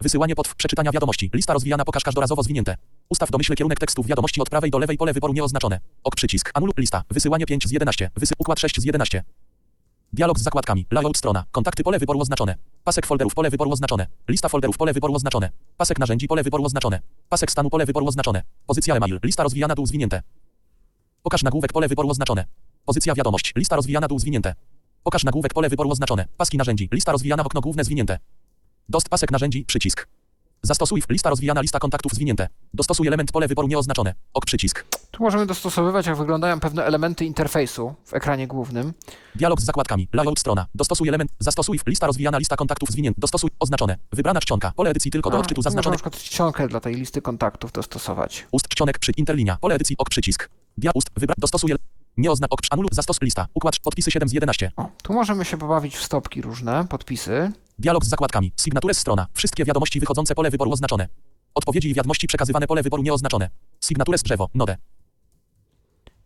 Wysyłanie 0.00 0.34
pod 0.34 0.54
przeczytania 0.54 0.92
wiadomości. 0.92 1.30
Lista 1.34 1.52
rozwijana 1.52 1.84
pokaż 1.84 2.04
każdorazowo 2.04 2.42
zwinięte. 2.42 2.76
Ustaw 3.08 3.30
domyślny 3.30 3.56
kierunek 3.56 3.80
tekstów 3.80 4.06
wiadomości 4.06 4.40
od 4.40 4.50
prawej 4.50 4.70
do 4.70 4.78
lewej 4.78 4.96
pole 4.96 5.12
wyboru 5.12 5.32
nieoznaczone. 5.32 5.80
Ok 6.04 6.14
przycisk. 6.16 6.50
Anuluj 6.54 6.74
lista. 6.76 7.02
Wysyłanie 7.10 7.46
5 7.46 7.68
z 7.68 7.70
11. 7.70 8.10
Wysy 8.16 8.34
układ 8.38 8.60
6 8.60 8.80
z 8.80 8.84
11. 8.84 9.22
Dialog 10.14 10.38
z 10.38 10.42
zakładkami. 10.42 10.86
Layout 10.90 11.16
strona. 11.16 11.44
Kontakty 11.50 11.82
pole 11.82 11.98
wyboru 11.98 12.20
oznaczone. 12.20 12.54
Pasek 12.84 13.06
folderów 13.06 13.34
pole 13.34 13.50
wyboru 13.50 13.72
oznaczone. 13.72 14.06
Lista 14.28 14.48
folderów 14.48 14.76
pole 14.76 14.92
wyboru 14.92 15.14
oznaczone. 15.14 15.50
Pasek 15.76 15.98
narzędzi 15.98 16.28
pole 16.28 16.42
wyboru 16.42 16.64
oznaczone. 16.64 17.00
Pasek 17.28 17.50
stanu 17.52 17.70
pole 17.70 17.86
wyboru 17.86 18.06
oznaczone. 18.06 18.42
Pozycja 18.66 18.96
email. 18.96 19.20
Lista 19.24 19.42
rozwijana 19.42 19.74
dół 19.74 19.86
zwinięte. 19.86 20.22
Pokaż 21.22 21.42
nagłówek 21.42 21.72
pole 21.72 21.88
wyboru 21.88 22.10
oznaczone. 22.10 22.44
Pozycja 22.84 23.14
wiadomość. 23.14 23.52
Lista 23.56 23.76
rozwijana 23.76 24.08
dół 24.08 24.18
zwinięte. 24.18 24.54
Pokaż 25.02 25.24
nagłówek 25.24 25.54
pole 25.54 25.68
wyboru 25.68 25.90
oznaczone. 25.90 26.26
Paski 26.36 26.58
narzędzi. 26.58 26.88
Lista 26.92 27.12
rozwijana 27.12 27.44
okno 27.44 27.60
główne 27.60 27.84
zwinięte. 27.84 28.18
Dost 28.88 29.08
pasek 29.08 29.30
narzędzi 29.30 29.64
przycisk. 29.64 30.08
Zastosuj 30.66 31.02
lista 31.08 31.30
rozwijana 31.30 31.60
lista 31.60 31.78
kontaktów 31.78 32.12
zwinięte. 32.12 32.48
Dostosuj 32.74 33.06
element 33.08 33.32
pole 33.32 33.48
wyboru 33.48 33.68
nieoznaczone. 33.68 34.14
Ok 34.34 34.44
przycisk. 34.46 34.84
Tu 35.10 35.22
możemy 35.22 35.46
dostosowywać, 35.46 36.06
jak 36.06 36.16
wyglądają 36.16 36.60
pewne 36.60 36.84
elementy 36.84 37.24
interfejsu 37.24 37.94
w 38.04 38.14
ekranie 38.14 38.46
głównym. 38.46 38.92
Dialog 39.34 39.60
z 39.60 39.64
zakładkami. 39.64 40.08
Layout 40.12 40.38
strona. 40.40 40.66
Dostosuj 40.74 41.08
element. 41.08 41.30
Zastosuj 41.38 41.80
lista 41.86 42.06
rozwijana 42.06 42.38
lista 42.38 42.56
kontaktów 42.56 42.90
zwinięte. 42.90 43.20
Dostosuj 43.20 43.50
oznaczone. 43.60 43.96
Wybrana 44.12 44.40
czcionka. 44.40 44.72
Pole 44.76 44.90
edycji 44.90 45.10
tylko 45.10 45.30
do 45.30 45.36
A, 45.36 45.40
odczytu 45.40 45.62
zaznaczone. 45.62 45.94
na 45.94 45.96
przykład 45.96 46.16
czcionkę 46.22 46.68
dla 46.68 46.80
tej 46.80 46.94
listy 46.94 47.22
kontaktów 47.22 47.72
dostosować. 47.72 48.46
Ust 48.52 48.68
czcionek 48.68 48.98
przy 48.98 49.12
interlinia. 49.16 49.56
Pole 49.60 49.74
edycji 49.74 49.96
ok 49.98 50.08
przycisk. 50.10 50.48
Dia 50.78 50.90
ust 50.94 51.10
wybra 51.16 51.34
dostosuj 51.38 51.74
nie 52.16 52.30
ozna 52.30 52.46
ok 52.50 52.60
anuluj 52.70 52.88
zastos 52.92 53.22
lista. 53.22 53.46
Układ 53.54 53.78
podpisy 53.78 54.10
7 54.10 54.28
z 54.28 54.32
11. 54.32 54.70
O, 54.76 54.88
tu 55.02 55.12
możemy 55.12 55.44
się 55.44 55.56
pobawić 55.56 55.96
w 55.96 56.02
stopki 56.02 56.42
różne, 56.42 56.84
podpisy. 56.88 57.52
Dialog 57.82 58.04
z 58.04 58.08
zakładkami. 58.08 58.52
Signatures 58.60 58.98
strona. 58.98 59.26
Wszystkie 59.34 59.64
wiadomości 59.64 60.00
wychodzące 60.00 60.34
pole 60.34 60.50
wyboru 60.50 60.72
oznaczone. 60.72 61.08
Odpowiedzi 61.54 61.90
i 61.90 61.94
wiadomości 61.94 62.26
przekazywane 62.26 62.66
pole 62.66 62.82
wyboru 62.82 63.02
nieoznaczone. 63.02 63.50
Signatures 63.84 64.22
drzewo. 64.22 64.48
Node. 64.54 64.76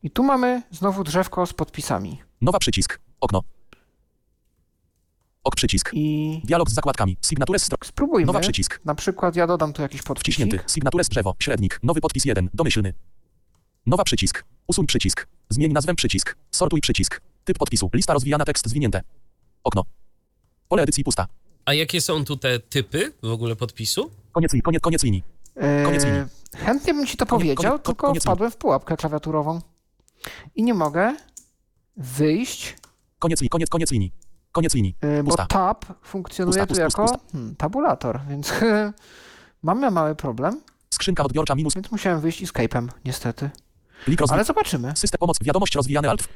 I 0.03 0.11
tu 0.11 0.23
mamy 0.23 0.63
znowu 0.71 1.05
drzewko 1.05 1.47
z 1.47 1.53
podpisami. 1.53 2.23
Nowa 2.41 2.59
przycisk. 2.59 3.01
Okno. 3.21 3.43
Ok 5.45 5.55
przycisk. 5.57 5.91
I 5.95 6.41
Dialog 6.45 6.71
z 6.71 6.75
zakładkami. 6.75 7.17
Signatures 7.27 7.63
strona. 7.63 7.79
spróbujmy. 7.85 8.27
Nowa 8.27 8.41
przycisk. 8.41 8.81
Na 8.85 8.95
przykład 8.95 9.37
ja 9.37 9.47
dodam 9.47 9.73
tu 9.73 9.83
jakiś 9.83 10.03
podpisik. 10.03 10.35
Wciśnięty. 10.35 10.59
Signatures 10.73 11.09
drzewo. 11.09 11.35
Średnik. 11.43 11.81
Nowy 11.83 12.01
podpis 12.01 12.25
1. 12.25 12.51
Domyślny. 12.55 12.95
Nowa 13.87 14.05
przycisk. 14.05 14.45
Usuń 14.67 14.87
przycisk. 14.87 15.27
Zmień 15.49 15.73
nazwę 15.73 15.95
przycisk. 15.95 16.37
Sortuj 16.51 16.81
przycisk. 16.81 17.21
Typ 17.45 17.59
podpisu. 17.59 17.91
Lista 17.95 18.13
rozwijana 18.13 18.45
tekst 18.45 18.69
zwinięte. 18.69 19.03
Okno. 19.65 19.83
Pole 20.69 20.83
edycji 20.83 21.05
pusta. 21.05 21.27
A 21.67 21.75
jakie 21.75 22.01
są 22.01 22.25
tu 22.25 22.37
te 22.37 22.59
typy 22.59 23.13
w 23.23 23.31
ogóle 23.31 23.57
podpisu? 23.57 24.11
Koniec, 24.33 24.53
koniec, 24.65 24.83
koniec 24.83 25.03
linii. 25.03 25.23
Koniec 25.85 26.05
linii. 26.05 26.21
Eee, 26.21 26.27
chętnie 26.65 26.95
bym 26.95 27.07
ci 27.07 27.17
to 27.17 27.25
Koniec- 27.25 27.29
powiedział, 27.29 27.73
koniec- 27.79 27.83
tylko 27.83 28.07
koniec 28.07 28.23
wpadłem 28.23 28.51
w 28.51 28.57
pułapkę 28.57 28.97
klawiaturową. 28.97 29.61
I 30.55 30.63
nie 30.63 30.75
mogę 30.75 31.17
wyjść, 31.97 32.77
Koniec, 33.19 33.41
li- 33.43 33.49
koniec, 33.49 33.69
koniec 33.71 33.91
linii. 33.91 34.13
Koniec 34.53 34.75
linii. 34.75 34.97
e, 35.01 35.23
bo 35.23 35.37
tab 35.37 35.85
funkcjonuje 36.03 36.53
Pusta, 36.53 36.67
tu 36.67 36.69
pusta, 36.69 36.83
jako 36.83 37.03
pusta. 37.03 37.19
hmm, 37.33 37.57
tabulator, 37.57 38.21
więc 38.29 38.53
mamy 39.63 39.91
mały 39.91 40.15
problem, 40.15 40.61
Skrzynka 40.91 41.23
odbiorcza 41.25 41.55
minus. 41.55 41.75
więc 41.75 41.91
musiałem 41.91 42.21
wyjść 42.21 42.43
escape'em, 42.45 42.89
niestety. 43.05 43.51
Rozwi- 44.09 44.33
Ale 44.33 44.45
zobaczymy. 44.45 44.93
System 44.97 45.19
pomoc. 45.19 45.39
Wiadomość 45.43 45.75
rozwijany 45.75 46.11
alt. 46.11 46.29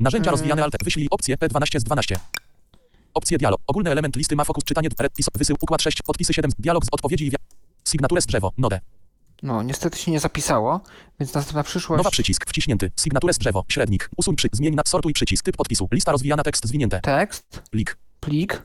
Narzędzia 0.00 0.28
Mm. 0.30 0.32
rozwijane 0.34 0.64
alt. 0.64 0.74
Wyślij 0.84 1.08
opcję 1.10 1.36
P12 1.36 1.80
z 1.80 1.84
12. 1.84 2.18
Opcje 3.18 3.38
dialog. 3.38 3.60
Ogólny 3.66 3.90
element 3.90 4.16
listy 4.16 4.36
ma 4.36 4.44
fokus 4.44 4.64
czytanie. 4.64 4.88
Redpis. 4.98 5.26
Wysył. 5.34 5.56
Układ 5.60 5.82
6. 5.82 6.02
Podpisy 6.02 6.34
7. 6.34 6.50
Dialog 6.58 6.84
z 6.84 6.88
odpowiedzi 6.92 7.26
i 7.26 7.30
wi- 7.30 7.36
Signatures 7.88 8.26
drzewo. 8.26 8.52
Node. 8.58 8.80
No, 9.42 9.62
niestety 9.62 9.98
się 9.98 10.10
nie 10.10 10.20
zapisało, 10.20 10.80
więc 11.20 11.34
następna 11.34 11.62
przyszłość. 11.62 11.98
Nowa 11.98 12.10
przycisk. 12.10 12.46
Wciśnięty. 12.48 12.90
Signatures 13.00 13.38
drzewo. 13.38 13.64
Średnik. 13.68 14.10
Usuń 14.16 14.36
przy. 14.36 14.48
Zmień 14.52 14.74
na. 14.74 14.82
Sortuj 14.86 15.12
przycisk. 15.12 15.44
Typ 15.44 15.56
podpisu. 15.56 15.88
Lista 15.92 16.12
rozwijana. 16.12 16.42
Tekst 16.42 16.66
zwinięte. 16.66 17.00
Tekst, 17.00 17.62
Plik. 17.70 17.98
plik, 18.20 18.62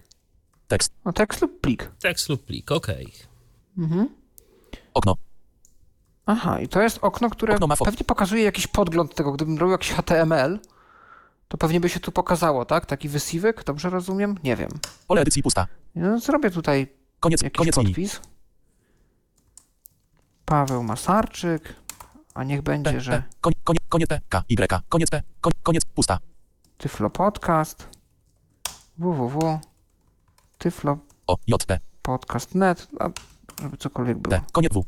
Tekst. 0.67 0.91
no 1.05 1.13
tekst 1.13 1.41
lub 1.41 1.61
plik. 1.61 1.91
Tekst 1.99 2.29
lub 2.29 2.43
plik, 2.45 2.71
okej. 2.71 3.13
Mhm. 3.77 4.09
Okno. 4.93 5.15
Aha, 6.25 6.59
i 6.61 6.67
to 6.67 6.81
jest 6.81 6.99
okno, 7.01 7.29
które 7.29 7.53
Okno 7.55 7.67
ma 7.67 7.75
pewnie 7.77 8.05
pokazuje 8.05 8.43
jakiś 8.43 8.67
podgląd 8.67 9.15
tego. 9.15 9.31
Gdybym 9.31 9.57
robił 9.57 9.71
jakiś 9.71 9.91
HTML, 9.91 10.59
to 11.47 11.57
pewnie 11.57 11.79
by 11.79 11.89
się 11.89 11.99
tu 11.99 12.11
pokazało, 12.11 12.65
tak? 12.65 12.85
Taki 12.85 13.09
wysiwek, 13.09 13.63
dobrze 13.63 13.89
rozumiem? 13.89 14.35
Nie 14.43 14.55
wiem. 14.55 14.69
Pole 15.07 15.21
edycji 15.21 15.43
pusta. 15.43 15.67
No, 15.95 16.19
zrobię 16.19 16.51
tutaj 16.51 16.87
Koniec. 17.19 17.41
jakiś 17.41 17.57
Koniec 17.57 17.75
podpis. 17.75 18.21
Paweł 20.45 20.83
Masarczyk, 20.83 21.75
a 22.33 22.43
niech 22.43 22.59
P. 22.59 22.63
będzie, 22.63 22.91
P. 22.91 23.01
że 23.01 23.23
Koniec. 23.41 23.59
Koniec. 23.63 23.83
Koniec. 23.89 24.09
P. 24.09 24.19
K. 24.29 24.43
Y. 24.49 24.81
Koniec 24.89 25.09
P. 25.09 25.21
Koniec. 25.63 25.85
Pusta. 25.85 26.19
Tyflo 26.77 27.09
Podcast, 27.09 27.87
www, 28.97 29.59
Tyflo 30.57 30.97
O. 31.27 31.37
J. 31.47 31.65
T. 31.65 31.79
Podcast.net, 32.01 32.87
a 32.99 33.09
żeby 33.61 33.77
cokolwiek 33.77 34.17
było. 34.17 34.35
T. 34.35 34.41
Koniec 34.51 34.73
W. 34.73 34.83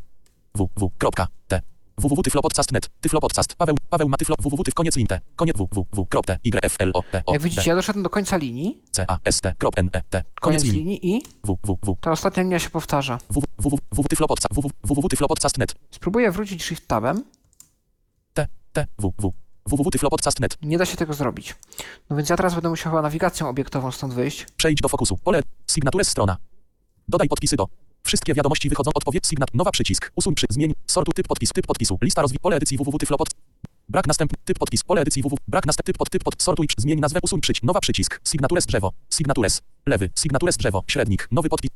W. 0.55 0.69
W. 0.77 0.89
Kropka. 0.97 1.27
T. 1.47 1.61
www 1.97 2.21
tyflopodcast.net. 2.23 2.89
Tyflopodcast. 3.01 3.55
Paweł. 3.55 3.75
Paweł 3.89 4.09
ma 4.09 4.17
tyflo. 4.17 4.35
www. 4.39 4.63
Koniec 4.73 4.95
link. 4.95 5.09
T. 5.09 5.19
Koniec 5.35 5.57
W. 5.57 5.67
W. 5.71 5.85
W. 5.93 6.05
Krop. 6.05 6.25
T. 6.25 6.39
Y. 6.43 6.63
F. 6.63 6.75
L. 6.79 6.91
O. 6.93 7.03
T. 7.11 7.23
O. 7.25 7.33
Jak 7.33 7.41
widzicie, 7.41 7.69
ja 7.69 7.75
doszedłem 7.75 8.03
do 8.03 8.09
końca 8.09 8.37
linii, 8.37 8.81
C. 8.91 9.05
A. 9.07 9.17
S. 9.25 9.41
T. 9.41 9.53
Krop. 9.57 9.79
N. 9.79 9.89
E. 9.93 10.01
T. 10.09 10.23
koniec 10.41 10.63
linii. 10.63 11.15
i 11.15 11.21
W. 11.43 11.57
W. 11.63 11.77
W. 11.83 11.97
ta 12.01 12.11
ostatnia 12.11 12.43
linia 12.43 12.59
się 12.59 12.69
powtarza. 12.69 13.17
www 13.29 13.77
www 13.91 14.07
tyflopodcast. 14.09 14.53
www 14.53 14.69
www 14.83 15.09
tyflopodcast.net. 15.09 15.75
Spróbuję 15.91 16.31
wrócić 16.31 16.63
shift 16.63 16.87
tabem. 16.87 17.23
T. 18.33 18.47
T. 18.73 18.87
W. 18.99 19.13
W. 19.19 19.33
www 19.65 19.91
tyflopodcast.net. 19.91 20.57
Nie 20.61 20.77
da 20.77 20.85
się 20.85 20.97
tego 20.97 21.13
zrobić. 21.13 21.55
No 22.09 22.15
więc 22.15 22.29
ja 22.29 22.37
teraz 22.37 22.53
będę 22.53 22.69
musiał 22.69 22.91
chyba 22.91 23.01
nawigacją 23.01 23.49
obiektową 23.49 23.91
stąd 23.91 24.13
wyjść. 24.13 24.45
Przejdź 24.57 24.81
do 24.81 24.89
fokusu. 24.89 25.17
Pole. 25.17 25.41
Signatures 25.71 26.07
strona. 26.07 26.37
Dodaj 27.07 27.27
podpisy 27.27 27.55
do. 27.55 27.84
Wszystkie 28.05 28.33
wiadomości 28.33 28.69
wychodzą. 28.69 28.91
Odpowiedź 28.93 29.27
sygnat. 29.27 29.49
Nowa 29.53 29.71
przycisk. 29.71 30.11
Usuń 30.15 30.35
przy. 30.35 30.45
Zmień. 30.49 30.73
Sortu 30.87 31.11
typ 31.11 31.27
podpis. 31.27 31.49
Typ 31.53 31.67
podpisu. 31.67 31.97
Lista 32.01 32.21
rozwi. 32.21 32.39
Pole 32.39 32.55
edycji 32.55 32.77
www 32.77 32.97
tyflopod. 32.99 33.27
Brak 33.89 34.07
następny. 34.07 34.37
Typ 34.45 34.59
podpis. 34.59 34.83
Pole 34.83 35.01
edycji 35.01 35.21
www. 35.21 35.37
Brak 35.47 35.65
następny. 35.65 35.93
Typ 35.93 35.97
pod. 35.97 36.09
Typ 36.09 36.23
pod. 36.23 36.43
Sortuj. 36.43 36.67
Zmień 36.77 36.99
nazwę. 36.99 37.19
Usuń 37.23 37.41
przyć. 37.41 37.63
Nowa 37.63 37.79
przycisk. 37.79 38.21
Signatures 38.27 38.65
drzewo. 38.65 38.91
Signatures. 39.13 39.61
Lewy. 39.85 40.09
Signatures 40.19 40.57
drzewo. 40.57 40.83
Średnik. 40.87 41.27
Nowy 41.31 41.49
podpis. 41.49 41.71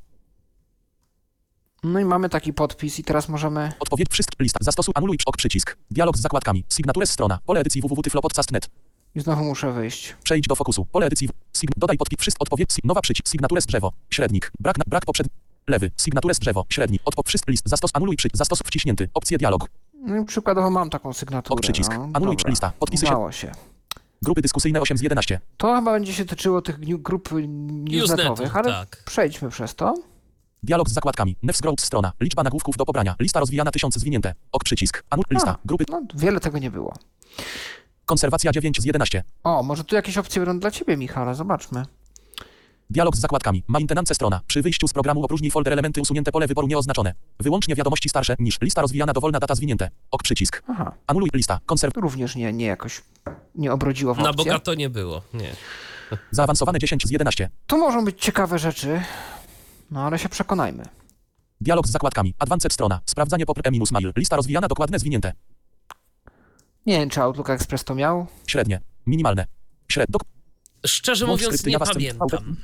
No 1.84 2.00
i 2.00 2.06
mamy 2.06 2.30
taki 2.30 2.54
podpis 2.54 3.00
i 3.00 3.04
teraz 3.04 3.30
możemy... 3.30 3.72
Odpowiedź. 3.80 4.08
Wszystkie. 4.10 4.44
Lista. 4.44 4.60
Zastosuj. 4.62 4.92
Anuluj. 4.98 5.18
Ok 5.26 5.38
przycisk. 5.38 5.78
Dialog 5.92 6.18
z 6.18 6.22
zakładkami. 6.22 6.64
Signatures 6.74 7.12
strona. 7.12 7.40
Pole 7.46 7.60
edycji 7.60 7.82
www 7.82 8.02
tyflopodcast.net. 8.04 8.70
I 9.16 9.20
znowu 9.20 9.44
muszę 9.44 9.72
wyjść. 9.74 10.16
Przejdź 10.24 10.48
do 10.48 10.56
fokusu. 10.56 10.86
Pole 10.86 11.06
edycji. 11.06 11.28
w- 11.28 11.58
Sign, 11.58 11.72
dodaj 11.78 11.98
podpis. 11.98 12.20
Wszystko. 12.20 12.44
Odpowiedź. 12.44 12.70
Nowa 12.84 13.02
przycisk. 13.02 13.28
Signatures 13.28 13.66
drzewo. 13.66 13.92
Średnik. 14.10 14.52
Brak. 14.60 14.78
Na, 14.78 14.84
brak 14.88 15.06
poprzedni. 15.06 15.32
Lewy. 15.70 15.92
Signatures 15.98 16.40
drzewo. 16.40 16.66
Średnik. 16.70 17.02
Odpo. 17.06 17.24
Wszystko. 17.26 17.52
List. 17.52 17.70
Zastos. 17.70 17.92
Anuluj 17.94 18.16
przycisk. 18.16 18.38
Zastos 18.38 18.60
wciśnięty. 18.60 19.10
Opcje 19.14 19.38
dialog. 19.38 19.70
No 19.94 20.18
i 20.18 20.26
przykładowo 20.26 20.70
mam 20.70 20.90
taką 20.90 21.14
sygnaturę. 21.14 21.54
Ok 21.54 21.62
przycisk. 21.62 21.92
No, 21.98 22.10
Anuluj 22.14 22.38
dobra. 22.38 22.50
lista. 22.50 22.72
Podpisy 22.80 23.06
się. 23.06 23.12
Udało 23.12 23.32
się. 23.32 23.52
Grupy 24.22 24.42
dyskusyjne 24.42 24.82
8 24.82 24.98
z 24.98 25.02
11. 25.02 25.40
To 25.58 25.76
chyba 25.76 25.92
będzie 25.92 26.14
się 26.14 26.26
tyczyło 26.26 26.62
tych 26.62 26.80
grup 27.02 27.30
newsnetowych, 27.68 28.56
ale 28.56 28.70
tak. 28.70 29.04
przejdźmy 29.06 29.50
przez 29.50 29.76
to. 29.76 29.94
Dialog 30.64 30.90
z 30.90 30.94
zakładkami. 30.94 31.36
Nefs 31.44 31.62
Growth 31.62 31.84
strona. 31.84 32.12
Liczba 32.20 32.44
nagłówków 32.44 32.78
do 32.78 32.86
pobrania. 32.86 33.16
Lista 33.20 33.40
rozwijana 33.40 33.72
1000 33.72 33.96
zwinięte. 33.96 34.34
Ok 34.52 34.64
przycisk. 34.64 35.04
Anul 35.10 35.26
lista. 35.32 35.52
A. 35.52 35.58
Grupy. 35.66 35.86
No, 35.90 36.02
wiele 36.16 36.40
tego 36.40 36.60
nie 36.60 36.72
było. 36.72 36.94
Konserwacja 38.06 38.52
9 38.52 38.82
z 38.82 38.86
11. 38.86 39.24
O, 39.44 39.64
może 39.64 39.84
tu 39.84 39.96
jakieś 39.96 40.18
opcje 40.18 40.46
będą 40.46 40.60
dla 40.60 40.72
ciebie, 40.72 40.98
Michale, 40.98 41.36
zobaczmy. 41.36 41.86
Dialog 42.92 43.16
z 43.16 43.20
zakładkami. 43.20 43.64
Maintenance 43.68 44.16
strona. 44.16 44.42
Przy 44.48 44.62
wyjściu 44.62 44.88
z 44.88 44.94
programu 44.94 45.24
opróżnij 45.24 45.52
folder 45.52 45.74
elementy 45.74 46.02
usunięte 46.02 46.32
pole 46.32 46.48
wyboru 46.48 46.68
nieoznaczone. 46.68 47.14
Wyłącznie 47.40 47.76
wiadomości 47.76 48.10
starsze 48.10 48.36
niż 48.40 48.62
lista 48.62 48.82
rozwijana 48.82 49.14
dowolna 49.14 49.40
data 49.40 49.56
zwinięte. 49.56 49.90
Ok 50.12 50.24
przycisk. 50.24 50.64
Aha, 50.68 50.92
Anuluj 51.08 51.30
lista. 51.34 51.60
Konserw. 51.66 51.94
również 51.98 52.36
nie, 52.36 52.54
nie 52.54 52.66
jakoś 52.66 53.02
nie 53.56 53.74
obrodziło 53.74 54.14
w 54.14 54.18
Na 54.18 54.30
opcję. 54.30 54.46
bogato 54.46 54.74
nie 54.74 54.90
było, 54.90 55.22
nie. 55.34 55.52
Zaawansowane 56.32 56.80
10 56.80 57.08
z 57.08 57.12
11. 57.12 57.50
Tu 57.68 57.78
mogą 57.78 58.06
być 58.06 58.22
ciekawe 58.22 58.60
rzeczy, 58.60 59.02
no 59.92 60.04
ale 60.04 60.20
się 60.20 60.30
przekonajmy. 60.30 60.84
Dialog 61.62 61.88
z 61.88 61.92
zakładkami. 61.92 62.34
Advanced 62.40 62.74
strona. 62.74 63.02
Sprawdzanie 63.06 63.46
popr 63.46 63.62
e 63.64 63.72
minus 63.72 63.92
mail. 63.92 64.14
Lista 64.16 64.36
rozwijana 64.36 64.68
dokładne 64.68 65.00
zwinięte. 65.00 65.34
Nie 66.86 67.00
wiem, 67.00 67.10
czy 67.10 67.22
Outlook 67.22 67.50
Express 67.50 67.84
to 67.84 67.96
miał. 67.96 68.28
Średnie. 68.48 68.82
Minimalne. 69.08 69.46
Śred. 69.92 70.10
Szczerze 70.86 71.26
Włącz 71.26 71.40
mówiąc, 71.42 71.54
skrypty 71.56 71.70
nie 71.70 71.74
Java 71.74 71.86
Script 71.86 72.18
pamiętam. 72.18 72.56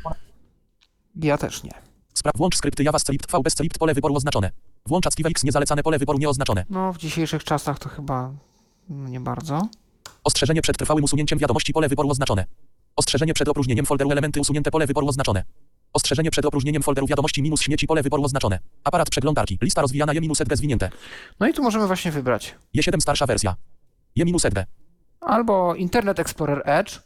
Ja 1.16 1.38
też 1.38 1.64
nie. 1.64 1.72
Spra- 2.20 2.32
włącz 2.36 2.56
skrypty 2.56 2.84
JavaScript 2.84 3.32
V 3.32 3.40
bez 3.44 3.54
script 3.54 3.78
pole 3.78 3.94
wyboru 3.94 4.16
oznaczone. 4.16 4.52
Włącz 4.86 5.08
ActiveX 5.08 5.44
niezalecane 5.44 5.84
pole 5.84 6.00
wyboru 6.00 6.20
nieoznaczone. 6.20 6.66
No, 6.70 6.94
w 6.94 6.98
dzisiejszych 6.98 7.44
czasach 7.44 7.80
to 7.80 7.90
chyba 7.90 8.34
nie 8.90 9.20
bardzo. 9.20 9.68
Ostrzeżenie 10.24 10.62
przed 10.62 10.78
trwałym 10.78 11.04
usunięciem 11.04 11.40
wiadomości 11.40 11.74
pole 11.74 11.90
wyboru 11.90 12.10
oznaczone. 12.10 12.46
Ostrzeżenie 12.96 13.34
przed 13.34 13.48
opróżnieniem 13.48 13.86
folderu 13.86 14.12
elementy 14.12 14.40
usunięte 14.42 14.72
pole 14.72 14.88
wyboru 14.88 15.08
oznaczone. 15.08 15.44
Ostrzeżenie 15.94 16.32
przed 16.32 16.46
opróżnieniem 16.46 16.84
folderu 16.84 17.08
wiadomości 17.08 17.42
minus 17.42 17.62
śmieci 17.62 17.88
pole 17.88 18.04
wyboru 18.04 18.24
oznaczone. 18.24 18.60
Aparat 18.84 19.10
przeglądarki. 19.10 19.58
Lista 19.62 19.82
rozwijana 19.82 20.14
je 20.14 20.22
minus 20.22 20.42
edge 20.42 20.56
zwinięte. 20.56 20.90
No 21.40 21.48
i 21.48 21.54
tu 21.54 21.64
możemy 21.64 21.88
właśnie 21.88 22.12
wybrać 22.12 22.56
Je7 22.78 23.00
starsza 23.02 23.26
wersja. 23.26 23.56
Je 24.16 24.26
minus 24.26 24.46
edge. 24.46 24.64
albo 25.22 25.76
Internet 25.76 26.20
Explorer 26.20 26.62
Edge, 26.66 27.00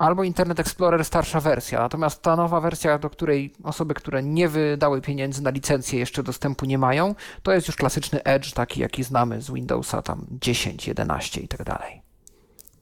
albo 0.00 0.24
Internet 0.24 0.60
Explorer 0.60 1.04
starsza 1.04 1.40
wersja. 1.40 1.80
Natomiast 1.80 2.22
ta 2.22 2.36
nowa 2.36 2.60
wersja, 2.60 2.98
do 2.98 3.10
której 3.10 3.52
osoby, 3.62 3.94
które 3.94 4.22
nie 4.22 4.48
wydały 4.48 5.00
pieniędzy 5.00 5.42
na 5.42 5.50
licencję, 5.50 5.98
jeszcze 5.98 6.22
dostępu 6.22 6.66
nie 6.66 6.78
mają, 6.78 7.14
to 7.42 7.52
jest 7.52 7.66
już 7.66 7.76
klasyczny 7.76 8.22
Edge, 8.22 8.52
taki 8.52 8.80
jaki 8.80 9.04
znamy 9.04 9.42
z 9.42 9.50
Windowsa 9.50 10.02
tam 10.02 10.26
10, 10.30 10.88
11 10.88 11.40
i 11.40 11.48
tak 11.48 11.64
dalej. 11.64 12.02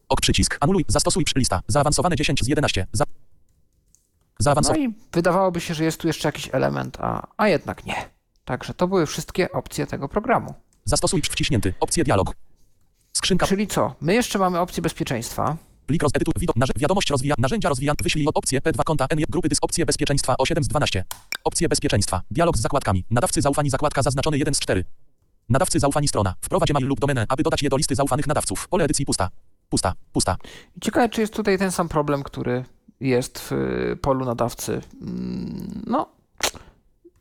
Ok 0.08 0.20
przycisk. 0.20 0.56
Anuluj. 0.60 0.84
Zastosuj 0.88 1.24
lista. 1.36 1.62
Zaawansowane 1.68 2.16
10 2.16 2.44
z 2.44 2.48
11. 2.48 2.86
Za... 2.92 3.04
No 3.08 3.14
Zaawansowane. 4.38 4.84
i 4.84 4.94
wydawałoby 5.12 5.60
się, 5.60 5.74
że 5.74 5.84
jest 5.84 6.00
tu 6.00 6.06
jeszcze 6.06 6.28
jakiś 6.28 6.48
element, 6.52 6.98
a, 7.00 7.26
a 7.36 7.48
jednak 7.48 7.86
nie. 7.86 7.94
Także 8.44 8.74
to 8.74 8.88
były 8.88 9.06
wszystkie 9.06 9.52
opcje 9.52 9.86
tego 9.86 10.08
programu. 10.08 10.54
Zastosuj 10.84 11.22
wciśnięty. 11.22 11.74
Opcję 11.80 12.04
dialog. 12.04 12.34
Skrzynka. 13.12 13.46
Czyli 13.46 13.66
co? 13.66 13.94
My 14.00 14.14
jeszcze 14.14 14.38
mamy 14.38 14.58
opcję 14.58 14.82
bezpieczeństwa. 14.82 15.56
Plik 15.88 16.02
rozedytuj. 16.02 16.32
Widok. 16.38 16.56
Narze- 16.56 16.72
wiadomość 16.78 17.10
rozwija. 17.10 17.34
Narzędzia 17.38 17.68
rozwija. 17.68 17.92
Wyślij 18.02 18.26
opcję 18.34 18.60
P2 18.60 18.84
konta 18.84 19.06
N. 19.10 19.18
Grupy 19.28 19.48
dysk. 19.48 19.64
Opcje 19.64 19.86
bezpieczeństwa 19.86 20.34
o 20.38 20.46
7 20.46 20.64
z 20.64 20.68
12. 20.68 21.04
Opcje 21.44 21.68
bezpieczeństwa. 21.68 22.22
Dialog 22.30 22.56
z 22.56 22.60
zakładkami. 22.60 23.04
Nadawcy 23.10 23.40
zaufani. 23.42 23.70
Zakładka 23.70 24.02
zaznaczony 24.02 24.38
1 24.38 24.54
z 24.54 24.58
4. 24.60 24.84
Nadawcy 25.48 25.80
zaufani 25.80 26.08
strona. 26.08 26.34
Wprowadź 26.40 26.70
e-mail 26.70 26.86
lub 26.86 27.00
domenę, 27.00 27.26
aby 27.28 27.42
dodać 27.42 27.62
je 27.62 27.68
do 27.70 27.76
listy 27.76 27.94
zaufanych 27.94 28.26
nadawców. 28.26 28.68
Pole 28.68 28.84
edycji 28.84 29.06
pusta. 29.06 29.30
Pusta. 29.68 29.94
Pusta. 30.12 30.36
Ciekawe, 30.82 31.08
czy 31.08 31.20
jest 31.20 31.34
tutaj 31.34 31.58
ten 31.58 31.72
sam 31.72 31.88
problem, 31.88 32.22
który 32.22 32.64
jest 33.00 33.38
w 33.38 33.52
y, 33.52 33.96
polu 34.02 34.24
nadawcy. 34.24 34.80
Mm, 35.02 35.82
No, 35.86 36.08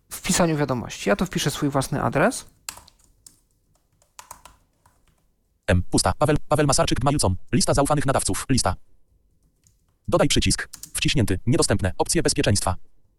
w 0.10 0.22
pisaniu 0.22 0.58
wiadomości. 0.58 1.10
Ja 1.10 1.16
tu 1.16 1.26
wpiszę 1.26 1.52
swój 1.52 1.70
własny 1.70 2.02
adres. 2.02 2.46
M. 5.68 5.84
Pusta. 5.90 6.14
Paweł, 6.18 6.38
Paweł 6.50 6.68
Masarczyk 6.68 7.00
Gmajulcom. 7.00 7.36
Lista 7.52 7.74
zaufanych 7.74 8.06
nadawców. 8.06 8.46
Lista. 8.50 8.76
Dodaj 10.08 10.28
przycisk. 10.28 10.70
Wciśnięty. 10.94 11.40
Niedostępne. 11.46 11.92
Opcje 11.98 12.24
bezpieczeństwa. 12.24 12.76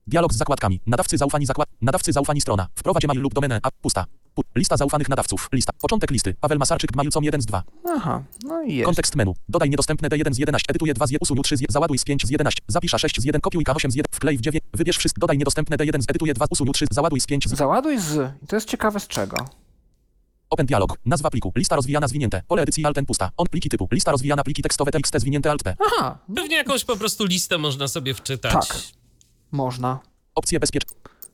Dialog 0.06 0.32
z 0.32 0.36
zakładkami. 0.36 0.80
Nadawcy 0.86 1.18
zaufani 1.18 1.46
zakład. 1.46 1.68
Nadawcy 1.80 2.12
zaufani 2.12 2.40
strona. 2.40 2.68
Wprowadź 2.74 3.04
e-mail 3.04 3.20
lub 3.20 3.34
domenę. 3.34 3.60
A. 3.62 3.70
Pusta. 3.70 4.04
Pu. 4.34 4.42
Lista 4.56 4.76
zaufanych 4.76 5.08
nadawców. 5.08 5.48
Lista. 5.52 5.72
Początek 5.80 6.10
listy. 6.10 6.34
Paweł 6.40 6.58
Masarczyk 6.58 6.92
Gmajulcom 6.92 7.24
1 7.24 7.42
z 7.42 7.46
2. 7.46 7.62
Aha, 7.88 8.22
no 8.44 8.62
i 8.62 8.74
jest. 8.74 8.86
Kontekst 8.86 9.16
menu. 9.16 9.34
Dodaj 9.48 9.70
niedostępne 9.70 10.08
D1 10.08 10.34
z 10.34 10.38
11. 10.38 10.64
Edytuję 10.70 10.94
2 10.94 11.06
z 11.06 11.10
1. 11.10 11.18
Usuń 11.22 11.42
3 11.42 11.56
z 11.56 11.60
1. 11.60 11.72
Załaduj 11.72 11.98
z 11.98 12.04
5 12.04 12.26
z 12.26 12.30
11. 12.30 12.60
Zapisz 12.68 12.92
6 12.98 13.20
z 13.20 13.24
1. 13.24 13.40
Kopiuj 13.40 13.64
K8 13.64 13.90
z 13.90 13.94
1. 13.94 14.04
Wklej 14.12 14.38
w 14.38 14.40
9. 14.40 14.64
Wybierz 14.74 14.98
wszystko. 14.98 15.20
Dodaj 15.20 15.38
niedostępne 15.38 15.76
D1 15.76 16.02
z. 16.02 16.10
Edytuję 16.10 16.34
2. 16.34 16.46
Usuń 16.50 16.72
3. 16.72 16.86
Załaduj 16.90 17.20
z 17.20 17.26
5 17.26 17.48
z. 17.48 17.54
Załaduj 17.54 17.98
z. 18.00 18.32
I 18.42 18.46
to 18.46 18.56
jest 18.56 18.68
ciekawe 18.68 19.00
z 19.00 19.06
czego. 19.08 19.36
Open 20.50 20.66
dialog. 20.66 20.98
Nazwa 21.04 21.30
pliku. 21.30 21.52
Lista 21.56 21.76
rozwijana 21.76 22.08
zwinięte. 22.08 22.42
Pole 22.48 22.62
edycji 22.62 22.84
Alt 22.84 22.98
pusta. 23.06 23.30
On 23.36 23.46
pliki 23.46 23.68
typu. 23.68 23.88
Lista 23.92 24.12
rozwijana 24.12 24.44
pliki 24.44 24.62
tekstowe 24.62 24.90
TXT 24.90 25.20
zwinięte 25.20 25.50
Alt 25.50 25.62
P. 25.62 25.76
Aha, 25.86 26.18
Pewnie 26.34 26.56
jakąś 26.56 26.84
po 26.84 26.96
prostu 26.96 27.24
listę 27.26 27.58
można 27.58 27.88
sobie 27.88 28.14
wczytać. 28.14 28.52
Tak. 28.68 28.78
można. 29.50 29.98
Opcje 30.34 30.60
bezpiecz. 30.60 30.82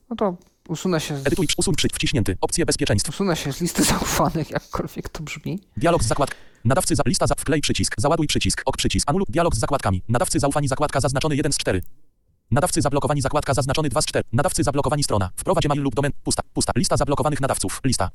No 0.09 0.15
to 0.15 0.37
usunę 0.67 0.99
się 1.01 1.17
z, 1.17 1.27
Edytuj. 1.27 1.47
Usuń 1.57 1.75
przycisk 1.75 1.95
wciśnięty. 1.95 2.37
Opcje 2.41 2.65
bezpieczeństwa. 2.65 3.09
usunę 3.09 3.35
się 3.35 3.53
z 3.53 3.61
listy 3.61 3.83
zaufanych, 3.83 4.49
jakkolwiek 4.51 5.09
to 5.09 5.23
brzmi. 5.23 5.59
Dialog 5.77 6.03
z 6.03 6.07
zakład. 6.07 6.29
Nadawcy 6.65 6.95
za 6.95 7.03
lista 7.05 7.27
za 7.27 7.35
wklej 7.35 7.61
przycisk. 7.61 7.95
Załaduj 7.97 8.27
przycisk. 8.27 8.61
Ok 8.65 8.77
przycisk. 8.77 9.09
Anuluj 9.09 9.25
dialog 9.29 9.55
z 9.55 9.59
zakładkami. 9.59 10.01
Nadawcy 10.09 10.39
zaufani 10.39 10.67
zakładka 10.67 10.99
zaznaczony 10.99 11.35
1 11.35 11.51
z 11.51 11.57
4. 11.57 11.81
Nadawcy 12.51 12.81
zablokowani 12.81 13.21
zakładka 13.21 13.53
zaznaczony 13.53 13.89
2 13.89 14.01
z 14.01 14.05
4. 14.05 14.25
Nadawcy 14.33 14.63
zablokowani 14.63 15.03
strona. 15.03 15.29
Wprowadź 15.35 15.65
e-mail 15.65 15.81
lub 15.81 15.95
domen. 15.95 16.11
Pusta. 16.23 16.43
Pusta. 16.53 16.71
Lista 16.75 16.97
zablokowanych 16.97 17.41
nadawców. 17.41 17.81
Lista. 17.85 18.09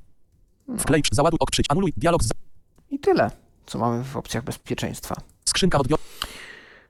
Wklej 0.79 1.03
załaduj 1.13 1.39
przycisk. 1.51 1.73
Anuluj 1.73 1.93
dialog 1.97 2.23
z 2.23 2.31
I 2.91 2.99
tyle, 2.99 3.31
co 3.67 3.79
mamy 3.79 4.05
w 4.05 4.17
opcjach 4.17 4.45
bezpieczeństwa. 4.45 5.15
skrzynka 5.45 5.79
odbior. 5.79 5.99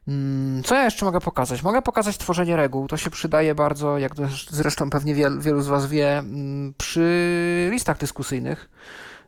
Mm, 0.09 0.63
Co 0.63 0.75
ja 0.75 0.85
jeszcze 0.85 1.05
mogę 1.05 1.21
pokazać? 1.21 1.63
Mogę 1.63 1.83
pokazać 1.83 2.19
tworzenie 2.19 2.57
reguł. 2.57 2.89
To 2.89 2.97
się 2.97 3.11
przydaje 3.11 3.55
bardzo, 3.55 3.99
jak 3.99 4.13
zresztą 4.51 4.91
pewnie 4.91 5.15
wiel, 5.15 5.41
wielu 5.41 5.61
z 5.63 5.67
Was 5.67 5.87
wie, 5.87 6.19
mm, 6.19 6.75
przy 6.79 7.69
listach 7.73 7.99
dyskusyjnych, 7.99 8.71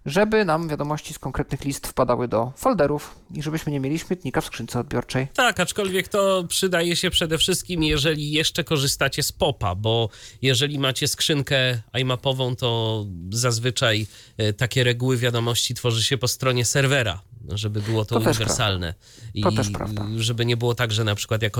żeby 0.07 0.45
nam 0.45 0.69
wiadomości 0.69 1.15
z 1.15 1.19
konkretnych 1.19 1.65
list 1.65 1.87
wpadały 1.87 2.29
do 2.29 2.53
folderów 2.57 3.15
i 3.35 3.43
żebyśmy 3.43 3.73
nie 3.73 3.81
mieli 3.81 3.99
śmietnika 3.99 4.41
w 4.41 4.45
skrzynce 4.45 4.81
odbiorczej. 4.81 5.29
Tak, 5.35 5.61
aczkolwiek 5.61 6.09
to 6.09 6.45
przydaje 6.49 6.97
się 6.97 7.11
przede 7.11 7.39
wszystkim, 7.39 7.83
jeżeli 7.83 8.31
jeszcze 8.31 8.65
korzystacie 8.65 9.23
z 9.23 9.33
popa, 9.33 9.74
bo 9.74 10.09
jeżeli 10.43 10.79
macie 10.79 11.09
skrzynkę 11.09 11.83
iMapową, 12.01 12.57
to 12.57 13.05
zazwyczaj 13.31 14.07
e, 14.37 14.53
takie 14.53 14.85
reguły 14.85 15.16
wiadomości 15.16 15.74
tworzy 15.74 16.03
się 16.03 16.19
po 16.19 16.29
stronie 16.29 16.65
serwera, 16.65 17.23
żeby 17.48 17.82
było 17.82 18.05
to, 18.05 18.14
To 18.14 18.20
też 18.20 18.36
uniwersalne. 18.36 18.94
I 19.35 19.43
To 19.43 19.52
też 19.52 19.70
prawda. 19.70 20.06
żeby 20.16 20.47
nie 20.47 20.56
było 20.56 20.74
tak, 20.74 20.93
że 20.93 21.05
na 21.05 21.14
przykład 21.14 21.43
jak 21.43 21.55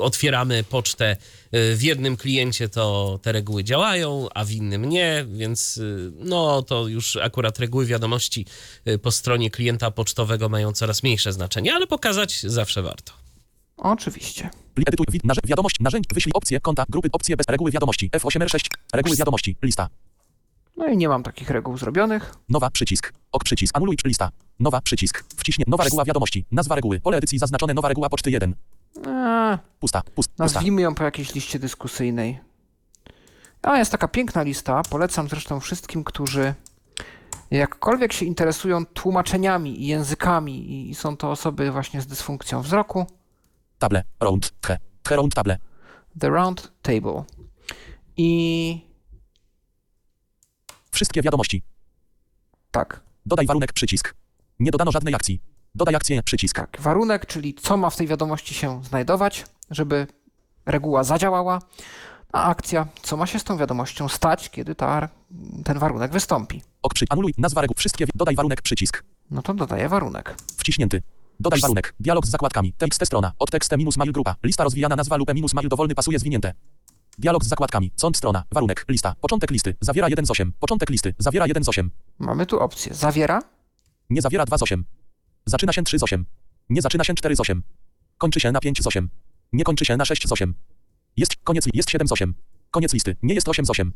otwieramy 0.00 0.64
pocztę 0.64 1.16
e, 1.52 1.74
w 1.76 1.82
jednym 1.82 2.16
kliencie, 2.16 2.68
to 2.68 3.18
te 3.22 3.32
reguły 3.32 3.64
działają, 3.64 4.28
a 4.34 4.44
w 4.44 4.50
innym 4.50 4.84
nie, 4.88 5.26
więc 5.32 5.78
e, 5.78 6.10
no 6.24 6.62
to 6.62 6.88
już 6.88 7.16
akurat 7.16 7.58
reguły 7.58 7.86
wiadomości 7.86 8.46
e, 8.84 8.98
po 8.98 9.10
stronie 9.10 9.50
klienta 9.50 9.90
pocztowego 9.90 10.48
mają 10.48 10.72
coraz 10.72 11.02
mniejsze 11.02 11.32
znaczenie, 11.32 11.74
ale 11.74 11.86
pokazać 11.86 12.40
zawsze 12.42 12.82
warto. 12.82 13.12
Oczywiście. 13.76 14.50
Edytuj 14.86 15.06
wiadomość. 15.44 15.76
Narzędź. 15.80 16.04
Wyślij 16.14 16.32
opcje 16.34 16.60
konta. 16.60 16.84
Grupy. 16.88 17.08
Opcje 17.12 17.36
bez 17.36 17.46
reguły 17.48 17.70
wiadomości. 17.70 18.10
F8R6. 18.10 18.66
Reguły 18.92 19.16
wiadomości. 19.16 19.56
Lista. 19.62 19.88
No 20.76 20.86
i 20.88 20.96
nie 20.96 21.08
mam 21.08 21.22
takich 21.22 21.50
reguł 21.50 21.78
zrobionych. 21.78 22.34
Nowa 22.48 22.70
przycisk. 22.70 23.12
Ok 23.32 23.44
przycisk. 23.44 23.76
Anuluj 23.76 23.96
lista. 24.04 24.30
Nowa 24.60 24.80
przycisk. 24.80 25.24
Wciśnie. 25.36 25.64
Nowa 25.68 25.84
reguła 25.84 26.04
wiadomości. 26.04 26.44
Nazwa 26.50 26.74
reguły. 26.74 27.00
Pole 27.00 27.16
edycji 27.16 27.38
zaznaczone. 27.38 27.74
Nowa 27.74 27.88
reguła 27.88 28.08
poczty 28.08 28.30
1. 28.30 28.54
Eee, 29.06 29.58
Pusta. 29.80 30.02
Pust, 30.02 30.14
pusta. 30.14 30.44
nazwijmy 30.44 30.82
ją 30.82 30.94
po 30.94 31.04
jakiejś 31.04 31.34
liście 31.34 31.58
dyskusyjnej. 31.58 32.38
A 33.62 33.78
jest 33.78 33.92
taka 33.92 34.08
piękna 34.08 34.42
lista. 34.42 34.82
Polecam 34.90 35.28
zresztą 35.28 35.60
wszystkim, 35.60 36.04
którzy 36.04 36.54
jakkolwiek 37.50 38.12
się 38.12 38.26
interesują 38.26 38.86
tłumaczeniami 38.86 39.82
i 39.82 39.86
językami 39.86 40.90
i 40.90 40.94
są 40.94 41.16
to 41.16 41.30
osoby 41.30 41.70
właśnie 41.70 42.00
z 42.00 42.06
dysfunkcją 42.06 42.62
wzroku. 42.62 43.06
Table. 43.78 44.04
Round. 44.20 44.52
He. 44.66 44.78
He 45.08 45.16
round 45.16 45.34
table. 45.34 45.58
The 46.20 46.28
Round 46.30 46.72
Table. 46.82 47.24
I 48.16 48.80
Wszystkie 50.92 51.22
wiadomości. 51.22 51.62
tak, 52.70 53.00
Dodaj 53.26 53.46
warunek 53.46 53.72
przycisk. 53.72 54.14
Nie 54.60 54.70
dodano 54.70 54.92
żadnej 54.92 55.14
akcji. 55.14 55.40
Dodaj 55.74 55.94
akcję 55.94 56.22
przycisk. 56.22 56.56
tak. 56.56 56.76
Warunek, 56.80 57.26
czyli 57.26 57.54
co 57.54 57.76
ma 57.76 57.90
w 57.90 57.96
tej 57.96 58.06
wiadomości 58.06 58.54
się 58.54 58.84
znajdować, 58.84 59.44
żeby 59.70 60.06
reguła 60.66 61.04
zadziałała. 61.04 61.58
A 62.32 62.44
akcja, 62.44 62.86
co 63.02 63.16
ma 63.16 63.26
się 63.26 63.38
z 63.38 63.44
tą 63.44 63.56
wiadomością 63.56 64.08
stać, 64.08 64.50
kiedy 64.50 64.74
ta, 64.74 65.08
ten 65.64 65.78
warunek 65.78 66.12
wystąpi. 66.12 66.62
Ok 66.82 66.94
przy. 66.94 67.04
Anuluj. 67.08 67.34
Nazwa 67.38 67.60
reguł. 67.60 67.74
Wszystkie. 67.78 68.06
Dodaj 68.14 68.34
warunek 68.36 68.62
przycisk. 68.62 69.04
No 69.30 69.42
to 69.42 69.54
dodaję 69.54 69.88
warunek. 69.88 70.34
Wciśnięty. 70.56 71.02
Dodaj 71.40 71.60
warunek. 71.60 71.94
Dialog 72.00 72.26
z 72.26 72.30
zakładkami. 72.30 72.72
Tekst 72.72 73.06
strona. 73.06 73.32
Od 73.38 73.50
tekst 73.50 73.76
minus 73.76 73.96
mail 73.96 74.12
grupa. 74.12 74.34
Lista 74.42 74.64
rozwijana 74.64 74.96
nazwa 74.96 75.16
lub 75.16 75.34
minus 75.34 75.54
mail 75.54 75.68
dowolny 75.68 75.94
pasuje 75.94 76.18
zwinięte. 76.18 76.52
Dialog 77.22 77.44
z 77.44 77.48
zakładkami. 77.48 77.92
Sąd 77.96 78.16
strona. 78.16 78.44
Warunek. 78.52 78.84
Lista. 78.88 79.14
Początek 79.20 79.50
listy. 79.50 79.74
Zawiera 79.80 80.08
1 80.08 80.26
z 80.26 80.30
8. 80.30 80.52
Początek 80.60 80.90
listy. 80.90 81.14
Zawiera 81.18 81.46
1 81.46 81.64
z 81.64 81.68
8. 81.68 81.90
Mamy 82.18 82.46
tu 82.46 82.60
opcję. 82.60 82.94
Zawiera, 82.94 83.42
Nie 84.10 84.22
zawiera 84.22 84.44
2 84.44 84.58
z 84.58 84.62
8. 84.62 84.84
Zaczyna 85.46 85.72
się 85.72 85.82
3 85.82 85.98
z 85.98 86.02
8. 86.02 86.26
Nie 86.70 86.82
zaczyna 86.82 87.04
się 87.04 87.14
4 87.14 87.36
z 87.36 87.40
8. 87.40 87.62
Kończy 88.18 88.40
się 88.40 88.52
na 88.52 88.60
5 88.60 88.82
z 88.82 88.86
8. 88.86 89.08
Nie 89.52 89.64
kończy 89.64 89.84
się 89.84 89.96
na 89.96 90.04
6 90.04 90.28
z 90.28 90.32
8. 90.32 90.54
Jest 91.16 91.36
koniec. 91.44 91.68
Jest 91.74 91.90
7 91.90 92.08
z 92.08 92.12
8. 92.12 92.34
Koniec 92.70 92.92
listy. 92.92 93.16
Nie 93.22 93.34
jest 93.34 93.48
8 93.48 93.66
z 93.66 93.70
8. 93.70 93.92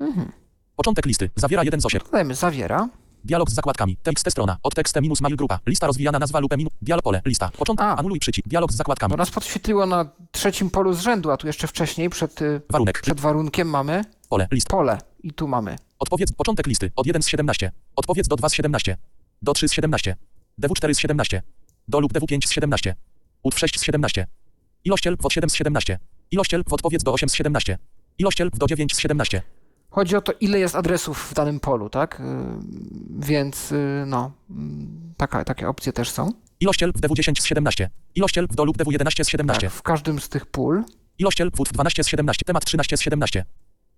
Mhm. 0.00 0.32
Początek 0.76 1.06
listy. 1.06 1.30
Zawiera 1.36 1.64
1 1.64 1.80
z 1.80 1.86
8. 1.86 2.00
dodajemy 2.04 2.34
zawiera. 2.34 2.88
Dialog 3.28 3.50
z 3.50 3.54
zakładkami. 3.54 3.96
Tekst 3.96 4.30
strona. 4.30 4.56
Od 4.62 4.74
tekst 4.74 5.00
minus 5.00 5.20
mail 5.20 5.36
grupa. 5.36 5.58
Lista 5.66 5.86
rozwijana 5.86 6.18
nazwa 6.18 6.38
lub 6.38 6.56
minus. 6.56 6.72
Dialog 6.82 7.04
pole. 7.04 7.22
Lista. 7.24 7.50
Początek. 7.58 7.86
A. 7.86 7.96
Anuluj 7.96 8.18
przycisk. 8.18 8.48
Dialog 8.48 8.72
z 8.72 8.76
zakładkami. 8.76 9.10
Bo 9.10 9.16
nas 9.16 9.30
podświetliło 9.30 9.86
na 9.86 10.10
trzecim 10.32 10.70
polu 10.70 10.92
z 10.92 11.00
rzędu, 11.00 11.30
a 11.30 11.36
tu 11.36 11.46
jeszcze 11.46 11.66
wcześniej 11.66 12.10
przed, 12.10 12.42
y, 12.42 12.60
Warunek. 12.70 13.00
przed 13.02 13.20
warunkiem 13.20 13.68
mamy 13.68 14.04
Pole. 14.28 14.48
Lista. 14.52 14.70
pole. 14.70 14.98
I 15.22 15.32
tu 15.32 15.48
mamy. 15.48 15.76
Odpowiedz 15.98 16.32
początek 16.32 16.66
listy 16.66 16.90
od 16.96 17.06
1 17.06 17.22
z 17.22 17.28
17. 17.28 17.72
Odpowiedz 17.96 18.28
do 18.28 18.36
2 18.36 18.48
z 18.48 18.54
17. 18.54 18.96
Do 19.42 19.52
3 19.52 19.68
z 19.68 19.72
17. 19.72 20.16
DW4 20.62 20.94
z 20.94 20.98
17. 20.98 21.42
Do 21.88 22.00
lub 22.00 22.12
DW5 22.12 22.46
z 22.46 22.52
17. 22.52 22.94
UTW 23.42 23.58
6 23.58 23.80
z 23.80 23.82
17. 23.82 24.26
Ilościel 24.84 25.16
w 25.20 25.26
od 25.26 25.32
7 25.32 25.50
z 25.50 25.54
17. 25.54 25.98
Ilościel 26.30 26.62
w 26.68 26.72
odpowiedz 26.72 27.02
do 27.02 27.12
8 27.12 27.28
z 27.28 27.34
17. 27.34 27.78
Ilościel 28.18 28.50
w 28.54 28.58
do 28.58 28.66
9 28.66 28.96
z 28.96 28.98
17. 28.98 29.42
Chodzi 29.98 30.16
o 30.16 30.20
to, 30.20 30.32
ile 30.40 30.58
jest 30.58 30.76
adresów 30.76 31.30
w 31.30 31.34
danym 31.34 31.60
polu, 31.60 31.90
tak? 31.90 32.20
Y, 32.20 32.24
Więc 33.18 33.72
y, 33.72 34.04
no, 34.06 34.32
mm, 34.50 35.14
taka, 35.16 35.44
takie 35.44 35.68
opcje 35.68 35.92
też 35.92 36.10
są. 36.10 36.32
Ilościel 36.60 36.92
w 36.92 37.00
DW10 37.00 37.40
z 37.40 37.44
17. 37.44 37.90
Ilościel 38.14 38.46
w 38.50 38.54
do 38.54 38.64
lub 38.64 38.76
DW11 38.76 39.24
z 39.24 39.28
17. 39.28 39.66
Tak, 39.66 39.76
w 39.76 39.82
każdym 39.82 40.20
z 40.20 40.28
tych 40.28 40.46
pól. 40.46 40.84
Ilościel 41.18 41.50
w 41.50 41.72
12 41.72 42.04
z 42.04 42.08
17. 42.08 42.44
Temat 42.44 42.64
13 42.64 42.96
z 42.96 43.00
17. 43.00 43.44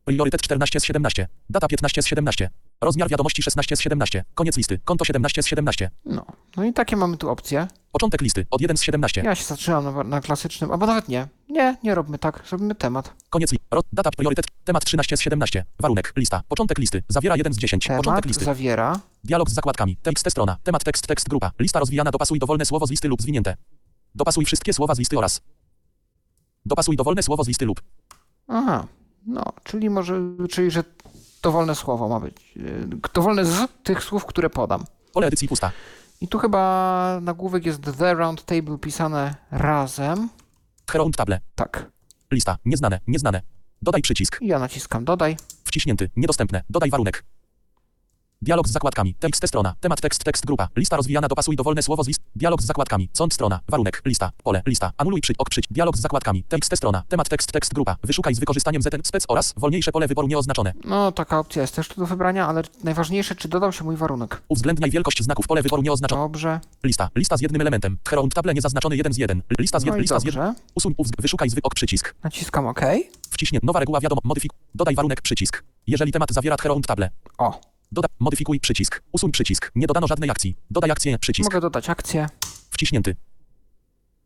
Priorytet 0.05 0.43
14 0.43 0.81
z 0.81 0.85
17. 0.85 1.29
Data 1.51 1.69
15 1.69 2.03
z 2.03 2.07
17. 2.07 2.51
Rozmiar 2.81 3.09
wiadomości 3.09 3.43
16 3.43 3.77
z 3.77 3.81
17. 3.81 4.25
Koniec 4.35 4.57
listy. 4.57 4.81
Konto 4.85 5.05
17 5.05 5.43
z 5.43 5.47
17. 5.47 5.91
No, 6.05 6.27
no 6.57 6.65
i 6.65 6.73
takie 6.73 6.97
mamy 6.97 7.17
tu 7.17 7.31
opcje. 7.31 7.67
Początek 7.93 8.21
listy 8.23 8.47
od 8.51 8.61
1 8.61 8.77
z 8.77 8.83
17. 8.83 9.23
Ja 9.25 9.35
się 9.35 9.45
zatrzymam 9.45 9.85
na, 9.85 10.05
na 10.05 10.21
klasycznym, 10.21 10.71
albo 10.71 10.87
nawet 10.87 11.09
nie. 11.09 11.29
Nie, 11.49 11.77
nie 11.83 11.95
robimy 11.95 12.19
tak, 12.19 12.43
zrobimy 12.49 12.75
temat. 12.75 13.15
Koniec 13.31 13.53
listy. 13.53 13.67
Data 13.93 14.11
priorytet. 14.11 14.47
Temat 14.65 14.85
13 14.85 15.17
z 15.17 15.21
17. 15.21 15.65
Warunek. 15.81 16.13
Lista. 16.17 16.43
Początek 16.49 16.79
listy. 16.79 17.03
Zawiera 17.09 17.37
1 17.37 17.53
z 17.53 17.59
10. 17.59 17.87
Temat 17.87 17.99
Początek 18.05 18.27
listy. 18.27 18.45
zawiera. 18.45 19.01
Dialog 19.25 19.51
z 19.51 19.55
zakładkami. 19.55 19.97
Tekst 19.97 20.31
strona. 20.31 20.57
Temat 20.63 20.85
tekst 20.85 21.07
tekst 21.07 21.29
grupa. 21.29 21.51
Lista 21.59 21.79
rozwijana. 21.81 22.11
Dopasuj 22.11 22.39
dowolne 22.39 22.65
słowo 22.65 22.87
z 22.87 22.91
listy 22.91 23.09
lub 23.09 23.23
zwinięte. 23.23 23.57
Dopasuj 24.15 24.45
wszystkie 24.45 24.73
słowa 24.73 24.95
z 24.95 24.99
listy 24.99 25.19
oraz. 25.19 25.41
Dopasuj 26.67 26.97
dowolne 26.97 27.23
słowo 27.23 27.45
z 27.45 27.49
listy 27.49 27.67
lub. 27.67 27.81
Aha, 28.49 28.87
no, 29.27 29.45
czyli 29.65 29.91
może, 29.91 30.21
czyli 30.51 30.71
że 30.71 30.85
dowolne 31.43 31.75
słowo 31.75 32.09
ma 32.09 32.21
być. 32.21 32.55
Dowolne 33.15 33.45
z 33.45 33.69
tych 33.83 34.05
słów, 34.05 34.27
które 34.27 34.51
podam. 34.51 34.85
Pole 35.13 35.27
edycji 35.27 35.49
pusta. 35.49 35.73
I 36.21 36.29
tu 36.29 36.39
chyba 36.39 37.19
nagłówek 37.23 37.67
jest 37.67 37.83
The 37.99 38.15
Round 38.15 38.45
Table 38.45 38.79
pisane 38.79 39.35
razem. 39.51 40.29
Hero 40.91 41.11
table. 41.17 41.41
Tak. 41.55 41.91
Lista. 42.31 42.57
Nieznane. 42.65 43.01
Nieznane. 43.07 43.43
Dodaj 43.83 44.03
przycisk. 44.03 44.39
I 44.43 44.47
ja 44.47 44.59
naciskam 44.59 45.05
dodaj. 45.05 45.37
Wciśnięty. 45.65 46.11
Niedostępne. 46.17 46.63
Dodaj 46.71 46.91
warunek. 46.91 47.25
Dialog 48.43 48.69
z 48.69 48.73
zakładkami. 48.73 49.15
Tekst 49.15 49.49
strona. 49.49 49.75
Temat 49.81 50.01
tekst 50.01 50.25
tekst 50.25 50.47
grupa. 50.47 50.69
Lista 50.77 50.97
rozwijana 50.97 51.29
dopasuj 51.29 51.57
dowolne 51.57 51.83
słowo 51.83 52.05
z 52.05 52.09
list. 52.09 52.21
Dialog 52.37 52.63
z 52.63 52.67
zakładkami. 52.67 53.09
Sąd 53.13 53.35
strona. 53.35 53.61
Warunek. 53.69 54.03
Lista. 54.05 54.31
Pole. 54.45 54.63
Lista. 54.67 54.93
Anuluj 54.97 55.21
przy 55.21 55.33
ok 55.39 55.51
przyć. 55.51 55.65
Dialog 55.71 55.97
z 55.97 56.01
zakładkami. 56.01 56.45
Tekst 56.45 56.77
strona. 56.77 57.03
Temat 57.09 57.29
tekst 57.29 57.53
tekst 57.53 57.75
grupa. 57.75 57.97
Wyszukaj 58.05 58.35
z 58.35 58.41
wykorzystaniem 58.41 58.83
ZN 58.83 59.01
spec 59.05 59.25
oraz 59.29 59.55
wolniejsze 59.57 59.93
pole 59.93 60.09
wyboru 60.09 60.29
nieoznaczone. 60.29 60.73
No, 60.85 61.13
taka 61.13 61.39
opcja 61.39 61.63
jest 61.63 61.75
też 61.77 61.89
tu 61.89 62.01
do 62.01 62.07
wybrania, 62.07 62.49
ale 62.49 62.63
najważniejsze, 62.85 63.35
czy 63.35 63.49
dodał 63.49 63.73
się 63.73 63.85
mój 63.85 63.97
warunek. 63.97 64.43
Uwzględniaj 64.49 64.91
wielkość 64.91 65.23
znaków 65.23 65.47
pole 65.47 65.63
wyboru 65.63 65.83
nieoznaczone. 65.83 66.23
Dobrze. 66.23 66.61
Lista. 66.85 67.09
Lista 67.17 67.37
z 67.37 67.41
jednym 67.41 67.61
elementem. 67.61 67.99
Hero 68.09 68.29
table 68.35 68.55
niezaznaczony 68.55 68.97
1 68.97 69.13
z 69.13 69.19
1. 69.19 69.43
Lista 69.59 69.81
z 69.81 69.85
No 69.85 69.93
jed... 69.93 69.99
i 69.99 70.01
Lista 70.01 70.21
z 70.21 70.25
jed... 70.25 70.35
dobrze. 70.35 70.55
Usuń 70.75 70.95
uwzg... 70.97 71.15
Wyszukaj 71.19 71.51
z 71.51 71.55
ok 71.63 71.75
przycisk. 71.75 72.15
Naciskam 72.25 72.67
OK. 72.67 72.81
Wciśnięty. 73.31 73.67
Nowa 73.67 73.81
reguła 73.81 74.01
wiadomo. 74.01 74.21
Modyfik. 74.25 74.53
Dodaj 74.75 74.95
warunek 74.95 75.21
przycisk. 75.21 75.65
Jeżeli 75.87 76.13
temat 76.13 76.33
zawiera 76.33 76.57
table. 76.87 77.11
O, 77.39 77.61
Doda... 77.93 78.09
Modyfikuj 78.21 78.61
przycisk. 78.61 79.03
Usuń 79.13 79.33
przycisk. 79.33 79.71
Nie 79.75 79.87
dodano 79.87 80.07
żadnej 80.07 80.31
akcji. 80.31 80.57
Dodaj 80.71 80.91
akcję 80.91 81.19
przycisk. 81.19 81.53
mogę 81.53 81.61
dodać 81.61 81.91
akcję. 81.91 82.27
Wciśnięty. 82.71 83.17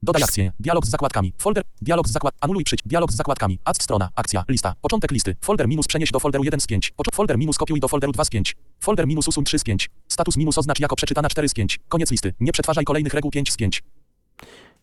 Dodaj 0.03 0.23
akcję. 0.23 0.53
Dialog 0.61 0.87
z 0.87 0.91
zakładkami. 0.91 1.33
Folder. 1.39 1.65
Dialog 1.83 2.09
z 2.09 2.13
zakład. 2.13 2.35
Anuluj 2.41 2.65
przycisk. 2.65 2.89
Dialog 2.89 3.13
z 3.13 3.17
zakładkami. 3.17 3.59
Add 3.65 3.83
strona. 3.83 4.09
Akcja. 4.15 4.45
Lista. 4.49 4.75
Początek 4.81 5.11
listy. 5.11 5.37
Folder 5.41 5.69
minus 5.69 5.87
przenieś 5.87 6.11
do 6.11 6.21
folderu 6.21 6.45
1 6.45 6.61
z 6.61 6.67
5. 6.67 6.93
Pocz- 6.97 7.15
folder 7.15 7.39
minus 7.39 7.59
kopiuj 7.59 7.81
do 7.81 7.89
folderu 7.89 8.13
2 8.13 8.25
z 8.25 8.31
5. 8.31 8.57
Folder 8.81 9.07
minus 9.07 9.29
usuń 9.29 9.45
3 9.45 9.59
z 9.59 9.65
5. 9.65 9.91
Status 10.09 10.37
minus 10.37 10.59
oznacz 10.59 10.81
jako 10.81 10.97
przeczytana 10.97 11.29
4 11.29 11.49
z 11.49 11.55
5. 11.55 11.79
Koniec 11.89 12.11
listy. 12.11 12.35
Nie 12.41 12.53
przetwarzaj 12.53 12.85
kolejnych 12.85 13.15
reguł 13.15 13.31
5 13.31 13.53
z 13.53 13.57
5. 13.57 13.83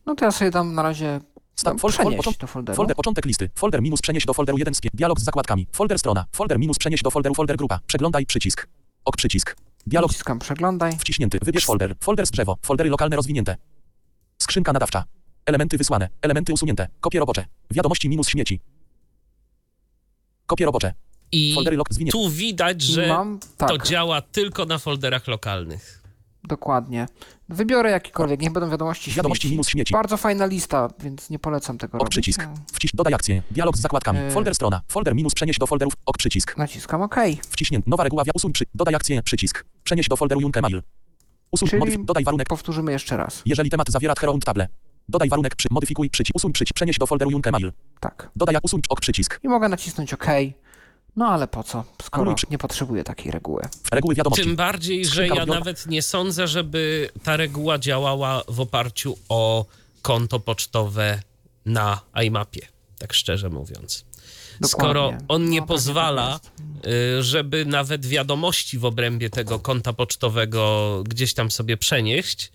No 0.06 0.16
to 0.16 0.26
ja 0.26 0.32
sobie 0.32 0.52
dam 0.52 0.74
na 0.74 0.82
razie 0.82 1.20
Fol- 1.64 1.78
fol- 1.78 1.92
przenieść 1.92 2.38
do 2.38 2.48
folderu. 2.48 2.76
Folder 2.76 2.96
początek 2.96 3.26
listy. 3.26 3.50
Folder 3.56 3.82
minus 3.82 4.02
przenieś 4.02 4.26
do 4.26 4.34
folderu 4.34 4.58
1 4.58 4.74
z 4.74 4.82
5. 4.82 4.92
Dialog 4.96 5.20
z 5.20 5.24
zakładkami. 5.24 5.68
Folder 5.72 6.00
strona. 6.00 6.26
Folder 6.32 6.60
minus 6.60 6.78
przenieś 6.78 7.02
do 7.02 7.12
folderu 7.12 7.36
folder 7.36 7.58
grupa. 7.58 7.80
Przeglądaj 7.88 8.26
przycisk. 8.26 8.68
Ok 9.06 9.16
przycisk. 9.18 9.56
Dialog 9.88 10.12
Naciskam 10.12 10.40
przeglądaj. 10.40 10.98
Wciśnięty. 10.98 11.40
Wybierz 11.42 11.66
folder. 11.66 11.96
Folder 12.00 12.26
z 12.28 12.32
drzewo. 12.32 12.58
Foldery 12.62 12.90
lokalne 12.90 13.16
rozwinięte. 13.16 13.56
Skrzynka 14.42 14.74
nadawcza. 14.74 15.04
Elementy 15.46 15.78
wysłane. 15.78 16.10
Elementy 16.22 16.54
usunięte. 16.54 16.88
Kopie 17.00 17.20
robocze. 17.20 17.46
Wiadomości 17.72 18.10
minus 18.10 18.28
śmieci. 18.30 18.60
Kopie 20.46 20.66
robocze. 20.66 20.94
I 21.32 21.54
Foldery 21.56 21.78
lok 21.78 21.88
zwinięte. 21.92 22.18
tu 22.18 22.30
widać, 22.30 22.82
że 22.82 23.08
Mam, 23.08 23.40
tak, 23.58 23.70
to 23.70 23.78
działa 23.78 24.22
tylko 24.22 24.66
na 24.66 24.78
folderach 24.78 25.28
lokalnych. 25.28 26.01
Dokładnie. 26.44 27.06
Wybiorę 27.50 27.92
jakikolwiek, 27.92 28.42
niech 28.42 28.52
będą 28.52 28.70
wiadomości 28.70 29.12
Wiadomości 29.12 29.42
śmieci. 29.42 29.54
minus 29.54 29.68
śmieci. 29.70 29.94
Bardzo 29.94 30.18
fajna 30.18 30.46
lista, 30.46 30.90
więc 31.00 31.30
nie 31.30 31.40
polecam 31.40 31.78
tego 31.78 31.98
Ok 31.98 32.00
robić. 32.02 32.12
przycisk. 32.12 32.44
No, 32.48 32.54
Wciś. 32.74 32.92
Dodaj 32.94 33.14
akcję. 33.14 33.44
Dialog 33.52 33.78
z 33.78 33.82
zakładkami. 33.82 34.20
Yy. 34.20 34.32
Folder 34.32 34.56
strona. 34.56 34.82
Folder 34.88 35.16
minus 35.16 35.34
przenieś 35.34 35.58
do 35.58 35.68
folderów. 35.68 35.94
Ok 36.06 36.18
przycisk. 36.18 36.58
Naciskam 36.58 37.02
OK. 37.02 37.16
Wciśnięty. 37.50 37.90
Nowa 37.90 38.04
reguła. 38.04 38.24
Wia- 38.24 38.32
Usuń 38.36 38.52
przy. 38.54 38.66
Dodaj 38.76 38.96
akcję. 38.96 39.24
Przycisk. 39.24 39.66
Przenieś 39.84 40.08
do 40.08 40.16
folderu 40.16 40.42
Junke 40.42 40.62
Mail. 40.62 40.82
Usuń. 41.52 41.70
Czyli- 41.70 41.82
Modyf- 41.82 42.06
dodaj 42.06 42.24
warunek. 42.24 42.48
Powtórzymy 42.50 42.92
jeszcze 42.92 43.18
raz. 43.18 43.42
Jeżeli 43.46 43.70
temat 43.70 43.90
zawiera 43.90 44.14
Hero 44.20 44.38
table. 44.46 44.68
Dodaj 45.10 45.30
warunek. 45.30 45.56
Przy. 45.56 45.68
Modyfikuj 45.72 46.10
przycisk. 46.10 46.36
Usuń 46.36 46.54
przycisk. 46.54 46.76
Przenieś 46.76 46.98
do 46.98 47.06
folderu 47.06 47.32
Junke 47.32 47.52
Mail. 47.52 47.72
Tak. 48.00 48.30
Dodaj 48.36 48.56
usuń 48.64 48.82
ok 48.90 49.00
przycisk. 49.02 49.40
I 49.44 49.48
mogę 49.48 49.70
nacisnąć 49.70 50.14
OK. 50.14 50.26
No 51.16 51.28
ale 51.28 51.48
po 51.48 51.64
co, 51.64 51.84
skoro 52.04 52.36
nie 52.50 52.58
potrzebuję 52.58 53.04
takiej 53.04 53.32
reguły. 53.32 53.64
Reguły 53.92 54.16
wiadomości. 54.16 54.44
Tym 54.44 54.56
bardziej, 54.56 55.06
że 55.06 55.28
ja 55.28 55.46
nawet 55.46 55.88
nie 55.88 56.02
sądzę, 56.02 56.48
żeby 56.48 57.10
ta 57.24 57.38
reguła 57.38 57.78
działała 57.80 58.42
w 58.48 58.60
oparciu 58.60 59.18
o 59.30 59.66
konto 60.02 60.40
pocztowe 60.40 61.22
na 61.66 62.02
iMapie, 62.26 62.68
tak 63.00 63.14
szczerze 63.14 63.50
mówiąc. 63.50 64.06
Skoro 64.66 65.02
Dokładnie. 65.04 65.26
on 65.28 65.50
nie 65.50 65.60
No, 65.62 65.68
pozwala, 65.68 66.40
y, 67.20 67.24
żeby 67.24 67.66
nawet 67.66 68.06
wiadomości 68.06 68.78
w 68.80 68.86
obrębie 68.86 69.30
tego 69.30 69.60
konta 69.60 69.94
pocztowego 69.94 71.04
gdzieś 71.08 71.34
tam 71.34 71.52
sobie 71.52 71.78
przenieść, 71.78 72.52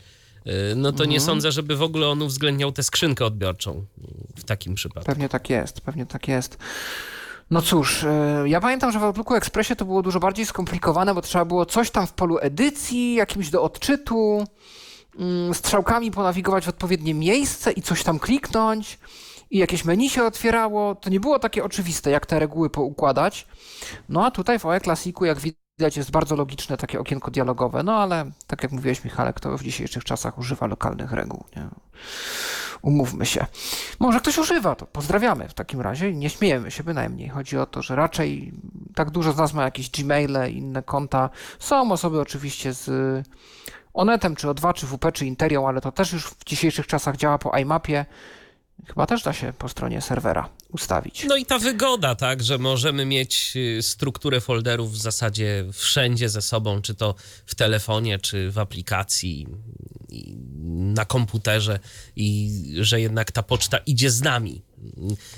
y, 0.47 0.51
no 0.77 0.93
to 0.93 1.05
nie 1.05 1.17
Mhm. 1.17 1.27
sądzę, 1.27 1.53
żeby 1.53 1.77
w 1.77 1.83
ogóle 1.83 2.09
on 2.09 2.23
uwzględniał 2.23 2.73
tę 2.73 2.83
skrzynkę 2.83 3.25
odbiorczą 3.27 3.87
w 4.37 4.45
takim 4.45 4.75
przypadku. 4.75 5.07
Pewnie 5.07 5.29
tak 5.29 5.51
jest, 5.51 5.81
pewnie 5.81 6.07
tak 6.07 6.29
jest. 6.29 6.59
No 7.51 7.63
cóż, 7.63 8.05
e, 8.05 8.45
ja 8.47 8.61
pamiętam, 8.61 8.93
że 8.93 8.99
w 8.99 9.05
Outlooku 9.05 9.35
Expressie 9.35 9.77
to 9.77 9.85
było 9.85 10.03
dużo 10.03 10.21
bardziej 10.21 10.47
skomplikowane, 10.47 11.15
bo 11.15 11.23
trzeba 11.23 11.45
było 11.45 11.67
coś 11.67 11.91
tam 11.91 12.07
w 12.07 12.13
polu 12.13 12.39
edycji, 12.39 13.15
jakimś 13.15 13.51
do 13.51 13.63
odczytu, 13.63 14.45
mm, 15.19 15.55
strzałkami 15.55 16.11
ponawigować 16.11 16.65
w 16.65 16.69
odpowiednie 16.69 17.15
miejsce 17.15 17.73
i 17.73 17.83
coś 17.83 18.03
tam 18.03 18.19
kliknąć 18.19 18.99
i 19.51 19.59
jakieś 19.59 19.85
menu 19.85 20.11
się 20.11 20.25
otwierało. 20.25 20.95
To 20.95 21.11
nie 21.11 21.21
było 21.21 21.39
takie 21.39 21.65
oczywiste, 21.65 22.11
jak 22.11 22.27
te 22.27 22.39
reguły 22.39 22.71
poukładać. 22.71 23.47
No 24.09 24.27
a 24.27 24.31
tutaj 24.31 24.59
w 24.59 24.67
OE 24.67 24.81
Classicu, 24.81 25.25
jak 25.25 25.39
widać, 25.39 25.97
jest 25.97 26.11
bardzo 26.11 26.37
logiczne 26.37 26.77
takie 26.77 27.01
okienko 27.01 27.31
dialogowe, 27.31 27.83
no 27.83 27.95
ale 27.97 28.31
tak 28.47 28.63
jak 28.63 28.73
mówiłeś 28.73 29.05
Michale, 29.05 29.33
kto 29.33 29.59
w 29.59 29.63
dzisiejszych 29.63 30.05
czasach 30.05 30.39
używa 30.39 30.67
lokalnych 30.67 31.13
reguł, 31.13 31.45
nie? 31.57 31.69
Umówmy 32.83 33.27
się. 33.27 33.47
Może 33.99 34.21
ktoś 34.21 34.39
używa, 34.39 34.75
to 34.75 34.87
pozdrawiamy 34.87 35.49
w 35.49 35.55
takim 35.55 35.81
razie 35.81 36.13
nie 36.13 36.31
śmiejemy 36.31 36.71
się 36.71 36.85
bynajmniej. 36.85 37.29
Chodzi 37.29 37.59
o 37.59 37.67
to, 37.67 37.83
że 37.83 37.97
raczej 37.97 38.53
tak 38.95 39.11
dużo 39.11 39.33
z 39.33 39.37
nas 39.37 39.53
ma 39.55 39.65
jakieś 39.65 39.91
Gmaile, 39.91 40.51
inne 40.51 40.83
konta. 40.83 41.31
Są 41.59 41.93
osoby 41.93 42.21
oczywiście 42.21 42.73
z 42.73 42.89
Onetem, 43.95 44.37
czy 44.37 44.47
O2, 44.47 44.75
czy 44.75 44.87
WP, 44.87 45.13
czy 45.13 45.27
Interią, 45.27 45.69
ale 45.69 45.81
to 45.81 45.93
też 45.93 46.13
już 46.13 46.27
w 46.27 46.45
dzisiejszych 46.45 46.87
czasach 46.87 47.17
działa 47.17 47.39
po 47.39 47.59
iMapie. 47.59 48.07
Chyba 48.87 49.07
też 49.07 49.23
da 49.23 49.33
się 49.33 49.53
po 49.59 49.69
stronie 49.69 50.01
serwera 50.01 50.49
ustawić. 50.69 51.25
No 51.25 51.37
i 51.37 51.47
ta 51.47 51.59
wygoda, 51.59 52.15
tak, 52.15 52.43
że 52.43 52.59
możemy 52.59 53.05
mieć 53.05 53.53
y, 53.57 53.83
strukturę 53.83 54.41
folderów 54.41 54.93
w 54.93 54.97
zasadzie 54.97 55.65
wszędzie 55.73 56.29
ze 56.29 56.43
sobą, 56.43 56.83
czy 56.83 56.95
to 56.95 57.15
w 57.47 57.55
telefonie, 57.55 58.19
czy 58.19 58.51
w 58.51 58.59
aplikacji, 58.59 59.47
na 60.95 61.05
komputerze 61.05 61.79
i 62.17 62.51
że 62.81 63.01
jednak 63.01 63.33
ta 63.33 63.43
poczta 63.43 63.79
idzie 63.79 64.11
z 64.11 64.23
nami. 64.23 64.63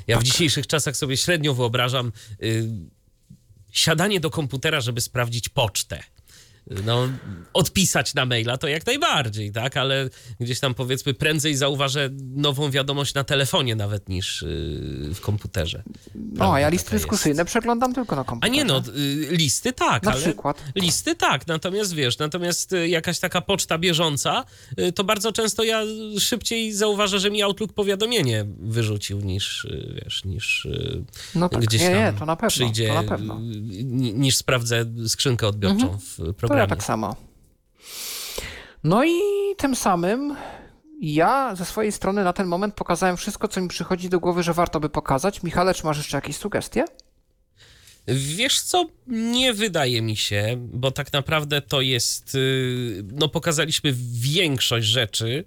Ja 0.07 0.19
w 0.19 0.23
dzisiejszych 0.23 0.67
czasach 0.67 0.97
sobie 0.97 1.17
średnio 1.17 1.55
wyobrażam 1.55 2.13
y, 2.43 2.69
siadanie 3.71 4.21
do 4.21 4.31
komputera, 4.31 4.81
żeby 4.81 5.01
sprawdzić 5.01 5.49
pocztę. 5.49 6.03
No, 6.87 7.09
odpisać 7.53 8.15
na 8.15 8.27
maila 8.27 8.57
to 8.57 8.69
jak 8.69 8.87
najbardziej, 8.87 9.53
tak, 9.53 9.77
ale 9.77 10.09
gdzieś 10.41 10.61
tam 10.61 10.75
powiedzmy 10.75 11.15
prędzej 11.15 11.57
zauważę 11.57 12.11
nową 12.35 12.71
wiadomość 12.71 13.15
na 13.15 13.25
telefonie 13.25 13.77
nawet 13.77 14.09
niż 14.09 14.43
yy, 14.43 15.15
w 15.15 15.21
komputerze. 15.21 15.83
No, 16.15 16.53
a 16.55 16.61
ja 16.61 16.69
listy 16.69 16.95
jest. 16.95 17.05
dyskusyjne 17.05 17.45
przeglądam 17.45 17.95
tylko 17.95 18.17
na 18.17 18.23
A 18.23 18.25
komputerze. 18.25 18.53
nie 18.55 18.65
no, 18.65 18.79
y, 18.97 19.29
listy 19.37 19.73
tak, 19.73 20.03
Na 20.03 20.13
przykład. 20.13 20.63
listy 20.75 21.15
tak, 21.15 21.47
natomiast 21.47 21.95
wiesz, 21.95 22.19
natomiast 22.19 22.73
y, 22.73 22.89
jakaś 22.89 23.19
taka 23.19 23.41
poczta 23.41 23.79
bieżąca, 23.79 24.45
y, 24.81 24.93
to 24.93 25.05
bardzo 25.05 25.33
często 25.33 25.65
ja 25.65 25.83
szybciej 26.19 26.73
zauważę, 26.73 27.19
że 27.21 27.31
mi 27.31 27.43
Outlook 27.43 27.73
powiadomienie 27.73 28.45
wyrzucił 28.61 29.21
niż, 29.21 29.65
y, 29.65 30.01
wiesz, 30.05 30.25
niż 30.25 30.65
y, 30.65 31.05
No 31.35 31.49
tak, 31.49 31.61
gdzieś 31.61 31.81
nie, 31.83 31.91
tam 31.91 32.15
nie, 32.15 32.19
to 32.19 32.27
na 32.27 32.37
pewno, 32.37 32.49
przyjdzie, 32.51 32.89
to 32.89 32.95
na 32.95 33.09
pewno. 33.09 33.35
y, 33.35 33.39
ni- 33.85 34.15
niż 34.15 34.37
sprawdzę 34.37 34.85
skrzynkę 35.09 35.47
odbiorczą 35.49 35.83
Mhm. 35.83 35.99
w 36.01 36.17
To 36.17 36.49
ja 36.61 36.67
tak 36.67 36.83
samo. 36.83 37.17
No 38.85 39.05
i 39.05 39.21
tym 39.57 39.77
samym 39.77 40.37
ja 41.01 41.55
ze 41.57 41.65
swojej 41.65 41.93
strony 41.93 42.25
na 42.25 42.33
ten 42.33 42.47
moment 42.47 42.75
pokazałem 42.75 43.17
wszystko, 43.17 43.49
co 43.49 43.61
mi 43.61 43.69
przychodzi 43.69 44.09
do 44.09 44.21
głowy, 44.21 44.43
że 44.43 44.55
warto 44.55 44.81
by 44.81 44.89
pokazać. 44.89 45.43
Michale, 45.43 45.75
czy 45.75 45.87
masz 45.87 45.97
jeszcze 45.97 46.17
jakieś 46.17 46.37
sugestie? 46.37 46.85
Wiesz 48.09 48.61
co, 48.61 48.87
nie 49.07 49.55
wydaje 49.55 50.03
mi 50.03 50.17
się, 50.17 50.57
bo 50.59 50.91
tak 50.91 51.13
naprawdę 51.13 51.63
to 51.63 51.81
jest, 51.81 52.35
y, 52.35 53.03
no 53.13 53.29
pokazaliśmy 53.29 53.95
większość 54.13 54.87
rzeczy. 54.87 55.45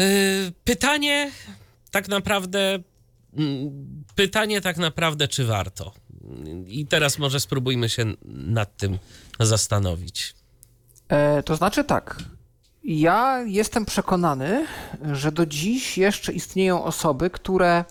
Y, 0.00 0.52
Pytanie 0.64 1.30
tak 1.90 2.08
naprawdę, 2.08 2.78
mm, 3.36 4.04
pytanie 4.14 4.60
tak 4.60 4.76
naprawdę, 4.76 5.28
czy 5.28 5.44
warto? 5.44 5.92
I 6.66 6.86
teraz 6.86 7.18
może 7.18 7.40
spróbujmy 7.40 7.88
się 7.88 8.04
nad 8.24 8.76
tym 8.76 8.98
zastanowić. 9.40 10.34
E, 11.08 11.42
to 11.42 11.56
znaczy 11.56 11.84
tak. 11.84 12.16
Ja 12.84 13.42
jestem 13.46 13.84
przekonany, 13.84 14.66
że 15.12 15.32
do 15.32 15.46
dziś 15.46 15.98
jeszcze 15.98 16.32
istnieją 16.32 16.84
osoby, 16.84 17.30
które 17.30 17.84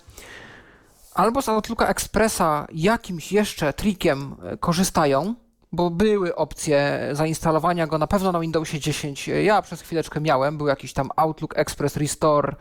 albo 1.14 1.42
z 1.42 1.50
Outlooka 1.50 1.88
Expressa 1.88 2.68
jakimś 2.74 3.32
jeszcze 3.32 3.74
trikiem 3.74 4.36
e, 4.44 4.58
korzystają, 4.58 5.36
bo 5.72 5.90
były 5.90 6.36
opcje 6.36 7.10
zainstalowania 7.12 7.88
go 7.88 7.98
na 7.98 8.08
pewno 8.08 8.32
na 8.32 8.40
Windowsie 8.40 8.80
10. 8.80 9.28
Ja 9.28 9.62
przez 9.62 9.82
chwileczkę 9.82 10.22
miałem, 10.22 10.58
był 10.58 10.68
jakiś 10.68 10.94
tam 10.94 11.10
Outlook 11.16 11.58
Express 11.58 11.98
Restore. 11.98 12.56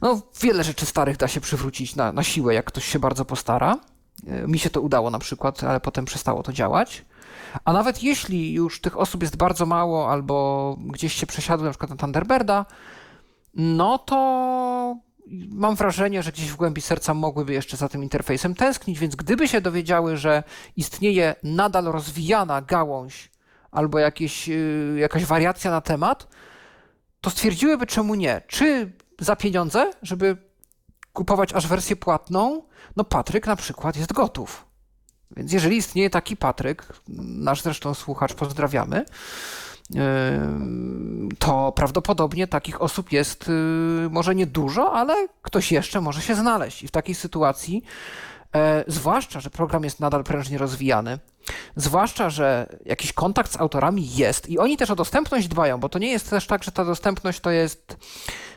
No, 0.00 0.22
wiele 0.40 0.64
rzeczy 0.64 0.86
starych 0.86 1.16
da 1.16 1.28
się 1.28 1.40
przywrócić 1.40 1.96
na, 1.96 2.12
na 2.12 2.22
siłę, 2.22 2.54
jak 2.54 2.66
ktoś 2.66 2.84
się 2.84 2.98
bardzo 2.98 3.24
postara. 3.24 3.78
E, 4.26 4.46
Mi 4.46 4.58
się 4.58 4.70
to 4.70 4.80
udało 4.80 5.10
na 5.10 5.18
przykład, 5.18 5.64
ale 5.64 5.80
potem 5.80 6.04
przestało 6.04 6.42
to 6.42 6.52
działać. 6.52 7.04
A 7.64 7.72
nawet 7.72 8.02
jeśli 8.02 8.52
już 8.52 8.80
tych 8.80 8.98
osób 8.98 9.22
jest 9.22 9.36
bardzo 9.36 9.66
mało, 9.66 10.10
albo 10.10 10.76
gdzieś 10.80 11.12
się 11.12 11.26
przesiadły 11.26 11.64
na 11.64 11.70
przykład 11.70 11.90
na 11.90 11.96
Thunderbirda, 11.96 12.66
no 13.54 13.98
to 13.98 14.96
mam 15.48 15.74
wrażenie, 15.74 16.22
że 16.22 16.32
gdzieś 16.32 16.50
w 16.50 16.56
głębi 16.56 16.80
serca 16.80 17.14
mogłyby 17.14 17.52
jeszcze 17.52 17.76
za 17.76 17.88
tym 17.88 18.02
interfejsem 18.02 18.54
tęsknić, 18.54 18.98
więc 18.98 19.16
gdyby 19.16 19.48
się 19.48 19.60
dowiedziały, 19.60 20.16
że 20.16 20.42
istnieje 20.76 21.34
nadal 21.42 21.84
rozwijana 21.84 22.62
gałąź 22.62 23.30
albo 23.70 23.98
jakieś, 23.98 24.48
yy, 24.48 24.96
jakaś 24.98 25.24
wariacja 25.24 25.70
na 25.70 25.80
temat, 25.80 26.28
to 27.20 27.30
stwierdziłyby 27.30 27.86
czemu 27.86 28.14
nie. 28.14 28.42
Czy 28.46 28.92
za 29.18 29.36
pieniądze, 29.36 29.90
żeby 30.02 30.36
kupować 31.12 31.52
aż 31.52 31.66
wersję 31.66 31.96
płatną, 31.96 32.62
no 32.96 33.04
Patryk 33.04 33.46
na 33.46 33.56
przykład 33.56 33.96
jest 33.96 34.12
gotów. 34.12 34.64
Więc 35.36 35.52
jeżeli 35.52 35.76
istnieje 35.76 36.10
taki 36.10 36.36
Patryk, 36.36 36.86
nasz 37.08 37.62
zresztą 37.62 37.94
słuchacz, 37.94 38.34
pozdrawiamy, 38.34 39.04
yy, 39.90 40.00
to 41.38 41.72
prawdopodobnie 41.72 42.46
takich 42.46 42.82
osób 42.82 43.12
jest 43.12 43.48
yy, 43.48 44.08
może 44.10 44.34
nie 44.34 44.46
dużo, 44.46 44.92
ale 44.92 45.28
ktoś 45.42 45.72
jeszcze 45.72 46.00
może 46.00 46.22
się 46.22 46.34
znaleźć. 46.34 46.82
I 46.82 46.88
w 46.88 46.90
takiej 46.90 47.14
sytuacji, 47.14 47.84
e, 48.54 48.84
zwłaszcza, 48.86 49.40
że 49.40 49.50
program 49.50 49.84
jest 49.84 50.00
nadal 50.00 50.24
prężnie 50.24 50.58
rozwijany, 50.58 51.18
zwłaszcza, 51.76 52.30
że 52.30 52.76
jakiś 52.84 53.12
kontakt 53.12 53.52
z 53.52 53.56
autorami 53.56 54.14
jest 54.14 54.48
i 54.48 54.58
oni 54.58 54.76
też 54.76 54.90
o 54.90 54.96
dostępność 54.96 55.48
dbają, 55.48 55.80
bo 55.80 55.88
to 55.88 55.98
nie 55.98 56.10
jest 56.10 56.30
też 56.30 56.46
tak, 56.46 56.64
że 56.64 56.72
ta 56.72 56.84
dostępność 56.84 57.40
to 57.40 57.50
jest 57.50 57.96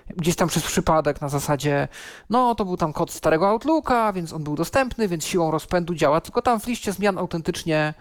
gdzieś 0.10 0.36
tam 0.36 0.48
przez 0.48 0.64
przypadek 0.64 1.22
na 1.22 1.30
zasadzie, 1.30 1.88
no 2.30 2.56
to 2.56 2.66
był 2.66 2.78
tam 2.78 2.94
kod 2.94 3.12
starego 3.12 3.50
Outlooka, 3.50 4.14
więc 4.14 4.34
on 4.34 4.44
był 4.44 4.56
dostępny, 4.56 5.08
więc 5.08 5.26
siłą 5.26 5.52
rozpędu 5.52 5.96
działa, 5.96 6.22
tylko 6.22 6.42
tam 6.42 6.60
w 6.60 6.68
liście 6.68 6.92
zmian 6.92 7.18
autentycznie 7.18 7.94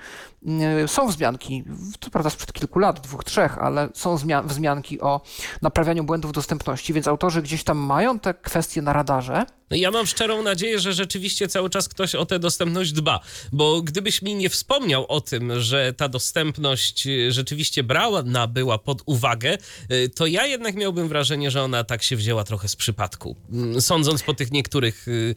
są 0.87 1.09
wzmianki, 1.09 1.65
to 2.01 2.11
prawda 2.11 2.31
sprzed 2.31 2.53
kilku 2.53 2.79
lat, 2.79 3.01
dwóch, 3.01 3.25
trzech, 3.25 3.59
ale 3.59 3.89
są 3.95 4.19
zmian 4.19 4.49
wzmianki 4.49 5.01
o 5.01 5.21
naprawianiu 5.62 6.05
błędów 6.05 6.33
dostępności, 6.33 6.93
więc 6.93 7.09
autorzy 7.09 7.43
gdzieś 7.43 7.65
tam 7.65 7.79
mają 7.79 8.19
te 8.19 8.35
kwestie 8.35 8.83
na 8.83 8.93
radarze. 8.93 9.47
No 9.71 9.77
Ja 9.77 9.91
mam 9.91 10.07
szczerą 10.07 10.43
nadzieję, 10.43 10.79
że 10.79 10.93
rzeczywiście 10.93 11.49
cały 11.49 11.71
czas 11.71 11.89
ktoś 11.89 12.15
o 12.15 12.27
tę 12.27 12.39
dostępność 12.39 12.93
dba, 12.93 13.21
bo 13.53 13.83
gdybyś 13.83 14.23
mi 14.23 14.35
nie 14.35 14.51
wspomniał 14.51 15.07
o 15.09 15.21
tym, 15.21 15.61
że 15.61 15.93
ta 15.93 16.09
dostępność 16.09 17.07
y, 17.07 17.33
rzeczywiście 17.33 17.83
brała, 17.83 18.23
była 18.49 18.79
pod 18.79 19.03
uwagę, 19.07 19.59
y, 19.91 20.09
to 20.09 20.27
ja 20.27 20.47
jednak 20.47 20.75
miałbym 20.75 21.09
wrażenie, 21.09 21.51
że 21.51 21.62
ona 21.62 21.85
tak 21.85 22.03
się 22.03 22.16
wzięła 22.16 22.45
trochę 22.45 22.69
z 22.69 22.77
przypadku. 22.77 23.37
Mm, 23.53 23.81
Sądząc 23.81 24.23
po 24.23 24.35
tych 24.35 24.53
niektórych 24.53 25.09
y, 25.09 25.35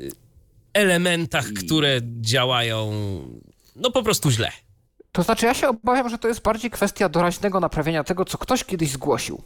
y, 0.00 0.10
elementach, 0.72 1.46
które 1.46 2.00
działają 2.20 2.92
no 3.78 3.90
po 3.90 4.02
prostu 4.02 4.30
źle. 4.30 4.52
To 5.12 5.22
znaczy, 5.22 5.46
ja 5.46 5.54
się 5.54 5.68
obawiam, 5.68 6.08
że 6.08 6.18
to 6.18 6.28
jest 6.28 6.42
bardziej 6.42 6.70
kwestia 6.70 7.08
doraźnego 7.08 7.60
naprawiania 7.60 8.04
tego, 8.04 8.24
co 8.24 8.38
ktoś 8.38 8.64
kiedyś 8.64 8.90
zgłosił. 8.90 9.42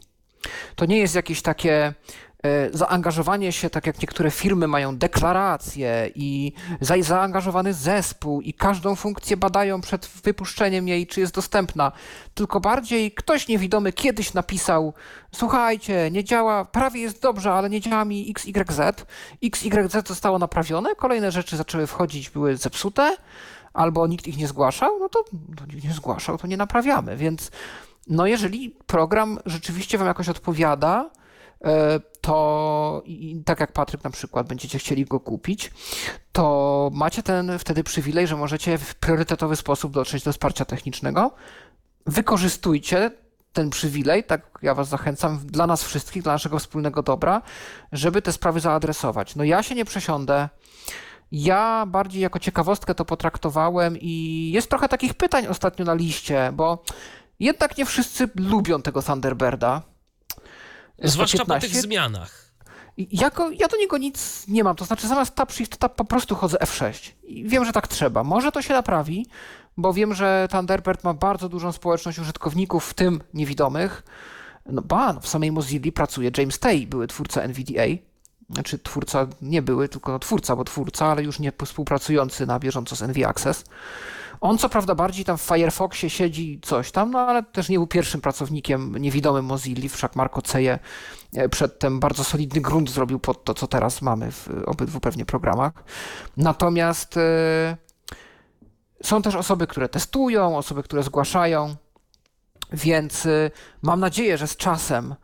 To 0.76 0.86
nie 0.86 0.98
jest 0.98 1.14
jakieś 1.14 1.42
takie 1.42 1.94
e, 2.42 2.70
zaangażowanie 2.72 3.52
się, 3.52 3.70
tak 3.70 3.86
jak 3.86 4.02
niektóre 4.02 4.30
firmy 4.30 4.66
mają 4.66 4.96
deklaracje 4.96 6.10
i 6.14 6.52
za, 6.80 6.94
zaangażowany 7.00 7.74
zespół 7.74 8.40
i 8.40 8.54
każdą 8.54 8.96
funkcję 8.96 9.36
badają 9.36 9.80
przed 9.80 10.06
wypuszczeniem 10.06 10.88
jej, 10.88 11.06
czy 11.06 11.20
jest 11.20 11.34
dostępna. 11.34 11.92
Tylko 12.34 12.60
bardziej 12.60 13.12
ktoś 13.12 13.48
niewidomy 13.48 13.92
kiedyś 13.92 14.34
napisał: 14.34 14.94
Słuchajcie, 15.34 16.10
nie 16.10 16.24
działa, 16.24 16.64
prawie 16.64 17.00
jest 17.00 17.22
dobrze, 17.22 17.52
ale 17.52 17.70
nie 17.70 17.80
działa 17.80 18.04
mi 18.04 18.34
XYZ. 18.36 18.80
XYZ 19.42 20.08
zostało 20.08 20.38
naprawione, 20.38 20.94
kolejne 20.94 21.30
rzeczy 21.30 21.56
zaczęły 21.56 21.86
wchodzić, 21.86 22.30
były 22.30 22.56
zepsute 22.56 23.16
albo 23.74 24.06
nikt 24.06 24.26
ich 24.26 24.36
nie 24.36 24.46
zgłaszał, 24.46 24.98
no 24.98 25.08
to, 25.08 25.24
nikt 25.74 25.84
nie 25.84 25.92
zgłaszał, 25.92 26.38
to 26.38 26.46
nie 26.46 26.56
naprawiamy. 26.56 27.16
Więc 27.16 27.50
no 28.06 28.26
jeżeli 28.26 28.70
program 28.86 29.38
rzeczywiście 29.46 29.98
wam 29.98 30.06
jakoś 30.06 30.28
odpowiada, 30.28 31.10
e, 31.64 32.00
to 32.20 33.02
i 33.04 33.42
tak 33.44 33.60
jak 33.60 33.72
Patryk 33.72 34.04
na 34.04 34.10
przykład 34.10 34.48
będziecie 34.48 34.78
chcieli 34.78 35.04
go 35.04 35.20
kupić, 35.20 35.70
to 36.32 36.90
macie 36.92 37.22
ten 37.22 37.58
wtedy 37.58 37.84
przywilej, 37.84 38.26
że 38.26 38.36
możecie 38.36 38.78
w 38.78 38.94
priorytetowy 38.94 39.56
sposób 39.56 39.92
dotrzeć 39.92 40.24
do 40.24 40.32
wsparcia 40.32 40.64
technicznego. 40.64 41.34
Wykorzystujcie 42.06 43.10
ten 43.52 43.70
przywilej, 43.70 44.24
tak 44.24 44.58
ja 44.62 44.74
was 44.74 44.88
zachęcam, 44.88 45.40
dla 45.44 45.66
nas 45.66 45.84
wszystkich, 45.84 46.22
dla 46.22 46.32
naszego 46.32 46.58
wspólnego 46.58 47.02
dobra, 47.02 47.42
żeby 47.92 48.22
te 48.22 48.32
sprawy 48.32 48.60
zaadresować. 48.60 49.36
No 49.36 49.44
ja 49.44 49.62
się 49.62 49.74
nie 49.74 49.84
przesiądę, 49.84 50.48
ja 51.32 51.86
bardziej 51.86 52.22
jako 52.22 52.38
ciekawostkę 52.38 52.94
to 52.94 53.04
potraktowałem 53.04 53.96
i 54.00 54.50
jest 54.54 54.70
trochę 54.70 54.88
takich 54.88 55.14
pytań 55.14 55.46
ostatnio 55.46 55.84
na 55.84 55.94
liście, 55.94 56.52
bo 56.54 56.84
jednak 57.40 57.78
nie 57.78 57.84
wszyscy 57.84 58.28
lubią 58.36 58.82
tego 58.82 59.02
Thunderbirda. 59.02 59.82
Zwłaszcza 60.98 61.38
po 61.38 61.44
115. 61.44 61.68
tych 61.68 61.82
zmianach. 61.82 62.52
Jako, 62.96 63.50
ja 63.50 63.68
do 63.68 63.76
niego 63.76 63.98
nic 63.98 64.48
nie 64.48 64.64
mam, 64.64 64.76
to 64.76 64.84
znaczy 64.84 65.08
zamiast 65.08 65.34
tab 65.34 65.52
shift 65.52 65.76
tab 65.76 65.94
po 65.94 66.04
prostu 66.04 66.34
chodzę 66.34 66.58
F6 66.58 67.10
i 67.22 67.48
wiem, 67.48 67.64
że 67.64 67.72
tak 67.72 67.88
trzeba. 67.88 68.24
Może 68.24 68.52
to 68.52 68.62
się 68.62 68.74
naprawi, 68.74 69.26
bo 69.76 69.92
wiem, 69.92 70.14
że 70.14 70.48
Thunderbird 70.50 71.04
ma 71.04 71.14
bardzo 71.14 71.48
dużą 71.48 71.72
społeczność 71.72 72.18
użytkowników, 72.18 72.86
w 72.86 72.94
tym 72.94 73.20
niewidomych. 73.34 74.02
No 74.66 74.82
ba, 74.82 75.12
no 75.12 75.20
w 75.20 75.28
samej 75.28 75.52
Mozilla 75.52 75.92
pracuje 75.94 76.30
James 76.38 76.58
Tay, 76.58 76.86
były 76.86 77.06
twórca 77.06 77.42
NVDA. 77.42 78.11
Znaczy 78.52 78.78
twórca, 78.78 79.26
nie 79.42 79.62
były, 79.62 79.88
tylko 79.88 80.18
twórca, 80.18 80.56
bo 80.56 80.64
twórca, 80.64 81.06
ale 81.06 81.22
już 81.22 81.38
nie 81.38 81.52
współpracujący 81.64 82.46
na 82.46 82.58
bieżąco 82.58 82.96
z 82.96 83.02
NV 83.02 83.28
Access. 83.28 83.64
On 84.40 84.58
co 84.58 84.68
prawda 84.68 84.94
bardziej 84.94 85.24
tam 85.24 85.38
w 85.38 85.42
Firefoxie 85.42 86.10
siedzi 86.10 86.60
coś 86.62 86.90
tam, 86.90 87.10
no 87.10 87.18
ale 87.18 87.42
też 87.42 87.68
nie 87.68 87.78
był 87.78 87.86
pierwszym 87.86 88.20
pracownikiem 88.20 88.96
niewidomym 88.98 89.44
Mozilla, 89.44 89.88
wszak 89.88 90.16
Marco 90.16 90.42
Ceje 90.42 90.78
e, 91.36 91.48
przedtem 91.48 92.00
bardzo 92.00 92.24
solidny 92.24 92.60
grunt 92.60 92.90
zrobił 92.90 93.18
pod 93.18 93.44
to, 93.44 93.54
co 93.54 93.66
teraz 93.66 94.02
mamy 94.02 94.32
w 94.32 94.48
obydwu 94.66 95.00
pewnie 95.00 95.24
programach. 95.24 95.72
Natomiast 96.36 97.16
e, 97.16 97.76
są 99.02 99.22
też 99.22 99.34
osoby, 99.34 99.66
które 99.66 99.88
testują, 99.88 100.56
osoby, 100.56 100.82
które 100.82 101.02
zgłaszają, 101.02 101.74
więc 102.72 103.26
e, 103.26 103.50
mam 103.82 104.00
nadzieję, 104.00 104.38
że 104.38 104.46
z 104.46 104.56
czasem 104.56 105.14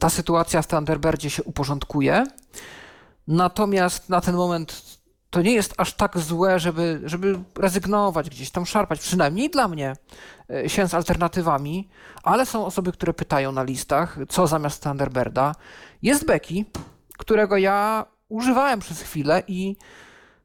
ta 0.00 0.10
sytuacja 0.10 0.62
w 0.62 0.66
Thunderbirdzie 0.66 1.30
się 1.30 1.42
uporządkuje. 1.42 2.26
Natomiast 3.28 4.08
na 4.08 4.20
ten 4.20 4.34
moment 4.34 4.98
to 5.30 5.42
nie 5.42 5.52
jest 5.52 5.74
aż 5.76 5.92
tak 5.92 6.18
złe, 6.18 6.60
żeby, 6.60 7.00
żeby 7.04 7.38
rezygnować 7.58 8.30
gdzieś 8.30 8.50
tam, 8.50 8.66
szarpać, 8.66 9.00
przynajmniej 9.00 9.50
dla 9.50 9.68
mnie, 9.68 9.96
e, 10.50 10.68
się 10.68 10.88
z 10.88 10.94
alternatywami, 10.94 11.88
ale 12.22 12.46
są 12.46 12.66
osoby, 12.66 12.92
które 12.92 13.14
pytają 13.14 13.52
na 13.52 13.62
listach, 13.62 14.18
co 14.28 14.46
zamiast 14.46 14.82
Thunderbirda. 14.82 15.54
Jest 16.02 16.26
Becky, 16.26 16.64
którego 17.18 17.56
ja 17.56 18.06
używałem 18.28 18.80
przez 18.80 19.02
chwilę 19.02 19.42
i 19.48 19.76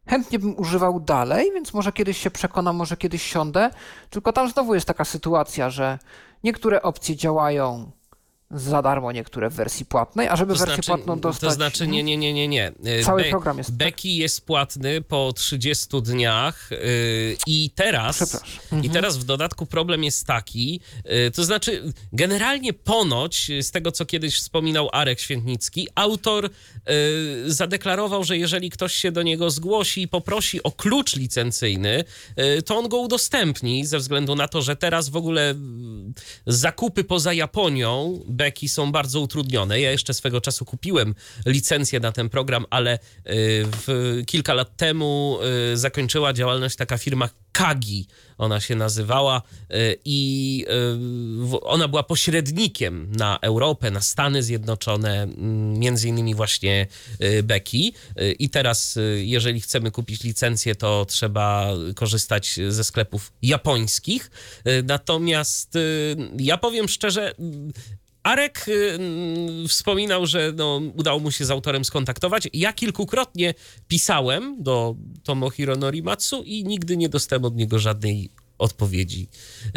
chętnie 0.07 0.40
bym 0.40 0.60
używał 0.60 0.99
dalej, 0.99 1.52
więc 1.53 1.73
może 1.73 1.91
kiedyś 1.91 2.18
się 2.18 2.32
przekonam, 2.32 2.76
może 2.76 2.98
kiedyś 2.98 3.23
siądę. 3.23 3.69
Tylko 4.10 4.34
tam 4.34 4.49
znowu 4.49 4.76
jest 4.76 4.88
taka 4.88 5.06
sytuacja, 5.06 5.69
że 5.69 5.99
niektóre 6.44 6.82
opcje 6.82 7.15
działają 7.15 7.91
za 8.53 8.82
darmo, 8.82 9.11
niektóre 9.11 9.49
w 9.49 9.53
wersji 9.53 9.86
płatnej, 9.86 10.28
a 10.28 10.36
żeby 10.36 10.53
To 10.53 10.60
wersję 10.60 10.76
znaczy, 10.76 10.88
płatną 10.88 11.19
dostać... 11.19 11.49
to 11.49 11.56
znaczy 11.56 11.88
nie, 11.88 12.03
nie, 12.03 12.18
nie, 12.18 12.34
nie, 12.34 12.48
nie. 12.48 12.72
Y, 12.99 13.03
Cały 13.03 13.23
program 13.23 13.57
jest 13.57 13.69
tak. 13.69 13.78
Becky 13.78 14.10
jest 14.10 14.45
płatny 14.45 15.02
po 15.02 15.34
30 15.34 16.02
dniach 16.02 16.69
yy, 16.72 16.78
i 17.48 17.69
teraz 17.76 18.15
Przepraszam. 18.15 18.49
i 18.72 18.76
Mhm. 18.76 18.94
teraz 18.94 19.18
w 19.18 19.23
dodatku 19.23 19.65
problem 19.65 20.03
jest 20.03 20.26
taki, 20.28 20.82
yy, 21.06 21.32
to 21.32 21.44
znaczy 21.44 21.94
generalnie 22.14 22.73
ponoć 22.73 23.49
y, 23.49 23.64
z 23.64 23.72
tego 23.72 23.91
co 23.91 24.06
kiedyś 24.06 24.36
wspominał 24.36 24.90
Arek 24.94 25.19
Świętnicki, 25.19 25.88
autor 25.95 26.44
yy, 26.44 27.52
zadeklarował, 27.53 28.23
że 28.23 28.38
jeżeli 28.38 28.69
ktoś 28.69 28.94
się 28.94 29.11
do 29.11 29.22
niego 29.23 29.49
zgłosi 29.49 30.02
i 30.02 30.07
poprosi 30.07 30.64
o 30.64 30.72
klucz 30.72 31.15
licencyjny, 31.15 32.03
yy, 32.38 32.61
to 32.61 32.78
on 32.78 32.90
go 32.90 32.98
udostępni 32.98 33.86
ze 33.86 33.98
względu 33.98 34.36
na 34.36 34.48
to, 34.48 34.61
że 34.61 34.76
teraz 34.76 35.10
w 35.10 35.15
ogóle 35.15 35.49
mm, 35.49 36.14
zakupy 36.48 37.03
poza 37.03 37.34
Japonią 37.34 38.19
Beki 38.41 38.69
są 38.69 38.91
bardzo 38.91 39.19
utrudnione. 39.19 39.80
Ja 39.80 39.91
jeszcze 39.91 40.13
swego 40.13 40.41
czasu 40.41 40.65
kupiłem 40.65 41.15
licencję 41.45 41.99
na 41.99 42.11
ten 42.11 42.30
program, 42.30 42.65
ale 42.69 42.93
y, 42.95 42.99
w, 43.65 44.22
kilka 44.27 44.53
lat 44.53 44.77
temu 44.77 45.39
y, 45.73 45.77
zakończyła 45.77 46.34
działalność 46.34 46.76
taka 46.76 46.97
firma 46.97 47.30
Kagi, 47.51 48.07
ona 48.38 48.59
się 48.59 48.76
nazywała 48.76 49.41
y, 49.72 49.97
i 50.05 50.65
ona 51.61 51.88
była 51.88 52.03
pośrednikiem 52.03 53.11
na 53.11 53.39
Europę, 53.41 53.91
na 53.91 54.01
Stany 54.01 54.43
Zjednoczone, 54.43 55.23
mm, 55.23 55.80
między 55.80 56.07
innymi 56.07 56.35
właśnie 56.35 56.88
Beki. 57.43 57.93
I 58.39 58.49
teraz, 58.49 58.99
jeżeli 59.15 59.61
chcemy 59.61 59.91
kupić 59.91 60.23
licencję, 60.23 60.76
to 60.76 61.05
trzeba 61.05 61.68
korzystać 61.95 62.59
ze 62.69 62.84
sklepów 62.84 63.31
japońskich. 63.41 64.31
Natomiast 64.84 65.77
ja 66.38 66.57
powiem 66.57 66.88
szczerze, 66.88 67.35
Arek 68.23 68.65
y, 68.68 68.99
wspominał, 69.68 70.26
że 70.26 70.53
no, 70.56 70.81
udało 70.95 71.19
mu 71.19 71.31
się 71.31 71.45
z 71.45 71.52
autorem 71.52 71.85
skontaktować. 71.85 72.48
Ja 72.53 72.73
kilkukrotnie 72.73 73.53
pisałem 73.88 74.64
do 74.64 74.95
Tomohiro 75.23 75.76
Norimatsu 75.76 76.43
i 76.43 76.64
nigdy 76.64 76.98
nie 76.98 77.10
dostałem 77.10 77.45
od 77.45 77.56
niego 77.56 77.80
żadnej 77.80 78.30
odpowiedzi, 78.61 79.27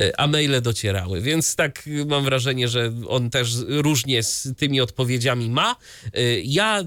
y, 0.01 0.17
a 0.17 0.27
maile 0.27 0.61
docierały, 0.63 1.21
więc 1.21 1.57
tak 1.57 1.87
y, 1.87 2.07
mam 2.07 2.25
wrażenie, 2.25 2.69
że 2.69 2.93
on 3.09 3.31
też 3.31 3.57
różnie 3.69 4.23
z 4.23 4.49
tymi 4.57 4.81
odpowiedziami 4.81 5.51
ma. 5.51 5.77
Y, 6.19 6.43
Ja 6.45 6.85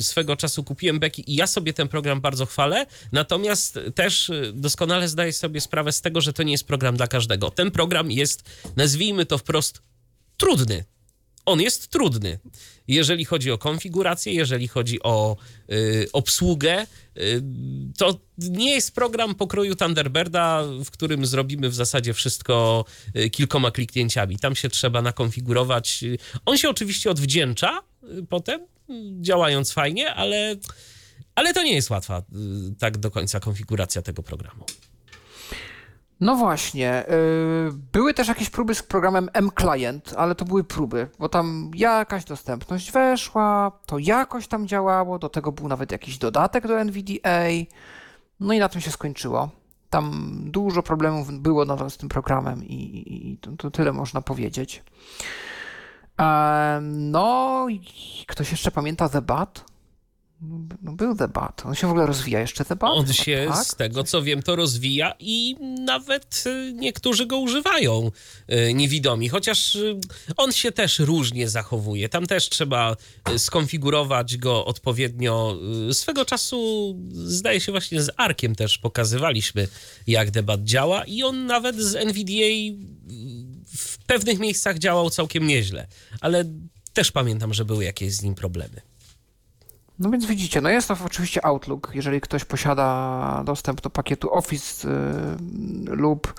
swego 0.00 0.36
czasu 0.36 0.64
kupiłem 0.64 1.00
Beki 1.00 1.32
i 1.32 1.34
ja 1.34 1.46
sobie 1.46 1.72
ten 1.72 1.88
program 1.88 2.20
bardzo 2.20 2.46
chwalę, 2.46 2.86
natomiast 3.12 3.78
też 3.94 4.30
doskonale 4.54 5.08
zdaję 5.08 5.32
sobie 5.32 5.60
sprawę 5.60 5.92
z 5.92 6.00
tego, 6.00 6.20
że 6.20 6.32
to 6.32 6.42
nie 6.42 6.52
jest 6.52 6.64
program 6.66 6.96
dla 6.96 7.06
każdego. 7.06 7.50
Ten 7.50 7.70
program 7.70 8.10
jest, 8.10 8.42
nazwijmy 8.76 9.26
to 9.26 9.38
wprost, 9.38 9.82
trudny. 10.40 10.84
On 11.46 11.60
jest 11.60 11.88
trudny. 11.88 12.38
Jeżeli 12.88 13.24
chodzi 13.24 13.50
o 13.50 13.58
konfigurację, 13.58 14.32
jeżeli 14.32 14.68
chodzi 14.68 15.02
o 15.02 15.36
y, 15.72 16.08
obsługę, 16.12 16.86
y, 17.18 17.42
to 17.98 18.20
nie 18.38 18.74
jest 18.74 18.94
program 18.94 19.34
pokroju 19.34 19.76
Thunderbirda, 19.76 20.64
w 20.84 20.90
którym 20.90 21.26
zrobimy 21.26 21.68
w 21.68 21.74
zasadzie 21.74 22.14
wszystko 22.14 22.84
y, 23.16 23.30
kilkoma 23.30 23.70
kliknięciami. 23.70 24.38
Tam 24.38 24.56
się 24.56 24.68
trzeba 24.68 25.02
nakonfigurować. 25.02 26.04
On 26.46 26.58
się 26.58 26.70
oczywiście 26.70 27.10
odwdzięcza 27.10 27.82
y, 28.18 28.26
potem, 28.28 28.60
działając 29.20 29.72
fajnie, 29.72 30.14
ale, 30.14 30.56
ale 31.34 31.54
to 31.54 31.62
nie 31.62 31.74
jest 31.74 31.90
łatwa 31.90 32.18
y, 32.18 32.22
tak 32.78 32.98
do 32.98 33.10
końca 33.10 33.40
konfiguracja 33.40 34.02
tego 34.02 34.22
programu. 34.22 34.64
No 36.20 36.36
właśnie. 36.36 37.04
y, 37.10 37.72
Były 37.92 38.14
też 38.14 38.28
jakieś 38.28 38.50
próby 38.50 38.74
z 38.74 38.82
programem 38.82 39.28
M-Client, 39.32 40.14
ale 40.16 40.34
to 40.34 40.44
były 40.44 40.64
próby, 40.64 41.08
bo 41.18 41.28
tam 41.28 41.70
jakaś 41.74 42.24
dostępność 42.24 42.92
weszła, 42.92 43.72
to 43.86 43.98
jakoś 43.98 44.48
tam 44.48 44.66
działało, 44.68 45.18
do 45.18 45.28
tego 45.28 45.52
był 45.52 45.68
nawet 45.68 45.92
jakiś 45.92 46.18
dodatek 46.18 46.66
do 46.66 46.80
NVDA, 46.80 47.40
no 48.40 48.52
i 48.54 48.58
na 48.58 48.68
tym 48.68 48.80
się 48.80 48.90
skończyło. 48.90 49.48
Tam 49.90 50.30
dużo 50.44 50.82
problemów 50.82 51.32
było 51.32 51.64
nadal 51.64 51.90
z 51.90 51.96
tym 51.96 52.08
programem 52.08 52.64
i, 52.64 52.74
i, 52.74 53.32
i 53.32 53.36
to, 53.38 53.50
to 53.58 53.70
tyle 53.70 53.92
można 53.92 54.20
powiedzieć. 54.20 54.82
Em, 56.18 57.10
No, 57.10 57.66
ktoś 58.26 58.50
jeszcze 58.50 58.70
pamięta 58.70 59.08
The 59.08 59.22
Bat? 59.22 59.64
No, 60.82 60.92
był 60.92 61.16
The 61.16 61.28
Bat. 61.28 61.62
On 61.66 61.74
się 61.74 61.86
w 61.86 61.90
ogóle 61.90 62.06
rozwija 62.06 62.40
jeszcze 62.40 62.64
The 62.64 62.76
Bat? 62.76 62.90
On 62.92 63.12
się, 63.12 63.46
tak? 63.48 63.66
z 63.66 63.74
tego 63.74 64.04
co 64.04 64.22
wiem, 64.22 64.42
to 64.42 64.56
rozwija 64.56 65.14
i 65.18 65.56
nawet 65.84 66.44
y, 66.46 66.72
niektórzy 66.72 67.26
go 67.26 67.38
używają 67.38 68.10
y, 68.52 68.74
niewidomi, 68.74 69.28
chociaż 69.28 69.74
y, 69.74 70.00
on 70.36 70.52
się 70.52 70.72
też 70.72 70.98
różnie 70.98 71.48
zachowuje. 71.48 72.08
Tam 72.08 72.26
też 72.26 72.48
trzeba 72.48 72.96
skonfigurować 73.36 74.36
go 74.36 74.64
odpowiednio. 74.64 75.58
Swego 75.92 76.24
czasu, 76.24 76.96
zdaje 77.12 77.60
się, 77.60 77.72
właśnie 77.72 78.02
z 78.02 78.10
Arkiem 78.16 78.54
też 78.54 78.78
pokazywaliśmy, 78.78 79.68
jak 80.06 80.30
debat 80.30 80.64
działa 80.64 81.04
i 81.04 81.22
on 81.22 81.46
nawet 81.46 81.76
z 81.76 81.94
NVDA 81.94 82.80
w 83.76 83.98
pewnych 84.06 84.38
miejscach 84.38 84.78
działał 84.78 85.10
całkiem 85.10 85.46
nieźle, 85.46 85.86
ale 86.20 86.44
też 86.92 87.12
pamiętam, 87.12 87.54
że 87.54 87.64
były 87.64 87.84
jakieś 87.84 88.12
z 88.12 88.22
nim 88.22 88.34
problemy. 88.34 88.89
No 90.00 90.10
więc 90.10 90.26
widzicie, 90.26 90.60
no 90.60 90.70
jest 90.70 90.88
to 90.88 90.96
oczywiście 91.06 91.44
Outlook, 91.44 91.90
jeżeli 91.94 92.20
ktoś 92.20 92.44
posiada 92.44 93.42
dostęp 93.44 93.80
do 93.80 93.90
pakietu 93.90 94.34
Office 94.34 94.88
y, 94.88 94.96
lub 95.86 96.34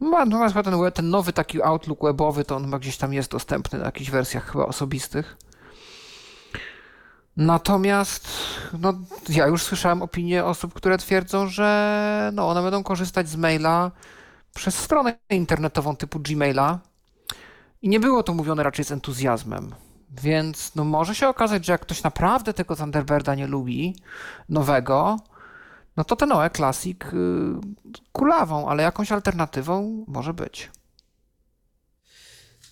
ma, 0.00 0.24
no, 0.24 0.62
ten, 0.62 0.74
ten 0.94 1.10
nowy 1.10 1.32
taki 1.32 1.62
Outlook 1.62 2.02
webowy, 2.02 2.44
to 2.44 2.56
on 2.56 2.64
chyba 2.64 2.78
gdzieś 2.78 2.96
tam 2.96 3.12
jest 3.12 3.30
dostępny 3.30 3.78
na 3.78 3.84
jakichś 3.84 4.10
wersjach 4.10 4.52
chyba 4.52 4.66
osobistych. 4.66 5.36
Natomiast 7.36 8.28
no, 8.78 8.94
ja 9.28 9.46
już 9.46 9.62
słyszałem 9.62 10.02
opinie 10.02 10.44
osób, 10.44 10.74
które 10.74 10.98
twierdzą, 10.98 11.46
że 11.46 12.30
no, 12.34 12.48
one 12.48 12.62
będą 12.62 12.82
korzystać 12.82 13.28
z 13.28 13.36
maila 13.36 13.90
przez 14.54 14.78
stronę 14.78 15.18
internetową 15.30 15.96
typu 15.96 16.20
Gmaila 16.20 16.78
i 17.82 17.88
nie 17.88 18.00
było 18.00 18.22
to 18.22 18.34
mówione 18.34 18.62
raczej 18.62 18.84
z 18.84 18.92
entuzjazmem. 18.92 19.74
Więc 20.22 20.74
no 20.74 20.84
może 20.84 21.14
się 21.14 21.28
okazać, 21.28 21.66
że 21.66 21.72
jak 21.72 21.80
ktoś 21.80 22.02
naprawdę 22.02 22.54
tego 22.54 22.76
Thunderbirda 22.76 23.34
nie 23.34 23.46
lubi, 23.46 23.96
nowego, 24.48 25.16
no 25.96 26.04
to 26.04 26.16
ten 26.16 26.32
OE 26.32 26.50
Classic 26.50 27.02
y, 27.04 27.06
kulawą, 28.12 28.68
ale 28.68 28.82
jakąś 28.82 29.12
alternatywą 29.12 30.04
może 30.08 30.34
być. 30.34 30.70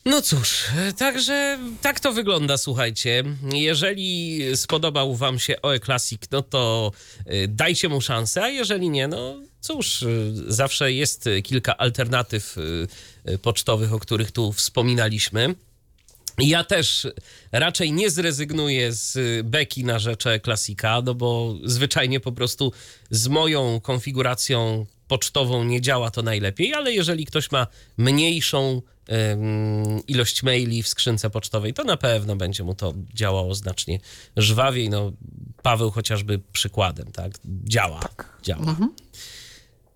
No 0.04 0.22
cóż, 0.22 0.64
także 0.98 1.58
tak 1.82 2.00
to 2.00 2.12
wygląda, 2.12 2.56
słuchajcie. 2.56 3.24
Jeżeli 3.52 4.42
spodobał 4.56 5.16
wam 5.16 5.38
się 5.38 5.62
OE 5.62 5.80
Classic, 5.80 6.22
no 6.30 6.42
to 6.42 6.92
y, 7.26 7.48
dajcie 7.48 7.88
mu 7.88 8.00
szansę, 8.00 8.42
a 8.42 8.48
jeżeli 8.48 8.90
nie, 8.90 9.08
no 9.08 9.36
cóż, 9.60 10.02
y, 10.02 10.32
zawsze 10.48 10.92
jest 10.92 11.28
kilka 11.42 11.76
alternatyw 11.76 12.56
pocztowych, 13.42 13.92
o 13.92 13.98
których 13.98 14.32
tu 14.32 14.52
wspominaliśmy. 14.52 15.54
Ja 16.40 16.64
też 16.64 17.08
raczej 17.52 17.92
nie 17.92 18.10
zrezygnuję 18.10 18.92
z 18.92 19.16
y, 19.16 19.42
beki 19.44 19.84
na 19.84 19.98
rzecz 19.98 20.24
klasika, 20.42 21.02
no 21.04 21.14
bo 21.14 21.54
zwyczajnie 21.64 22.20
po 22.20 22.32
prostu 22.32 22.72
z 23.10 23.28
moją 23.28 23.80
konfiguracją 23.80 24.86
pocztową 25.08 25.64
nie 25.64 25.80
działa 25.80 26.10
to 26.10 26.22
najlepiej, 26.22 26.74
ale 26.74 26.92
jeżeli 26.92 27.26
ktoś 27.26 27.50
ma 27.50 27.66
mniejszą 27.96 28.82
ilość 30.08 30.42
maili 30.42 30.82
w 30.82 30.88
skrzynce 30.88 31.30
pocztowej, 31.30 31.74
to 31.74 31.84
na 31.84 31.96
pewno 31.96 32.36
będzie 32.36 32.64
mu 32.64 32.74
to 32.74 32.94
działało 33.14 33.54
znacznie 33.54 34.00
żwawiej. 34.36 34.90
No, 34.90 35.12
Paweł 35.62 35.90
chociażby 35.90 36.40
przykładem, 36.52 37.12
tak? 37.12 37.32
Działa. 37.44 38.00
Działa. 38.42 38.76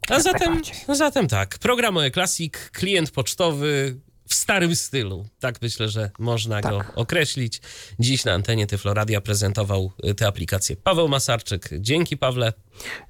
A 0.08 0.20
zatem, 0.20 0.62
zatem 0.88 1.28
tak, 1.28 1.58
program 1.58 1.96
OE 1.96 2.10
Classic, 2.10 2.54
klient 2.72 3.10
pocztowy 3.10 3.96
w 4.28 4.34
starym 4.34 4.76
stylu. 4.76 5.26
Tak 5.40 5.62
myślę, 5.62 5.88
że 5.88 6.10
można 6.18 6.60
go 6.60 6.78
Tak. 6.78 6.92
określić. 6.98 7.60
Dziś 7.98 8.24
na 8.24 8.32
antenie 8.32 8.66
Tyfloradia 8.66 9.20
prezentował 9.20 9.92
y, 10.06 10.14
tę 10.14 10.26
aplikację 10.26 10.76
Paweł 10.76 11.09
Masarczyk. 11.09 11.68
Dzięki 11.80 12.16
Pawle. 12.16 12.52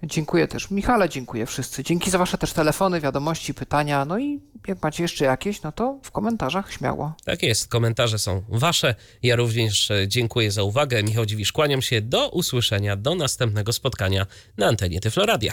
Dziękuję 0.03 0.49
też 0.49 0.71
Michale, 0.71 1.09
dziękuję 1.09 1.47
wszyscy. 1.47 1.85
Dzięki 1.85 2.11
za 2.11 2.19
wasze 2.19 2.39
też 2.39 2.53
telefony, 2.53 3.01
wiadomości, 3.01 3.55
pytania. 3.55 4.05
No 4.05 4.19
i 4.19 4.41
jak 4.67 4.83
macie 4.83 5.03
jeszcze 5.03 5.25
jakieś, 5.25 5.63
no 5.63 5.73
to 5.73 5.99
w 6.03 6.11
komentarzach 6.11 6.73
śmiało. 6.73 7.15
Tak 7.25 7.43
jest, 7.43 7.69
komentarze 7.69 8.19
są 8.19 8.43
wasze. 8.49 8.95
Ja 9.23 9.37
również 9.37 9.91
e, 9.91 10.09
dziękuję 10.09 10.51
za 10.51 10.63
uwagę. 10.63 11.03
Michał 11.03 11.27
Dziwisz, 11.27 11.53
kłaniam 11.53 11.83
się. 11.83 12.01
Do 12.01 12.29
usłyszenia, 12.29 12.97
do 12.97 13.15
następnego 13.15 13.73
spotkania 13.73 14.27
na 14.59 14.67
antenie 14.67 15.01
Tyfloradia. 15.01 15.53